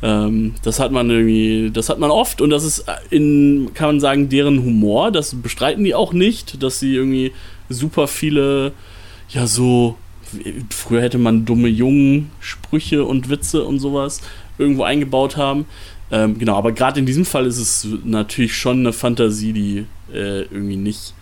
Ähm, 0.03 0.55
das 0.63 0.81
hat 0.81 0.93
man 0.93 1.09
irgendwie, 1.09 1.71
das 1.73 1.89
hat 1.89 1.99
man 1.99 2.11
oft 2.11 2.41
und 2.41 2.51
das 2.51 2.65
ist 2.65 2.85
in, 3.11 3.71
kann 3.75 3.89
man 3.89 4.01
sagen, 4.01 4.29
deren 4.29 4.63
Humor. 4.63 5.11
Das 5.11 5.35
bestreiten 5.35 5.85
die 5.85 5.95
auch 5.95 6.13
nicht, 6.13 6.63
dass 6.63 6.81
sie 6.81 6.95
irgendwie 6.95 7.33
super 7.69 8.07
viele, 8.09 8.73
ja, 9.31 9.47
so, 9.47 9.97
früher 10.71 11.03
hätte 11.03 11.19
man 11.19 11.45
dumme 11.45 11.69
Jungen, 11.69 12.31
Sprüche 12.41 13.05
und 13.05 13.31
Witze 13.31 13.65
und 13.65 13.79
sowas 13.79 14.21
irgendwo 14.59 14.83
eingebaut 14.83 15.37
haben. 15.37 15.67
Ähm, 16.11 16.39
genau, 16.39 16.57
aber 16.57 16.73
gerade 16.73 17.01
in 17.01 17.07
diesem 17.07 17.25
Fall 17.25 17.47
ist 17.47 17.59
es 17.59 17.87
natürlich 18.05 18.57
schon 18.57 18.81
eine 18.81 18.93
Fantasie, 18.93 19.53
die 19.53 19.87
äh, 20.13 20.43
irgendwie 20.43 20.77
nicht, 20.77 21.15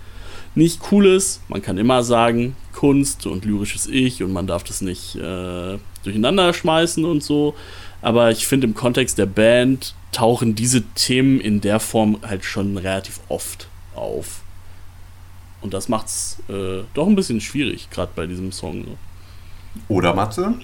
nicht 0.54 0.80
cool 0.90 1.06
ist. 1.06 1.40
Man 1.48 1.62
kann 1.62 1.78
immer 1.78 2.02
sagen, 2.02 2.56
Kunst 2.72 3.26
und 3.26 3.44
lyrisches 3.44 3.86
Ich 3.86 4.22
und 4.22 4.32
man 4.32 4.46
darf 4.46 4.64
das 4.64 4.82
nicht 4.82 5.16
äh, 5.16 5.78
durcheinander 6.04 6.52
schmeißen 6.52 7.04
und 7.04 7.22
so. 7.22 7.54
Aber 8.02 8.30
ich 8.30 8.46
finde, 8.46 8.66
im 8.66 8.74
Kontext 8.74 9.18
der 9.18 9.26
Band 9.26 9.94
tauchen 10.12 10.54
diese 10.54 10.82
Themen 10.94 11.40
in 11.40 11.60
der 11.60 11.80
Form 11.80 12.18
halt 12.22 12.44
schon 12.44 12.76
relativ 12.76 13.20
oft 13.28 13.68
auf. 13.94 14.42
Und 15.60 15.72
das 15.72 15.88
macht 15.88 16.06
es 16.06 16.38
äh, 16.48 16.82
doch 16.92 17.06
ein 17.06 17.16
bisschen 17.16 17.40
schwierig, 17.40 17.88
gerade 17.90 18.12
bei 18.14 18.26
diesem 18.26 18.52
Song. 18.52 18.84
So. 18.84 18.98
Oder 19.88 20.14
Matze? 20.14 20.54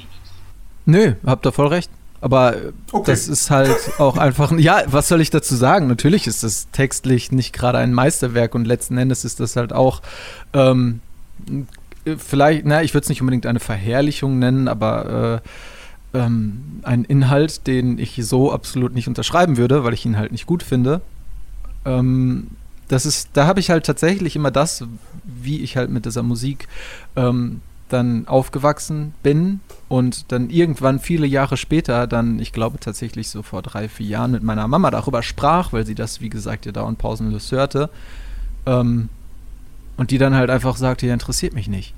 Nö, 0.84 1.14
habt 1.24 1.46
ihr 1.46 1.52
voll 1.52 1.68
recht. 1.68 1.90
Aber 2.20 2.54
okay. 2.92 3.10
das 3.10 3.28
ist 3.28 3.50
halt 3.50 3.74
auch 3.98 4.18
einfach, 4.18 4.52
ja, 4.58 4.82
was 4.86 5.08
soll 5.08 5.20
ich 5.20 5.30
dazu 5.30 5.56
sagen? 5.56 5.86
Natürlich 5.86 6.26
ist 6.26 6.42
das 6.42 6.68
textlich 6.70 7.32
nicht 7.32 7.52
gerade 7.52 7.78
ein 7.78 7.94
Meisterwerk 7.94 8.54
und 8.54 8.66
letzten 8.66 8.98
Endes 8.98 9.24
ist 9.24 9.40
das 9.40 9.56
halt 9.56 9.72
auch 9.72 10.02
ähm, 10.52 11.00
vielleicht, 12.18 12.64
na, 12.64 12.82
ich 12.82 12.94
würde 12.94 13.04
es 13.04 13.08
nicht 13.08 13.20
unbedingt 13.20 13.46
eine 13.46 13.60
Verherrlichung 13.60 14.38
nennen, 14.38 14.68
aber 14.68 15.42
äh, 16.14 16.18
ähm, 16.18 16.80
ein 16.82 17.04
Inhalt, 17.04 17.66
den 17.66 17.98
ich 17.98 18.16
so 18.24 18.52
absolut 18.52 18.94
nicht 18.94 19.08
unterschreiben 19.08 19.56
würde, 19.56 19.84
weil 19.84 19.94
ich 19.94 20.04
ihn 20.04 20.16
halt 20.16 20.32
nicht 20.32 20.46
gut 20.46 20.62
finde. 20.62 21.00
Ähm, 21.84 22.48
das 22.88 23.06
ist, 23.06 23.30
da 23.34 23.46
habe 23.46 23.60
ich 23.60 23.70
halt 23.70 23.86
tatsächlich 23.86 24.34
immer 24.34 24.50
das, 24.50 24.84
wie 25.24 25.60
ich 25.60 25.76
halt 25.76 25.90
mit 25.90 26.06
dieser 26.06 26.22
Musik 26.22 26.66
ähm, 27.14 27.60
dann 27.88 28.26
aufgewachsen 28.26 29.14
bin 29.22 29.60
und 29.88 30.32
dann 30.32 30.50
irgendwann 30.50 30.98
viele 30.98 31.26
Jahre 31.26 31.56
später 31.56 32.06
dann, 32.06 32.38
ich 32.38 32.52
glaube 32.52 32.78
tatsächlich 32.78 33.28
so 33.28 33.42
vor 33.42 33.62
drei, 33.62 33.88
vier 33.88 34.06
Jahren 34.06 34.30
mit 34.32 34.42
meiner 34.42 34.68
Mama 34.68 34.90
darüber 34.90 35.22
sprach, 35.22 35.72
weil 35.72 35.86
sie 35.86 35.94
das, 35.94 36.20
wie 36.20 36.30
gesagt, 36.30 36.66
ja 36.66 36.72
dauernd 36.72 36.98
pausenlos 36.98 37.50
hörte. 37.52 37.90
Ähm, 38.66 39.08
und 39.96 40.10
die 40.10 40.18
dann 40.18 40.34
halt 40.34 40.50
einfach 40.50 40.76
sagte, 40.76 41.06
ja, 41.06 41.12
interessiert 41.12 41.52
mich 41.52 41.68
nicht. 41.68 41.94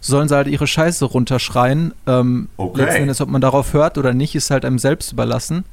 Sollen 0.00 0.28
sie 0.28 0.36
halt 0.36 0.48
ihre 0.48 0.66
Scheiße 0.66 1.04
runterschreien. 1.04 1.92
Ähm, 2.06 2.48
okay. 2.56 2.82
Letzten 2.82 3.02
Endes, 3.02 3.20
ob 3.20 3.28
man 3.28 3.40
darauf 3.40 3.72
hört 3.72 3.98
oder 3.98 4.14
nicht, 4.14 4.34
ist 4.34 4.50
halt 4.50 4.64
einem 4.64 4.78
selbst 4.78 5.12
überlassen. 5.12 5.64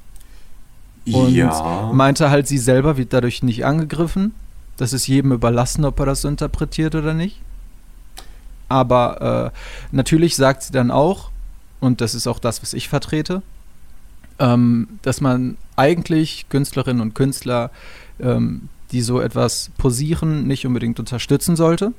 Und 1.05 1.33
ja. 1.33 1.91
meinte 1.93 2.31
halt, 2.31 2.47
sie 2.47 2.57
selber 2.57 2.97
wird 2.97 3.13
dadurch 3.13 3.43
nicht 3.43 3.65
angegriffen. 3.65 4.33
Das 4.77 4.91
ist 4.91 5.07
jedem 5.07 5.31
überlassen, 5.31 5.85
ob 5.85 5.99
er 5.99 6.07
das 6.07 6.21
so 6.21 6.27
interpretiert 6.27 6.95
oder 6.95 7.13
nicht. 7.13 7.41
Aber 8.67 9.51
äh, 9.53 9.95
natürlich 9.95 10.35
sagt 10.35 10.63
sie 10.63 10.71
dann 10.71 10.89
auch, 10.89 11.29
und 11.79 12.01
das 12.01 12.15
ist 12.15 12.25
auch 12.25 12.39
das, 12.39 12.63
was 12.63 12.73
ich 12.73 12.89
vertrete, 12.89 13.43
ähm, 14.39 14.99
dass 15.03 15.21
man 15.21 15.57
eigentlich 15.75 16.49
Künstlerinnen 16.49 17.01
und 17.01 17.13
Künstler 17.13 17.69
ähm, 18.19 18.69
die 18.91 19.01
so 19.01 19.19
etwas 19.19 19.71
posieren, 19.77 20.47
nicht 20.47 20.65
unbedingt 20.65 20.99
unterstützen 20.99 21.55
sollte. 21.55 21.93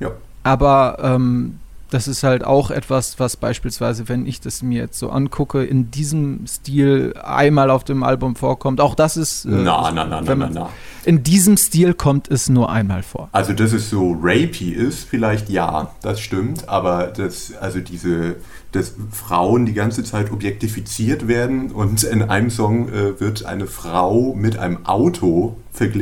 Ja. 0.00 0.12
Aber 0.42 0.98
ähm, 1.02 1.58
das 1.90 2.06
ist 2.06 2.22
halt 2.22 2.44
auch 2.44 2.70
etwas, 2.70 3.18
was 3.18 3.36
beispielsweise, 3.36 4.08
wenn 4.08 4.26
ich 4.26 4.40
das 4.40 4.62
mir 4.62 4.82
jetzt 4.82 4.98
so 4.98 5.10
angucke, 5.10 5.64
in 5.64 5.90
diesem 5.90 6.46
Stil 6.46 7.14
einmal 7.22 7.70
auf 7.70 7.84
dem 7.84 8.02
Album 8.02 8.36
vorkommt. 8.36 8.80
Auch 8.80 8.94
das 8.94 9.16
ist. 9.16 9.44
Äh, 9.46 9.48
na, 9.48 9.90
na, 9.90 10.04
na, 10.04 10.20
na, 10.20 10.34
na, 10.34 10.50
na. 10.52 10.68
In 11.04 11.22
diesem 11.22 11.56
Stil 11.56 11.94
kommt 11.94 12.30
es 12.30 12.48
nur 12.48 12.70
einmal 12.70 13.02
vor. 13.02 13.30
Also, 13.32 13.52
dass 13.54 13.72
es 13.72 13.88
so 13.88 14.16
rapey 14.20 14.70
ist, 14.72 15.04
vielleicht 15.04 15.48
ja, 15.48 15.90
das 16.02 16.20
stimmt, 16.20 16.68
aber 16.68 17.06
das, 17.06 17.54
also 17.56 17.80
diese 17.80 18.36
dass 18.72 18.94
Frauen 19.10 19.64
die 19.64 19.72
ganze 19.72 20.04
Zeit 20.04 20.30
objektifiziert 20.30 21.26
werden 21.26 21.70
und 21.70 22.02
in 22.02 22.22
einem 22.22 22.50
Song 22.50 22.88
äh, 22.90 23.18
wird 23.18 23.46
eine 23.46 23.66
Frau 23.66 24.34
mit 24.34 24.58
einem 24.58 24.84
Auto, 24.84 25.56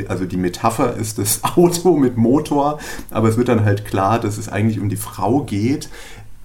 also 0.07 0.25
die 0.25 0.37
Metapher 0.37 0.95
ist 0.95 1.17
das 1.17 1.43
Auto 1.55 1.95
mit 1.97 2.17
Motor, 2.17 2.79
aber 3.11 3.29
es 3.29 3.37
wird 3.37 3.47
dann 3.49 3.65
halt 3.65 3.85
klar, 3.85 4.19
dass 4.19 4.37
es 4.37 4.49
eigentlich 4.49 4.79
um 4.79 4.89
die 4.89 4.97
Frau 4.97 5.41
geht. 5.41 5.89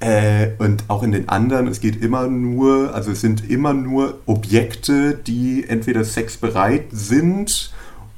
Äh, 0.01 0.51
und 0.59 0.85
auch 0.89 1.05
in 1.05 1.13
den 1.13 1.29
anderen, 1.29 1.69
es 1.69 1.81
geht 1.81 2.03
immer 2.03 2.27
nur, 2.27 2.93
also 2.93 3.13
es 3.13 3.21
sind 3.21 3.49
immer 3.49 3.73
nur 3.73 4.19
Objekte, 4.27 5.15
die 5.15 5.65
entweder 5.69 6.05
sexbereit 6.05 6.87
sind 6.91 7.73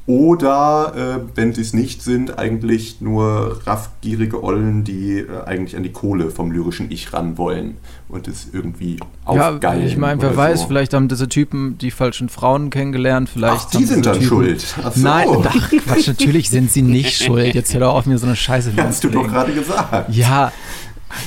oder, 0.07 0.93
äh, 0.95 1.37
wenn 1.37 1.55
sie 1.55 1.63
es 1.63 1.73
nicht 1.73 2.03
sind, 2.03 2.39
eigentlich 2.39 3.01
nur 3.01 3.61
raffgierige 3.65 4.45
Ollen, 4.45 4.85
die 4.85 5.21
äh, 5.21 5.45
eigentlich 5.47 5.77
an 5.77 5.83
die 5.83 5.93
Kohle 5.93 6.31
vom 6.31 6.51
lyrischen 6.51 6.91
Ich 6.91 7.15
ran 7.15 7.39
wollen 7.39 7.79
und 8.09 8.29
es 8.29 8.49
irgendwie 8.53 8.99
aufgeilen. 9.25 9.81
Ja, 9.81 9.87
ich 9.87 9.97
meine, 9.97 10.21
wer 10.21 10.37
weiß, 10.37 10.61
so. 10.61 10.67
vielleicht 10.67 10.93
haben 10.93 11.09
diese 11.09 11.27
Typen 11.31 11.79
die 11.79 11.91
falschen 11.91 12.29
Frauen 12.29 12.69
kennengelernt. 12.69 13.31
Vielleicht 13.31 13.69
ach, 13.69 13.71
die 13.71 13.85
sind 13.85 14.05
dann 14.05 14.15
Typen, 14.15 14.27
schuld. 14.27 14.77
Ach 14.85 14.93
so. 14.93 15.01
Nein, 15.01 15.29
ach, 15.43 15.71
Quatsch, 15.71 16.07
natürlich 16.07 16.51
sind 16.51 16.71
sie 16.71 16.83
nicht 16.83 17.17
schuld. 17.25 17.55
Jetzt 17.55 17.73
hör 17.73 17.81
doch 17.81 17.95
auf, 17.95 18.05
mir 18.05 18.19
so 18.19 18.27
eine 18.27 18.37
Scheiße 18.37 18.73
Hast 18.77 19.05
du 19.05 19.09
doch 19.09 19.27
gerade 19.27 19.55
gesagt. 19.55 20.15
Ja, 20.15 20.53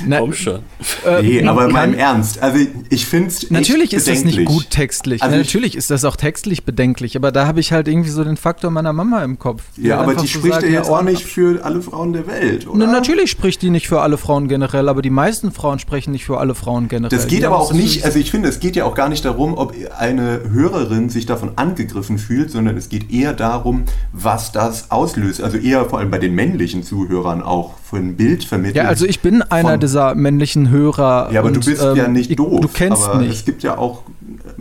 na, 0.06 0.20
Komm 0.20 0.34
schon. 0.34 0.60
Äh, 1.06 1.22
nee, 1.22 1.44
aber 1.46 1.68
mal 1.70 1.88
im 1.88 1.94
Ernst. 1.94 2.42
Also 2.42 2.66
ich 2.90 3.06
finde 3.06 3.30
es 3.30 3.50
Natürlich 3.50 3.94
ist 3.94 4.08
das 4.08 4.24
nicht 4.24 4.46
gut 4.46 4.70
textlich. 4.70 5.24
Also 5.24 5.38
natürlich 5.38 5.76
ist 5.76 5.90
das 5.90 6.06
auch 6.06 6.16
textlich 6.16 6.64
bedenklich, 6.64 7.16
aber 7.16 7.32
da 7.32 7.48
habe 7.48 7.60
ich 7.60 7.72
halt 7.72 7.88
irgendwie 7.88 8.10
so 8.10 8.24
den 8.24 8.38
Faktor 8.38 8.72
meiner 8.72 8.94
Mama 8.94 9.24
im 9.24 9.40
Kopf. 9.40 9.64
Ja, 9.78 10.00
aber 10.00 10.16
die 10.16 10.28
so 10.28 10.40
spricht 10.40 10.62
ja 10.62 10.70
jetzt 10.70 10.90
auch 10.90 11.02
nicht 11.02 11.24
für 11.24 11.64
alle 11.64 11.82
Frauen 11.82 12.14
der 12.14 12.28
Welt, 12.28 12.68
oder? 12.68 12.86
Na, 12.86 12.92
natürlich 12.92 13.32
spricht 13.32 13.62
die 13.62 13.70
nicht 13.70 13.88
für 13.88 14.02
alle 14.02 14.18
Frauen 14.18 14.48
generell, 14.48 14.90
aber 14.90 15.02
die 15.02 15.10
meisten 15.10 15.52
Frauen 15.52 15.80
sprechen 15.80 16.12
nicht 16.12 16.26
für 16.26 16.40
alle 16.40 16.56
Frauen 16.56 16.88
generell. 16.88 17.18
Das 17.18 17.28
geht 17.28 17.42
die 17.42 17.46
aber 17.46 17.60
auch 17.60 17.74
nicht, 17.74 18.06
also 18.06 18.20
ich 18.20 18.32
finde, 18.32 18.50
es 18.50 18.60
geht 18.60 18.76
ja 18.76 18.86
auch 18.86 18.96
gar 18.96 19.10
nicht 19.10 19.26
darum, 19.26 19.58
ob 19.58 19.74
eine 19.98 20.42
Hörerin 20.52 21.10
sich 21.10 21.26
davon 21.26 21.52
angegriffen 21.56 22.18
fühlt, 22.18 22.52
sondern 22.52 22.78
es 22.78 22.90
geht 22.90 23.12
eher 23.12 23.34
darum, 23.34 23.86
was 24.12 24.52
das 24.52 24.92
auslöst. 24.92 25.42
Also 25.42 25.58
eher 25.58 25.86
vor 25.86 26.00
allem 26.00 26.12
bei 26.12 26.20
den 26.20 26.34
männlichen 26.34 26.84
Zuhörern 26.84 27.42
auch 27.42 27.76
für 27.90 27.98
ein 27.98 28.18
Bild 28.18 28.44
vermittelt. 28.44 28.76
Ja, 28.78 28.86
also 28.86 29.06
ich 29.06 29.22
bin 29.22 29.42
einer 29.42 29.77
dieser 29.84 30.16
männlichen 30.16 30.70
Hörer. 30.70 31.30
Ja, 31.32 31.40
aber 31.40 31.50
und, 31.50 31.56
du 31.56 31.70
bist 31.70 31.84
ähm, 31.84 31.96
ja 31.96 32.08
nicht 32.08 32.38
doof. 32.38 32.62
Du 32.62 32.68
kennst 32.68 33.08
aber 33.08 33.20
mich. 33.20 33.32
Es 33.32 33.46
gibt 33.46 33.64
ja 33.64 33.78
auch 33.78 34.04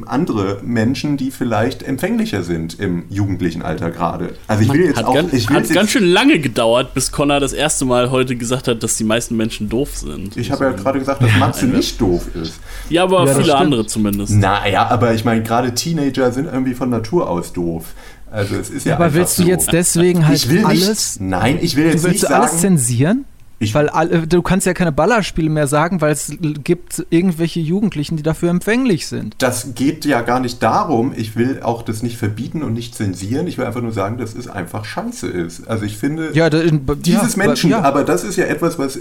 andere 0.07 0.61
Menschen, 0.63 1.17
die 1.17 1.31
vielleicht 1.31 1.83
empfänglicher 1.83 2.43
sind 2.43 2.79
im 2.79 3.05
jugendlichen 3.09 3.63
Alter 3.63 3.91
gerade. 3.91 4.35
Also 4.47 4.63
ich 4.63 4.73
will 4.73 4.85
jetzt 4.87 4.99
hat 4.99 5.07
auch. 5.07 5.15
Ganz, 5.15 5.33
ich 5.33 5.49
will 5.49 5.57
hat 5.57 5.69
ganz 5.71 5.91
schön 5.91 6.05
lange 6.05 6.39
gedauert, 6.39 6.95
bis 6.95 7.13
Connor 7.13 7.41
das 7.41 7.53
erste 7.53 7.85
Mal 7.85 8.11
heute 8.11 8.37
gesagt 8.37 8.69
hat, 8.69 8.83
dass 8.83 8.97
die 8.97 9.05
meisten 9.05 9.37
Menschen 9.37 9.69
doof 9.69 9.97
sind. 9.97 10.37
Ich 10.37 10.51
habe 10.51 10.65
ja 10.65 10.73
gerade 10.73 10.99
gesagt, 10.99 11.23
dass 11.23 11.35
Matze 11.39 11.67
nicht 11.67 12.01
doof 12.01 12.35
ist. 12.35 12.61
Ja, 12.89 13.05
aber 13.05 13.27
ja, 13.27 13.35
viele 13.35 13.57
andere 13.57 13.87
zumindest. 13.87 14.33
Naja, 14.33 14.87
aber 14.89 15.15
ich 15.15 15.25
meine, 15.25 15.43
gerade 15.43 15.75
Teenager 15.75 16.31
sind 16.33 16.47
irgendwie 16.47 16.75
von 16.75 16.91
Natur 16.91 17.29
aus 17.29 17.53
doof. 17.53 17.95
Also 18.31 18.57
es 18.57 18.71
ist 18.71 18.85
ja, 18.85 18.93
ja 18.93 18.97
Aber 18.97 19.15
willst 19.15 19.39
du 19.39 19.43
so. 19.43 19.49
jetzt 19.49 19.73
deswegen 19.73 20.27
halt 20.27 20.37
ich 20.37 20.51
will 20.51 20.65
alles? 20.65 21.21
Nicht, 21.21 21.31
nein, 21.31 21.59
ich 21.61 21.77
will 21.77 21.87
jetzt 21.87 22.05
du 22.05 22.09
willst 22.09 22.23
nicht 22.23 22.33
alles 22.33 22.51
sagen, 22.51 22.61
zensieren? 22.61 23.25
Ich 23.59 23.75
weil 23.75 23.89
all, 23.89 24.27
du 24.27 24.43
kannst 24.43 24.67
ja 24.67 24.75
keine 24.75 24.93
Ballerspiele 24.93 25.49
mehr 25.49 25.67
sagen, 25.67 26.03
weil 26.03 26.13
es 26.13 26.33
gibt 26.41 27.07
irgendwelche 27.09 27.61
Jugendlichen, 27.61 28.17
die 28.17 28.23
dafür 28.23 28.51
empfänglich 28.51 29.07
sind. 29.07 29.35
Das 29.39 29.75
geht 29.75 30.05
ja 30.05 30.21
gar 30.21 30.41
nicht 30.41 30.63
darum. 30.63 31.15
Ich 31.17 31.37
will 31.37 31.61
auch 31.63 31.83
das 31.83 32.03
nicht 32.03 32.19
verbieten 32.19 32.63
und 32.63 32.75
nicht 32.75 32.95
zensieren. 32.95 33.47
Ich 33.47 33.57
will 33.57 33.65
einfach 33.65 33.81
nur 33.81 33.93
sagen, 33.93 34.19
dass 34.19 34.35
es 34.35 34.47
einfach 34.47 34.85
scheiße 34.85 35.27
ist. 35.29 35.69
Also 35.69 35.87
ich 35.87 35.97
finde, 35.97 36.31
ja, 36.35 36.51
da, 36.51 36.61
dieses 36.61 37.37
ja, 37.37 37.47
Menschen, 37.47 37.71
ja. 37.71 37.81
aber 37.81 38.05
das 38.05 38.25
ist 38.25 38.37
ja 38.37 38.45
etwas, 38.45 38.79
was 38.79 38.97
äh, 38.97 39.01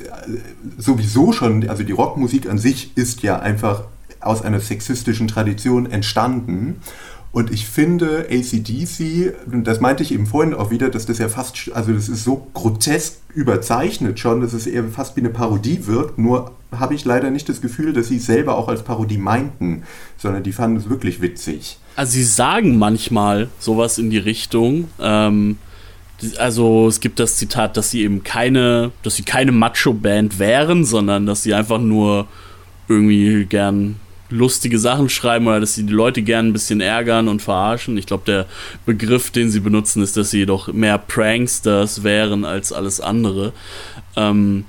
sowieso 0.78 1.34
schon, 1.34 1.68
also 1.68 1.84
die 1.84 1.92
Rockmusik 1.92 2.50
an 2.50 2.58
sich 2.58 2.96
ist 2.96 3.24
ja 3.24 3.40
einfach 3.40 3.84
aus 4.22 4.42
einer 4.42 4.62
sexistischen 4.62 5.28
Tradition 5.28 5.92
entstanden. 5.92 6.82
Und 7.36 7.52
ich 7.52 7.66
finde 7.66 8.28
ACDC, 8.32 9.34
das 9.46 9.82
meinte 9.82 10.04
ich 10.04 10.14
eben 10.14 10.26
vorhin 10.26 10.54
auch 10.54 10.72
wieder, 10.72 10.88
dass 10.88 11.06
das 11.06 11.18
ja 11.18 11.28
fast, 11.28 11.70
also 11.74 11.92
das 11.92 12.08
ist 12.08 12.24
so 12.24 12.48
grotesk 12.54 13.18
überzeichnet 13.34 14.22
schon, 14.22 14.40
dass 14.40 14.54
es 14.54 14.66
eher 14.66 14.86
fast 14.86 15.18
wie 15.18 15.20
eine 15.20 15.32
Parodie 15.32 15.86
wirkt. 15.86 16.18
Nur 16.18 16.54
habe 16.72 16.96
ich 16.96 17.04
leider 17.04 17.32
nicht 17.32 17.50
das 17.50 17.60
Gefühl, 17.60 17.92
dass 17.92 18.08
sie 18.08 18.16
es 18.16 18.26
selber 18.26 18.56
auch 18.58 18.70
als 18.70 18.84
Parodie 18.84 19.18
meinten, 19.18 19.84
sondern 20.16 20.44
die 20.44 20.54
fanden 20.54 20.78
es 20.78 20.90
wirklich 20.90 21.22
witzig. 21.22 21.78
Also 21.98 22.14
sie 22.14 22.24
sagen 22.24 22.78
manchmal 22.78 23.50
sowas 23.60 23.98
in 23.98 24.10
die 24.10 24.18
Richtung. 24.18 24.88
Ähm, 25.02 25.58
also 26.38 26.88
es 26.88 27.02
gibt 27.02 27.20
das 27.20 27.36
Zitat, 27.36 27.76
dass 27.76 27.92
sie 27.92 28.04
eben 28.04 28.24
keine, 28.24 28.94
dass 29.04 29.18
sie 29.18 29.24
keine 29.24 29.52
Macho-Band 29.52 30.40
wären, 30.40 30.86
sondern 30.86 31.26
dass 31.26 31.44
sie 31.44 31.54
einfach 31.54 31.82
nur 31.82 32.28
irgendwie 32.88 33.44
gern 33.44 33.98
lustige 34.36 34.78
Sachen 34.80 35.10
schreiben 35.10 35.48
oder 35.48 35.60
dass 35.60 35.76
sie 35.76 35.86
die 35.86 35.94
Leute 35.94 36.22
gern 36.22 36.48
ein 36.48 36.54
bisschen 36.54 36.82
ärgern 36.82 37.28
und 37.28 37.42
verarschen. 37.42 37.98
Ich 37.98 38.06
glaube, 38.06 38.24
der 38.26 38.46
Begriff, 38.86 39.32
den 39.32 39.50
sie 39.50 39.60
benutzen, 39.60 40.04
ist, 40.04 40.18
dass 40.18 40.32
sie 40.32 40.40
jedoch 40.40 40.72
mehr 40.72 40.98
Pranksters 40.98 42.04
wären 42.04 42.46
als 42.46 42.72
alles 42.72 43.02
andere. 43.02 43.54
Ähm, 44.16 44.66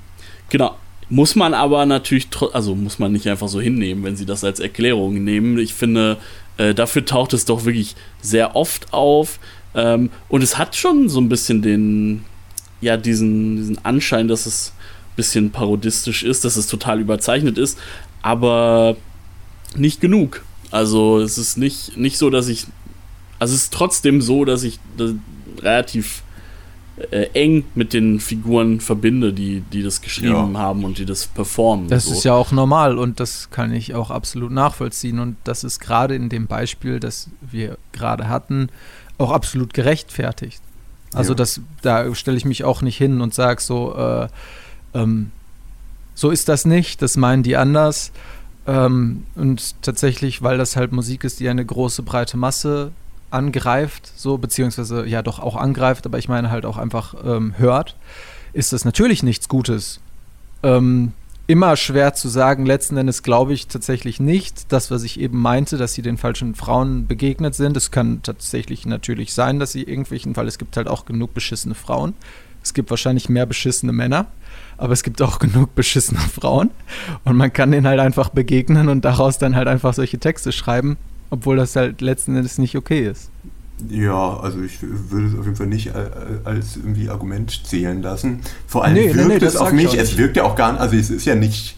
genau. 0.49 0.77
Muss 1.09 1.37
man 1.37 1.55
aber 1.55 1.87
natürlich, 1.87 2.29
also 2.53 2.75
muss 2.75 2.99
man 2.99 3.13
nicht 3.13 3.29
einfach 3.29 3.47
so 3.47 3.61
hinnehmen, 3.61 4.03
wenn 4.03 4.17
sie 4.17 4.27
das 4.27 4.43
als 4.43 4.59
Erklärung 4.59 5.23
nehmen. 5.23 5.57
Ich 5.57 5.73
finde, 5.73 6.17
äh, 6.57 6.75
dafür 6.75 7.05
taucht 7.05 7.33
es 7.33 7.45
doch 7.45 7.65
wirklich 7.65 7.95
sehr 8.21 8.57
oft 8.57 8.93
auf. 8.93 9.39
Ähm, 9.75 10.11
und 10.29 10.43
es 10.43 10.59
hat 10.59 10.75
schon 10.75 11.09
so 11.09 11.21
ein 11.21 11.29
bisschen 11.29 11.63
den, 11.63 12.25
ja, 12.81 12.97
diesen, 12.97 13.57
diesen 13.57 13.85
Anschein, 13.85 14.27
dass 14.27 14.47
es 14.47 14.73
ein 15.13 15.17
bisschen 15.17 15.51
parodistisch 15.53 16.25
ist, 16.25 16.45
dass 16.45 16.57
es 16.57 16.67
total 16.67 17.01
überzeichnet 17.01 17.57
ist. 17.57 17.79
Aber 18.23 18.97
nicht 19.79 20.01
genug. 20.01 20.45
Also 20.71 21.21
es 21.21 21.39
ist 21.39 21.57
nicht, 21.57 21.97
nicht 21.97 22.19
so, 22.19 22.31
dass 22.31 22.49
ich. 22.49 22.67
Also 23.39 23.55
es 23.55 23.65
ist 23.65 23.73
trotzdem 23.73 24.23
so, 24.23 24.45
dass 24.45 24.63
ich 24.63 24.79
das 24.97 25.13
relativ 25.61 26.23
äh, 27.11 27.29
eng 27.35 27.65
mit 27.75 27.93
den 27.93 28.21
Figuren 28.21 28.81
verbinde, 28.81 29.33
die, 29.33 29.61
die 29.61 29.83
das 29.83 30.01
geschrieben 30.01 30.55
ja. 30.55 30.61
haben 30.61 30.85
und 30.85 30.99
die 30.99 31.05
das 31.05 31.27
performen. 31.27 31.89
Das 31.89 32.07
so. 32.07 32.13
ist 32.13 32.25
ja 32.25 32.33
auch 32.33 32.53
normal 32.53 32.99
und 32.99 33.21
das 33.21 33.51
kann 33.51 33.73
ich 33.73 33.95
auch 33.95 34.11
absolut 34.11 34.51
nachvollziehen. 34.51 35.19
Und 35.19 35.37
das 35.45 35.65
ist 35.65 35.81
gerade 35.81 36.15
in 36.15 36.31
dem 36.31 36.47
Beispiel, 36.47 36.99
das 36.99 37.29
wir 37.43 37.77
gerade 37.93 38.29
hatten, 38.29 38.69
auch 39.19 39.31
absolut 39.31 39.75
gerechtfertigt. 39.75 40.63
Also 41.13 41.33
ja. 41.33 41.37
das, 41.37 41.61
da 41.83 42.15
stelle 42.15 42.37
ich 42.37 42.45
mich 42.45 42.65
auch 42.65 42.83
nicht 42.83 42.97
hin 42.97 43.21
und 43.21 43.35
sage 43.35 43.61
so, 43.61 43.95
äh, 43.95 44.29
ähm, 44.95 45.31
so 46.15 46.31
ist 46.31 46.49
das 46.49 46.65
nicht, 46.65 47.03
das 47.03 47.17
meinen 47.17 47.43
die 47.43 47.57
anders. 47.57 48.11
Ähm, 48.67 49.25
und 49.35 49.83
tatsächlich, 49.83 50.43
weil 50.43 50.59
das 50.59 50.77
halt 50.77 50.93
Musik 50.93 51.25
ist, 51.25 51.41
die 51.41 51.49
eine 51.49 51.65
große, 51.65 52.03
breite 52.03 52.37
Masse 52.37 52.93
angreift, 53.31 54.13
so, 54.17 54.39
beziehungsweise 54.39 55.07
ja 55.07 55.23
doch 55.23 55.39
auch 55.39 55.57
angreift, 55.57 56.07
aber 56.07 56.19
ich 56.19 56.29
meine 56.29 56.51
halt 56.51 56.65
auch 56.65 56.77
einfach 56.77 57.15
ähm, 57.25 57.55
hört, 57.59 57.97
ist 58.53 58.73
das 58.73 58.85
natürlich 58.85 59.23
nichts 59.23 59.49
Gutes. 59.49 60.01
Ähm, 60.63 61.13
immer 61.47 61.77
schwer 61.77 62.15
zu 62.15 62.29
sagen, 62.29 62.67
letzten 62.67 62.97
Endes 62.97 63.23
glaube 63.23 63.53
ich 63.53 63.69
tatsächlich 63.69 64.19
nicht, 64.19 64.73
das, 64.73 64.91
was 64.91 65.05
ich 65.05 65.21
eben 65.21 65.41
meinte, 65.41 65.77
dass 65.77 65.95
sie 65.95 66.03
den 66.03 66.19
falschen 66.19 66.55
Frauen 66.55 67.07
begegnet 67.07 67.55
sind. 67.55 67.77
Es 67.77 67.91
kann 67.91 68.21
tatsächlich 68.23 68.87
natürlich 68.87 69.33
sein, 69.33 69.61
dass 69.61 69.73
sie 69.73 69.83
irgendwelchen, 69.83 70.37
weil 70.37 70.49
es 70.49 70.59
gibt 70.59 70.77
halt 70.77 70.89
auch 70.89 71.05
genug 71.05 71.35
beschissene 71.35 71.75
Frauen. 71.75 72.15
Es 72.63 72.75
gibt 72.75 72.91
wahrscheinlich 72.91 73.29
mehr 73.29 73.47
beschissene 73.47 73.93
Männer 73.93 74.27
aber 74.79 74.93
es 74.93 75.03
gibt 75.03 75.23
auch 75.23 75.39
genug 75.39 75.75
beschissene 75.75 76.21
Frauen 76.35 76.71
und 77.25 77.37
man 77.37 77.53
kann 77.53 77.73
denen 77.73 77.87
halt 77.87 78.01
einfach 78.01 78.29
begegnen 78.31 78.89
und 78.89 79.05
daraus 79.05 79.39
dann 79.39 79.57
halt 79.57 79.69
einfach 79.69 79.95
solche 79.95 80.19
Texte 80.19 80.53
schreiben, 80.53 80.97
obwohl 81.31 81.57
das 81.57 81.77
halt 81.77 82.01
letzten 82.01 82.37
Endes 82.37 82.59
nicht 82.59 82.77
okay 82.77 83.09
ist. 83.09 83.31
Ja, 83.91 84.39
also 84.39 84.63
ich 84.63 84.79
würde 84.81 85.27
es 85.27 85.39
auf 85.39 85.45
jeden 85.45 85.57
Fall 85.57 85.67
nicht 85.67 85.93
als 86.45 86.77
irgendwie 86.77 87.11
Argument 87.11 87.67
zählen 87.67 88.01
lassen. 88.01 88.41
Vor 88.67 88.85
allem 88.85 88.95
nee, 88.95 89.15
wirkt 89.15 89.29
nee, 89.29 89.39
nee, 89.39 89.45
es 89.45 89.57
auf 89.57 89.73
mich, 89.73 89.93
es 89.95 90.17
wirkt 90.17 90.39
ja 90.39 90.45
auch 90.45 90.57
gar 90.57 90.73
nicht, 90.73 90.81
also 90.81 90.97
es 90.97 91.11
ist 91.11 91.27
ja 91.27 91.35
nicht 91.35 91.77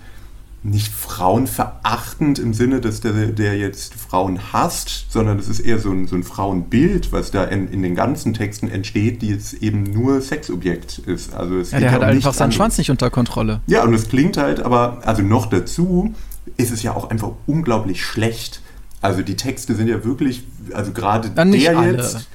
nicht 0.63 0.93
frauenverachtend 0.93 2.39
im 2.39 2.53
Sinne, 2.53 2.81
dass 2.81 3.01
der, 3.01 3.13
der 3.13 3.57
jetzt 3.57 3.95
Frauen 3.95 4.53
hasst, 4.53 5.07
sondern 5.09 5.39
es 5.39 5.49
ist 5.49 5.61
eher 5.61 5.79
so 5.79 5.91
ein, 5.91 6.09
so 6.09 6.17
ein 6.17 6.25
Frauenbild, 6.25 7.13
was 7.13 7.31
da 7.31 7.45
in, 7.45 7.69
in 7.69 7.83
den 7.83 7.95
ganzen 7.95 8.35
Texten 8.35 8.69
entsteht, 8.69 9.23
die 9.23 9.29
jetzt 9.29 9.55
eben 9.55 9.85
nur 9.85 10.21
Sexobjekt 10.21 10.99
ist. 10.99 11.33
Also 11.35 11.59
es 11.59 11.71
ja, 11.71 11.81
der 11.81 11.93
hat 11.93 12.03
einfach 12.03 12.35
seinen 12.35 12.53
Schwanz 12.53 12.77
nicht 12.77 12.91
unter 12.91 13.09
Kontrolle. 13.11 13.61
Ja, 13.67 13.85
und 13.85 13.95
es 13.95 14.09
klingt 14.09 14.37
halt, 14.37 14.61
aber 14.61 14.99
also 15.05 15.23
noch 15.23 15.47
dazu 15.47 16.15
ist 16.57 16.73
es 16.73 16.83
ja 16.83 16.95
auch 16.95 17.11
einfach 17.11 17.31
unglaublich 17.47 18.05
schlecht. 18.05 18.61
Also 19.01 19.23
die 19.23 19.37
Texte 19.37 19.77
sind 19.77 19.89
ja 19.89 20.05
wirklich, 20.05 20.45
also 20.73 20.91
gerade 20.93 21.31
der 21.31 21.79
alle. 21.79 21.93
jetzt 21.93 22.29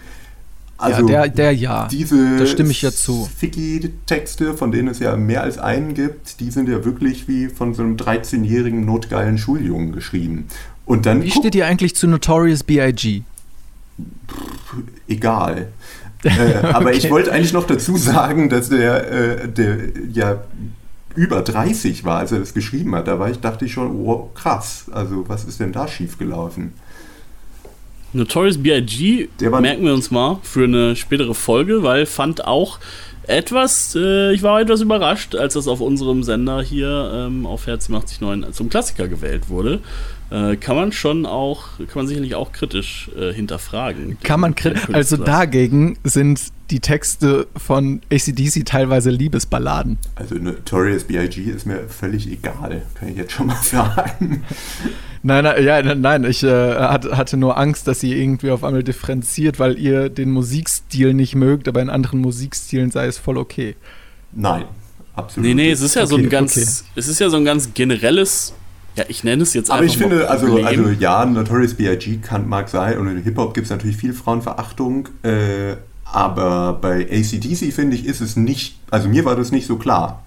also 0.83 1.07
ja, 1.07 1.23
der, 1.23 1.29
der 1.29 1.51
ja. 1.53 1.87
Diese 1.87 2.37
da 2.37 2.45
stimme 2.45 2.71
ich 2.71 2.81
ja 2.81 2.91
zu. 2.91 3.29
Ficky-Texte, 3.37 4.53
von 4.53 4.71
denen 4.71 4.89
es 4.89 4.99
ja 4.99 5.15
mehr 5.15 5.43
als 5.43 5.57
einen 5.57 5.93
gibt, 5.93 6.39
die 6.39 6.51
sind 6.51 6.69
ja 6.69 6.83
wirklich 6.85 7.27
wie 7.27 7.47
von 7.47 7.73
so 7.73 7.83
einem 7.83 7.95
13-jährigen 7.95 8.85
notgeilen 8.85 9.37
Schuljungen 9.37 9.91
geschrieben. 9.91 10.47
Und 10.85 11.05
dann 11.05 11.23
wie 11.23 11.31
steht 11.31 11.55
ihr 11.55 11.65
eigentlich 11.65 11.95
zu 11.95 12.07
Notorious 12.07 12.63
B.I.G.? 12.63 13.23
Egal. 15.07 15.69
äh, 16.23 16.55
aber 16.63 16.87
okay. 16.87 16.97
ich 16.97 17.09
wollte 17.09 17.31
eigentlich 17.31 17.53
noch 17.53 17.67
dazu 17.67 17.97
sagen, 17.97 18.49
dass 18.49 18.69
der, 18.69 19.11
äh, 19.11 19.47
der 19.49 19.77
ja 20.11 20.43
über 21.15 21.41
30 21.41 22.05
war, 22.05 22.19
als 22.19 22.31
er 22.31 22.39
das 22.39 22.53
geschrieben 22.53 22.95
hat. 22.95 23.07
Da 23.07 23.19
war 23.19 23.29
ich, 23.29 23.39
dachte 23.39 23.65
ich 23.65 23.73
schon, 23.73 23.91
oh 23.91 24.29
krass, 24.33 24.85
also 24.91 25.27
was 25.27 25.45
ist 25.45 25.59
denn 25.59 25.71
da 25.71 25.87
schiefgelaufen? 25.87 26.73
Notorious 28.13 28.59
B.I.G. 28.59 29.29
merken 29.39 29.85
wir 29.85 29.93
uns 29.93 30.11
mal 30.11 30.39
für 30.43 30.65
eine 30.65 30.95
spätere 30.95 31.33
Folge, 31.33 31.81
weil 31.81 32.05
fand 32.05 32.45
auch 32.45 32.79
etwas, 33.25 33.95
äh, 33.95 34.33
ich 34.33 34.43
war 34.43 34.59
etwas 34.61 34.81
überrascht, 34.81 35.35
als 35.35 35.53
das 35.53 35.67
auf 35.67 35.81
unserem 35.81 36.23
Sender 36.23 36.61
hier 36.61 37.11
ähm, 37.27 37.45
auf 37.45 37.67
Herz 37.67 37.89
89.9 37.89 38.51
zum 38.51 38.69
Klassiker 38.69 39.07
gewählt 39.07 39.49
wurde. 39.49 39.79
Äh, 40.29 40.57
kann 40.57 40.75
man 40.75 40.91
schon 40.91 41.25
auch, 41.25 41.77
kann 41.77 41.95
man 41.95 42.07
sicherlich 42.07 42.35
auch 42.35 42.51
kritisch 42.51 43.09
äh, 43.17 43.33
hinterfragen. 43.33 44.17
Kann 44.23 44.39
man 44.39 44.55
kritisch, 44.55 44.89
also 44.91 45.17
dagegen 45.17 45.97
sind 46.03 46.41
die 46.69 46.79
Texte 46.79 47.47
von 47.55 48.01
ACDC 48.11 48.65
teilweise 48.65 49.09
Liebesballaden. 49.09 49.97
Also 50.15 50.35
Notorious 50.35 51.05
B.I.G. 51.05 51.41
ist 51.41 51.65
mir 51.65 51.87
völlig 51.87 52.29
egal, 52.29 52.81
kann 52.95 53.09
ich 53.09 53.17
jetzt 53.17 53.31
schon 53.31 53.47
mal 53.47 53.55
sagen. 53.63 54.43
Nein, 55.25 55.45
nein, 55.45 55.63
ja, 55.63 55.95
nein, 55.95 56.25
ich 56.25 56.43
äh, 56.43 56.75
hatte 56.75 57.37
nur 57.37 57.57
Angst, 57.57 57.87
dass 57.87 58.03
ihr 58.03 58.17
irgendwie 58.17 58.51
auf 58.51 58.63
einmal 58.63 58.83
differenziert, 58.83 59.57
weil 59.57 59.79
ihr 59.79 60.09
den 60.09 60.31
Musikstil 60.31 61.13
nicht 61.13 61.33
mögt, 61.33 61.69
aber 61.69 61.81
in 61.81 61.89
anderen 61.89 62.19
Musikstilen 62.19 62.91
sei 62.91 63.07
es 63.07 63.17
voll 63.17 63.37
okay. 63.37 63.75
Nein, 64.33 64.65
absolut. 65.15 65.47
Nee, 65.47 65.53
nee, 65.53 65.71
es 65.71 65.79
ist 65.79 65.95
ja 65.95 66.01
okay, 66.01 66.09
so 66.09 66.17
ein 66.17 66.29
ganz, 66.29 66.57
okay. 66.57 66.67
es 66.95 67.07
ist 67.07 67.19
ja 67.19 67.29
so 67.29 67.37
ein 67.37 67.45
ganz 67.45 67.73
generelles 67.73 68.53
ja, 68.95 69.05
ich 69.07 69.23
nenne 69.23 69.41
es 69.41 69.53
jetzt 69.53 69.71
Aber 69.71 69.83
ich 69.83 69.97
finde, 69.97 70.29
also, 70.29 70.63
also 70.63 70.89
ja, 70.89 71.25
Notorious 71.25 71.73
B.I.G. 71.73 72.17
kann 72.17 72.47
mag 72.47 72.69
sein 72.69 72.99
und 72.99 73.07
in 73.07 73.23
Hip-Hop 73.23 73.53
gibt 73.55 73.65
es 73.65 73.71
natürlich 73.71 73.97
viel 73.97 74.13
Frauenverachtung, 74.13 75.09
äh, 75.23 75.75
aber 76.05 76.73
bei 76.79 77.07
ACDC 77.09 77.73
finde 77.73 77.95
ich, 77.95 78.05
ist 78.05 78.21
es 78.21 78.35
nicht, 78.35 78.77
also 78.91 79.09
mir 79.09 79.25
war 79.25 79.35
das 79.35 79.51
nicht 79.51 79.65
so 79.65 79.77
klar. 79.77 80.23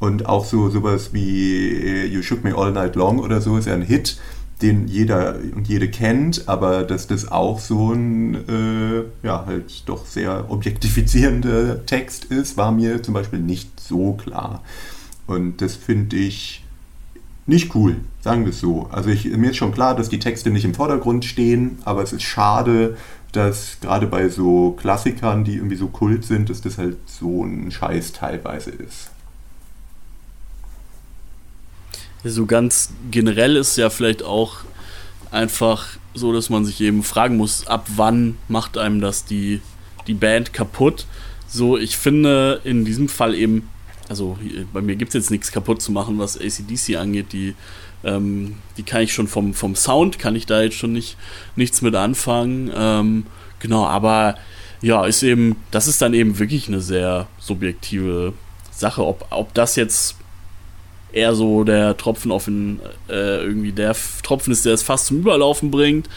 Und 0.00 0.26
auch 0.26 0.44
so 0.44 0.70
sowas 0.70 1.12
wie 1.12 1.68
äh, 1.68 2.06
You 2.06 2.22
Shook 2.22 2.42
Me 2.42 2.56
All 2.56 2.72
Night 2.72 2.96
Long 2.96 3.20
oder 3.20 3.40
so 3.40 3.56
ist 3.58 3.66
ja 3.66 3.74
ein 3.74 3.82
Hit, 3.82 4.18
den 4.62 4.88
jeder 4.88 5.36
und 5.54 5.68
jede 5.68 5.88
kennt, 5.88 6.48
aber 6.48 6.82
dass 6.82 7.06
das 7.06 7.30
auch 7.30 7.60
so 7.60 7.92
ein, 7.92 8.34
äh, 8.48 9.26
ja, 9.26 9.44
halt 9.46 9.82
doch 9.86 10.06
sehr 10.06 10.50
objektifizierender 10.50 11.86
Text 11.86 12.24
ist, 12.26 12.56
war 12.56 12.72
mir 12.72 13.02
zum 13.02 13.14
Beispiel 13.14 13.38
nicht 13.38 13.78
so 13.80 14.14
klar. 14.14 14.62
Und 15.26 15.60
das 15.62 15.76
finde 15.76 16.16
ich 16.16 16.64
nicht 17.46 17.74
cool, 17.74 17.96
sagen 18.20 18.44
wir 18.44 18.50
es 18.50 18.60
so. 18.60 18.88
Also 18.90 19.10
ich, 19.10 19.24
mir 19.24 19.50
ist 19.50 19.56
schon 19.56 19.72
klar, 19.72 19.94
dass 19.94 20.08
die 20.08 20.18
Texte 20.18 20.50
nicht 20.50 20.64
im 20.64 20.74
Vordergrund 20.74 21.24
stehen, 21.24 21.78
aber 21.84 22.02
es 22.02 22.12
ist 22.12 22.22
schade, 22.22 22.96
dass 23.32 23.78
gerade 23.80 24.06
bei 24.06 24.28
so 24.28 24.72
Klassikern, 24.72 25.44
die 25.44 25.56
irgendwie 25.56 25.76
so 25.76 25.88
kult 25.88 26.24
sind, 26.24 26.50
dass 26.50 26.60
das 26.60 26.78
halt 26.78 26.96
so 27.06 27.44
ein 27.44 27.70
Scheiß 27.70 28.12
teilweise 28.12 28.70
ist. 28.70 29.09
So 32.24 32.46
ganz 32.46 32.92
generell 33.10 33.56
ist 33.56 33.76
ja 33.76 33.90
vielleicht 33.90 34.22
auch 34.22 34.58
einfach 35.30 35.86
so, 36.14 36.32
dass 36.32 36.50
man 36.50 36.64
sich 36.64 36.80
eben 36.80 37.02
fragen 37.02 37.36
muss, 37.36 37.66
ab 37.66 37.86
wann 37.96 38.36
macht 38.48 38.76
einem 38.76 39.00
das 39.00 39.24
die, 39.24 39.60
die 40.06 40.14
Band 40.14 40.52
kaputt? 40.52 41.06
So, 41.48 41.78
ich 41.78 41.96
finde 41.96 42.60
in 42.64 42.84
diesem 42.84 43.08
Fall 43.08 43.34
eben 43.34 43.68
also 44.10 44.36
bei 44.72 44.82
mir 44.82 44.96
gibt 44.96 45.10
es 45.10 45.14
jetzt 45.14 45.30
nichts 45.30 45.52
kaputt 45.52 45.80
zu 45.80 45.92
machen, 45.92 46.18
was 46.18 46.36
ACDC 46.36 46.96
angeht. 46.96 47.32
Die, 47.32 47.54
ähm, 48.02 48.56
die 48.76 48.82
kann 48.82 49.02
ich 49.02 49.14
schon 49.14 49.28
vom, 49.28 49.54
vom 49.54 49.76
Sound, 49.76 50.18
kann 50.18 50.34
ich 50.34 50.46
da 50.46 50.62
jetzt 50.62 50.76
schon 50.76 50.92
nicht, 50.92 51.16
nichts 51.54 51.80
mit 51.80 51.94
anfangen. 51.94 52.72
Ähm, 52.74 53.26
genau, 53.60 53.86
aber 53.86 54.36
ja, 54.82 55.04
ist 55.04 55.22
eben, 55.22 55.54
das 55.70 55.86
ist 55.86 56.02
dann 56.02 56.12
eben 56.12 56.40
wirklich 56.40 56.66
eine 56.66 56.80
sehr 56.80 57.28
subjektive 57.38 58.32
Sache. 58.72 59.06
Ob, 59.06 59.28
ob 59.30 59.54
das 59.54 59.76
jetzt 59.76 60.16
eher 61.12 61.34
so 61.34 61.64
der 61.64 61.96
Tropfen 61.96 62.32
auf 62.32 62.44
den, 62.44 62.80
äh, 63.08 63.42
irgendwie 63.42 63.72
der 63.72 63.94
Tropfen 64.22 64.52
ist, 64.52 64.64
der 64.64 64.74
es 64.74 64.82
fast 64.82 65.06
zum 65.06 65.18
Überlaufen 65.18 65.70
bringt. 65.70 66.08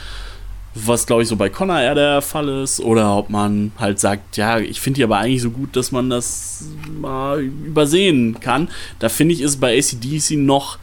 Was 0.75 1.05
glaube 1.05 1.21
ich 1.21 1.29
so 1.29 1.35
bei 1.35 1.49
Connor 1.49 1.79
eher 1.79 1.93
der 1.93 2.21
Fall 2.21 2.49
ist, 2.63 2.79
oder 2.79 3.15
ob 3.15 3.29
man 3.29 3.71
halt 3.77 3.99
sagt, 3.99 4.37
ja, 4.37 4.57
ich 4.57 4.81
finde 4.81 4.97
die 4.97 5.03
aber 5.03 5.17
eigentlich 5.17 5.43
so 5.43 5.51
gut, 5.51 5.75
dass 5.75 5.91
man 5.91 6.09
das 6.09 6.65
mal 6.99 7.41
übersehen 7.41 8.39
kann. 8.39 8.69
Da 8.97 9.09
finde 9.09 9.35
ich, 9.35 9.41
ist 9.41 9.59
bei 9.59 9.77
ACDC 9.77 10.31
noch 10.31 10.79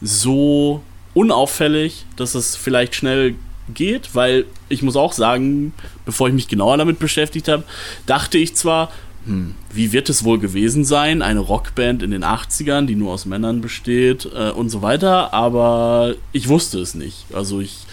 so 0.00 0.82
unauffällig, 1.14 2.06
dass 2.16 2.34
es 2.34 2.56
vielleicht 2.56 2.94
schnell 2.94 3.34
geht, 3.72 4.14
weil 4.14 4.46
ich 4.68 4.82
muss 4.82 4.96
auch 4.96 5.12
sagen, 5.12 5.72
bevor 6.04 6.28
ich 6.28 6.34
mich 6.34 6.48
genauer 6.48 6.76
damit 6.76 6.98
beschäftigt 6.98 7.48
habe, 7.48 7.62
dachte 8.06 8.38
ich 8.38 8.56
zwar, 8.56 8.90
hm, 9.26 9.54
wie 9.72 9.92
wird 9.92 10.08
es 10.08 10.24
wohl 10.24 10.38
gewesen 10.38 10.84
sein, 10.84 11.22
eine 11.22 11.40
Rockband 11.40 12.02
in 12.02 12.10
den 12.10 12.24
80ern, 12.24 12.86
die 12.86 12.96
nur 12.96 13.12
aus 13.12 13.26
Männern 13.26 13.60
besteht 13.60 14.28
äh, 14.34 14.50
und 14.50 14.70
so 14.70 14.82
weiter, 14.82 15.34
aber 15.34 16.14
ich 16.32 16.48
wusste 16.48 16.78
es 16.80 16.94
nicht. 16.94 17.26
Also 17.34 17.60
ich 17.60 17.86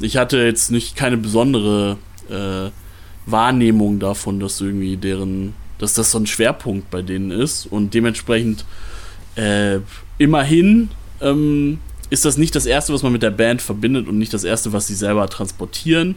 ich 0.00 0.16
hatte 0.16 0.38
jetzt 0.38 0.70
nicht 0.70 0.96
keine 0.96 1.16
besondere 1.16 1.98
äh, 2.28 2.70
Wahrnehmung 3.26 3.98
davon, 3.98 4.40
dass 4.40 4.60
irgendwie 4.60 4.96
deren, 4.96 5.54
dass 5.78 5.94
das 5.94 6.10
so 6.10 6.18
ein 6.18 6.26
Schwerpunkt 6.26 6.90
bei 6.90 7.02
denen 7.02 7.30
ist. 7.30 7.66
Und 7.66 7.94
dementsprechend 7.94 8.64
äh, 9.36 9.78
immerhin 10.18 10.90
ähm, 11.20 11.78
ist 12.10 12.24
das 12.24 12.36
nicht 12.36 12.54
das 12.54 12.66
erste, 12.66 12.92
was 12.92 13.02
man 13.02 13.12
mit 13.12 13.22
der 13.22 13.30
Band 13.30 13.62
verbindet 13.62 14.08
und 14.08 14.18
nicht 14.18 14.34
das 14.34 14.44
erste, 14.44 14.72
was 14.72 14.86
sie 14.86 14.94
selber 14.94 15.28
transportieren, 15.28 16.16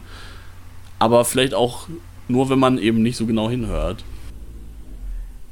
aber 0.99 1.25
vielleicht 1.25 1.53
auch 1.53 1.87
nur, 2.27 2.49
wenn 2.49 2.59
man 2.59 2.77
eben 2.77 3.01
nicht 3.01 3.15
so 3.15 3.25
genau 3.25 3.49
hinhört. 3.49 4.03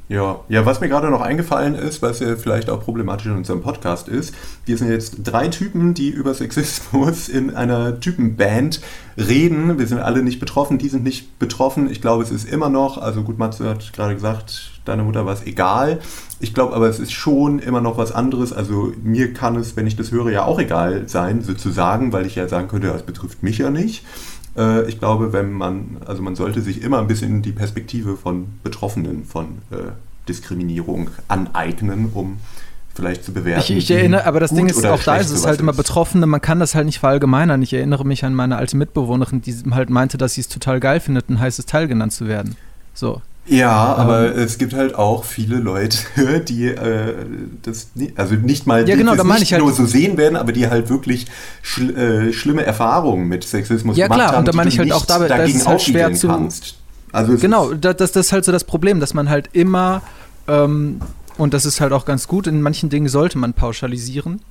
Ja, 0.08 0.42
ja, 0.50 0.64
was 0.68 0.82
mir 0.82 0.88
gerade 0.88 1.10
noch 1.10 1.22
eingefallen 1.22 1.74
ist, 1.74 2.04
was 2.04 2.20
ja 2.20 2.36
vielleicht 2.36 2.70
auch 2.70 2.80
problematisch 2.80 3.26
in 3.26 3.32
unserem 3.32 3.64
Podcast 3.64 4.08
ist, 4.08 4.36
wir 4.66 4.78
sind 4.78 4.92
jetzt 4.92 5.22
drei 5.24 5.48
Typen, 5.48 5.96
die 5.96 6.10
über 6.10 6.36
Sexismus 6.36 7.28
in 7.30 7.56
einer 7.56 8.00
Typenband 8.00 8.82
reden. 9.18 9.80
Wir 9.80 9.88
sind 9.88 9.98
alle 9.98 10.22
nicht 10.22 10.40
betroffen, 10.40 10.78
die 10.78 10.90
sind 10.90 11.04
nicht 11.04 11.40
betroffen. 11.40 11.90
Ich 11.90 12.02
glaube, 12.02 12.22
es 12.22 12.30
ist 12.30 12.48
immer 12.48 12.70
noch, 12.70 13.00
also 13.00 13.24
gut, 13.24 13.40
Matze 13.40 13.68
hat 13.68 13.94
gerade 13.94 14.14
gesagt, 14.14 14.80
deiner 14.86 15.04
Mutter 15.04 15.26
war 15.26 15.34
es 15.34 15.44
egal. 15.44 16.00
Ich 16.40 16.54
glaube 16.54 16.76
aber, 16.76 16.88
es 16.88 17.00
ist 17.00 17.12
schon 17.12 17.58
immer 17.58 17.82
noch 17.82 17.98
was 17.98 18.12
anderes. 18.12 18.54
Also 18.54 18.94
mir 19.02 19.34
kann 19.34 19.56
es, 19.56 19.76
wenn 19.76 19.88
ich 19.88 19.96
das 19.96 20.12
höre, 20.12 20.30
ja 20.30 20.46
auch 20.46 20.60
egal 20.60 21.08
sein, 21.08 21.42
sozusagen, 21.42 22.14
weil 22.14 22.28
ich 22.28 22.36
ja 22.36 22.48
sagen 22.48 22.68
könnte, 22.68 22.88
das 22.88 23.04
betrifft 23.04 23.42
mich 23.42 23.58
ja 23.58 23.72
nicht. 23.72 24.06
Äh, 24.58 24.88
ich 24.88 25.00
glaube, 25.00 25.34
wenn 25.34 25.52
man, 25.52 25.98
also 26.06 26.22
man 26.22 26.36
sollte 26.36 26.62
sich 26.62 26.82
immer 26.82 27.00
ein 27.00 27.08
bisschen 27.08 27.42
die 27.42 27.52
Perspektive 27.52 28.18
von 28.18 28.48
Betroffenen 28.64 29.26
von 29.26 29.60
äh, 29.72 29.92
Diskriminierung 30.28 31.10
aneignen, 31.28 32.12
um 32.14 32.38
vielleicht 32.96 33.24
zu 33.26 33.34
bewerten. 33.34 33.74
Ich, 33.74 33.78
ich 33.78 33.92
erinnere, 33.92 34.26
aber 34.26 34.40
das 34.40 34.54
Ding 34.54 34.68
ist, 34.68 34.86
auch 34.86 35.04
da 35.04 35.18
ist 35.18 35.30
es 35.30 35.46
halt 35.46 35.60
immer 35.60 35.74
Betroffene, 35.74 36.26
man 36.26 36.42
kann 36.42 36.60
das 36.60 36.76
halt 36.76 36.86
nicht 36.86 37.00
verallgemeinern. 37.00 37.62
Ich 37.62 37.74
erinnere 37.74 38.06
mich 38.06 38.24
an 38.24 38.34
meine 38.34 38.56
alte 38.56 38.78
Mitbewohnerin, 38.78 39.42
die 39.42 39.54
halt 39.72 39.90
meinte, 39.90 40.18
dass 40.18 40.36
sie 40.36 40.42
es 40.42 40.48
total 40.48 40.80
geil 40.80 41.00
findet, 41.02 41.30
ein 41.30 41.40
heißes 41.40 41.66
Teil 41.66 41.88
genannt 41.88 42.14
zu 42.14 42.28
werden. 42.28 42.56
So. 42.94 43.22
Ja, 43.48 43.94
ähm, 43.94 44.00
aber 44.00 44.36
es 44.36 44.58
gibt 44.58 44.74
halt 44.74 44.96
auch 44.96 45.24
viele 45.24 45.58
Leute, 45.58 45.98
die 46.48 46.66
äh, 46.66 47.14
das 47.62 47.90
nicht, 47.96 48.18
also 48.18 48.36
nicht 48.36 48.66
mal 48.66 48.88
ja, 48.88 48.96
genau, 48.96 49.12
die 49.12 49.18
das 49.18 49.40
nicht 49.40 49.54
halt 49.54 49.64
nur 49.64 49.72
so 49.72 49.86
sehen 49.86 50.18
werden, 50.18 50.36
aber 50.36 50.52
die 50.52 50.68
halt 50.68 50.90
wirklich 50.90 51.28
schl 51.62 51.96
äh, 51.96 52.34
schlimme 52.34 52.66
Erfahrungen 52.66 53.28
mit 53.28 53.44
Sexismus 53.44 53.98
ja, 53.98 54.08
gemacht 54.08 54.20
klar, 54.20 54.32
haben, 54.34 54.40
und 54.40 54.48
da 54.48 54.54
meine 54.54 54.70
ich 54.70 54.80
halt 54.80 54.92
auch 54.92 55.06
dabei, 55.06 55.28
dagegen 55.28 55.60
ist 55.60 55.68
halt 55.68 55.82
schwer 55.82 56.14
zu 56.14 56.28
kannst. 56.28 56.76
Also 57.12 57.38
genau, 57.38 57.74
das, 57.74 57.96
das, 57.98 58.16
ist 58.16 58.32
halt 58.34 58.46
so 58.46 58.52
das 58.52 58.64
Problem, 58.64 59.00
dass 59.00 59.14
man 59.14 59.30
halt 59.30 59.50
immer 59.54 60.02
ähm, 60.48 61.00
und 61.38 61.54
das 61.54 61.66
ist 61.66 61.82
halt 61.82 61.94
auch 61.94 62.06
ganz 62.06 62.28
gut. 62.28 62.48
In 62.48 62.62
manchen 62.62 62.90
Dingen 62.90 63.08
sollte 63.08 63.38
man 63.38 63.54
pauschalisieren 63.54 64.42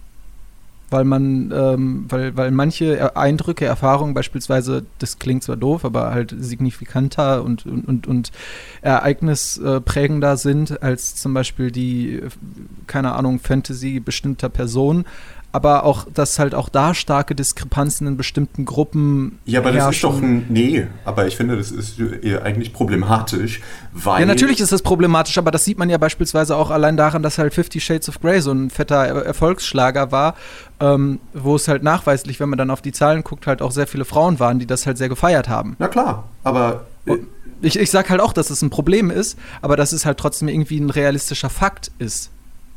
weil 0.94 1.04
man, 1.04 1.52
ähm, 1.52 2.06
weil, 2.08 2.36
weil 2.36 2.52
manche 2.52 3.16
Eindrücke, 3.16 3.64
Erfahrungen 3.64 4.14
beispielsweise, 4.14 4.86
das 5.00 5.18
klingt 5.18 5.42
zwar 5.42 5.56
doof, 5.56 5.84
aber 5.84 6.12
halt 6.12 6.32
signifikanter 6.38 7.42
und, 7.42 7.66
und, 7.66 7.88
und, 7.88 8.06
und 8.06 8.30
ereignisprägender 8.80 10.36
sind 10.36 10.84
als 10.84 11.16
zum 11.16 11.34
Beispiel 11.34 11.72
die, 11.72 12.20
keine 12.86 13.14
Ahnung, 13.14 13.40
Fantasy 13.40 13.98
bestimmter 13.98 14.48
Personen 14.48 15.04
aber 15.54 15.84
auch, 15.84 16.08
dass 16.12 16.40
halt 16.40 16.52
auch 16.52 16.68
da 16.68 16.94
starke 16.94 17.36
Diskrepanzen 17.36 18.08
in 18.08 18.16
bestimmten 18.16 18.64
Gruppen. 18.64 19.38
Ja, 19.44 19.60
aber 19.60 19.70
das 19.70 19.94
ist 19.94 20.02
doch 20.02 20.20
ein. 20.20 20.46
Nee, 20.48 20.88
aber 21.04 21.28
ich 21.28 21.36
finde, 21.36 21.56
das 21.56 21.70
ist 21.70 21.96
eigentlich 22.42 22.72
problematisch, 22.72 23.60
weil. 23.92 24.18
Ja, 24.18 24.26
natürlich 24.26 24.58
ist 24.58 24.72
das 24.72 24.82
problematisch, 24.82 25.38
aber 25.38 25.52
das 25.52 25.64
sieht 25.64 25.78
man 25.78 25.88
ja 25.88 25.96
beispielsweise 25.96 26.56
auch 26.56 26.72
allein 26.72 26.96
daran, 26.96 27.22
dass 27.22 27.38
halt 27.38 27.54
Fifty 27.54 27.78
Shades 27.78 28.08
of 28.08 28.20
Grey 28.20 28.40
so 28.40 28.50
ein 28.50 28.68
fetter 28.68 28.96
Erfolgsschlager 28.96 30.10
war, 30.10 30.34
ähm, 30.80 31.20
wo 31.34 31.54
es 31.54 31.68
halt 31.68 31.84
nachweislich, 31.84 32.40
wenn 32.40 32.48
man 32.48 32.58
dann 32.58 32.70
auf 32.72 32.82
die 32.82 32.90
Zahlen 32.90 33.22
guckt, 33.22 33.46
halt 33.46 33.62
auch 33.62 33.70
sehr 33.70 33.86
viele 33.86 34.04
Frauen 34.04 34.40
waren, 34.40 34.58
die 34.58 34.66
das 34.66 34.86
halt 34.86 34.98
sehr 34.98 35.08
gefeiert 35.08 35.48
haben. 35.48 35.76
Na 35.78 35.86
klar, 35.86 36.24
aber. 36.42 36.86
Ich, 37.62 37.78
ich 37.78 37.92
sag 37.92 38.10
halt 38.10 38.20
auch, 38.20 38.32
dass 38.32 38.50
es 38.50 38.60
ein 38.60 38.70
Problem 38.70 39.08
ist, 39.08 39.38
aber 39.62 39.76
dass 39.76 39.92
es 39.92 40.04
halt 40.04 40.18
trotzdem 40.18 40.48
irgendwie 40.48 40.80
ein 40.80 40.90
realistischer 40.90 41.48
Fakt 41.48 41.92
ist. 41.98 42.30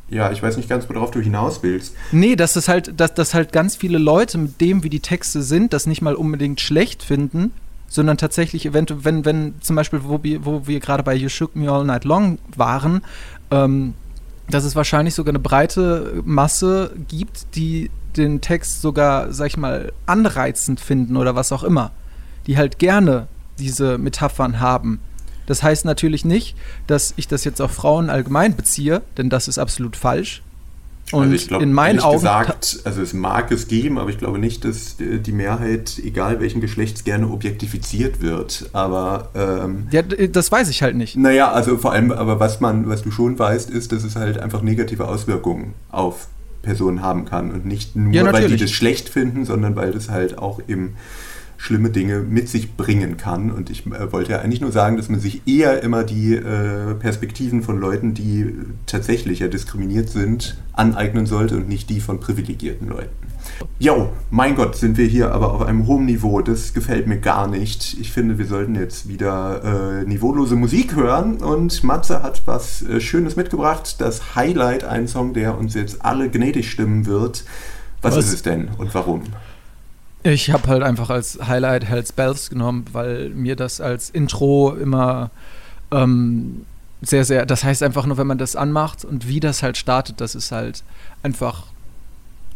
Ja, 0.10 0.32
ich 0.32 0.41
weiß 0.41 0.58
nicht 0.58 0.70
ganz, 0.70 0.88
worauf 0.89 1.12
du 1.12 1.20
hinaus 1.20 1.64
willst. 1.64 1.93
Nee, 2.12 2.36
dass 2.36 2.55
es 2.55 2.68
halt, 2.68 2.99
dass, 2.99 3.14
dass 3.14 3.34
halt 3.34 3.51
ganz 3.51 3.76
viele 3.76 3.97
Leute 3.97 4.38
mit 4.38 4.62
dem, 4.62 4.84
wie 4.84 4.89
die 4.89 5.01
Texte 5.01 5.41
sind, 5.41 5.74
das 5.74 5.86
nicht 5.86 6.01
mal 6.01 6.16
unbedingt 6.16 6.62
schlecht 6.62 7.03
finden, 7.03 7.51
sondern 7.89 8.18
tatsächlich 8.18 8.66
eventuell, 8.66 9.03
wenn, 9.03 9.26
wenn 9.26 9.55
zum 9.62 9.76
Beispiel, 9.76 10.01
wo 10.03 10.24
wir, 10.24 10.45
wo 10.45 10.68
wir 10.68 10.80
gerade 10.80 11.03
bei 11.03 11.14
You 11.14 11.30
Shook 11.30 11.55
Me 11.55 11.70
All 11.70 11.84
Night 11.84 12.05
Long 12.05 12.39
waren, 12.55 13.01
ähm, 13.51 13.93
dass 14.49 14.64
es 14.64 14.76
wahrscheinlich 14.76 15.14
sogar 15.14 15.32
eine 15.32 15.39
breite 15.39 16.22
Masse 16.24 16.91
gibt, 17.10 17.55
die 17.55 17.91
den 18.16 18.39
Text 18.41 18.82
sogar, 18.82 19.34
sag 19.34 19.47
ich 19.47 19.58
mal, 19.58 19.91
anreizend 20.05 20.80
finden 20.80 21.18
oder 21.18 21.36
was 21.36 21.51
auch 21.51 21.64
immer. 21.64 21.91
Die 22.47 22.58
halt 22.58 22.80
gerne 22.80 23.28
diese 23.60 23.97
Metaphern 23.97 24.60
haben. 24.60 24.99
Das 25.48 25.64
heißt 25.64 25.86
natürlich 25.86 26.24
nicht, 26.24 26.56
dass 26.86 27.14
ich 27.18 27.28
das 27.28 27.43
jetzt 27.43 27.62
auf 27.62 27.72
Frauen 27.72 28.12
allgemein 28.12 28.56
beziehe, 28.56 29.02
denn 29.18 29.32
das 29.32 29.48
ist 29.48 29.58
absolut 29.58 29.95
falsch. 29.95 30.43
Und 31.14 31.24
also 31.24 31.36
ich 31.36 31.48
glaube, 31.48 31.64
in 31.64 31.72
meinen 31.72 32.00
Augen 32.00 32.18
gesagt, 32.18 32.80
also 32.84 33.02
es 33.02 33.14
mag 33.14 33.50
es 33.52 33.70
geben, 33.70 33.98
aber 33.98 34.10
ich 34.10 34.18
glaube 34.18 34.39
nicht, 34.39 34.66
dass 34.66 34.98
die 35.00 35.32
Mehrheit, 35.32 36.00
egal 36.04 36.41
welchen 36.41 36.60
Geschlechts, 36.60 37.06
gerne 37.06 37.30
objektifiziert 37.30 38.22
wird. 38.22 38.70
Aber 38.74 39.30
ähm, 39.34 39.88
ja, 39.91 40.02
das 40.02 40.52
weiß 40.52 40.68
ich 40.68 40.84
halt 40.84 40.98
nicht. 40.98 41.16
Naja, 41.16 41.50
also 41.50 41.78
vor 41.78 41.93
allem, 41.93 42.12
aber 42.12 42.41
was 42.41 42.60
man, 42.60 42.89
was 42.89 43.04
du 43.04 43.12
schon 43.12 43.39
weißt, 43.39 43.70
ist, 43.70 43.93
dass 43.93 44.04
es 44.04 44.18
halt 44.18 44.38
einfach 44.38 44.62
negative 44.62 45.08
Auswirkungen 45.08 45.76
auf 45.89 46.28
Personen 46.62 47.02
haben 47.02 47.24
kann 47.24 47.52
und 47.52 47.66
nicht 47.66 47.95
nur, 47.95 48.14
ja, 48.14 48.34
weil 48.34 48.50
die 48.50 48.58
das 48.58 48.72
schlecht 48.72 49.08
finden, 49.08 49.45
sondern 49.45 49.78
weil 49.78 49.91
das 49.91 50.10
halt 50.10 50.38
auch 50.38 50.60
im 50.68 50.95
schlimme 51.58 51.89
Dinge 51.89 52.20
mit 52.20 52.47
sich 52.47 52.78
bringen 52.78 53.18
kann. 53.18 53.51
Und 53.51 53.70
ich 53.70 53.86
äh, 53.88 54.12
wollte 54.12 54.32
ja 54.32 54.39
eigentlich 54.39 54.62
nur 54.62 54.72
sagen, 54.72 54.95
dass 54.97 55.10
man 55.10 55.20
sich 55.20 55.41
eher 55.47 55.84
immer 55.84 56.03
die 56.03 56.36
äh, 56.36 56.93
Perspektiven 56.93 57.64
von 57.64 57.80
Leuten, 57.80 58.14
die 58.14 58.53
tatsächlich 58.86 59.39
ja 59.39 59.47
diskriminiert 59.47 60.10
sind, 60.10 60.58
aneignen 60.74 61.26
sollte 61.26 61.58
und 61.58 61.68
nicht 61.68 61.89
die 61.89 61.99
von 61.99 62.20
privilegierten 62.20 62.88
Leuten. 62.88 63.10
Jo, 63.80 64.10
mein 64.30 64.55
Gott, 64.55 64.76
sind 64.76 64.97
wir 64.97 65.08
hier 65.08 65.32
aber 65.34 65.53
auf 65.53 65.62
einem 65.62 65.88
hohen 65.88 66.05
Niveau. 66.05 66.41
Das 66.41 66.74
gefällt 66.74 67.08
mir 67.08 67.18
gar 67.18 67.47
nicht. 67.47 67.97
Ich 67.99 68.12
finde, 68.12 68.38
wir 68.38 68.45
sollten 68.45 68.76
jetzt 68.76 69.08
wieder 69.08 70.01
äh, 70.01 70.03
niveaulose 70.05 70.55
Musik 70.55 70.95
hören. 70.95 71.38
Und 71.38 71.84
Matze 71.84 72.22
hat 72.22 72.43
was 72.45 72.84
äh, 72.84 72.99
Schönes 72.99 73.36
mitgebracht. 73.36 73.99
Das 73.99 74.36
Highlight, 74.36 74.84
ein 74.84 75.08
Song, 75.08 75.34
der 75.34 75.58
uns 75.58 75.74
jetzt 75.74 76.05
alle 76.05 76.30
gnädig 76.30 76.70
stimmen 76.70 77.05
wird. 77.05 77.45
Was, 78.01 78.16
was? 78.16 78.26
ist 78.26 78.34
es 78.34 78.41
denn 78.43 78.70
und 78.78 78.93
warum? 78.93 79.24
Ich 80.24 80.51
habe 80.51 80.68
halt 80.68 80.84
einfach 80.84 81.09
als 81.09 81.39
Highlight 81.47 81.86
Hell's 81.86 82.11
Bells 82.11 82.49
genommen, 82.49 82.86
weil 82.91 83.30
mir 83.30 83.55
das 83.55 83.80
als 83.80 84.09
Intro 84.09 84.74
immer 84.74 85.32
ähm, 85.91 86.65
sehr, 87.01 87.24
sehr, 87.24 87.45
das 87.45 87.63
heißt 87.63 87.84
einfach 87.84 88.05
nur, 88.05 88.18
wenn 88.18 88.28
man 88.28 88.38
das 88.38 88.55
anmacht 88.55 89.05
und 89.05 89.28
wie 89.28 89.39
das 89.39 89.63
halt 89.63 89.78
startet, 89.78 90.20
das 90.20 90.36
ist 90.36 90.51
halt 90.51 90.84
einfach 91.24 91.68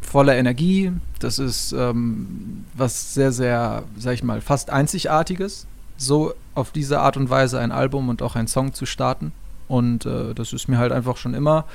voller 0.01 0.36
Energie. 0.36 0.91
Das 1.20 1.39
ist 1.39 1.74
ähm, 1.74 2.66
was 2.74 3.14
sehr, 3.14 3.32
sehr, 3.32 3.84
sag 3.97 4.16
ich 4.16 4.24
mal, 4.24 4.41
fast 4.41 4.70
Einzigartiges, 4.72 5.68
so 5.97 6.34
auf 6.55 6.72
diese 6.72 6.99
Art 6.99 7.18
und 7.18 7.30
Weise 7.30 7.59
ein 7.59 7.72
Album 7.72 8.09
und 8.09 8.22
auch 8.22 8.36
ein 8.36 8.47
Song 8.47 8.74
zu 8.74 8.86
starten. 8.86 9.32
Und 9.68 10.05
äh, 10.05 10.34
das 10.34 10.51
ist 10.51 10.68
mir 10.68 10.80
halt 10.80 10.91
einfach 10.91 11.16
schon 11.16 11.34
immer 11.34 11.66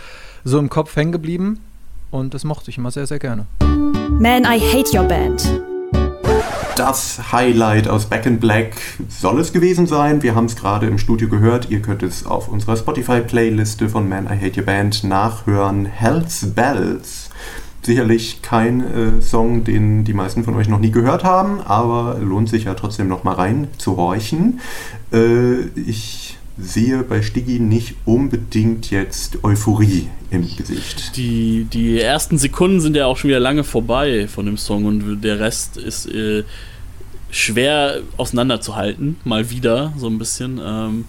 so 0.44 0.58
im 0.58 0.68
Kopf 0.68 0.94
hängen 0.96 1.12
geblieben. 1.12 1.60
Und 2.10 2.34
das 2.34 2.44
mochte 2.44 2.70
ich 2.70 2.78
immer 2.78 2.90
sehr, 2.90 3.06
sehr 3.06 3.18
gerne. 3.18 3.46
Man, 3.60 4.44
I 4.44 4.60
Hate 4.60 4.96
Your 4.96 5.04
Band 5.04 5.75
das 6.76 7.32
Highlight 7.32 7.88
aus 7.88 8.06
Back 8.06 8.26
in 8.26 8.38
Black 8.38 8.76
soll 9.08 9.40
es 9.40 9.52
gewesen 9.52 9.86
sein. 9.86 10.22
Wir 10.22 10.34
haben 10.34 10.44
es 10.44 10.56
gerade 10.56 10.86
im 10.86 10.98
Studio 10.98 11.28
gehört. 11.28 11.70
Ihr 11.70 11.80
könnt 11.80 12.02
es 12.02 12.26
auf 12.26 12.48
unserer 12.48 12.76
Spotify-Playliste 12.76 13.88
von 13.88 14.08
Man 14.08 14.26
I 14.26 14.38
Hate 14.38 14.60
Your 14.60 14.66
Band 14.66 15.02
nachhören. 15.02 15.86
Hell's 15.86 16.52
Bells. 16.54 17.30
Sicherlich 17.82 18.42
kein 18.42 18.80
äh, 18.80 19.22
Song, 19.22 19.64
den 19.64 20.04
die 20.04 20.12
meisten 20.12 20.44
von 20.44 20.54
euch 20.54 20.68
noch 20.68 20.80
nie 20.80 20.90
gehört 20.90 21.24
haben, 21.24 21.60
aber 21.62 22.18
lohnt 22.20 22.48
sich 22.48 22.64
ja 22.64 22.74
trotzdem 22.74 23.08
noch 23.08 23.24
mal 23.24 23.34
rein 23.34 23.68
zu 23.78 23.96
horchen. 23.96 24.60
Äh, 25.12 25.68
ich 25.76 26.36
sehe 26.58 27.02
bei 27.04 27.22
Stiggy 27.22 27.58
nicht 27.58 27.96
unbedingt 28.04 28.90
jetzt 28.90 29.44
Euphorie 29.44 30.08
im 30.30 30.56
Gesicht. 30.56 31.16
Die, 31.16 31.64
die 31.64 32.00
ersten 32.00 32.38
Sekunden 32.38 32.80
sind 32.80 32.96
ja 32.96 33.06
auch 33.06 33.16
schon 33.16 33.28
wieder 33.28 33.40
lange 33.40 33.64
vorbei 33.64 34.28
von 34.28 34.46
dem 34.46 34.56
Song 34.56 34.84
und 34.84 35.20
der 35.22 35.40
Rest 35.40 35.76
ist 35.76 36.06
äh, 36.06 36.44
schwer 37.30 38.00
auseinanderzuhalten, 38.16 39.16
mal 39.24 39.50
wieder 39.50 39.92
so 39.96 40.08
ein 40.08 40.18
bisschen. 40.18 40.60
Ähm, 40.64 41.04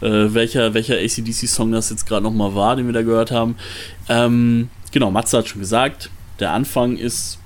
äh, 0.00 0.32
welcher, 0.34 0.72
welcher 0.74 0.94
ACDC-Song 0.96 1.72
das 1.72 1.90
jetzt 1.90 2.06
gerade 2.06 2.22
nochmal 2.22 2.54
war, 2.54 2.76
den 2.76 2.86
wir 2.86 2.92
da 2.92 3.02
gehört 3.02 3.30
haben. 3.30 3.56
Ähm, 4.08 4.70
genau, 4.92 5.10
Matze 5.10 5.38
hat 5.38 5.48
schon 5.48 5.60
gesagt, 5.60 6.10
der 6.38 6.52
Anfang 6.52 6.96
ist, 6.96 7.38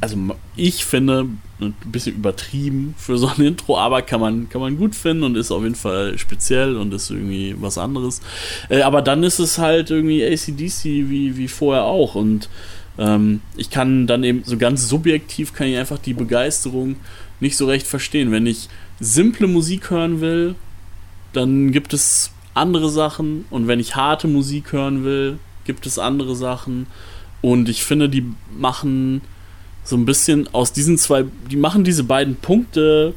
also 0.00 0.16
ich 0.56 0.84
finde, 0.84 1.26
ein 1.62 1.74
bisschen 1.92 2.16
übertrieben 2.16 2.94
für 2.98 3.18
so 3.18 3.28
ein 3.28 3.40
Intro, 3.44 3.78
aber 3.78 4.02
kann 4.02 4.20
man, 4.20 4.48
kann 4.48 4.60
man 4.60 4.76
gut 4.76 4.94
finden 4.94 5.22
und 5.22 5.36
ist 5.36 5.50
auf 5.50 5.62
jeden 5.62 5.74
Fall 5.74 6.18
speziell 6.18 6.76
und 6.76 6.92
ist 6.92 7.10
irgendwie 7.10 7.54
was 7.58 7.78
anderes. 7.78 8.20
Äh, 8.68 8.82
aber 8.82 9.02
dann 9.02 9.22
ist 9.22 9.38
es 9.38 9.58
halt 9.58 9.90
irgendwie 9.90 10.24
ACDC 10.24 10.84
wie, 10.84 11.36
wie 11.36 11.48
vorher 11.48 11.84
auch 11.84 12.14
und 12.14 12.48
ähm, 12.98 13.40
ich 13.56 13.70
kann 13.70 14.06
dann 14.06 14.24
eben 14.24 14.42
so 14.44 14.58
ganz 14.58 14.88
subjektiv 14.88 15.54
kann 15.54 15.66
ich 15.66 15.78
einfach 15.78 15.98
die 15.98 16.14
Begeisterung 16.14 16.96
nicht 17.40 17.56
so 17.56 17.66
recht 17.66 17.86
verstehen. 17.86 18.30
Wenn 18.30 18.46
ich 18.46 18.68
simple 19.00 19.46
Musik 19.46 19.90
hören 19.90 20.20
will, 20.20 20.54
dann 21.32 21.72
gibt 21.72 21.94
es 21.94 22.32
andere 22.54 22.90
Sachen 22.90 23.46
und 23.50 23.66
wenn 23.66 23.80
ich 23.80 23.96
harte 23.96 24.28
Musik 24.28 24.72
hören 24.72 25.04
will, 25.04 25.38
gibt 25.64 25.86
es 25.86 25.98
andere 25.98 26.36
Sachen 26.36 26.86
und 27.40 27.68
ich 27.68 27.82
finde, 27.82 28.08
die 28.08 28.24
machen 28.56 29.22
so 29.84 29.96
ein 29.96 30.04
bisschen 30.04 30.52
aus 30.54 30.72
diesen 30.72 30.98
zwei, 30.98 31.24
die 31.50 31.56
machen 31.56 31.84
diese 31.84 32.04
beiden 32.04 32.36
Punkte 32.36 33.14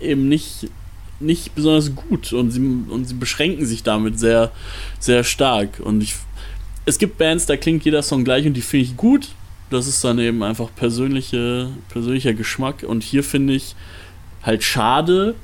eben 0.00 0.28
nicht, 0.28 0.68
nicht 1.20 1.54
besonders 1.54 1.94
gut 1.94 2.32
und 2.32 2.50
sie, 2.50 2.60
und 2.60 3.04
sie 3.04 3.14
beschränken 3.14 3.66
sich 3.66 3.82
damit 3.82 4.18
sehr, 4.18 4.52
sehr 5.00 5.24
stark. 5.24 5.80
Und 5.80 6.02
ich, 6.02 6.14
es 6.86 6.98
gibt 6.98 7.18
Bands, 7.18 7.46
da 7.46 7.56
klingt 7.56 7.84
jeder 7.84 8.02
Song 8.02 8.24
gleich 8.24 8.46
und 8.46 8.54
die 8.54 8.62
finde 8.62 8.84
ich 8.86 8.96
gut. 8.96 9.28
Das 9.70 9.86
ist 9.86 10.02
dann 10.02 10.18
eben 10.18 10.42
einfach 10.42 10.70
persönliche, 10.74 11.70
persönlicher 11.88 12.32
Geschmack. 12.32 12.84
Und 12.84 13.02
hier 13.02 13.22
finde 13.22 13.54
ich 13.54 13.74
halt 14.42 14.62
schade, 14.62 15.34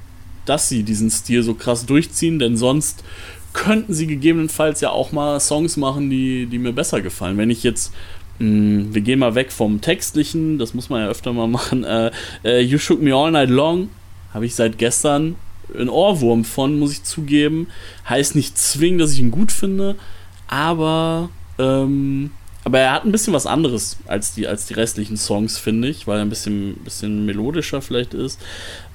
dass 0.47 0.69
sie 0.69 0.83
diesen 0.83 1.11
Stil 1.11 1.43
so 1.43 1.55
krass 1.55 1.85
durchziehen, 1.85 2.39
denn 2.39 2.57
sonst 2.57 3.05
könnten 3.53 3.95
sie 3.95 4.07
gegebenenfalls 4.07 4.81
ja 4.81 4.91
auch 4.91 5.13
mal 5.13 5.39
Songs 5.41 5.77
machen, 5.77 6.11
die, 6.11 6.47
die 6.47 6.59
mir 6.59 6.73
besser 6.73 7.01
gefallen. 7.01 7.39
Wenn 7.39 7.51
ich 7.51 7.63
jetzt 7.63 7.93
wir 8.39 9.01
gehen 9.01 9.21
mal 9.21 9.35
weg 9.35 9.53
vom 9.53 9.81
Textlichen, 9.81 10.59
das 10.59 10.75
muss 10.75 10.89
man 10.89 11.03
ja 11.03 11.09
öfter 11.09 11.33
mal 11.33 11.49
machen. 11.49 11.85
Äh, 11.95 12.11
äh, 12.45 12.61
you 12.61 12.79
Shook 12.79 13.01
Me 13.01 13.15
All 13.15 13.31
Night 13.31 13.51
Long 13.51 13.91
habe 14.33 14.47
ich 14.47 14.55
seit 14.55 14.79
gestern 14.79 15.37
einen 15.73 15.89
Ohrwurm 15.89 16.45
von, 16.45 16.79
muss 16.79 16.93
ich 16.93 17.05
zugeben. 17.05 17.69
Heißt 18.09 18.35
nicht 18.35 18.59
zwingend, 18.59 19.01
dass 19.01 19.13
ich 19.13 19.21
ihn 19.21 19.31
gut 19.31 19.53
finde, 19.53 19.97
aber, 20.49 21.31
ähm, 21.59 22.33
aber 22.65 22.81
er 22.81 22.93
hat 22.93 23.05
ein 23.05 23.13
bisschen 23.13 23.33
was 23.33 23.47
anderes 23.47 23.99
als 24.07 24.35
die, 24.35 24.47
als 24.47 24.67
die 24.67 24.75
restlichen 24.75 25.17
Songs, 25.17 25.59
finde 25.59 25.89
ich, 25.89 26.07
weil 26.07 26.19
er 26.19 26.23
ein 26.23 26.31
bisschen, 26.31 26.77
bisschen 26.85 27.27
melodischer 27.27 27.81
vielleicht 27.81 28.15
ist. 28.15 28.41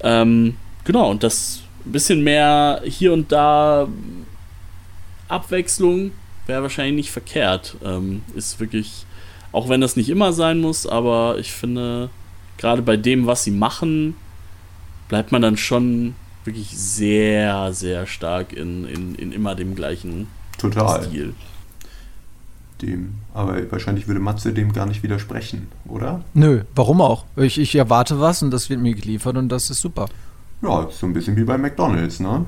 Ähm, 0.02 0.56
genau, 0.84 1.10
und 1.10 1.22
das 1.22 1.60
ein 1.86 1.92
bisschen 1.92 2.22
mehr 2.22 2.82
hier 2.84 3.12
und 3.12 3.32
da 3.32 3.88
Abwechslung 5.28 6.12
wäre 6.46 6.62
wahrscheinlich 6.62 6.94
nicht 6.94 7.10
verkehrt. 7.10 7.76
Ähm, 7.84 8.22
ist 8.34 8.60
wirklich 8.60 9.06
auch 9.52 9.68
wenn 9.68 9.80
das 9.80 9.96
nicht 9.96 10.08
immer 10.08 10.32
sein 10.32 10.60
muss, 10.60 10.86
aber 10.86 11.38
ich 11.38 11.52
finde, 11.52 12.10
gerade 12.58 12.82
bei 12.82 12.96
dem, 12.96 13.26
was 13.26 13.44
sie 13.44 13.50
machen, 13.50 14.14
bleibt 15.08 15.32
man 15.32 15.42
dann 15.42 15.56
schon 15.56 16.14
wirklich 16.44 16.70
sehr, 16.70 17.72
sehr 17.72 18.06
stark 18.06 18.52
in, 18.52 18.84
in, 18.86 19.14
in 19.14 19.32
immer 19.32 19.54
dem 19.54 19.74
gleichen 19.74 20.28
Total. 20.58 21.02
Stil. 21.02 21.34
Dem. 22.82 23.14
Aber 23.34 23.70
wahrscheinlich 23.70 24.06
würde 24.06 24.20
Matze 24.20 24.54
dem 24.54 24.72
gar 24.72 24.86
nicht 24.86 25.02
widersprechen, 25.02 25.68
oder? 25.86 26.22
Nö, 26.32 26.62
warum 26.74 27.00
auch? 27.00 27.24
Ich, 27.36 27.58
ich 27.58 27.74
erwarte 27.74 28.20
was 28.20 28.42
und 28.42 28.50
das 28.50 28.70
wird 28.70 28.80
mir 28.80 28.94
geliefert 28.94 29.36
und 29.36 29.48
das 29.50 29.68
ist 29.68 29.80
super. 29.80 30.06
Ja, 30.62 30.88
so 30.90 31.06
ein 31.06 31.12
bisschen 31.12 31.36
wie 31.36 31.44
bei 31.44 31.58
McDonalds, 31.58 32.20
ne? 32.20 32.44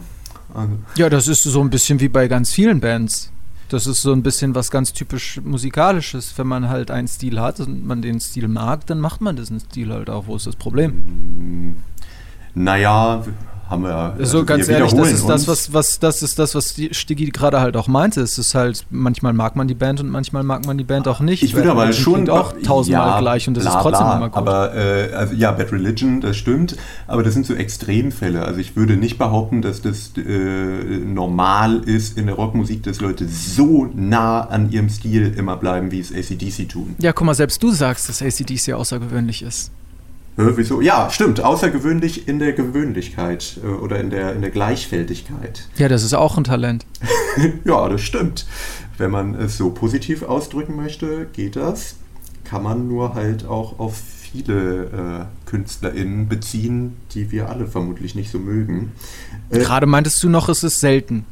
Also 0.55 0.73
ja, 0.97 1.09
das 1.09 1.29
ist 1.29 1.43
so 1.43 1.61
ein 1.61 1.71
bisschen 1.71 2.01
wie 2.01 2.09
bei 2.09 2.29
ganz 2.29 2.53
vielen 2.53 2.81
Bands. 2.81 3.32
Das 3.73 3.87
ist 3.87 4.03
so 4.03 4.13
ein 4.13 4.23
bisschen 4.23 4.55
was 4.55 4.71
ganz 4.71 4.93
typisch 4.93 5.41
musikalisches. 5.43 6.37
Wenn 6.37 6.47
man 6.47 6.69
halt 6.69 6.91
einen 6.91 7.09
Stil 7.09 7.41
hat 7.41 7.59
und 7.59 7.87
man 7.87 8.03
den 8.03 8.21
Stil 8.21 8.47
mag, 8.47 8.87
dann 8.87 9.01
macht 9.01 9.23
man 9.23 9.35
diesen 9.35 9.61
Stil 9.61 9.91
halt 9.91 10.11
auch. 10.11 10.27
Wo 10.27 10.37
ist 10.37 10.47
das 10.47 10.57
Problem? 10.57 11.77
Naja, 12.55 13.25
haben 13.73 13.83
wir. 13.83 14.15
Also 14.19 14.39
so 14.39 14.45
ganz 14.45 14.69
ehrlich, 14.69 14.93
das 14.93 15.11
ist 15.11 15.29
das, 15.29 15.49
was, 15.49 15.73
was, 15.73 15.99
das 15.99 16.23
ist 16.23 16.39
das, 16.39 16.55
was 16.55 16.77
Stiggy 16.93 17.31
gerade 17.31 17.61
halt 17.61 17.77
auch 17.77 17.89
meinte. 17.89 18.21
Es 18.21 18.39
ist 18.39 18.55
halt, 18.55 18.87
manchmal 18.91 19.33
mag 19.33 19.57
man 19.57 19.67
die 19.67 19.75
Band 19.75 20.01
und 20.01 20.11
manchmal 20.11 20.45
mag 20.45 20.65
man 20.67 20.79
die 20.79 20.85
Band 20.85 21.09
auch 21.09 21.21
nicht. 21.21 21.43
Ich 21.43 21.55
würde 21.55 21.71
aber 21.73 21.93
schon 21.93 22.29
auch 22.29 22.55
tausendmal 22.65 23.09
ja, 23.09 23.21
gleich 23.21 23.49
und 23.49 23.57
das 23.57 23.65
bla, 23.65 23.77
ist 23.77 23.83
trotzdem 23.83 24.07
bla, 24.07 24.17
immer 24.17 24.29
gut. 24.29 24.37
Aber 24.37 24.75
äh, 24.75 25.13
also, 25.15 25.35
ja, 25.35 25.51
Bad 25.51 25.73
Religion, 25.73 26.21
das 26.21 26.37
stimmt, 26.37 26.77
aber 27.09 27.23
das 27.23 27.35
sind 27.35 27.47
so 27.47 27.55
Extremfälle. 27.55 28.45
Also 28.45 28.61
ich 28.61 28.77
würde 28.77 28.97
nicht 28.97 29.19
behaupten, 29.19 29.63
dass 29.63 29.83
das 29.83 30.13
äh, 30.17 30.21
normal 30.23 31.79
ist 31.85 32.17
in 32.17 32.27
der 32.27 32.37
Rockmusik, 32.37 32.83
dass 32.85 33.01
Leute 33.01 33.27
so 33.27 33.89
nah 33.95 34.43
an 34.43 34.71
ihrem 34.71 34.89
Stil 34.89 35.35
immer 35.37 35.57
bleiben, 35.57 35.91
wie 35.91 36.01
es 36.01 36.13
ACDC 36.13 36.69
tun. 36.69 36.95
Ja, 36.99 37.13
guck 37.13 37.27
mal, 37.27 37.35
selbst 37.35 37.63
du 37.63 37.71
sagst, 37.71 38.09
dass 38.09 38.23
ACDC 38.23 38.75
außergewöhnlich 38.75 39.43
ist. 39.43 39.73
Äh, 40.37 40.57
wieso? 40.57 40.81
Ja, 40.81 41.11
stimmt. 41.11 41.41
Außergewöhnlich 41.41 42.29
in 42.29 42.39
der 42.39 42.53
Gewöhnlichkeit 42.53 43.59
äh, 43.63 43.67
oder 43.67 44.01
in 44.01 44.11
der, 44.11 44.35
in 44.35 44.41
der 44.41 44.51
Gleichfältigkeit. 44.51 45.69
Ja, 45.77 45.89
das 45.89 46.03
ist 46.03 46.15
auch 46.15 46.37
ein 46.37 46.45
Talent. 46.45 46.87
ja, 47.65 47.89
das 47.89 48.01
stimmt. 48.01 48.47
Wenn 48.99 49.11
man 49.11 49.35
es 49.35 49.57
so 49.57 49.71
positiv 49.71 50.23
ausdrücken 50.23 50.77
möchte, 50.77 51.27
geht 51.33 51.57
das. 51.57 51.97
Kann 52.45 52.63
man 52.63 52.89
nur 52.89 53.15
halt 53.15 53.47
auch 53.47 53.79
auf 53.79 54.01
viele 54.33 55.29
äh, 55.47 55.49
KünstlerInnen 55.51 56.29
beziehen, 56.29 56.97
die 57.15 57.31
wir 57.31 57.51
alle 57.51 57.67
vermutlich 57.67 58.15
nicht 58.15 58.31
so 58.31 58.39
mögen. 58.39 58.93
Äh, 59.51 59.59
Gerade 59.59 59.87
meintest 59.87 60.23
du 60.23 60.29
noch, 60.29 60.49
es 60.49 60.63
ist 60.63 60.81
selten. 60.81 61.27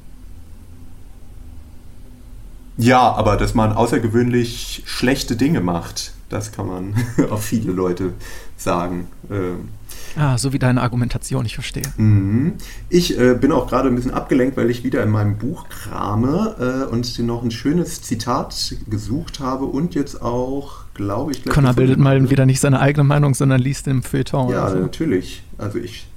Ja, 2.77 3.13
aber 3.13 3.37
dass 3.37 3.55
man 3.55 3.73
außergewöhnlich 3.73 4.83
schlechte 4.87 5.37
Dinge 5.37 5.61
macht, 5.61 6.13
das 6.31 6.53
kann 6.53 6.67
man 6.67 6.95
auf 7.31 7.45
viele 7.45 7.73
Leute 7.73 8.15
sagen. 8.57 9.09
Ähm, 9.31 9.69
Ah, 10.17 10.37
so 10.39 10.53
wie 10.53 10.59
deine 10.59 10.83
Argumentation, 10.83 11.47
ich 11.47 11.55
verstehe. 11.55 11.85
Mhm. 11.97 12.55
Ich 12.89 13.19
äh, 13.19 13.35
bin 13.35 13.53
auch 13.53 13.69
gerade 13.69 13.89
ein 13.89 13.95
bisschen 13.95 14.13
abgelenkt, 14.13 14.57
weil 14.57 14.69
ich 14.71 14.83
wieder 14.83 15.03
in 15.03 15.11
meinem 15.11 15.37
Buch 15.37 15.69
krame 15.69 16.87
äh, 16.89 16.93
und 16.93 17.19
noch 17.21 17.43
ein 17.45 17.51
schönes 17.51 18.03
Zitat 18.03 18.75
gesucht 18.89 19.41
habe 19.41 19.67
und 19.67 19.95
jetzt 19.95 20.21
auch, 20.21 20.85
glaube 20.95 21.33
ich, 21.33 21.45
Connor 21.45 21.75
bildet 21.75 21.99
mal 21.99 22.29
wieder 22.29 22.45
nicht 22.45 22.61
seine 22.61 22.81
eigene 22.81 23.05
Meinung, 23.05 23.35
sondern 23.35 23.61
liest 23.61 23.87
im 23.87 24.03
Feuilleton. 24.03 24.51
Ja, 24.51 24.71
so. 24.71 24.79
natürlich. 24.79 25.45
Also 25.59 25.79
ich 25.79 26.09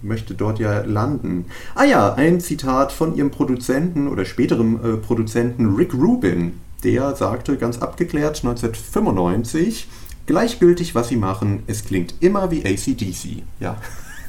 möchte 0.00 0.34
dort 0.34 0.58
ja 0.58 0.80
landen. 0.82 1.46
Ah 1.74 1.84
ja, 1.84 2.14
ein 2.14 2.40
Zitat 2.40 2.92
von 2.92 3.14
ihrem 3.14 3.30
Produzenten 3.30 4.08
oder 4.08 4.24
späterem 4.24 4.76
äh, 4.76 4.96
Produzenten 4.96 5.74
Rick 5.74 5.92
Rubin. 5.92 6.54
Der 6.84 7.14
sagte 7.14 7.56
ganz 7.56 7.78
abgeklärt 7.78 8.38
1995, 8.38 9.88
Gleichgültig, 10.26 10.94
was 10.94 11.08
sie 11.08 11.16
machen, 11.16 11.64
es 11.66 11.84
klingt 11.84 12.14
immer 12.20 12.50
wie 12.50 12.64
ACDC. 12.64 13.42
Ja. 13.58 13.76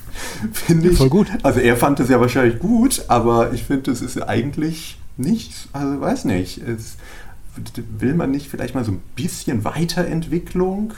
finde 0.52 0.90
ich. 0.90 0.98
Voll 0.98 1.10
gut. 1.10 1.28
Also 1.44 1.60
er 1.60 1.78
fand 1.78 2.00
es 2.00 2.10
ja 2.10 2.20
wahrscheinlich 2.20 2.60
gut, 2.60 3.06
aber 3.08 3.54
ich 3.54 3.64
finde, 3.64 3.92
es 3.92 4.02
ist 4.02 4.22
eigentlich 4.22 4.98
nicht, 5.18 5.70
also 5.72 6.02
weiß 6.02 6.26
nicht. 6.26 6.58
Es, 6.60 6.98
will 8.00 8.16
man 8.16 8.32
nicht 8.32 8.50
vielleicht 8.50 8.74
mal 8.74 8.84
so 8.84 8.92
ein 8.92 9.02
bisschen 9.16 9.64
Weiterentwicklung 9.64 10.94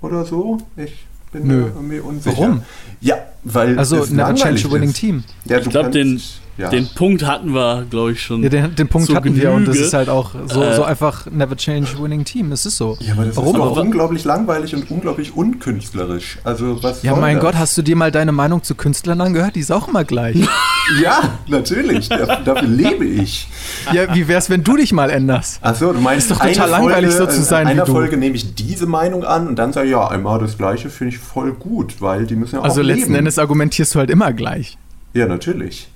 oder 0.00 0.24
so? 0.24 0.58
Ich 0.76 1.06
bin 1.32 1.46
Nö. 1.46 1.70
mir 1.82 2.04
unsicher. 2.04 2.36
Warum? 2.38 2.62
Ja, 3.02 3.18
weil. 3.44 3.78
Also, 3.78 4.06
never 4.06 4.34
change 4.34 4.66
a 4.66 4.70
winning 4.70 4.94
team. 4.94 5.24
Ja, 5.44 5.58
ich 5.58 5.68
glaube, 5.68 5.90
den 5.90 6.20
ja. 6.58 6.68
Den 6.68 6.88
Punkt 6.88 7.24
hatten 7.24 7.54
wir, 7.54 7.86
glaube 7.88 8.12
ich, 8.12 8.22
schon. 8.22 8.42
Ja, 8.42 8.48
den, 8.48 8.74
den 8.74 8.88
Punkt 8.88 9.08
hatten 9.14 9.22
Genüge. 9.22 9.42
wir 9.42 9.52
und 9.52 9.66
das 9.66 9.76
ist 9.76 9.94
halt 9.94 10.08
auch 10.08 10.32
so, 10.48 10.62
äh, 10.62 10.74
so 10.74 10.82
einfach 10.82 11.26
never 11.30 11.56
change 11.56 11.88
winning 12.00 12.24
team. 12.24 12.50
Das 12.50 12.66
ist 12.66 12.76
so. 12.76 12.96
Ja, 13.00 13.12
aber 13.12 13.24
das 13.24 13.36
Warum? 13.36 13.54
ist 13.54 13.62
aber 13.62 13.80
unglaublich 13.80 14.24
langweilig 14.24 14.74
und 14.74 14.90
unglaublich 14.90 15.36
unkünstlerisch. 15.36 16.38
Also 16.42 16.82
was 16.82 17.02
Ja, 17.04 17.14
mein 17.14 17.36
das? 17.36 17.44
Gott, 17.44 17.54
hast 17.54 17.78
du 17.78 17.82
dir 17.82 17.94
mal 17.94 18.10
deine 18.10 18.32
Meinung 18.32 18.62
zu 18.64 18.74
Künstlern 18.74 19.20
angehört? 19.20 19.54
Die 19.54 19.60
ist 19.60 19.70
auch 19.70 19.88
immer 19.88 20.04
gleich. 20.04 20.36
ja, 21.02 21.38
natürlich. 21.46 22.08
dafür, 22.08 22.40
dafür 22.44 22.68
lebe 22.68 23.04
ich. 23.04 23.48
Ja, 23.92 24.14
wie 24.14 24.26
wär's, 24.26 24.50
wenn 24.50 24.64
du 24.64 24.76
dich 24.76 24.92
mal 24.92 25.10
änderst? 25.10 25.60
Achso, 25.62 25.92
du 25.92 26.00
meinst 26.00 26.30
ist 26.30 26.38
doch 26.38 26.44
total 26.44 26.70
langweilig 26.70 27.12
Folge, 27.12 27.32
so 27.32 27.38
zu 27.38 27.42
sein 27.42 27.68
in 27.68 27.72
einer 27.74 27.86
Folge 27.86 28.16
nehme 28.16 28.34
ich 28.34 28.56
diese 28.56 28.86
Meinung 28.86 29.24
an 29.24 29.46
und 29.46 29.56
dann 29.56 29.72
sage 29.72 29.86
ich, 29.86 29.92
ja, 29.92 30.08
einmal 30.08 30.40
das 30.40 30.58
Gleiche 30.58 30.90
finde 30.90 31.14
ich 31.14 31.20
voll 31.20 31.52
gut, 31.52 32.00
weil 32.00 32.26
die 32.26 32.34
müssen 32.34 32.56
ja 32.56 32.62
also 32.62 32.80
auch 32.80 32.84
Also 32.84 32.94
letzten 32.94 33.14
Endes 33.14 33.38
argumentierst 33.38 33.94
du 33.94 34.00
halt 34.00 34.10
immer 34.10 34.32
gleich. 34.32 34.76
Ja, 35.14 35.26
natürlich. 35.26 35.88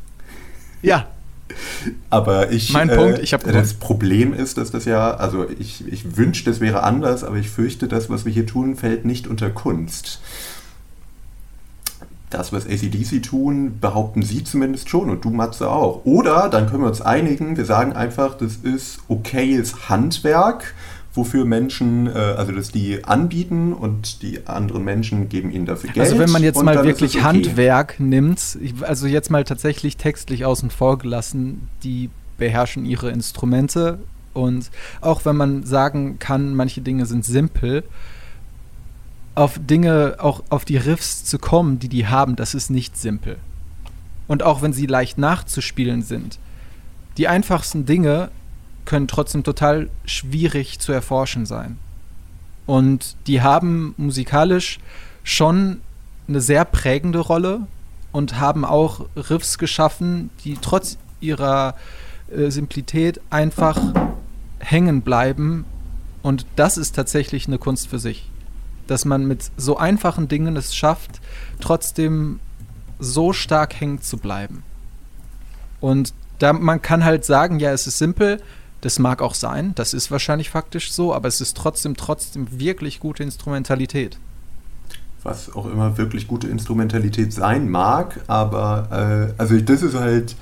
Ja, 0.82 1.06
aber 2.10 2.50
ich. 2.50 2.72
Mein 2.72 2.88
äh, 2.88 2.96
Punkt, 2.96 3.18
ich 3.20 3.32
habe 3.32 3.50
Das 3.52 3.74
Problem 3.74 4.32
ist, 4.32 4.58
dass 4.58 4.70
das 4.70 4.84
ja, 4.84 5.14
also 5.14 5.46
ich, 5.58 5.86
ich 5.86 6.16
wünschte, 6.16 6.50
es 6.50 6.60
wäre 6.60 6.82
anders, 6.82 7.24
aber 7.24 7.36
ich 7.36 7.50
fürchte, 7.50 7.88
das, 7.88 8.10
was 8.10 8.24
wir 8.24 8.32
hier 8.32 8.46
tun, 8.46 8.76
fällt 8.76 9.04
nicht 9.04 9.26
unter 9.26 9.50
Kunst. 9.50 10.20
Das, 12.30 12.52
was 12.52 12.66
ACDC 12.66 13.22
tun, 13.22 13.78
behaupten 13.78 14.22
sie 14.22 14.42
zumindest 14.42 14.88
schon 14.88 15.10
und 15.10 15.24
du, 15.24 15.30
Matze, 15.30 15.68
auch. 15.70 16.06
Oder 16.06 16.48
dann 16.48 16.66
können 16.66 16.82
wir 16.82 16.88
uns 16.88 17.02
einigen, 17.02 17.58
wir 17.58 17.66
sagen 17.66 17.92
einfach, 17.92 18.34
das 18.34 18.56
ist 18.56 19.00
okayes 19.08 19.90
Handwerk 19.90 20.74
wofür 21.14 21.44
Menschen, 21.44 22.06
äh, 22.06 22.12
also 22.12 22.52
dass 22.52 22.70
die 22.70 23.04
anbieten 23.04 23.72
und 23.72 24.22
die 24.22 24.46
anderen 24.46 24.84
Menschen 24.84 25.28
geben 25.28 25.50
ihnen 25.50 25.66
dafür 25.66 25.90
Geld. 25.90 26.06
Also 26.06 26.18
wenn 26.18 26.30
man 26.30 26.42
jetzt 26.42 26.62
mal 26.62 26.84
wirklich 26.84 27.16
okay. 27.16 27.24
Handwerk 27.24 28.00
nimmt, 28.00 28.58
also 28.82 29.06
jetzt 29.06 29.30
mal 29.30 29.44
tatsächlich 29.44 29.96
textlich 29.96 30.44
außen 30.44 30.70
vor 30.70 30.98
gelassen, 30.98 31.68
die 31.82 32.10
beherrschen 32.38 32.84
ihre 32.84 33.10
Instrumente 33.10 33.98
und 34.32 34.70
auch 35.00 35.24
wenn 35.24 35.36
man 35.36 35.64
sagen 35.64 36.18
kann, 36.18 36.54
manche 36.54 36.80
Dinge 36.80 37.06
sind 37.06 37.24
simpel, 37.24 37.84
auf 39.34 39.58
Dinge, 39.58 40.16
auch 40.18 40.42
auf 40.50 40.64
die 40.64 40.76
Riffs 40.76 41.24
zu 41.24 41.38
kommen, 41.38 41.78
die 41.78 41.88
die 41.88 42.06
haben, 42.06 42.36
das 42.36 42.54
ist 42.54 42.70
nicht 42.70 42.96
simpel. 42.96 43.36
Und 44.28 44.42
auch 44.42 44.62
wenn 44.62 44.72
sie 44.72 44.86
leicht 44.86 45.18
nachzuspielen 45.18 46.02
sind, 46.02 46.38
die 47.18 47.28
einfachsten 47.28 47.84
Dinge 47.84 48.30
können 48.84 49.08
trotzdem 49.08 49.44
total 49.44 49.88
schwierig 50.04 50.78
zu 50.78 50.92
erforschen 50.92 51.46
sein. 51.46 51.78
Und 52.66 53.16
die 53.26 53.42
haben 53.42 53.94
musikalisch 53.96 54.78
schon 55.24 55.80
eine 56.28 56.40
sehr 56.40 56.64
prägende 56.64 57.18
Rolle 57.18 57.66
und 58.12 58.38
haben 58.38 58.64
auch 58.64 59.06
Riffs 59.16 59.58
geschaffen, 59.58 60.30
die 60.44 60.56
trotz 60.60 60.98
ihrer 61.20 61.74
äh, 62.30 62.50
Simplität 62.50 63.20
einfach 63.30 63.80
hängen 64.58 65.02
bleiben. 65.02 65.64
Und 66.22 66.46
das 66.56 66.76
ist 66.76 66.94
tatsächlich 66.94 67.46
eine 67.46 67.58
Kunst 67.58 67.88
für 67.88 67.98
sich. 67.98 68.30
Dass 68.86 69.04
man 69.04 69.26
mit 69.26 69.50
so 69.56 69.76
einfachen 69.76 70.28
Dingen 70.28 70.56
es 70.56 70.74
schafft, 70.74 71.20
trotzdem 71.60 72.40
so 72.98 73.32
stark 73.32 73.80
hängen 73.80 74.00
zu 74.00 74.18
bleiben. 74.18 74.62
Und 75.80 76.14
da 76.38 76.52
man 76.52 76.82
kann 76.82 77.04
halt 77.04 77.24
sagen, 77.24 77.58
ja, 77.58 77.72
es 77.72 77.86
ist 77.86 77.98
simpel, 77.98 78.40
das 78.82 78.98
mag 78.98 79.22
auch 79.22 79.34
sein, 79.34 79.72
das 79.76 79.94
ist 79.94 80.10
wahrscheinlich 80.10 80.50
faktisch 80.50 80.92
so, 80.92 81.14
aber 81.14 81.28
es 81.28 81.40
ist 81.40 81.56
trotzdem, 81.56 81.96
trotzdem 81.96 82.46
wirklich 82.60 83.00
gute 83.00 83.22
Instrumentalität. 83.22 84.18
Was 85.22 85.54
auch 85.54 85.66
immer 85.66 85.96
wirklich 85.96 86.26
gute 86.26 86.48
Instrumentalität 86.48 87.32
sein 87.32 87.70
mag, 87.70 88.20
aber 88.26 89.30
äh, 89.38 89.40
also 89.40 89.58
das 89.60 89.82
ist 89.82 89.94
halt, 89.94 90.34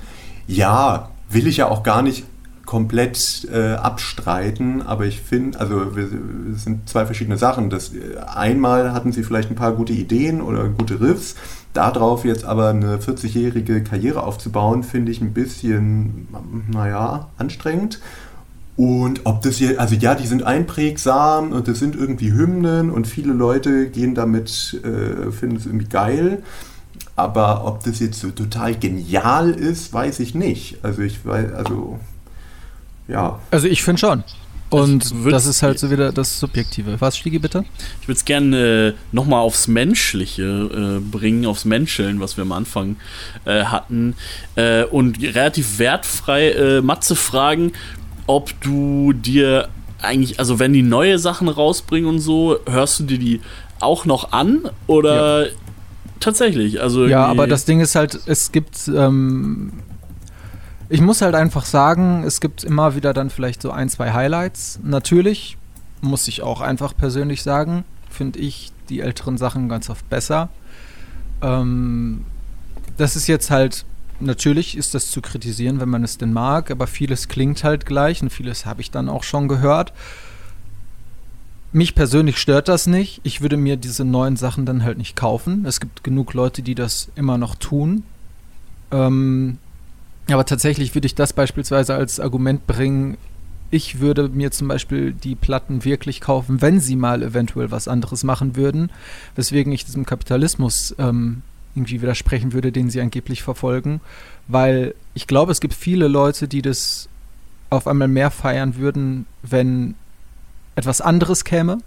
ja, 0.47 1.11
will 1.29 1.45
ich 1.45 1.57
ja 1.57 1.67
auch 1.67 1.83
gar 1.83 2.01
nicht 2.01 2.25
komplett 2.65 3.47
äh, 3.51 3.73
abstreiten, 3.73 4.81
aber 4.81 5.05
ich 5.05 5.21
finde, 5.21 5.59
also 5.59 5.81
es 6.51 6.63
sind 6.63 6.89
zwei 6.89 7.05
verschiedene 7.05 7.37
Sachen. 7.37 7.69
Das, 7.69 7.91
einmal 8.33 8.93
hatten 8.93 9.11
sie 9.11 9.23
vielleicht 9.23 9.51
ein 9.51 9.55
paar 9.55 9.73
gute 9.73 9.93
Ideen 9.93 10.41
oder 10.41 10.67
gute 10.69 10.99
Riffs, 10.99 11.35
darauf 11.73 12.25
jetzt 12.25 12.45
aber 12.45 12.69
eine 12.69 12.97
40-jährige 12.97 13.83
Karriere 13.83 14.23
aufzubauen, 14.23 14.83
finde 14.83 15.11
ich 15.11 15.21
ein 15.21 15.33
bisschen, 15.33 16.27
naja, 16.71 17.29
anstrengend. 17.37 17.99
Und 18.81 19.21
ob 19.25 19.43
das 19.43 19.57
hier, 19.57 19.79
also 19.79 19.93
ja, 19.93 20.15
die 20.15 20.25
sind 20.25 20.41
einprägsam 20.41 21.51
und 21.51 21.67
das 21.67 21.77
sind 21.77 21.95
irgendwie 21.95 22.33
Hymnen 22.33 22.89
und 22.89 23.05
viele 23.05 23.31
Leute 23.31 23.91
gehen 23.91 24.15
damit, 24.15 24.81
äh, 24.83 25.31
finden 25.31 25.57
es 25.57 25.67
irgendwie 25.67 25.85
geil. 25.85 26.41
Aber 27.15 27.67
ob 27.67 27.83
das 27.83 27.99
jetzt 27.99 28.19
so 28.19 28.31
total 28.31 28.73
genial 28.73 29.51
ist, 29.51 29.93
weiß 29.93 30.19
ich 30.19 30.33
nicht. 30.33 30.79
Also 30.81 31.03
ich 31.03 31.23
weiß, 31.23 31.53
also 31.53 31.99
ja. 33.07 33.37
Also 33.51 33.67
ich 33.67 33.83
finde 33.83 33.99
schon. 33.99 34.23
Und 34.71 35.13
das 35.29 35.45
ist 35.45 35.61
halt 35.63 35.77
so 35.77 35.91
wieder 35.91 36.13
das 36.13 36.39
Subjektive. 36.39 36.95
Was, 37.01 37.17
Stiegi, 37.17 37.39
bitte? 37.39 37.65
Ich 38.01 38.07
würde 38.07 38.17
es 38.17 38.23
gerne 38.23 38.87
äh, 38.87 38.93
nochmal 39.11 39.41
aufs 39.41 39.67
Menschliche 39.67 40.43
äh, 40.43 40.99
bringen, 41.01 41.45
aufs 41.45 41.65
Menscheln, 41.65 42.21
was 42.21 42.37
wir 42.37 42.43
am 42.43 42.53
Anfang 42.53 42.95
äh, 43.43 43.65
hatten. 43.65 44.15
Äh, 44.55 44.85
und 44.85 45.21
relativ 45.21 45.77
wertfrei 45.77 46.51
äh, 46.51 46.81
Matze 46.81 47.17
fragen, 47.17 47.73
ob 48.31 48.59
du 48.61 49.11
dir 49.11 49.67
eigentlich, 50.01 50.39
also 50.39 50.57
wenn 50.57 50.71
die 50.71 50.83
neue 50.83 51.19
Sachen 51.19 51.49
rausbringen 51.49 52.09
und 52.09 52.19
so, 52.19 52.57
hörst 52.65 52.99
du 52.99 53.03
dir 53.03 53.19
die 53.19 53.41
auch 53.81 54.05
noch 54.05 54.31
an 54.31 54.69
oder 54.87 55.47
ja. 55.47 55.51
tatsächlich? 56.19 56.81
Also 56.81 57.07
ja, 57.07 57.25
aber 57.25 57.45
das 57.45 57.65
Ding 57.65 57.81
ist 57.81 57.95
halt, 57.95 58.19
es 58.25 58.53
gibt, 58.53 58.87
ähm, 58.87 59.73
ich 60.87 61.01
muss 61.01 61.21
halt 61.21 61.35
einfach 61.35 61.65
sagen, 61.65 62.23
es 62.25 62.39
gibt 62.39 62.63
immer 62.63 62.95
wieder 62.95 63.13
dann 63.13 63.29
vielleicht 63.29 63.61
so 63.61 63.71
ein, 63.71 63.89
zwei 63.89 64.13
Highlights. 64.13 64.79
Natürlich 64.81 65.57
muss 65.99 66.27
ich 66.27 66.41
auch 66.41 66.61
einfach 66.61 66.95
persönlich 66.95 67.43
sagen, 67.43 67.83
finde 68.09 68.39
ich 68.39 68.71
die 68.89 69.01
älteren 69.01 69.37
Sachen 69.37 69.67
ganz 69.67 69.89
oft 69.89 70.09
besser. 70.09 70.49
Ähm, 71.41 72.25
das 72.97 73.15
ist 73.15 73.27
jetzt 73.27 73.51
halt 73.51 73.85
natürlich 74.21 74.77
ist 74.77 74.93
das 74.93 75.11
zu 75.11 75.21
kritisieren, 75.21 75.79
wenn 75.79 75.89
man 75.89 76.03
es 76.03 76.17
denn 76.17 76.33
mag, 76.33 76.71
aber 76.71 76.87
vieles 76.87 77.27
klingt 77.27 77.63
halt 77.63 77.85
gleich 77.85 78.21
und 78.21 78.29
vieles 78.29 78.65
habe 78.65 78.81
ich 78.81 78.91
dann 78.91 79.09
auch 79.09 79.23
schon 79.23 79.47
gehört. 79.47 79.93
Mich 81.73 81.95
persönlich 81.95 82.37
stört 82.37 82.67
das 82.67 82.85
nicht. 82.87 83.21
Ich 83.23 83.41
würde 83.41 83.55
mir 83.55 83.77
diese 83.77 84.03
neuen 84.03 84.35
Sachen 84.35 84.65
dann 84.65 84.83
halt 84.83 84.97
nicht 84.97 85.15
kaufen. 85.15 85.65
Es 85.65 85.79
gibt 85.79 86.03
genug 86.03 86.33
Leute, 86.33 86.61
die 86.61 86.75
das 86.75 87.09
immer 87.15 87.37
noch 87.37 87.55
tun. 87.55 88.03
Ähm, 88.91 89.57
aber 90.29 90.45
tatsächlich 90.45 90.93
würde 90.95 91.05
ich 91.05 91.15
das 91.15 91.31
beispielsweise 91.31 91.95
als 91.95 92.19
Argument 92.19 92.67
bringen. 92.67 93.17
Ich 93.69 94.01
würde 94.01 94.27
mir 94.27 94.51
zum 94.51 94.67
Beispiel 94.67 95.13
die 95.13 95.35
Platten 95.35 95.85
wirklich 95.85 96.19
kaufen, 96.19 96.61
wenn 96.61 96.81
sie 96.81 96.97
mal 96.97 97.23
eventuell 97.23 97.71
was 97.71 97.87
anderes 97.87 98.25
machen 98.25 98.57
würden. 98.57 98.91
Weswegen 99.35 99.71
ich 99.71 99.85
diesem 99.85 100.05
Kapitalismus 100.05 100.93
ähm, 100.99 101.41
irgendwie 101.75 102.01
widersprechen 102.01 102.53
würde, 102.53 102.71
den 102.71 102.89
sie 102.89 103.01
angeblich 103.01 103.43
verfolgen. 103.43 104.01
Weil 104.47 104.95
ich 105.13 105.27
glaube, 105.27 105.51
es 105.51 105.61
gibt 105.61 105.73
viele 105.73 106.07
Leute, 106.07 106.47
die 106.47 106.61
das 106.61 107.09
auf 107.69 107.87
einmal 107.87 108.07
mehr 108.07 108.31
feiern 108.31 108.75
würden, 108.75 109.25
wenn 109.43 109.95
etwas 110.75 111.01
anderes 111.01 111.45
käme. 111.45 111.79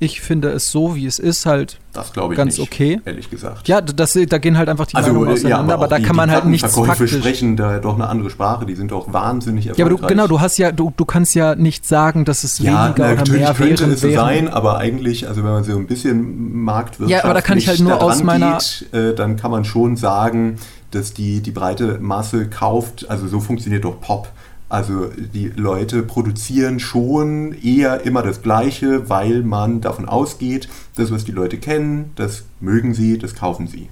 Ich 0.00 0.20
finde 0.20 0.50
es 0.50 0.70
so, 0.70 0.94
wie 0.94 1.06
es 1.06 1.18
ist, 1.18 1.44
halt 1.44 1.80
das 1.92 2.12
ich 2.14 2.36
ganz 2.36 2.58
nicht, 2.58 2.72
okay. 2.72 3.00
Ehrlich 3.04 3.30
gesagt. 3.30 3.66
Ja, 3.66 3.80
das, 3.80 4.16
da 4.28 4.38
gehen 4.38 4.56
halt 4.56 4.68
einfach 4.68 4.86
die 4.86 4.94
also, 4.94 5.08
Meinungen 5.08 5.32
auseinander, 5.32 5.48
ja, 5.70 5.74
aber, 5.74 5.74
aber 5.74 5.88
da 5.88 5.98
die, 5.98 6.04
kann 6.04 6.14
man 6.14 6.30
halt 6.30 6.44
nichts 6.44 6.72
faktisch. 6.76 7.16
sprechen 7.16 7.56
da 7.56 7.78
doch 7.80 7.94
eine 7.96 8.08
andere 8.08 8.30
Sprache. 8.30 8.64
Die 8.64 8.76
sind 8.76 8.92
doch 8.92 9.12
wahnsinnig 9.12 9.64
Ja, 9.64 9.70
erfolgreich. 9.72 9.98
aber 9.98 10.08
du, 10.08 10.14
genau, 10.14 10.26
du 10.28 10.40
hast 10.40 10.56
ja, 10.58 10.70
du, 10.70 10.92
du 10.96 11.04
kannst 11.04 11.34
ja 11.34 11.56
nicht 11.56 11.84
sagen, 11.84 12.24
dass 12.24 12.44
es 12.44 12.60
ja, 12.60 12.86
weniger 12.86 12.94
na, 12.98 13.04
oder 13.06 13.14
natürlich 13.16 13.40
mehr 13.42 13.54
könnte 13.54 13.80
wären. 13.80 13.90
es 13.92 14.00
so 14.00 14.10
sein, 14.12 14.48
aber 14.48 14.78
eigentlich, 14.78 15.26
also 15.26 15.42
wenn 15.42 15.50
man 15.50 15.64
so 15.64 15.76
ein 15.76 15.86
bisschen 15.88 16.62
Marktwirtschaft 16.62 17.10
Ja, 17.10 17.24
aber 17.24 17.34
da 17.34 17.40
kann 17.40 17.58
ich 17.58 17.66
halt 17.66 17.80
nur 17.80 18.00
aus 18.00 18.22
meiner- 18.22 18.58
geht, 18.58 18.92
äh, 18.94 19.14
dann 19.14 19.36
kann 19.36 19.50
man 19.50 19.64
schon 19.64 19.96
sagen, 19.96 20.58
dass 20.92 21.12
die, 21.12 21.40
die 21.40 21.50
breite 21.50 21.98
Masse 22.00 22.48
kauft, 22.48 23.10
also 23.10 23.26
so 23.26 23.40
funktioniert 23.40 23.84
doch 23.84 24.00
Pop. 24.00 24.28
Also 24.68 25.06
die 25.06 25.48
Leute 25.48 26.02
produzieren 26.02 26.78
schon 26.78 27.54
eher 27.62 28.04
immer 28.04 28.22
das 28.22 28.42
Gleiche, 28.42 29.08
weil 29.08 29.42
man 29.42 29.80
davon 29.80 30.06
ausgeht, 30.06 30.68
das, 30.96 31.10
was 31.10 31.24
die 31.24 31.32
Leute 31.32 31.56
kennen, 31.56 32.12
das 32.16 32.44
mögen 32.60 32.92
sie, 32.92 33.18
das 33.18 33.34
kaufen 33.34 33.66
sie. 33.66 33.88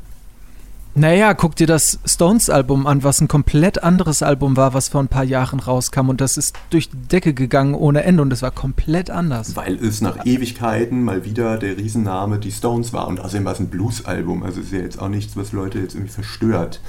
Naja, 0.98 1.34
guck 1.34 1.54
dir 1.56 1.66
das 1.66 1.98
Stones-Album 2.06 2.86
an, 2.86 3.04
was 3.04 3.20
ein 3.20 3.28
komplett 3.28 3.82
anderes 3.82 4.22
Album 4.22 4.56
war, 4.56 4.72
was 4.72 4.88
vor 4.88 5.02
ein 5.02 5.08
paar 5.08 5.24
Jahren 5.24 5.60
rauskam. 5.60 6.08
Und 6.08 6.22
das 6.22 6.38
ist 6.38 6.56
durch 6.70 6.88
die 6.88 6.96
Decke 6.96 7.34
gegangen 7.34 7.74
ohne 7.74 8.02
Ende 8.02 8.22
und 8.22 8.32
es 8.32 8.40
war 8.40 8.50
komplett 8.50 9.10
anders. 9.10 9.54
Weil 9.56 9.74
es 9.74 10.00
nach 10.00 10.24
Ewigkeiten 10.24 11.04
mal 11.04 11.26
wieder 11.26 11.58
der 11.58 11.76
Riesenname 11.76 12.38
die 12.38 12.50
Stones 12.50 12.94
war. 12.94 13.08
Und 13.08 13.20
außerdem 13.20 13.44
war 13.44 13.52
es 13.52 13.60
ein 13.60 13.68
Blues-Album. 13.68 14.42
Also 14.42 14.62
ist 14.62 14.72
ja 14.72 14.78
jetzt 14.78 14.98
auch 14.98 15.10
nichts, 15.10 15.36
was 15.36 15.52
Leute 15.52 15.80
jetzt 15.80 15.94
irgendwie 15.94 16.14
verstört. 16.14 16.80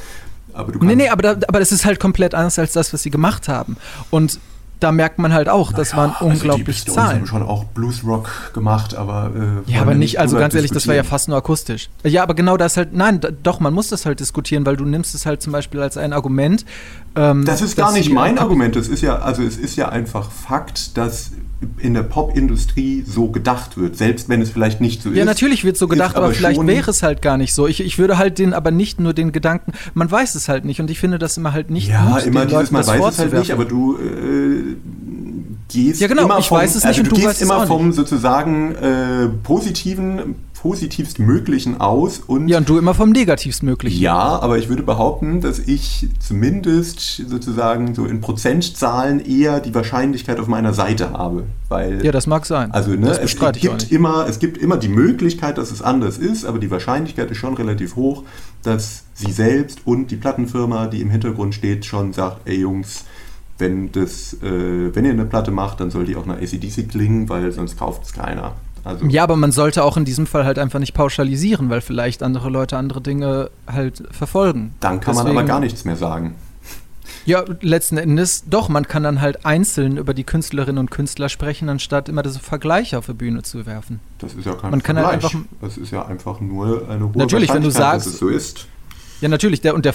Aber 0.54 0.72
du 0.72 0.80
Nee, 0.80 0.86
kannst- 0.86 0.98
nee, 0.98 1.10
aber, 1.10 1.22
da, 1.22 1.32
aber 1.48 1.60
das 1.60 1.72
ist 1.72 1.86
halt 1.86 2.00
komplett 2.00 2.34
anders 2.36 2.58
als 2.60 2.74
das, 2.74 2.92
was 2.94 3.04
sie 3.04 3.12
gemacht 3.12 3.48
haben. 3.48 3.78
Und 4.10 4.40
da 4.80 4.92
merkt 4.92 5.18
man 5.18 5.34
halt 5.34 5.50
auch, 5.50 5.74
das 5.74 5.96
waren 5.96 6.12
Ja, 6.12 6.16
also 6.20 6.26
unglaublich 6.28 6.84
die 6.84 6.92
Stones 6.92 6.96
Zahlen. 6.96 7.20
haben 7.22 7.26
schon 7.26 7.42
auch 7.42 7.64
Bluesrock 7.64 8.54
gemacht, 8.54 8.94
aber. 8.94 9.32
Äh, 9.68 9.72
Ja, 9.72 9.82
aber 9.82 9.96
nicht, 9.96 10.20
also 10.20 10.38
ganz 10.38 10.54
ehrlich, 10.54 10.70
das 10.70 10.88
war 10.88 10.94
ja 10.94 11.02
fast 11.04 11.28
nur 11.30 11.38
akustisch. 11.38 11.90
Ja, 12.04 12.22
aber 12.22 12.36
genau 12.36 12.58
das 12.58 12.78
halt, 12.78 12.94
nein, 12.94 13.20
doch, 13.42 13.60
man 13.60 13.74
muss 13.74 13.88
das 13.90 14.06
halt 14.06 14.20
diskutieren, 14.20 14.68
weil 14.68 14.78
du 14.78 14.86
nimmst 14.86 15.16
es 15.16 15.26
halt 15.26 15.42
zum 15.42 15.52
Beispiel 15.52 15.82
als 15.82 15.98
ein 15.98 16.14
Argument. 16.14 16.64
ähm, 17.16 17.44
Das 17.44 17.62
ist 17.64 17.76
gar 17.76 17.92
nicht 17.92 18.12
mein 18.12 18.38
Argument. 18.38 18.76
Das 18.76 18.88
ist 18.88 19.02
ja, 19.02 19.18
also 19.18 19.42
es 19.42 19.58
ist 19.58 19.76
ja 19.78 19.90
einfach 19.90 20.30
Fakt, 20.30 20.96
dass 20.96 21.32
in 21.80 21.94
der 21.96 22.04
Popindustrie 22.04 23.04
so 23.06 23.30
gedacht 23.30 23.78
wird, 23.78 23.98
selbst 23.98 24.30
wenn 24.30 24.42
es 24.42 24.52
vielleicht 24.52 24.80
nicht 24.80 25.02
so 25.02 25.10
ist. 25.10 25.18
Ja, 25.18 25.26
natürlich 25.26 25.64
wird 25.64 25.76
so 25.78 25.88
gedacht, 25.88 26.16
aber, 26.16 26.32
vielleicht 26.32 26.58
schon- 26.58 26.68
wäre 26.68 26.92
es 26.92 27.02
halt 27.02 27.22
gar 27.22 27.38
nicht 27.38 27.54
so. 27.54 27.68
Ich, 27.68 27.80
ich 27.80 27.98
würde 27.98 28.18
halt 28.18 28.38
den, 28.38 28.54
aber 28.54 28.70
nicht 28.72 29.00
nur 29.00 29.14
den 29.14 29.32
Gedanken, 29.32 29.74
man 29.96 30.10
weiß 30.10 30.36
es 30.36 30.50
halt 30.50 30.66
nicht 30.66 30.80
und 30.80 30.92
ich 30.92 31.00
finde 31.00 31.18
das 31.18 31.38
immer 31.38 31.54
halt 31.54 31.72
nicht 31.72 31.90
Ja, 31.90 32.18
gut, 32.18 32.26
immer 32.28 32.46
dieses 32.46 32.72
Leuten 32.72 32.76
das 32.76 32.88
weiß 32.88 33.14
es 33.14 33.20
halt 33.20 33.34
nicht, 33.34 33.52
aber 33.52 33.66
du 33.66 33.98
äh, 33.98 34.76
gehst 35.70 36.00
Ja, 36.00 36.08
genau, 36.08 36.26
immer 36.26 36.40
ich 36.40 36.48
vom, 36.48 36.58
weiß 36.58 36.76
es 36.76 36.84
nicht 36.84 36.86
also 36.86 37.02
und 37.02 37.12
du 37.12 37.16
du 37.16 37.22
gehst 37.22 37.42
immer 37.42 37.66
vom 37.66 37.92
sozusagen 37.92 38.76
äh, 38.76 39.28
positiven, 39.44 40.36
positivst 40.62 41.20
möglichen 41.20 41.80
aus 41.80 42.20
und 42.20 42.48
Ja, 42.48 42.58
und 42.58 42.68
du 42.68 42.78
immer 42.78 42.94
vom 42.94 43.12
Negativstmöglichen. 43.12 44.02
Ja, 44.02 44.40
aber 44.40 44.58
ich 44.58 44.70
würde 44.70 44.84
behaupten, 44.84 45.40
dass 45.42 45.60
ich 45.60 46.10
zumindest 46.20 47.00
sozusagen 47.28 47.94
so 47.94 48.06
in 48.06 48.22
Prozentzahlen 48.22 49.24
eher 49.24 49.60
die 49.60 49.74
Wahrscheinlichkeit 49.76 50.40
auf 50.40 50.48
meiner 50.48 50.74
Seite 50.74 51.12
habe. 51.12 51.44
Weil, 51.70 52.04
Ja, 52.04 52.12
das 52.12 52.26
mag 52.26 52.46
sein. 52.46 52.72
also 52.72 52.92
ne, 52.92 53.12
es, 53.12 53.40
auch 53.40 53.52
gibt 53.52 53.92
immer, 53.92 54.26
es 54.28 54.40
gibt 54.40 54.58
immer 54.58 54.78
die 54.78 54.90
Möglichkeit, 54.90 55.58
dass 55.58 55.72
es 55.72 55.82
anders 55.82 56.18
ist, 56.18 56.46
aber 56.46 56.58
die 56.58 56.72
Wahrscheinlichkeit 56.72 57.30
ist 57.30 57.38
schon 57.38 57.54
relativ 57.54 57.96
hoch, 57.96 58.24
dass 58.64 59.04
sie 59.14 59.32
selbst 59.32 59.86
und 59.86 60.10
die 60.10 60.16
Plattenfirma, 60.16 60.88
die 60.88 61.02
im 61.02 61.12
Hintergrund 61.12 61.54
steht, 61.54 61.86
schon 61.86 62.14
sagt, 62.14 62.48
ey 62.48 62.60
Jungs, 62.62 63.04
wenn, 63.60 63.92
das, 63.92 64.34
äh, 64.42 64.96
wenn 64.96 65.06
ihr 65.06 65.12
eine 65.12 65.26
Platte 65.26 65.52
macht, 65.52 65.80
dann 65.80 65.92
soll 65.92 66.06
die 66.06 66.16
auch 66.16 66.26
nach 66.26 66.38
ACDC 66.38 66.90
klingen, 66.90 67.30
weil 67.30 67.52
sonst 67.52 67.78
kauft 67.78 68.04
es 68.04 68.14
keiner. 68.14 68.56
Also, 68.88 69.06
Ja, 69.08 69.24
aber 69.24 69.36
man 69.36 69.52
sollte 69.52 69.84
auch 69.84 69.98
in 69.98 70.06
diesem 70.06 70.26
Fall 70.28 70.46
halt 70.46 70.58
einfach 70.60 70.80
nicht 70.80 70.94
pauschalisieren, 70.94 71.70
weil 71.70 71.82
vielleicht 71.82 72.24
andere 72.24 72.50
Leute 72.50 72.78
andere 72.78 73.02
Dinge 73.02 73.50
halt 73.68 74.04
verfolgen. 74.12 74.74
dann 74.80 75.00
kann 75.00 75.16
man 75.16 75.26
Deswegen- 75.26 75.40
aber 75.40 75.48
gar 75.48 75.60
nichts 75.60 75.84
mehr 75.86 75.96
sagen. 75.98 76.36
Ja, 77.26 77.44
letzten 77.62 77.98
Endes 77.98 78.44
doch, 78.50 78.70
man 78.70 78.88
kann 78.88 79.04
dann 79.04 79.20
halt 79.20 79.46
einzeln 79.46 79.98
über 79.98 80.14
die 80.14 80.24
Künstlerinnen 80.24 80.78
und 80.78 80.92
Künstler 80.92 81.28
sprechen, 81.28 81.68
anstatt 81.68 82.08
immer 82.08 82.24
diese 82.24 82.40
Vergleiche 82.40 82.98
auf 82.98 83.06
die 83.08 83.14
Bühne 83.14 83.44
zu 83.44 83.66
werfen. 83.66 84.00
Das 84.20 84.34
ist 84.34 84.46
ja 84.46 84.54
kein 84.56 84.72
Man 84.72 84.82
kann 84.82 84.98
halt 84.98 85.22
Vergleich. 85.22 85.36
einfach- 85.36 85.48
das 85.62 85.78
ist 85.78 85.92
ja 85.92 86.06
einfach 86.06 86.40
nur 86.40 86.88
eine 86.90 87.06
hohe 87.06 87.18
Natürlich, 87.18 87.54
wenn 87.54 87.64
du 87.64 87.70
sagst- 87.72 88.08
dass 88.08 88.14
es 88.14 88.20
so 88.20 88.30
ist. 88.30 88.68
Ja, 89.20 89.28
natürlich, 89.28 89.60
der 89.62 89.76
und 89.76 89.84
der, 89.84 89.94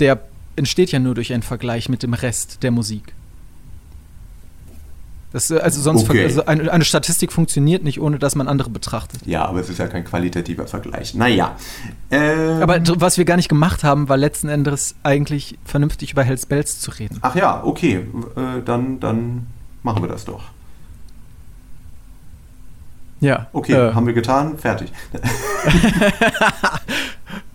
der 0.00 0.20
entsteht 0.56 0.90
ja 0.92 0.98
nur 0.98 1.14
durch 1.14 1.32
einen 1.32 1.42
Vergleich 1.42 1.88
mit 1.88 2.02
dem 2.02 2.14
Rest 2.14 2.62
der 2.62 2.70
Musik. 2.72 3.14
Das, 5.32 5.50
äh, 5.50 5.58
also 5.58 5.80
sonst 5.80 6.08
Okay. 6.08 6.24
also 6.24 6.44
eine, 6.46 6.70
eine 6.70 6.84
Statistik 6.84 7.32
funktioniert 7.32 7.82
nicht, 7.84 8.00
ohne 8.00 8.18
dass 8.18 8.34
man 8.34 8.48
andere 8.48 8.70
betrachtet. 8.70 9.20
Ja, 9.26 9.44
aber 9.46 9.60
es 9.60 9.68
ist 9.68 9.78
ja 9.78 9.86
kein 9.86 10.04
qualitativer 10.04 10.66
Vergleich. 10.66 11.14
Naja. 11.14 11.56
Ähm, 12.10 12.62
Aber 12.62 12.78
was 13.00 13.18
wir 13.18 13.24
gar 13.24 13.36
nicht 13.36 13.48
gemacht 13.48 13.82
haben, 13.84 14.08
war 14.08 14.16
letzten 14.16 14.48
Endes 14.48 14.94
eigentlich 15.02 15.58
vernünftig 15.64 16.12
über 16.12 16.22
Hells 16.22 16.46
Bells 16.46 16.80
zu 16.80 16.90
reden. 16.90 17.18
ach 17.22 17.34
ja, 17.34 17.62
okay. 17.64 18.06
Äh, 18.36 18.62
dann, 18.64 19.00
dann 19.00 19.46
machen 19.82 20.02
wir 20.02 20.08
das 20.08 20.24
doch. 20.24 20.42
Ja. 23.20 23.46
Okay, 23.52 23.72
äh, 23.72 23.94
haben 23.94 24.06
wir 24.06 24.14
getan, 24.14 24.58
fertig. 24.58 24.92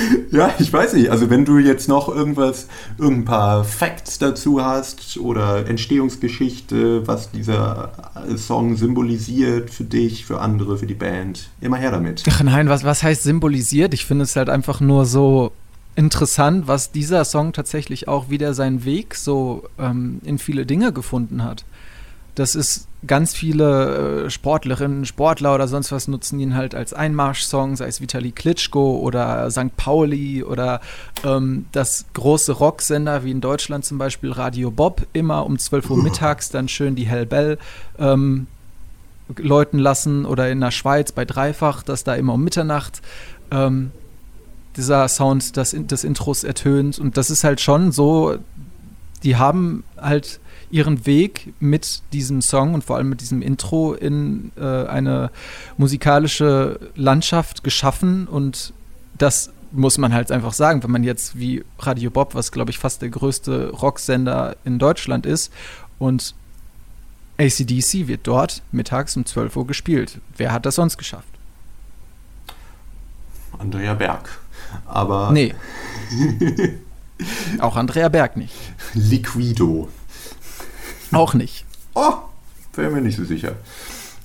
ja, 0.30 0.54
ich 0.58 0.72
weiß 0.72 0.94
nicht. 0.94 1.10
Also 1.10 1.30
wenn 1.30 1.44
du 1.44 1.58
jetzt 1.58 1.88
noch 1.88 2.08
irgendwas, 2.08 2.68
irgendein 2.98 3.24
paar 3.24 3.64
Facts 3.64 4.18
dazu 4.18 4.64
hast 4.64 5.16
oder 5.18 5.66
Entstehungsgeschichte, 5.66 7.06
was 7.06 7.30
dieser 7.30 7.92
Song 8.36 8.76
symbolisiert 8.76 9.70
für 9.70 9.84
dich, 9.84 10.26
für 10.26 10.40
andere, 10.40 10.78
für 10.78 10.86
die 10.86 10.94
Band, 10.94 11.48
immer 11.60 11.76
her 11.76 11.90
damit. 11.90 12.22
Ach 12.28 12.42
nein, 12.42 12.68
was, 12.68 12.84
was 12.84 13.02
heißt 13.02 13.22
symbolisiert? 13.22 13.94
Ich 13.94 14.04
finde 14.04 14.24
es 14.24 14.36
halt 14.36 14.48
einfach 14.48 14.80
nur 14.80 15.04
so 15.04 15.52
interessant, 15.94 16.68
was 16.68 16.92
dieser 16.92 17.24
Song 17.24 17.52
tatsächlich 17.52 18.08
auch 18.08 18.30
wieder 18.30 18.54
seinen 18.54 18.84
Weg 18.84 19.14
so 19.14 19.64
ähm, 19.78 20.20
in 20.24 20.38
viele 20.38 20.64
Dinge 20.64 20.92
gefunden 20.92 21.44
hat. 21.44 21.64
Das 22.34 22.54
ist 22.54 22.88
ganz 23.06 23.34
viele 23.34 24.24
äh, 24.24 24.30
Sportlerinnen, 24.30 25.04
Sportler 25.04 25.54
oder 25.54 25.68
sonst 25.68 25.92
was 25.92 26.08
nutzen 26.08 26.38
ihn 26.38 26.54
halt 26.54 26.74
als 26.74 26.94
Einmarschsong, 26.94 27.76
sei 27.76 27.88
es 27.88 28.00
Vitali 28.00 28.30
Klitschko 28.30 28.98
oder 28.98 29.50
St. 29.50 29.76
Pauli 29.76 30.42
oder 30.42 30.80
ähm, 31.24 31.66
das 31.72 32.06
große 32.14 32.52
Rocksender 32.52 33.24
wie 33.24 33.32
in 33.32 33.40
Deutschland 33.40 33.84
zum 33.84 33.98
Beispiel 33.98 34.30
Radio 34.30 34.70
Bob 34.70 35.06
immer 35.12 35.44
um 35.44 35.58
12 35.58 35.90
Uhr 35.90 36.02
mittags 36.02 36.48
dann 36.48 36.68
schön 36.68 36.94
die 36.94 37.06
Hellbell 37.06 37.58
ähm, 37.98 38.46
läuten 39.36 39.78
lassen 39.78 40.24
oder 40.24 40.48
in 40.50 40.60
der 40.60 40.70
Schweiz 40.70 41.12
bei 41.12 41.24
Dreifach, 41.24 41.82
dass 41.82 42.04
da 42.04 42.14
immer 42.14 42.34
um 42.34 42.44
Mitternacht 42.44 43.02
ähm, 43.50 43.90
dieser 44.76 45.08
Sound 45.08 45.56
des, 45.56 45.74
des 45.76 46.04
Intros 46.04 46.44
ertönt 46.44 46.98
und 46.98 47.16
das 47.16 47.30
ist 47.30 47.44
halt 47.44 47.60
schon 47.60 47.92
so, 47.92 48.38
die 49.22 49.36
haben 49.36 49.84
halt 50.00 50.40
ihren 50.72 51.06
Weg 51.06 51.52
mit 51.60 52.02
diesem 52.12 52.42
Song 52.42 52.74
und 52.74 52.82
vor 52.82 52.96
allem 52.96 53.10
mit 53.10 53.20
diesem 53.20 53.42
Intro 53.42 53.92
in 53.92 54.50
äh, 54.56 54.86
eine 54.86 55.30
musikalische 55.76 56.80
Landschaft 56.96 57.62
geschaffen 57.62 58.26
und 58.26 58.72
das 59.16 59.50
muss 59.70 59.98
man 59.98 60.12
halt 60.12 60.32
einfach 60.32 60.52
sagen, 60.52 60.82
wenn 60.82 60.90
man 60.90 61.04
jetzt 61.04 61.38
wie 61.38 61.64
Radio 61.78 62.10
Bob, 62.10 62.34
was 62.34 62.52
glaube 62.52 62.70
ich 62.70 62.78
fast 62.78 63.02
der 63.02 63.10
größte 63.10 63.70
Rocksender 63.70 64.56
in 64.64 64.78
Deutschland 64.78 65.26
ist 65.26 65.52
und 65.98 66.34
ACDC 67.38 68.06
wird 68.08 68.26
dort 68.26 68.62
mittags 68.72 69.16
um 69.16 69.24
12 69.24 69.56
Uhr 69.56 69.66
gespielt. 69.66 70.20
Wer 70.36 70.52
hat 70.52 70.66
das 70.66 70.76
sonst 70.76 70.96
geschafft? 70.96 71.28
Andrea 73.58 73.94
Berg. 73.94 74.28
Aber 74.86 75.30
Nee. 75.32 75.54
Auch 77.60 77.76
Andrea 77.76 78.08
Berg 78.08 78.36
nicht. 78.36 78.54
Liquido. 78.94 79.88
Auch 81.12 81.34
nicht. 81.34 81.64
Oh, 81.94 82.12
wäre 82.74 82.90
mir 82.90 83.00
nicht 83.00 83.16
so 83.16 83.24
sicher. 83.24 83.52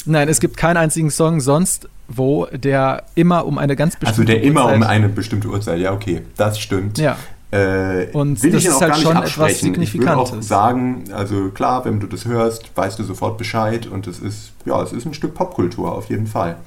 Nein, 0.06 0.30
es 0.30 0.40
gibt 0.40 0.56
keinen 0.58 0.78
einzigen 0.78 1.10
Song 1.12 1.42
sonst, 1.42 1.90
wo 2.08 2.46
der 2.54 3.04
immer 3.16 3.46
um 3.46 3.58
eine 3.58 3.76
ganz 3.76 3.96
bestimmte 3.98 4.22
Also 4.22 4.24
der 4.24 4.42
immer 4.44 4.66
um 4.66 4.72
Uhrzeit- 4.82 4.90
eine 4.90 5.10
bestimmte 5.10 5.48
Uhrzeit, 5.50 5.80
ja, 5.80 5.92
okay, 5.92 6.22
das 6.38 6.60
stimmt. 6.60 6.98
Ja. 6.98 7.18
Äh, 7.52 8.08
Und 8.14 8.42
will 8.44 8.52
das 8.52 8.62
ich 8.64 8.68
ist 8.70 8.76
auch 8.76 8.82
halt 8.82 8.92
gar 8.92 8.98
nicht 8.98 9.04
schon 9.08 9.18
etwas 9.18 9.24
absprechen. 9.40 9.82
Ich 9.82 9.94
würde 9.94 10.16
auch 10.18 10.26
Signifikantes. 10.28 10.48
sagen, 10.48 11.04
also 11.14 11.50
klar, 11.50 11.84
wenn 11.86 12.00
du 12.00 12.08
das 12.08 12.26
hörst, 12.26 12.72
weißt 12.76 13.00
du 13.00 13.04
sofort 13.04 13.38
Bescheid 13.38 13.88
und 13.88 14.08
es 14.08 14.20
ist, 14.20 14.52
ja, 14.66 14.82
es 14.82 14.92
ist 14.94 15.06
ein 15.06 15.14
Stück 15.14 15.34
Popkultur 15.34 15.94
auf 15.94 16.10
jeden 16.10 16.28
Fall. 16.28 16.58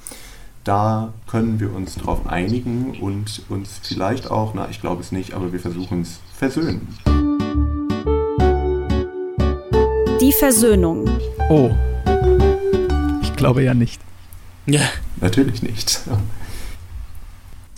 Da 0.64 1.12
können 1.26 1.60
wir 1.60 1.74
uns 1.74 1.94
drauf 1.96 2.26
einigen 2.26 2.98
und 3.00 3.42
uns 3.48 3.80
vielleicht 3.82 4.30
auch, 4.30 4.52
na, 4.54 4.68
ich 4.70 4.80
glaube 4.82 5.00
es 5.02 5.12
nicht, 5.12 5.32
aber 5.34 5.52
wir 5.52 5.60
versuchen 5.60 6.02
es 6.02 6.18
versöhnen. 6.38 6.88
Die 10.20 10.32
Versöhnung. 10.32 11.08
Oh. 11.48 11.70
Ich 13.22 13.34
glaube 13.36 13.62
ja 13.62 13.72
nicht. 13.72 14.02
Ja. 14.66 14.82
Natürlich 15.22 15.62
nicht. 15.62 16.02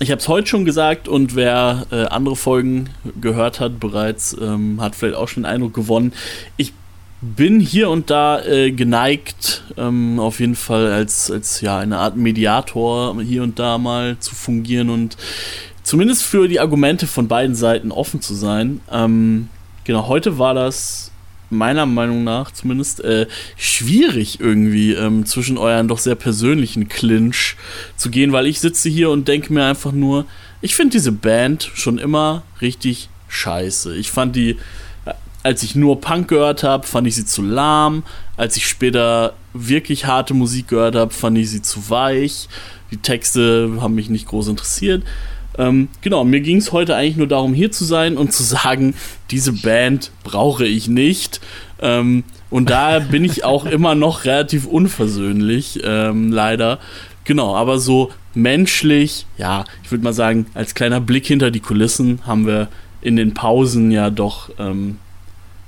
Ich 0.00 0.10
habe 0.10 0.20
es 0.20 0.26
heute 0.26 0.48
schon 0.48 0.64
gesagt 0.64 1.06
und 1.06 1.36
wer 1.36 1.86
äh, 1.92 2.06
andere 2.06 2.34
Folgen 2.34 2.90
gehört 3.20 3.60
hat 3.60 3.78
bereits, 3.78 4.36
ähm, 4.40 4.80
hat 4.80 4.96
vielleicht 4.96 5.16
auch 5.16 5.28
schon 5.28 5.44
einen 5.44 5.54
Eindruck 5.54 5.74
gewonnen. 5.74 6.12
Ich 6.56 6.72
bin 7.20 7.60
hier 7.60 7.88
und 7.90 8.10
da 8.10 8.44
äh, 8.44 8.72
geneigt, 8.72 9.62
ähm, 9.76 10.18
auf 10.18 10.40
jeden 10.40 10.56
Fall 10.56 10.90
als, 10.90 11.30
als 11.30 11.60
ja, 11.60 11.78
eine 11.78 11.98
Art 11.98 12.16
Mediator 12.16 13.22
hier 13.22 13.44
und 13.44 13.60
da 13.60 13.78
mal 13.78 14.16
zu 14.18 14.34
fungieren 14.34 14.90
und 14.90 15.16
zumindest 15.84 16.24
für 16.24 16.48
die 16.48 16.58
Argumente 16.58 17.06
von 17.06 17.28
beiden 17.28 17.54
Seiten 17.54 17.92
offen 17.92 18.20
zu 18.20 18.34
sein. 18.34 18.80
Ähm, 18.90 19.48
genau, 19.84 20.08
heute 20.08 20.40
war 20.40 20.54
das 20.54 21.11
meiner 21.52 21.86
Meinung 21.86 22.24
nach 22.24 22.50
zumindest 22.50 23.00
äh, 23.04 23.26
schwierig 23.56 24.40
irgendwie 24.40 24.92
ähm, 24.92 25.26
zwischen 25.26 25.58
euren 25.58 25.88
doch 25.88 25.98
sehr 25.98 26.14
persönlichen 26.14 26.88
Clinch 26.88 27.56
zu 27.96 28.10
gehen, 28.10 28.32
weil 28.32 28.46
ich 28.46 28.60
sitze 28.60 28.88
hier 28.88 29.10
und 29.10 29.28
denke 29.28 29.52
mir 29.52 29.64
einfach 29.64 29.92
nur, 29.92 30.26
ich 30.60 30.74
finde 30.74 30.92
diese 30.92 31.12
Band 31.12 31.70
schon 31.74 31.98
immer 31.98 32.42
richtig 32.60 33.08
scheiße. 33.28 33.96
Ich 33.96 34.10
fand 34.10 34.36
die, 34.36 34.58
äh, 35.04 35.14
als 35.42 35.62
ich 35.62 35.74
nur 35.74 36.00
Punk 36.00 36.28
gehört 36.28 36.62
habe, 36.62 36.86
fand 36.86 37.06
ich 37.06 37.16
sie 37.16 37.26
zu 37.26 37.42
lahm. 37.42 38.04
Als 38.36 38.56
ich 38.56 38.66
später 38.66 39.34
wirklich 39.52 40.06
harte 40.06 40.34
Musik 40.34 40.68
gehört 40.68 40.94
habe, 40.94 41.12
fand 41.12 41.38
ich 41.38 41.50
sie 41.50 41.62
zu 41.62 41.90
weich. 41.90 42.48
Die 42.90 42.98
Texte 42.98 43.78
haben 43.80 43.94
mich 43.94 44.10
nicht 44.10 44.26
groß 44.26 44.48
interessiert. 44.48 45.02
Ähm, 45.58 45.88
genau, 46.00 46.24
mir 46.24 46.40
ging 46.40 46.56
es 46.58 46.72
heute 46.72 46.96
eigentlich 46.96 47.16
nur 47.16 47.26
darum, 47.26 47.54
hier 47.54 47.70
zu 47.70 47.84
sein 47.84 48.16
und 48.16 48.32
zu 48.32 48.42
sagen, 48.42 48.94
diese 49.30 49.52
Band 49.52 50.10
brauche 50.24 50.66
ich 50.66 50.88
nicht. 50.88 51.40
Ähm, 51.80 52.24
und 52.50 52.70
da 52.70 52.98
bin 52.98 53.24
ich 53.24 53.44
auch 53.44 53.64
immer 53.66 53.94
noch 53.94 54.24
relativ 54.24 54.66
unversöhnlich, 54.66 55.80
ähm, 55.84 56.32
leider. 56.32 56.78
Genau, 57.24 57.54
aber 57.54 57.78
so 57.78 58.10
menschlich, 58.34 59.26
ja, 59.36 59.64
ich 59.84 59.90
würde 59.90 60.04
mal 60.04 60.12
sagen, 60.12 60.46
als 60.54 60.74
kleiner 60.74 61.00
Blick 61.00 61.26
hinter 61.26 61.50
die 61.50 61.60
Kulissen 61.60 62.20
haben 62.26 62.46
wir 62.46 62.68
in 63.00 63.16
den 63.16 63.34
Pausen 63.34 63.90
ja 63.90 64.10
doch 64.10 64.50
ähm, 64.58 64.98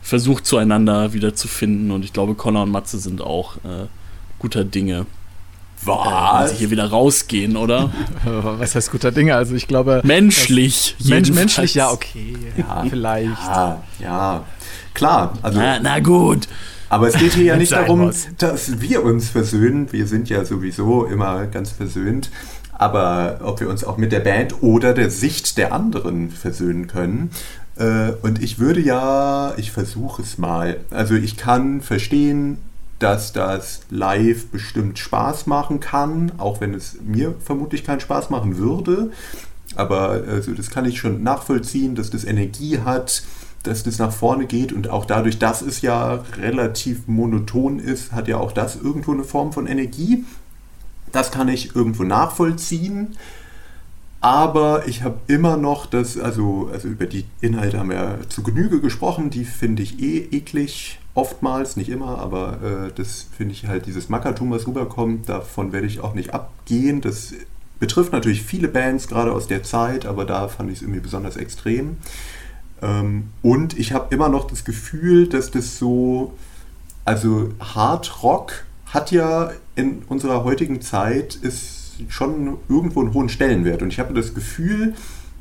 versucht, 0.03 0.47
zueinander 0.47 1.13
wieder 1.13 1.35
zu 1.35 1.49
finden. 1.49 1.91
Und 1.91 2.05
ich 2.05 2.13
glaube, 2.13 2.35
Connor 2.35 2.63
und 2.63 2.71
Matze 2.71 2.99
sind 2.99 3.21
auch 3.21 3.57
äh, 3.59 3.87
guter 4.39 4.65
Dinge. 4.65 5.07
Was? 5.85 6.51
Äh, 6.51 6.55
sie 6.55 6.59
hier 6.61 6.71
wieder 6.71 6.89
rausgehen, 6.89 7.57
oder? 7.57 7.91
Was 8.25 8.75
heißt 8.75 8.91
guter 8.91 9.13
Dinge? 9.13 9.35
Also 9.35 9.55
ich 9.55 9.67
glaube. 9.69 10.01
Menschlich. 10.05 10.97
Mensch, 11.05 11.31
menschlich, 11.31 11.75
ja, 11.75 11.91
okay. 11.91 12.37
Ja, 12.57 12.85
vielleicht. 12.89 13.43
Ja, 13.47 13.83
ja. 14.01 14.45
Klar. 14.95 15.35
Also, 15.43 15.59
na, 15.59 15.79
na 15.81 16.01
gut. 16.01 16.49
Aber 16.89 17.09
es 17.09 17.15
geht 17.17 17.33
hier 17.33 17.45
ja 17.45 17.57
nicht 17.57 17.73
darum, 17.73 18.01
muss. 18.03 18.29
dass 18.39 18.81
wir 18.81 19.03
uns 19.03 19.29
versöhnen. 19.29 19.93
Wir 19.93 20.07
sind 20.07 20.29
ja 20.29 20.45
sowieso 20.45 21.05
immer 21.05 21.47
ganz 21.47 21.71
versöhnt. 21.71 22.31
Aber 22.73 23.41
ob 23.43 23.61
wir 23.61 23.69
uns 23.69 23.85
auch 23.85 23.97
mit 23.97 24.13
der 24.13 24.21
Band 24.21 24.63
oder 24.63 24.95
der 24.95 25.11
Sicht 25.11 25.59
der 25.59 25.73
anderen 25.73 26.31
versöhnen 26.31 26.87
können. 26.87 27.31
Äh, 27.77 28.13
und 28.23 28.43
ich 28.43 28.59
würde 28.59 28.81
ja, 28.81 29.55
ich 29.57 29.73
versuche 29.73 30.23
es 30.23 30.39
mal. 30.39 30.79
Also 30.91 31.15
ich 31.15 31.37
kann 31.37 31.81
verstehen, 31.81 32.59
dass 33.05 33.35
das 33.35 33.83
live 33.91 34.47
bestimmt 34.47 34.99
Spaß 34.99 35.47
machen 35.47 35.79
kann, 35.79 36.33
auch 36.39 36.63
wenn 36.63 36.73
es 36.73 36.97
mir 37.05 37.35
vermutlich 37.39 37.85
keinen 37.85 38.01
Spaß 38.01 38.31
machen 38.31 38.57
würde. 38.57 39.11
Aber 39.77 40.23
also, 40.27 40.53
das 40.55 40.71
kann 40.71 40.87
ich 40.87 41.01
schon 41.01 41.23
nachvollziehen, 41.23 41.95
dass 41.97 42.09
das 42.09 42.25
Energie 42.25 42.79
hat, 42.79 43.23
dass 43.63 43.83
das 43.83 43.99
nach 43.99 44.11
vorne 44.11 44.47
geht 44.47 44.73
und 44.73 44.89
auch 44.89 45.05
dadurch, 45.05 45.39
dass 45.39 45.61
es 45.61 45.83
ja 45.83 46.25
relativ 46.39 47.07
monoton 47.07 47.79
ist, 47.79 48.13
hat 48.13 48.27
ja 48.27 48.39
auch 48.39 48.53
das 48.53 48.77
irgendwo 48.77 49.13
eine 49.13 49.25
Form 49.25 49.53
von 49.53 49.67
Energie. 49.67 50.25
Das 51.13 51.31
kann 51.31 51.49
ich 51.49 51.77
irgendwo 51.77 52.05
nachvollziehen. 52.05 53.17
Aber 54.23 54.89
ich 54.89 55.03
habe 55.03 55.19
immer 55.27 55.59
noch 55.59 55.85
das, 55.85 56.19
also, 56.19 56.71
also 56.73 56.89
über 56.89 57.05
die 57.05 57.27
Inhalte 57.43 57.79
haben 57.79 57.91
wir 57.91 58.21
zu 58.31 58.43
Genüge 58.43 58.81
gesprochen, 58.81 59.29
die 59.29 59.45
finde 59.45 59.83
ich 59.83 60.01
eh 60.01 60.21
eklig 60.33 61.01
oftmals, 61.15 61.77
nicht 61.77 61.89
immer, 61.89 62.19
aber 62.19 62.59
äh, 62.63 62.93
das 62.95 63.27
finde 63.37 63.55
ich 63.55 63.67
halt 63.67 63.87
dieses 63.87 64.09
Mackertum, 64.09 64.51
was 64.51 64.67
rüberkommt, 64.67 65.29
davon 65.29 65.73
werde 65.73 65.87
ich 65.87 66.01
auch 66.01 66.15
nicht 66.15 66.35
abgehen. 66.35 67.01
Das 67.01 67.33
betrifft 67.79 68.13
natürlich 68.13 68.43
viele 68.43 68.69
Bands, 68.69 69.09
gerade 69.09 69.33
aus 69.33 69.47
der 69.47 69.63
Zeit, 69.63 70.07
aber 70.07 70.25
da 70.25 70.49
fand 70.49 70.71
ich 70.71 70.77
es 70.77 70.83
irgendwie 70.83 71.01
besonders 71.01 71.37
extrem. 71.37 71.99
Ähm, 72.83 73.31
und 73.43 73.79
ich 73.79 73.93
habe 73.93 74.13
immer 74.15 74.29
noch 74.29 74.47
das 74.47 74.65
Gefühl, 74.65 75.29
dass 75.29 75.51
das 75.51 75.79
so, 75.79 76.35
also 77.05 77.51
Hard 77.61 78.23
Rock 78.23 78.65
hat 78.87 79.11
ja 79.11 79.53
in 79.77 80.03
unserer 80.09 80.45
heutigen 80.45 80.81
Zeit 80.81 81.35
ist 81.35 81.95
schon 82.09 82.59
irgendwo 82.69 83.01
einen 83.01 83.15
hohen 83.15 83.29
Stellenwert. 83.29 83.83
Und 83.83 83.93
ich 83.93 84.01
habe 84.01 84.15
das 84.15 84.35
Gefühl, 84.35 84.95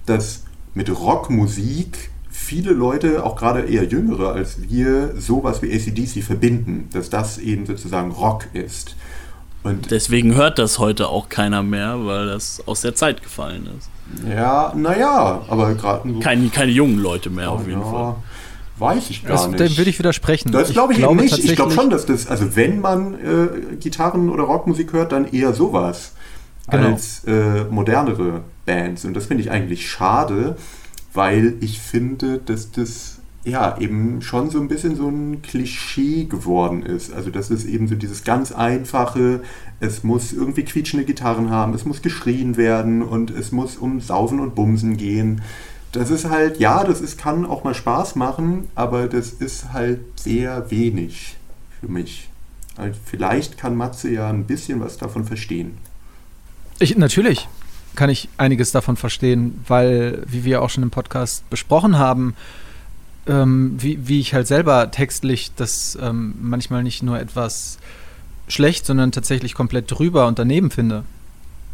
dass 0.06 0.44
mit 0.74 0.90
Rockmusik 0.90 2.12
viele 2.44 2.72
Leute, 2.72 3.24
auch 3.24 3.36
gerade 3.36 3.62
eher 3.62 3.86
jüngere 3.86 4.34
als 4.34 4.70
wir, 4.70 5.14
sowas 5.20 5.62
wie 5.62 5.74
ACDC 5.74 6.24
verbinden, 6.24 6.90
dass 6.94 7.10
das 7.10 7.38
eben 7.38 7.66
sozusagen 7.66 8.12
Rock 8.12 8.48
ist. 8.54 8.96
Und 9.64 9.92
Deswegen 9.92 10.36
hört 10.36 10.60
das 10.60 10.78
heute 10.78 11.08
auch 11.08 11.30
keiner 11.30 11.64
mehr, 11.64 12.06
weil 12.06 12.28
das 12.28 12.62
aus 12.68 12.82
der 12.82 12.96
Zeit 12.96 13.24
gefallen 13.24 13.70
ist. 13.78 13.90
Ja, 14.30 14.74
naja, 14.76 15.42
aber 15.48 15.74
gerade. 15.74 16.10
So 16.12 16.20
keine, 16.20 16.50
keine 16.50 16.72
jungen 16.72 17.00
Leute 17.00 17.30
mehr 17.30 17.52
oh, 17.52 17.56
auf 17.56 17.68
jeden 17.68 17.80
ja, 17.80 17.90
Fall. 17.90 18.16
Weiß 18.78 19.10
ich 19.10 19.24
gar 19.24 19.34
das, 19.34 19.48
nicht. 19.48 19.60
Dem 19.60 19.78
würde 19.78 19.90
ich 19.90 20.00
widersprechen. 20.00 20.52
Das 20.52 20.72
glaube 20.72 20.94
ich, 20.94 21.00
ich 21.00 21.06
glaube 21.06 21.22
nicht. 21.22 21.38
Ich 21.38 21.56
glaube 21.56 21.72
schon, 21.72 21.90
dass 21.90 22.06
das, 22.06 22.28
also 22.28 22.56
wenn 22.56 22.82
man 22.82 23.14
äh, 23.14 23.76
Gitarren- 23.80 24.30
oder 24.30 24.44
Rockmusik 24.44 24.92
hört, 24.92 25.14
dann 25.14 25.26
eher 25.26 25.54
sowas 25.54 26.14
genau. 26.70 26.90
als 26.90 27.24
äh, 27.26 27.64
modernere 27.70 28.42
Bands. 28.66 29.06
Und 29.06 29.14
das 29.14 29.28
finde 29.28 29.44
ich 29.44 29.52
eigentlich 29.52 29.90
schade, 29.90 30.58
weil 31.14 31.56
ich 31.62 31.80
finde, 31.80 32.40
dass 32.40 32.72
das 32.72 33.20
ja 33.46 33.78
eben 33.78 34.22
schon 34.22 34.50
so 34.50 34.60
ein 34.60 34.68
bisschen 34.68 34.96
so 34.96 35.08
ein 35.10 35.42
Klischee 35.42 36.26
geworden 36.26 36.84
ist. 36.84 37.14
Also 37.14 37.30
dass 37.30 37.50
es 37.50 37.66
eben 37.66 37.88
so 37.88 37.96
dieses 37.96 38.24
ganz 38.24 38.52
einfache, 38.52 39.42
es 39.80 40.04
muss 40.04 40.32
irgendwie 40.32 40.64
quietschende 40.64 41.06
Gitarren 41.06 41.50
haben, 41.50 41.74
es 41.74 41.86
muss 41.86 42.02
geschrien 42.02 42.58
werden 42.58 43.02
und 43.02 43.32
es 43.32 43.52
muss 43.52 43.76
um 43.76 44.00
Saufen 44.00 44.40
und 44.40 44.56
Bumsen 44.56 44.98
gehen. 44.98 45.42
Das 45.92 46.10
ist 46.10 46.30
halt, 46.30 46.60
ja, 46.60 46.84
das 46.84 47.02
ist, 47.02 47.20
kann 47.20 47.46
auch 47.46 47.64
mal 47.64 47.76
Spaß 47.76 48.16
machen, 48.16 48.70
aber 48.74 49.08
das 49.08 49.30
ist 49.32 49.74
halt 49.74 50.00
sehr 50.16 50.72
wenig 50.72 51.36
für 51.80 51.88
mich. 51.88 52.30
Also 52.78 52.98
vielleicht 53.06 53.58
kann 53.58 53.76
Matze 53.76 54.10
ja 54.10 54.30
ein 54.30 54.46
bisschen 54.46 54.80
was 54.80 54.98
davon 54.98 55.26
verstehen. 55.26 55.78
Ich, 56.80 56.98
natürlich 56.98 57.48
kann 57.96 58.10
ich 58.10 58.30
einiges 58.38 58.72
davon 58.72 58.98
verstehen, 58.98 59.64
weil, 59.68 60.24
wie 60.28 60.44
wir 60.44 60.62
auch 60.62 60.70
schon 60.70 60.84
im 60.84 60.92
Podcast 60.92 61.50
besprochen 61.50 61.98
haben, 61.98 62.36
ähm, 63.28 63.76
wie, 63.78 64.08
wie 64.08 64.20
ich 64.20 64.34
halt 64.34 64.48
selber 64.48 64.92
textlich 64.92 65.52
das 65.56 65.98
ähm, 66.02 66.36
manchmal 66.42 66.84
nicht 66.84 67.04
nur 67.04 67.20
etwas 67.20 67.78
schlecht, 68.48 68.86
sondern 68.86 69.12
tatsächlich 69.12 69.54
komplett 69.54 69.90
drüber 69.90 70.28
und 70.28 70.40
daneben 70.40 70.72
finde. 70.72 71.04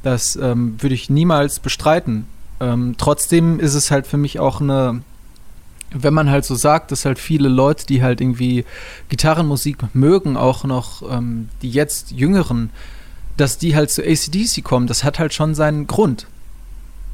Das 0.03 0.35
ähm, 0.35 0.75
würde 0.79 0.95
ich 0.95 1.09
niemals 1.09 1.59
bestreiten. 1.59 2.25
Ähm, 2.59 2.95
trotzdem 2.97 3.59
ist 3.59 3.73
es 3.73 3.91
halt 3.91 4.07
für 4.07 4.17
mich 4.17 4.39
auch 4.39 4.61
eine, 4.61 5.01
wenn 5.91 6.13
man 6.13 6.29
halt 6.29 6.45
so 6.45 6.55
sagt, 6.55 6.91
dass 6.91 7.05
halt 7.05 7.19
viele 7.19 7.49
Leute, 7.49 7.85
die 7.85 8.03
halt 8.03 8.21
irgendwie 8.21 8.65
Gitarrenmusik 9.09 9.77
mögen, 9.93 10.37
auch 10.37 10.63
noch 10.63 11.01
ähm, 11.11 11.49
die 11.61 11.71
jetzt 11.71 12.11
jüngeren, 12.11 12.69
dass 13.39 13.57
die 13.57 13.75
halt 13.75 13.89
zu 13.91 14.03
ACDC 14.03 14.63
kommen, 14.63 14.87
das 14.87 15.03
hat 15.03 15.19
halt 15.19 15.33
schon 15.33 15.55
seinen 15.55 15.87
Grund. 15.87 16.27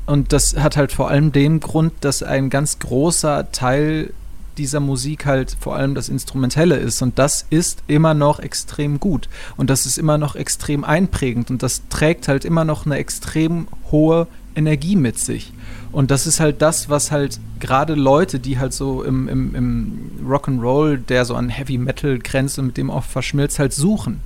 Und 0.06 0.34
das 0.34 0.56
hat 0.58 0.78
halt 0.78 0.92
vor 0.92 1.10
allem 1.10 1.32
den 1.32 1.60
Grund, 1.60 1.94
dass 2.02 2.24
ein 2.24 2.50
ganz 2.50 2.80
großer 2.80 3.52
Teil 3.52 4.14
dieser 4.58 4.80
Musik 4.80 5.26
halt 5.26 5.56
vor 5.60 5.76
allem 5.76 5.96
das 5.96 6.10
Instrumentelle 6.10 6.78
ist. 6.78 7.02
Und 7.02 7.20
das 7.20 7.46
ist 7.50 7.84
immer 7.88 8.14
noch 8.14 8.40
extrem 8.40 9.00
gut. 9.00 9.28
Und 9.58 9.70
das 9.70 9.86
ist 9.86 9.98
immer 9.98 10.18
noch 10.18 10.36
extrem 10.36 10.84
einprägend. 10.84 11.50
Und 11.50 11.62
das 11.62 11.82
trägt 11.90 12.28
halt 12.28 12.46
immer 12.46 12.66
noch 12.66 12.86
eine 12.86 12.98
extrem 12.98 13.68
hohe 13.92 14.28
Energie 14.56 14.96
mit 14.96 15.20
sich. 15.20 15.52
Und 15.92 16.12
das 16.12 16.28
ist 16.28 16.40
halt 16.40 16.62
das, 16.62 16.90
was 16.90 17.12
halt 17.12 17.40
gerade 17.60 17.96
Leute, 17.96 18.40
die 18.40 18.60
halt 18.60 18.74
so 18.74 19.04
im, 19.04 19.28
im, 19.28 19.56
im 19.56 20.12
Rock'n'Roll, 20.28 20.98
der 20.98 21.26
so 21.26 21.36
an 21.36 21.50
Heavy 21.50 21.78
Metal 21.78 22.20
grenzt 22.20 22.60
und 22.60 22.68
mit 22.68 22.78
dem 22.78 22.90
oft 22.90 23.10
verschmilzt, 23.10 23.60
halt 23.60 23.74
suchen. 23.74 24.22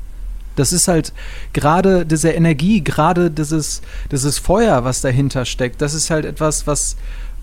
Das 0.59 0.73
ist 0.73 0.87
halt 0.87 1.13
gerade 1.53 2.05
diese 2.05 2.31
Energie, 2.31 2.81
gerade 2.81 3.31
dieses, 3.31 3.81
dieses 4.11 4.37
Feuer, 4.37 4.83
was 4.83 5.01
dahinter 5.01 5.45
steckt. 5.45 5.81
Das 5.81 5.93
ist 5.93 6.09
halt 6.09 6.25
etwas, 6.25 6.67
was 6.67 6.97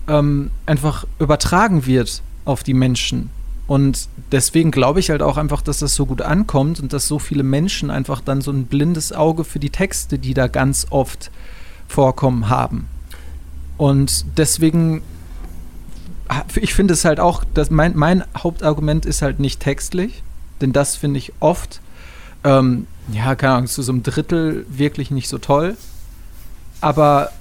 ähm, 0.07 0.51
einfach 0.65 1.05
übertragen 1.19 1.85
wird 1.85 2.21
auf 2.45 2.63
die 2.63 2.73
Menschen. 2.73 3.29
Und 3.67 4.07
deswegen 4.31 4.71
glaube 4.71 5.01
ich 5.01 5.09
halt 5.09 5.21
auch 5.21 5.37
einfach, 5.37 5.61
dass 5.61 5.79
das 5.79 5.93
so 5.93 6.05
gut 6.05 6.21
ankommt 6.21 6.79
und 6.79 6.93
dass 6.93 7.07
so 7.07 7.19
viele 7.19 7.43
Menschen 7.43 7.91
einfach 7.91 8.21
dann 8.21 8.39
so 8.41 8.51
ein 8.51 8.65
blindes 8.65 9.11
Auge 9.11 9.43
für 9.43 9.59
die 9.59 9.69
Texte, 9.69 10.17
die 10.17 10.33
da 10.33 10.47
ganz 10.47 10.87
oft 10.89 11.31
vorkommen, 11.87 12.49
haben. 12.49 12.87
Und 13.77 14.25
deswegen, 14.37 15.01
ich 16.55 16.73
finde 16.73 16.93
es 16.93 17.03
halt 17.03 17.19
auch, 17.19 17.43
dass 17.53 17.69
mein, 17.69 17.95
mein 17.97 18.23
Hauptargument 18.37 19.05
ist 19.05 19.21
halt 19.21 19.39
nicht 19.39 19.59
textlich, 19.59 20.23
denn 20.61 20.71
das 20.71 20.95
finde 20.95 21.17
ich 21.19 21.33
oft 21.41 21.81
ähm, 22.43 22.87
ja, 23.11 23.35
keine 23.35 23.53
Ahnung, 23.53 23.67
zu 23.67 23.81
so 23.81 23.91
einem 23.91 24.03
Drittel 24.03 24.65
wirklich 24.69 25.11
nicht 25.11 25.29
so 25.29 25.37
toll. 25.37 25.77
Aber 26.81 27.31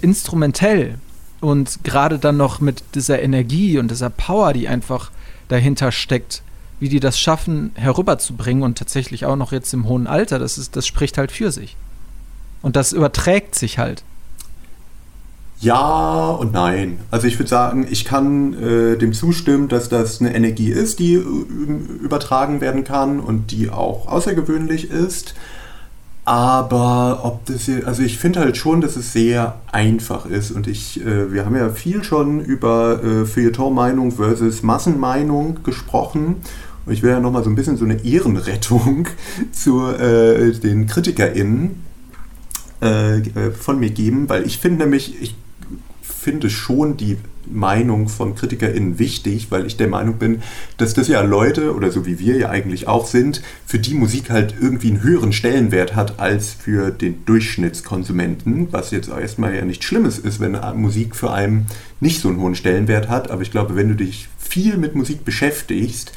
instrumentell 0.00 0.98
und 1.40 1.84
gerade 1.84 2.18
dann 2.18 2.36
noch 2.36 2.60
mit 2.60 2.82
dieser 2.94 3.20
Energie 3.20 3.78
und 3.78 3.90
dieser 3.90 4.10
Power, 4.10 4.52
die 4.52 4.68
einfach 4.68 5.10
dahinter 5.48 5.92
steckt, 5.92 6.42
wie 6.80 6.88
die 6.88 7.00
das 7.00 7.18
schaffen, 7.18 7.72
herüberzubringen 7.74 8.62
und 8.62 8.78
tatsächlich 8.78 9.26
auch 9.26 9.36
noch 9.36 9.52
jetzt 9.52 9.72
im 9.72 9.86
hohen 9.86 10.06
Alter, 10.06 10.38
das, 10.38 10.58
ist, 10.58 10.76
das 10.76 10.86
spricht 10.86 11.18
halt 11.18 11.30
für 11.30 11.52
sich. 11.52 11.76
Und 12.62 12.76
das 12.76 12.92
überträgt 12.92 13.54
sich 13.54 13.78
halt. 13.78 14.04
Ja 15.62 16.30
und 16.30 16.52
nein. 16.52 16.98
Also 17.12 17.28
ich 17.28 17.38
würde 17.38 17.48
sagen, 17.48 17.86
ich 17.88 18.04
kann 18.04 18.52
äh, 18.54 18.98
dem 18.98 19.12
zustimmen, 19.12 19.68
dass 19.68 19.88
das 19.88 20.20
eine 20.20 20.34
Energie 20.34 20.72
ist, 20.72 20.98
die 20.98 21.14
äh, 21.14 21.22
übertragen 22.02 22.60
werden 22.60 22.82
kann 22.82 23.20
und 23.20 23.52
die 23.52 23.70
auch 23.70 24.08
außergewöhnlich 24.08 24.90
ist. 24.90 25.34
Aber 26.24 27.20
ob 27.22 27.46
das 27.46 27.66
hier, 27.66 27.86
also 27.86 28.02
ich 28.02 28.18
finde 28.18 28.40
halt 28.40 28.56
schon, 28.56 28.80
dass 28.80 28.96
es 28.96 29.12
sehr 29.12 29.60
einfach 29.70 30.26
ist 30.26 30.50
und 30.50 30.66
ich, 30.66 31.00
äh, 31.00 31.32
wir 31.32 31.46
haben 31.46 31.54
ja 31.54 31.70
viel 31.70 32.02
schon 32.02 32.40
über 32.40 33.00
äh, 33.02 33.24
Feuilleton-Meinung 33.24 34.10
versus 34.10 34.64
Massenmeinung 34.64 35.62
gesprochen 35.62 36.36
und 36.86 36.92
ich 36.92 37.04
will 37.04 37.10
ja 37.10 37.20
nochmal 37.20 37.44
so 37.44 37.50
ein 37.50 37.54
bisschen 37.54 37.76
so 37.76 37.84
eine 37.84 38.04
Ehrenrettung 38.04 39.06
zu 39.52 39.86
äh, 39.86 40.50
den 40.52 40.88
KritikerInnen 40.88 41.84
äh, 42.82 43.18
äh, 43.18 43.50
von 43.52 43.78
mir 43.78 43.90
geben, 43.90 44.28
weil 44.28 44.44
ich 44.44 44.58
finde 44.58 44.84
nämlich, 44.84 45.22
ich 45.22 45.36
finde 46.22 46.50
schon 46.50 46.96
die 46.96 47.18
Meinung 47.46 48.08
von 48.08 48.36
KritikerInnen 48.36 49.00
wichtig, 49.00 49.50
weil 49.50 49.66
ich 49.66 49.76
der 49.76 49.88
Meinung 49.88 50.18
bin, 50.18 50.42
dass 50.76 50.94
das 50.94 51.08
ja 51.08 51.20
Leute, 51.22 51.74
oder 51.74 51.90
so 51.90 52.06
wie 52.06 52.20
wir 52.20 52.36
ja 52.36 52.50
eigentlich 52.50 52.86
auch 52.86 53.08
sind, 53.08 53.42
für 53.66 53.80
die 53.80 53.94
Musik 53.94 54.30
halt 54.30 54.54
irgendwie 54.60 54.90
einen 54.90 55.02
höheren 55.02 55.32
Stellenwert 55.32 55.96
hat 55.96 56.20
als 56.20 56.52
für 56.52 56.92
den 56.92 57.24
Durchschnittskonsumenten, 57.24 58.68
was 58.72 58.92
jetzt 58.92 59.08
erstmal 59.08 59.56
ja 59.56 59.64
nichts 59.64 59.84
Schlimmes 59.84 60.20
ist, 60.20 60.38
wenn 60.38 60.56
Musik 60.76 61.16
für 61.16 61.32
einen 61.32 61.66
nicht 61.98 62.20
so 62.20 62.28
einen 62.28 62.38
hohen 62.38 62.54
Stellenwert 62.54 63.08
hat. 63.08 63.32
Aber 63.32 63.42
ich 63.42 63.50
glaube, 63.50 63.74
wenn 63.74 63.88
du 63.88 63.96
dich 63.96 64.28
viel 64.38 64.76
mit 64.76 64.94
Musik 64.94 65.24
beschäftigst, 65.24 66.12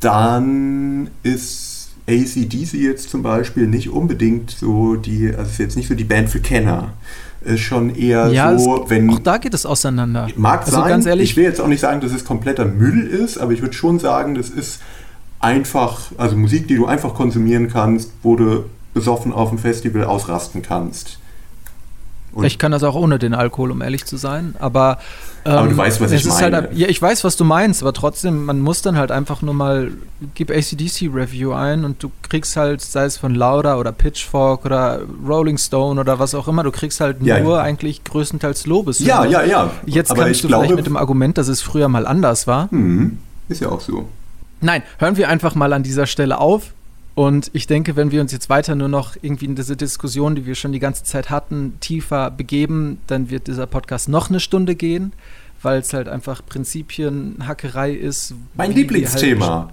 dann 0.00 1.10
ist 1.22 1.90
ACDC 2.08 2.74
jetzt 2.74 3.10
zum 3.10 3.22
Beispiel 3.22 3.68
nicht 3.68 3.90
unbedingt 3.90 4.50
so 4.50 4.96
die, 4.96 5.28
also 5.28 5.50
ist 5.50 5.58
jetzt 5.58 5.76
nicht 5.76 5.88
so 5.88 5.94
die 5.94 6.04
Band 6.04 6.30
für 6.30 6.40
Kenner 6.40 6.94
ist 7.40 7.60
schon 7.60 7.94
eher 7.94 8.28
ja, 8.28 8.56
so, 8.58 8.84
es, 8.84 8.90
wenn. 8.90 9.10
Auch 9.10 9.18
da 9.18 9.38
geht 9.38 9.54
es 9.54 9.64
auseinander. 9.64 10.28
Mag 10.36 10.60
also 10.60 10.72
sein. 10.72 10.88
Ganz 10.88 11.06
ehrlich, 11.06 11.30
ich 11.30 11.36
will 11.36 11.44
jetzt 11.44 11.60
auch 11.60 11.68
nicht 11.68 11.80
sagen, 11.80 12.00
dass 12.00 12.12
es 12.12 12.24
kompletter 12.24 12.64
Müll 12.64 13.06
ist, 13.06 13.38
aber 13.38 13.52
ich 13.52 13.62
würde 13.62 13.74
schon 13.74 13.98
sagen, 13.98 14.34
das 14.34 14.50
ist 14.50 14.80
einfach, 15.40 16.12
also 16.16 16.36
Musik, 16.36 16.68
die 16.68 16.76
du 16.76 16.86
einfach 16.86 17.14
konsumieren 17.14 17.68
kannst, 17.68 18.12
wo 18.22 18.36
du 18.36 18.64
besoffen 18.94 19.32
auf 19.32 19.50
dem 19.50 19.58
Festival 19.58 20.04
ausrasten 20.04 20.62
kannst. 20.62 21.18
Und 22.32 22.44
ich 22.44 22.58
kann 22.58 22.72
das 22.72 22.82
auch 22.82 22.94
ohne 22.94 23.18
den 23.18 23.34
Alkohol, 23.34 23.70
um 23.70 23.82
ehrlich 23.82 24.04
zu 24.04 24.16
sein. 24.16 24.54
Aber, 24.58 24.98
ähm, 25.44 25.52
aber 25.52 25.68
du 25.68 25.76
weißt, 25.76 26.00
was 26.00 26.12
ich 26.12 26.24
halt 26.24 26.52
meine. 26.52 26.56
Halt, 26.68 26.76
ja, 26.76 26.88
ich 26.88 27.00
weiß, 27.00 27.24
was 27.24 27.36
du 27.36 27.44
meinst, 27.44 27.82
aber 27.82 27.92
trotzdem, 27.92 28.44
man 28.44 28.60
muss 28.60 28.82
dann 28.82 28.96
halt 28.96 29.10
einfach 29.10 29.42
nur 29.42 29.54
mal, 29.54 29.90
gib 30.34 30.50
ACDC 30.50 31.10
Review 31.12 31.52
ein 31.52 31.84
und 31.84 32.02
du 32.02 32.10
kriegst 32.22 32.56
halt, 32.56 32.80
sei 32.80 33.04
es 33.04 33.16
von 33.16 33.34
Lauda 33.34 33.76
oder 33.76 33.92
Pitchfork 33.92 34.64
oder 34.64 35.00
Rolling 35.26 35.58
Stone 35.58 36.00
oder 36.00 36.18
was 36.18 36.34
auch 36.34 36.48
immer, 36.48 36.62
du 36.62 36.70
kriegst 36.70 37.00
halt 37.00 37.22
ja, 37.22 37.40
nur 37.40 37.56
ja. 37.56 37.62
eigentlich 37.62 38.04
größtenteils 38.04 38.66
Lobes. 38.66 38.98
Ja, 39.00 39.24
ja, 39.24 39.42
ja. 39.42 39.70
Jetzt 39.86 40.10
aber 40.10 40.24
kannst 40.24 40.44
du 40.44 40.48
glaube, 40.48 40.64
vielleicht 40.64 40.76
mit 40.76 40.86
dem 40.86 40.96
Argument, 40.96 41.38
dass 41.38 41.48
es 41.48 41.62
früher 41.62 41.88
mal 41.88 42.06
anders 42.06 42.46
war. 42.46 42.68
Mhm. 42.70 43.18
Ist 43.48 43.62
ja 43.62 43.68
auch 43.70 43.80
so. 43.80 44.08
Nein, 44.60 44.82
hören 44.98 45.16
wir 45.16 45.28
einfach 45.28 45.54
mal 45.54 45.72
an 45.72 45.82
dieser 45.82 46.06
Stelle 46.06 46.38
auf. 46.38 46.72
Und 47.18 47.50
ich 47.52 47.66
denke, 47.66 47.96
wenn 47.96 48.12
wir 48.12 48.20
uns 48.20 48.30
jetzt 48.30 48.48
weiter 48.48 48.76
nur 48.76 48.86
noch 48.86 49.16
irgendwie 49.20 49.46
in 49.46 49.56
diese 49.56 49.76
Diskussion, 49.76 50.36
die 50.36 50.46
wir 50.46 50.54
schon 50.54 50.70
die 50.70 50.78
ganze 50.78 51.02
Zeit 51.02 51.30
hatten, 51.30 51.76
tiefer 51.80 52.30
begeben, 52.30 53.00
dann 53.08 53.28
wird 53.28 53.48
dieser 53.48 53.66
Podcast 53.66 54.08
noch 54.08 54.30
eine 54.30 54.38
Stunde 54.38 54.76
gehen, 54.76 55.12
weil 55.60 55.80
es 55.80 55.92
halt 55.92 56.08
einfach 56.08 56.42
Prinzipienhackerei 56.46 57.90
ist. 57.90 58.34
Mein 58.54 58.70
Lieblingsthema. 58.70 59.48
Halt 59.48 59.68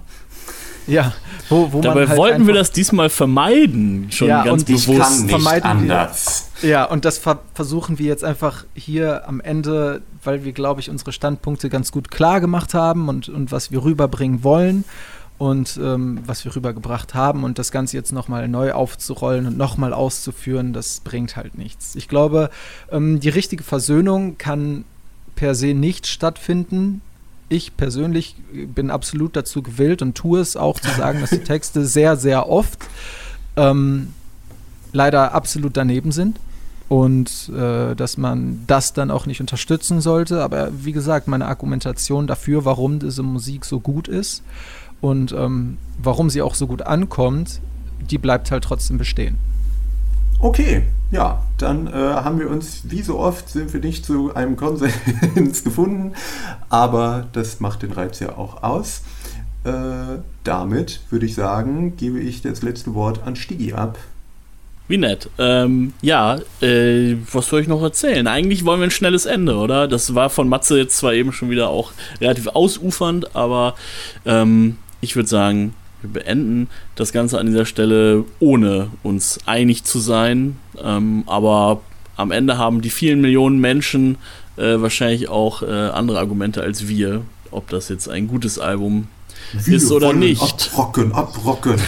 ja, 0.88 1.12
wo, 1.48 1.72
wo 1.72 1.80
Dabei 1.82 2.08
halt 2.08 2.18
wollten 2.18 2.48
wir 2.48 2.54
das 2.54 2.72
diesmal 2.72 3.10
vermeiden, 3.10 4.08
schon 4.10 4.26
ja, 4.26 4.42
ganz 4.42 4.62
und 4.62 4.66
bewusst. 4.66 4.88
Ich 4.88 4.98
kann 4.98 5.20
nicht 5.20 5.30
vermeiden 5.30 5.70
anders. 5.70 6.50
Wir. 6.62 6.70
Ja, 6.70 6.84
und 6.86 7.04
das 7.04 7.18
ver 7.18 7.38
versuchen 7.54 8.00
wir 8.00 8.06
jetzt 8.06 8.24
einfach 8.24 8.64
hier 8.74 9.28
am 9.28 9.40
Ende, 9.40 10.02
weil 10.24 10.44
wir, 10.44 10.50
glaube 10.50 10.80
ich, 10.80 10.90
unsere 10.90 11.12
Standpunkte 11.12 11.70
ganz 11.70 11.92
gut 11.92 12.10
klar 12.10 12.40
gemacht 12.40 12.74
haben 12.74 13.08
und, 13.08 13.28
und 13.28 13.52
was 13.52 13.70
wir 13.70 13.84
rüberbringen 13.84 14.42
wollen 14.42 14.84
und 15.38 15.78
ähm, 15.82 16.20
was 16.24 16.44
wir 16.44 16.56
rübergebracht 16.56 17.14
haben 17.14 17.44
und 17.44 17.58
das 17.58 17.70
Ganze 17.70 17.96
jetzt 17.96 18.12
nochmal 18.12 18.48
neu 18.48 18.72
aufzurollen 18.72 19.46
und 19.46 19.58
nochmal 19.58 19.92
auszuführen, 19.92 20.72
das 20.72 21.00
bringt 21.00 21.36
halt 21.36 21.58
nichts. 21.58 21.94
Ich 21.94 22.08
glaube, 22.08 22.50
ähm, 22.90 23.20
die 23.20 23.28
richtige 23.28 23.62
Versöhnung 23.62 24.38
kann 24.38 24.84
per 25.34 25.54
se 25.54 25.74
nicht 25.74 26.06
stattfinden. 26.06 27.02
Ich 27.50 27.76
persönlich 27.76 28.36
bin 28.52 28.90
absolut 28.90 29.36
dazu 29.36 29.62
gewillt 29.62 30.00
und 30.00 30.14
tue 30.14 30.40
es 30.40 30.56
auch 30.56 30.80
zu 30.80 30.90
sagen, 30.90 31.20
dass 31.20 31.30
die 31.30 31.38
Texte 31.44 31.84
sehr, 31.84 32.16
sehr 32.16 32.48
oft 32.48 32.78
ähm, 33.56 34.14
leider 34.92 35.34
absolut 35.34 35.76
daneben 35.76 36.12
sind 36.12 36.40
und 36.88 37.50
äh, 37.50 37.94
dass 37.94 38.16
man 38.16 38.64
das 38.66 38.94
dann 38.94 39.10
auch 39.10 39.26
nicht 39.26 39.40
unterstützen 39.42 40.00
sollte. 40.00 40.42
Aber 40.42 40.70
wie 40.72 40.92
gesagt, 40.92 41.28
meine 41.28 41.46
Argumentation 41.46 42.26
dafür, 42.26 42.64
warum 42.64 43.00
diese 43.00 43.22
Musik 43.22 43.66
so 43.66 43.80
gut 43.80 44.08
ist 44.08 44.42
und 45.00 45.32
ähm, 45.32 45.78
warum 46.02 46.30
sie 46.30 46.42
auch 46.42 46.54
so 46.54 46.66
gut 46.66 46.82
ankommt, 46.82 47.60
die 48.10 48.18
bleibt 48.18 48.50
halt 48.50 48.64
trotzdem 48.64 48.98
bestehen. 48.98 49.36
Okay, 50.38 50.82
ja, 51.10 51.42
dann 51.56 51.86
äh, 51.86 51.92
haben 51.92 52.38
wir 52.38 52.50
uns, 52.50 52.82
wie 52.84 53.00
so 53.00 53.18
oft, 53.18 53.48
sind 53.48 53.72
wir 53.72 53.80
nicht 53.80 54.04
zu 54.04 54.34
einem 54.34 54.56
Konsens 54.56 54.92
gefunden, 55.64 56.12
aber 56.68 57.26
das 57.32 57.60
macht 57.60 57.82
den 57.82 57.92
Reiz 57.92 58.20
ja 58.20 58.36
auch 58.36 58.62
aus. 58.62 59.02
Äh, 59.64 60.18
damit 60.44 61.00
würde 61.10 61.26
ich 61.26 61.34
sagen, 61.34 61.96
gebe 61.96 62.20
ich 62.20 62.42
das 62.42 62.62
letzte 62.62 62.94
Wort 62.94 63.22
an 63.24 63.34
Stigi 63.34 63.72
ab. 63.72 63.98
Wie 64.88 64.98
nett. 64.98 65.28
Ähm, 65.38 65.94
ja, 66.00 66.38
äh, 66.60 67.16
was 67.32 67.48
soll 67.48 67.62
ich 67.62 67.66
noch 67.66 67.82
erzählen? 67.82 68.28
Eigentlich 68.28 68.64
wollen 68.64 68.78
wir 68.78 68.86
ein 68.86 68.92
schnelles 68.92 69.26
Ende, 69.26 69.56
oder? 69.56 69.88
Das 69.88 70.14
war 70.14 70.30
von 70.30 70.48
Matze 70.48 70.78
jetzt 70.78 70.98
zwar 70.98 71.12
eben 71.12 71.32
schon 71.32 71.50
wieder 71.50 71.70
auch 71.70 71.92
relativ 72.20 72.46
ausufernd, 72.48 73.34
aber 73.34 73.74
ähm, 74.24 74.76
ich 75.00 75.16
würde 75.16 75.28
sagen, 75.28 75.74
wir 76.02 76.10
beenden 76.10 76.68
das 76.94 77.12
Ganze 77.12 77.38
an 77.38 77.46
dieser 77.46 77.66
Stelle, 77.66 78.24
ohne 78.38 78.88
uns 79.02 79.38
einig 79.46 79.84
zu 79.84 79.98
sein. 79.98 80.58
Ähm, 80.82 81.24
aber 81.26 81.80
am 82.16 82.30
Ende 82.30 82.58
haben 82.58 82.80
die 82.80 82.90
vielen 82.90 83.20
Millionen 83.20 83.60
Menschen 83.60 84.16
äh, 84.56 84.80
wahrscheinlich 84.80 85.28
auch 85.28 85.62
äh, 85.62 85.66
andere 85.66 86.18
Argumente 86.18 86.62
als 86.62 86.88
wir, 86.88 87.22
ob 87.50 87.68
das 87.68 87.88
jetzt 87.88 88.08
ein 88.08 88.28
gutes 88.28 88.58
Album 88.58 89.08
wir 89.52 89.76
ist 89.76 89.92
oder 89.92 90.12
nicht. 90.12 90.42
Abrocken, 90.42 91.12
abrocken. 91.12 91.76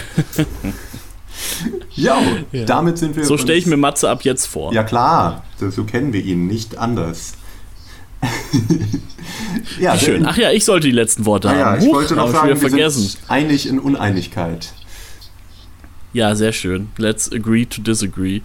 ja, 1.94 2.20
ja, 2.52 2.64
damit 2.64 2.98
sind 2.98 3.16
wir. 3.16 3.24
So 3.24 3.38
stelle 3.38 3.58
ich 3.58 3.66
mir 3.66 3.76
Matze 3.76 4.10
ab 4.10 4.22
jetzt 4.22 4.46
vor. 4.46 4.72
Ja, 4.72 4.84
klar, 4.84 5.44
so 5.58 5.84
kennen 5.84 6.12
wir 6.12 6.24
ihn, 6.24 6.46
nicht 6.46 6.78
anders. 6.78 7.34
ja, 9.80 9.96
Schön. 9.96 10.26
Ach 10.26 10.36
ja, 10.36 10.50
ich 10.50 10.64
sollte 10.64 10.86
die 10.88 10.92
letzten 10.92 11.24
Worte 11.26 11.48
ah, 11.48 11.52
haben. 11.52 11.58
Ja, 11.58 11.76
ich 11.76 11.92
wollte 11.92 12.14
noch 12.16 12.30
sagen, 12.30 12.48
wir 12.48 12.56
vergessen. 12.56 13.02
sind 13.02 13.18
einig 13.28 13.68
in 13.68 13.78
Uneinigkeit. 13.78 14.72
Ja, 16.14 16.34
sehr 16.34 16.52
schön. 16.52 16.88
Let's 16.96 17.30
agree 17.30 17.66
to 17.66 17.82
disagree. 17.82 18.40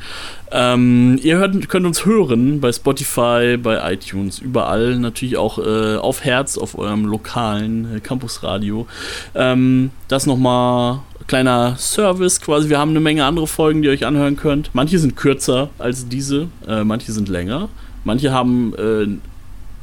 Ähm, 0.52 1.18
ihr 1.24 1.38
hört, 1.38 1.70
könnt 1.70 1.86
uns 1.86 2.06
hören 2.06 2.60
bei 2.60 2.74
Spotify, 2.74 3.58
bei 3.58 3.94
iTunes, 3.94 4.40
überall. 4.40 5.00
Natürlich 5.00 5.38
auch 5.38 5.60
äh, 5.60 5.96
auf 5.96 6.26
Herz, 6.26 6.58
auf 6.58 6.78
eurem 6.78 7.06
lokalen 7.06 7.98
äh, 7.98 8.00
Campusradio. 8.02 8.86
Ähm, 9.34 9.92
das 10.10 10.26
nochmal 10.26 11.00
kleiner 11.28 11.78
Service 11.78 12.42
quasi. 12.42 12.70
Wir 12.70 12.80
haben 12.80 12.92
eine 12.92 13.00
Menge 13.00 13.24
andere 13.24 13.48
Folgen, 13.48 13.82
die 13.82 13.88
ihr 13.88 13.94
euch 13.94 14.06
anhören 14.06 14.36
könnt. 14.36 14.70
Manche 14.74 15.00
sind 15.00 15.16
kürzer 15.16 15.70
als 15.80 16.10
diese, 16.10 16.50
äh, 16.68 16.84
manche 16.84 17.14
sind 17.14 17.30
länger. 17.30 17.70
Manche 18.04 18.34
haben 18.34 18.74
äh, 18.76 19.08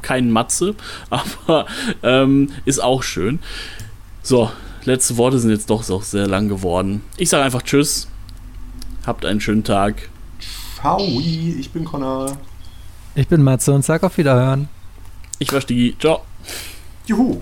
kein 0.01 0.31
Matze, 0.31 0.75
aber 1.09 1.65
ähm, 2.03 2.49
ist 2.65 2.81
auch 2.81 3.03
schön. 3.03 3.39
So, 4.23 4.51
letzte 4.83 5.17
Worte 5.17 5.39
sind 5.39 5.51
jetzt 5.51 5.69
doch 5.69 5.89
auch 5.89 6.03
sehr 6.03 6.27
lang 6.27 6.47
geworden. 6.47 7.01
Ich 7.17 7.29
sage 7.29 7.43
einfach 7.43 7.61
Tschüss. 7.61 8.07
Habt 9.05 9.25
einen 9.25 9.41
schönen 9.41 9.63
Tag. 9.63 10.09
Ciao, 10.79 10.99
ich 10.99 11.69
bin 11.71 11.85
Connor. 11.85 12.37
Ich 13.15 13.27
bin 13.27 13.43
Matze 13.43 13.73
und 13.73 13.83
sag 13.83 14.03
auf 14.03 14.17
Wiederhören. 14.17 14.69
Ich 15.39 15.51
war 15.51 15.61
Stigi. 15.61 15.95
Ciao. 15.99 16.21
Juhu. 17.05 17.41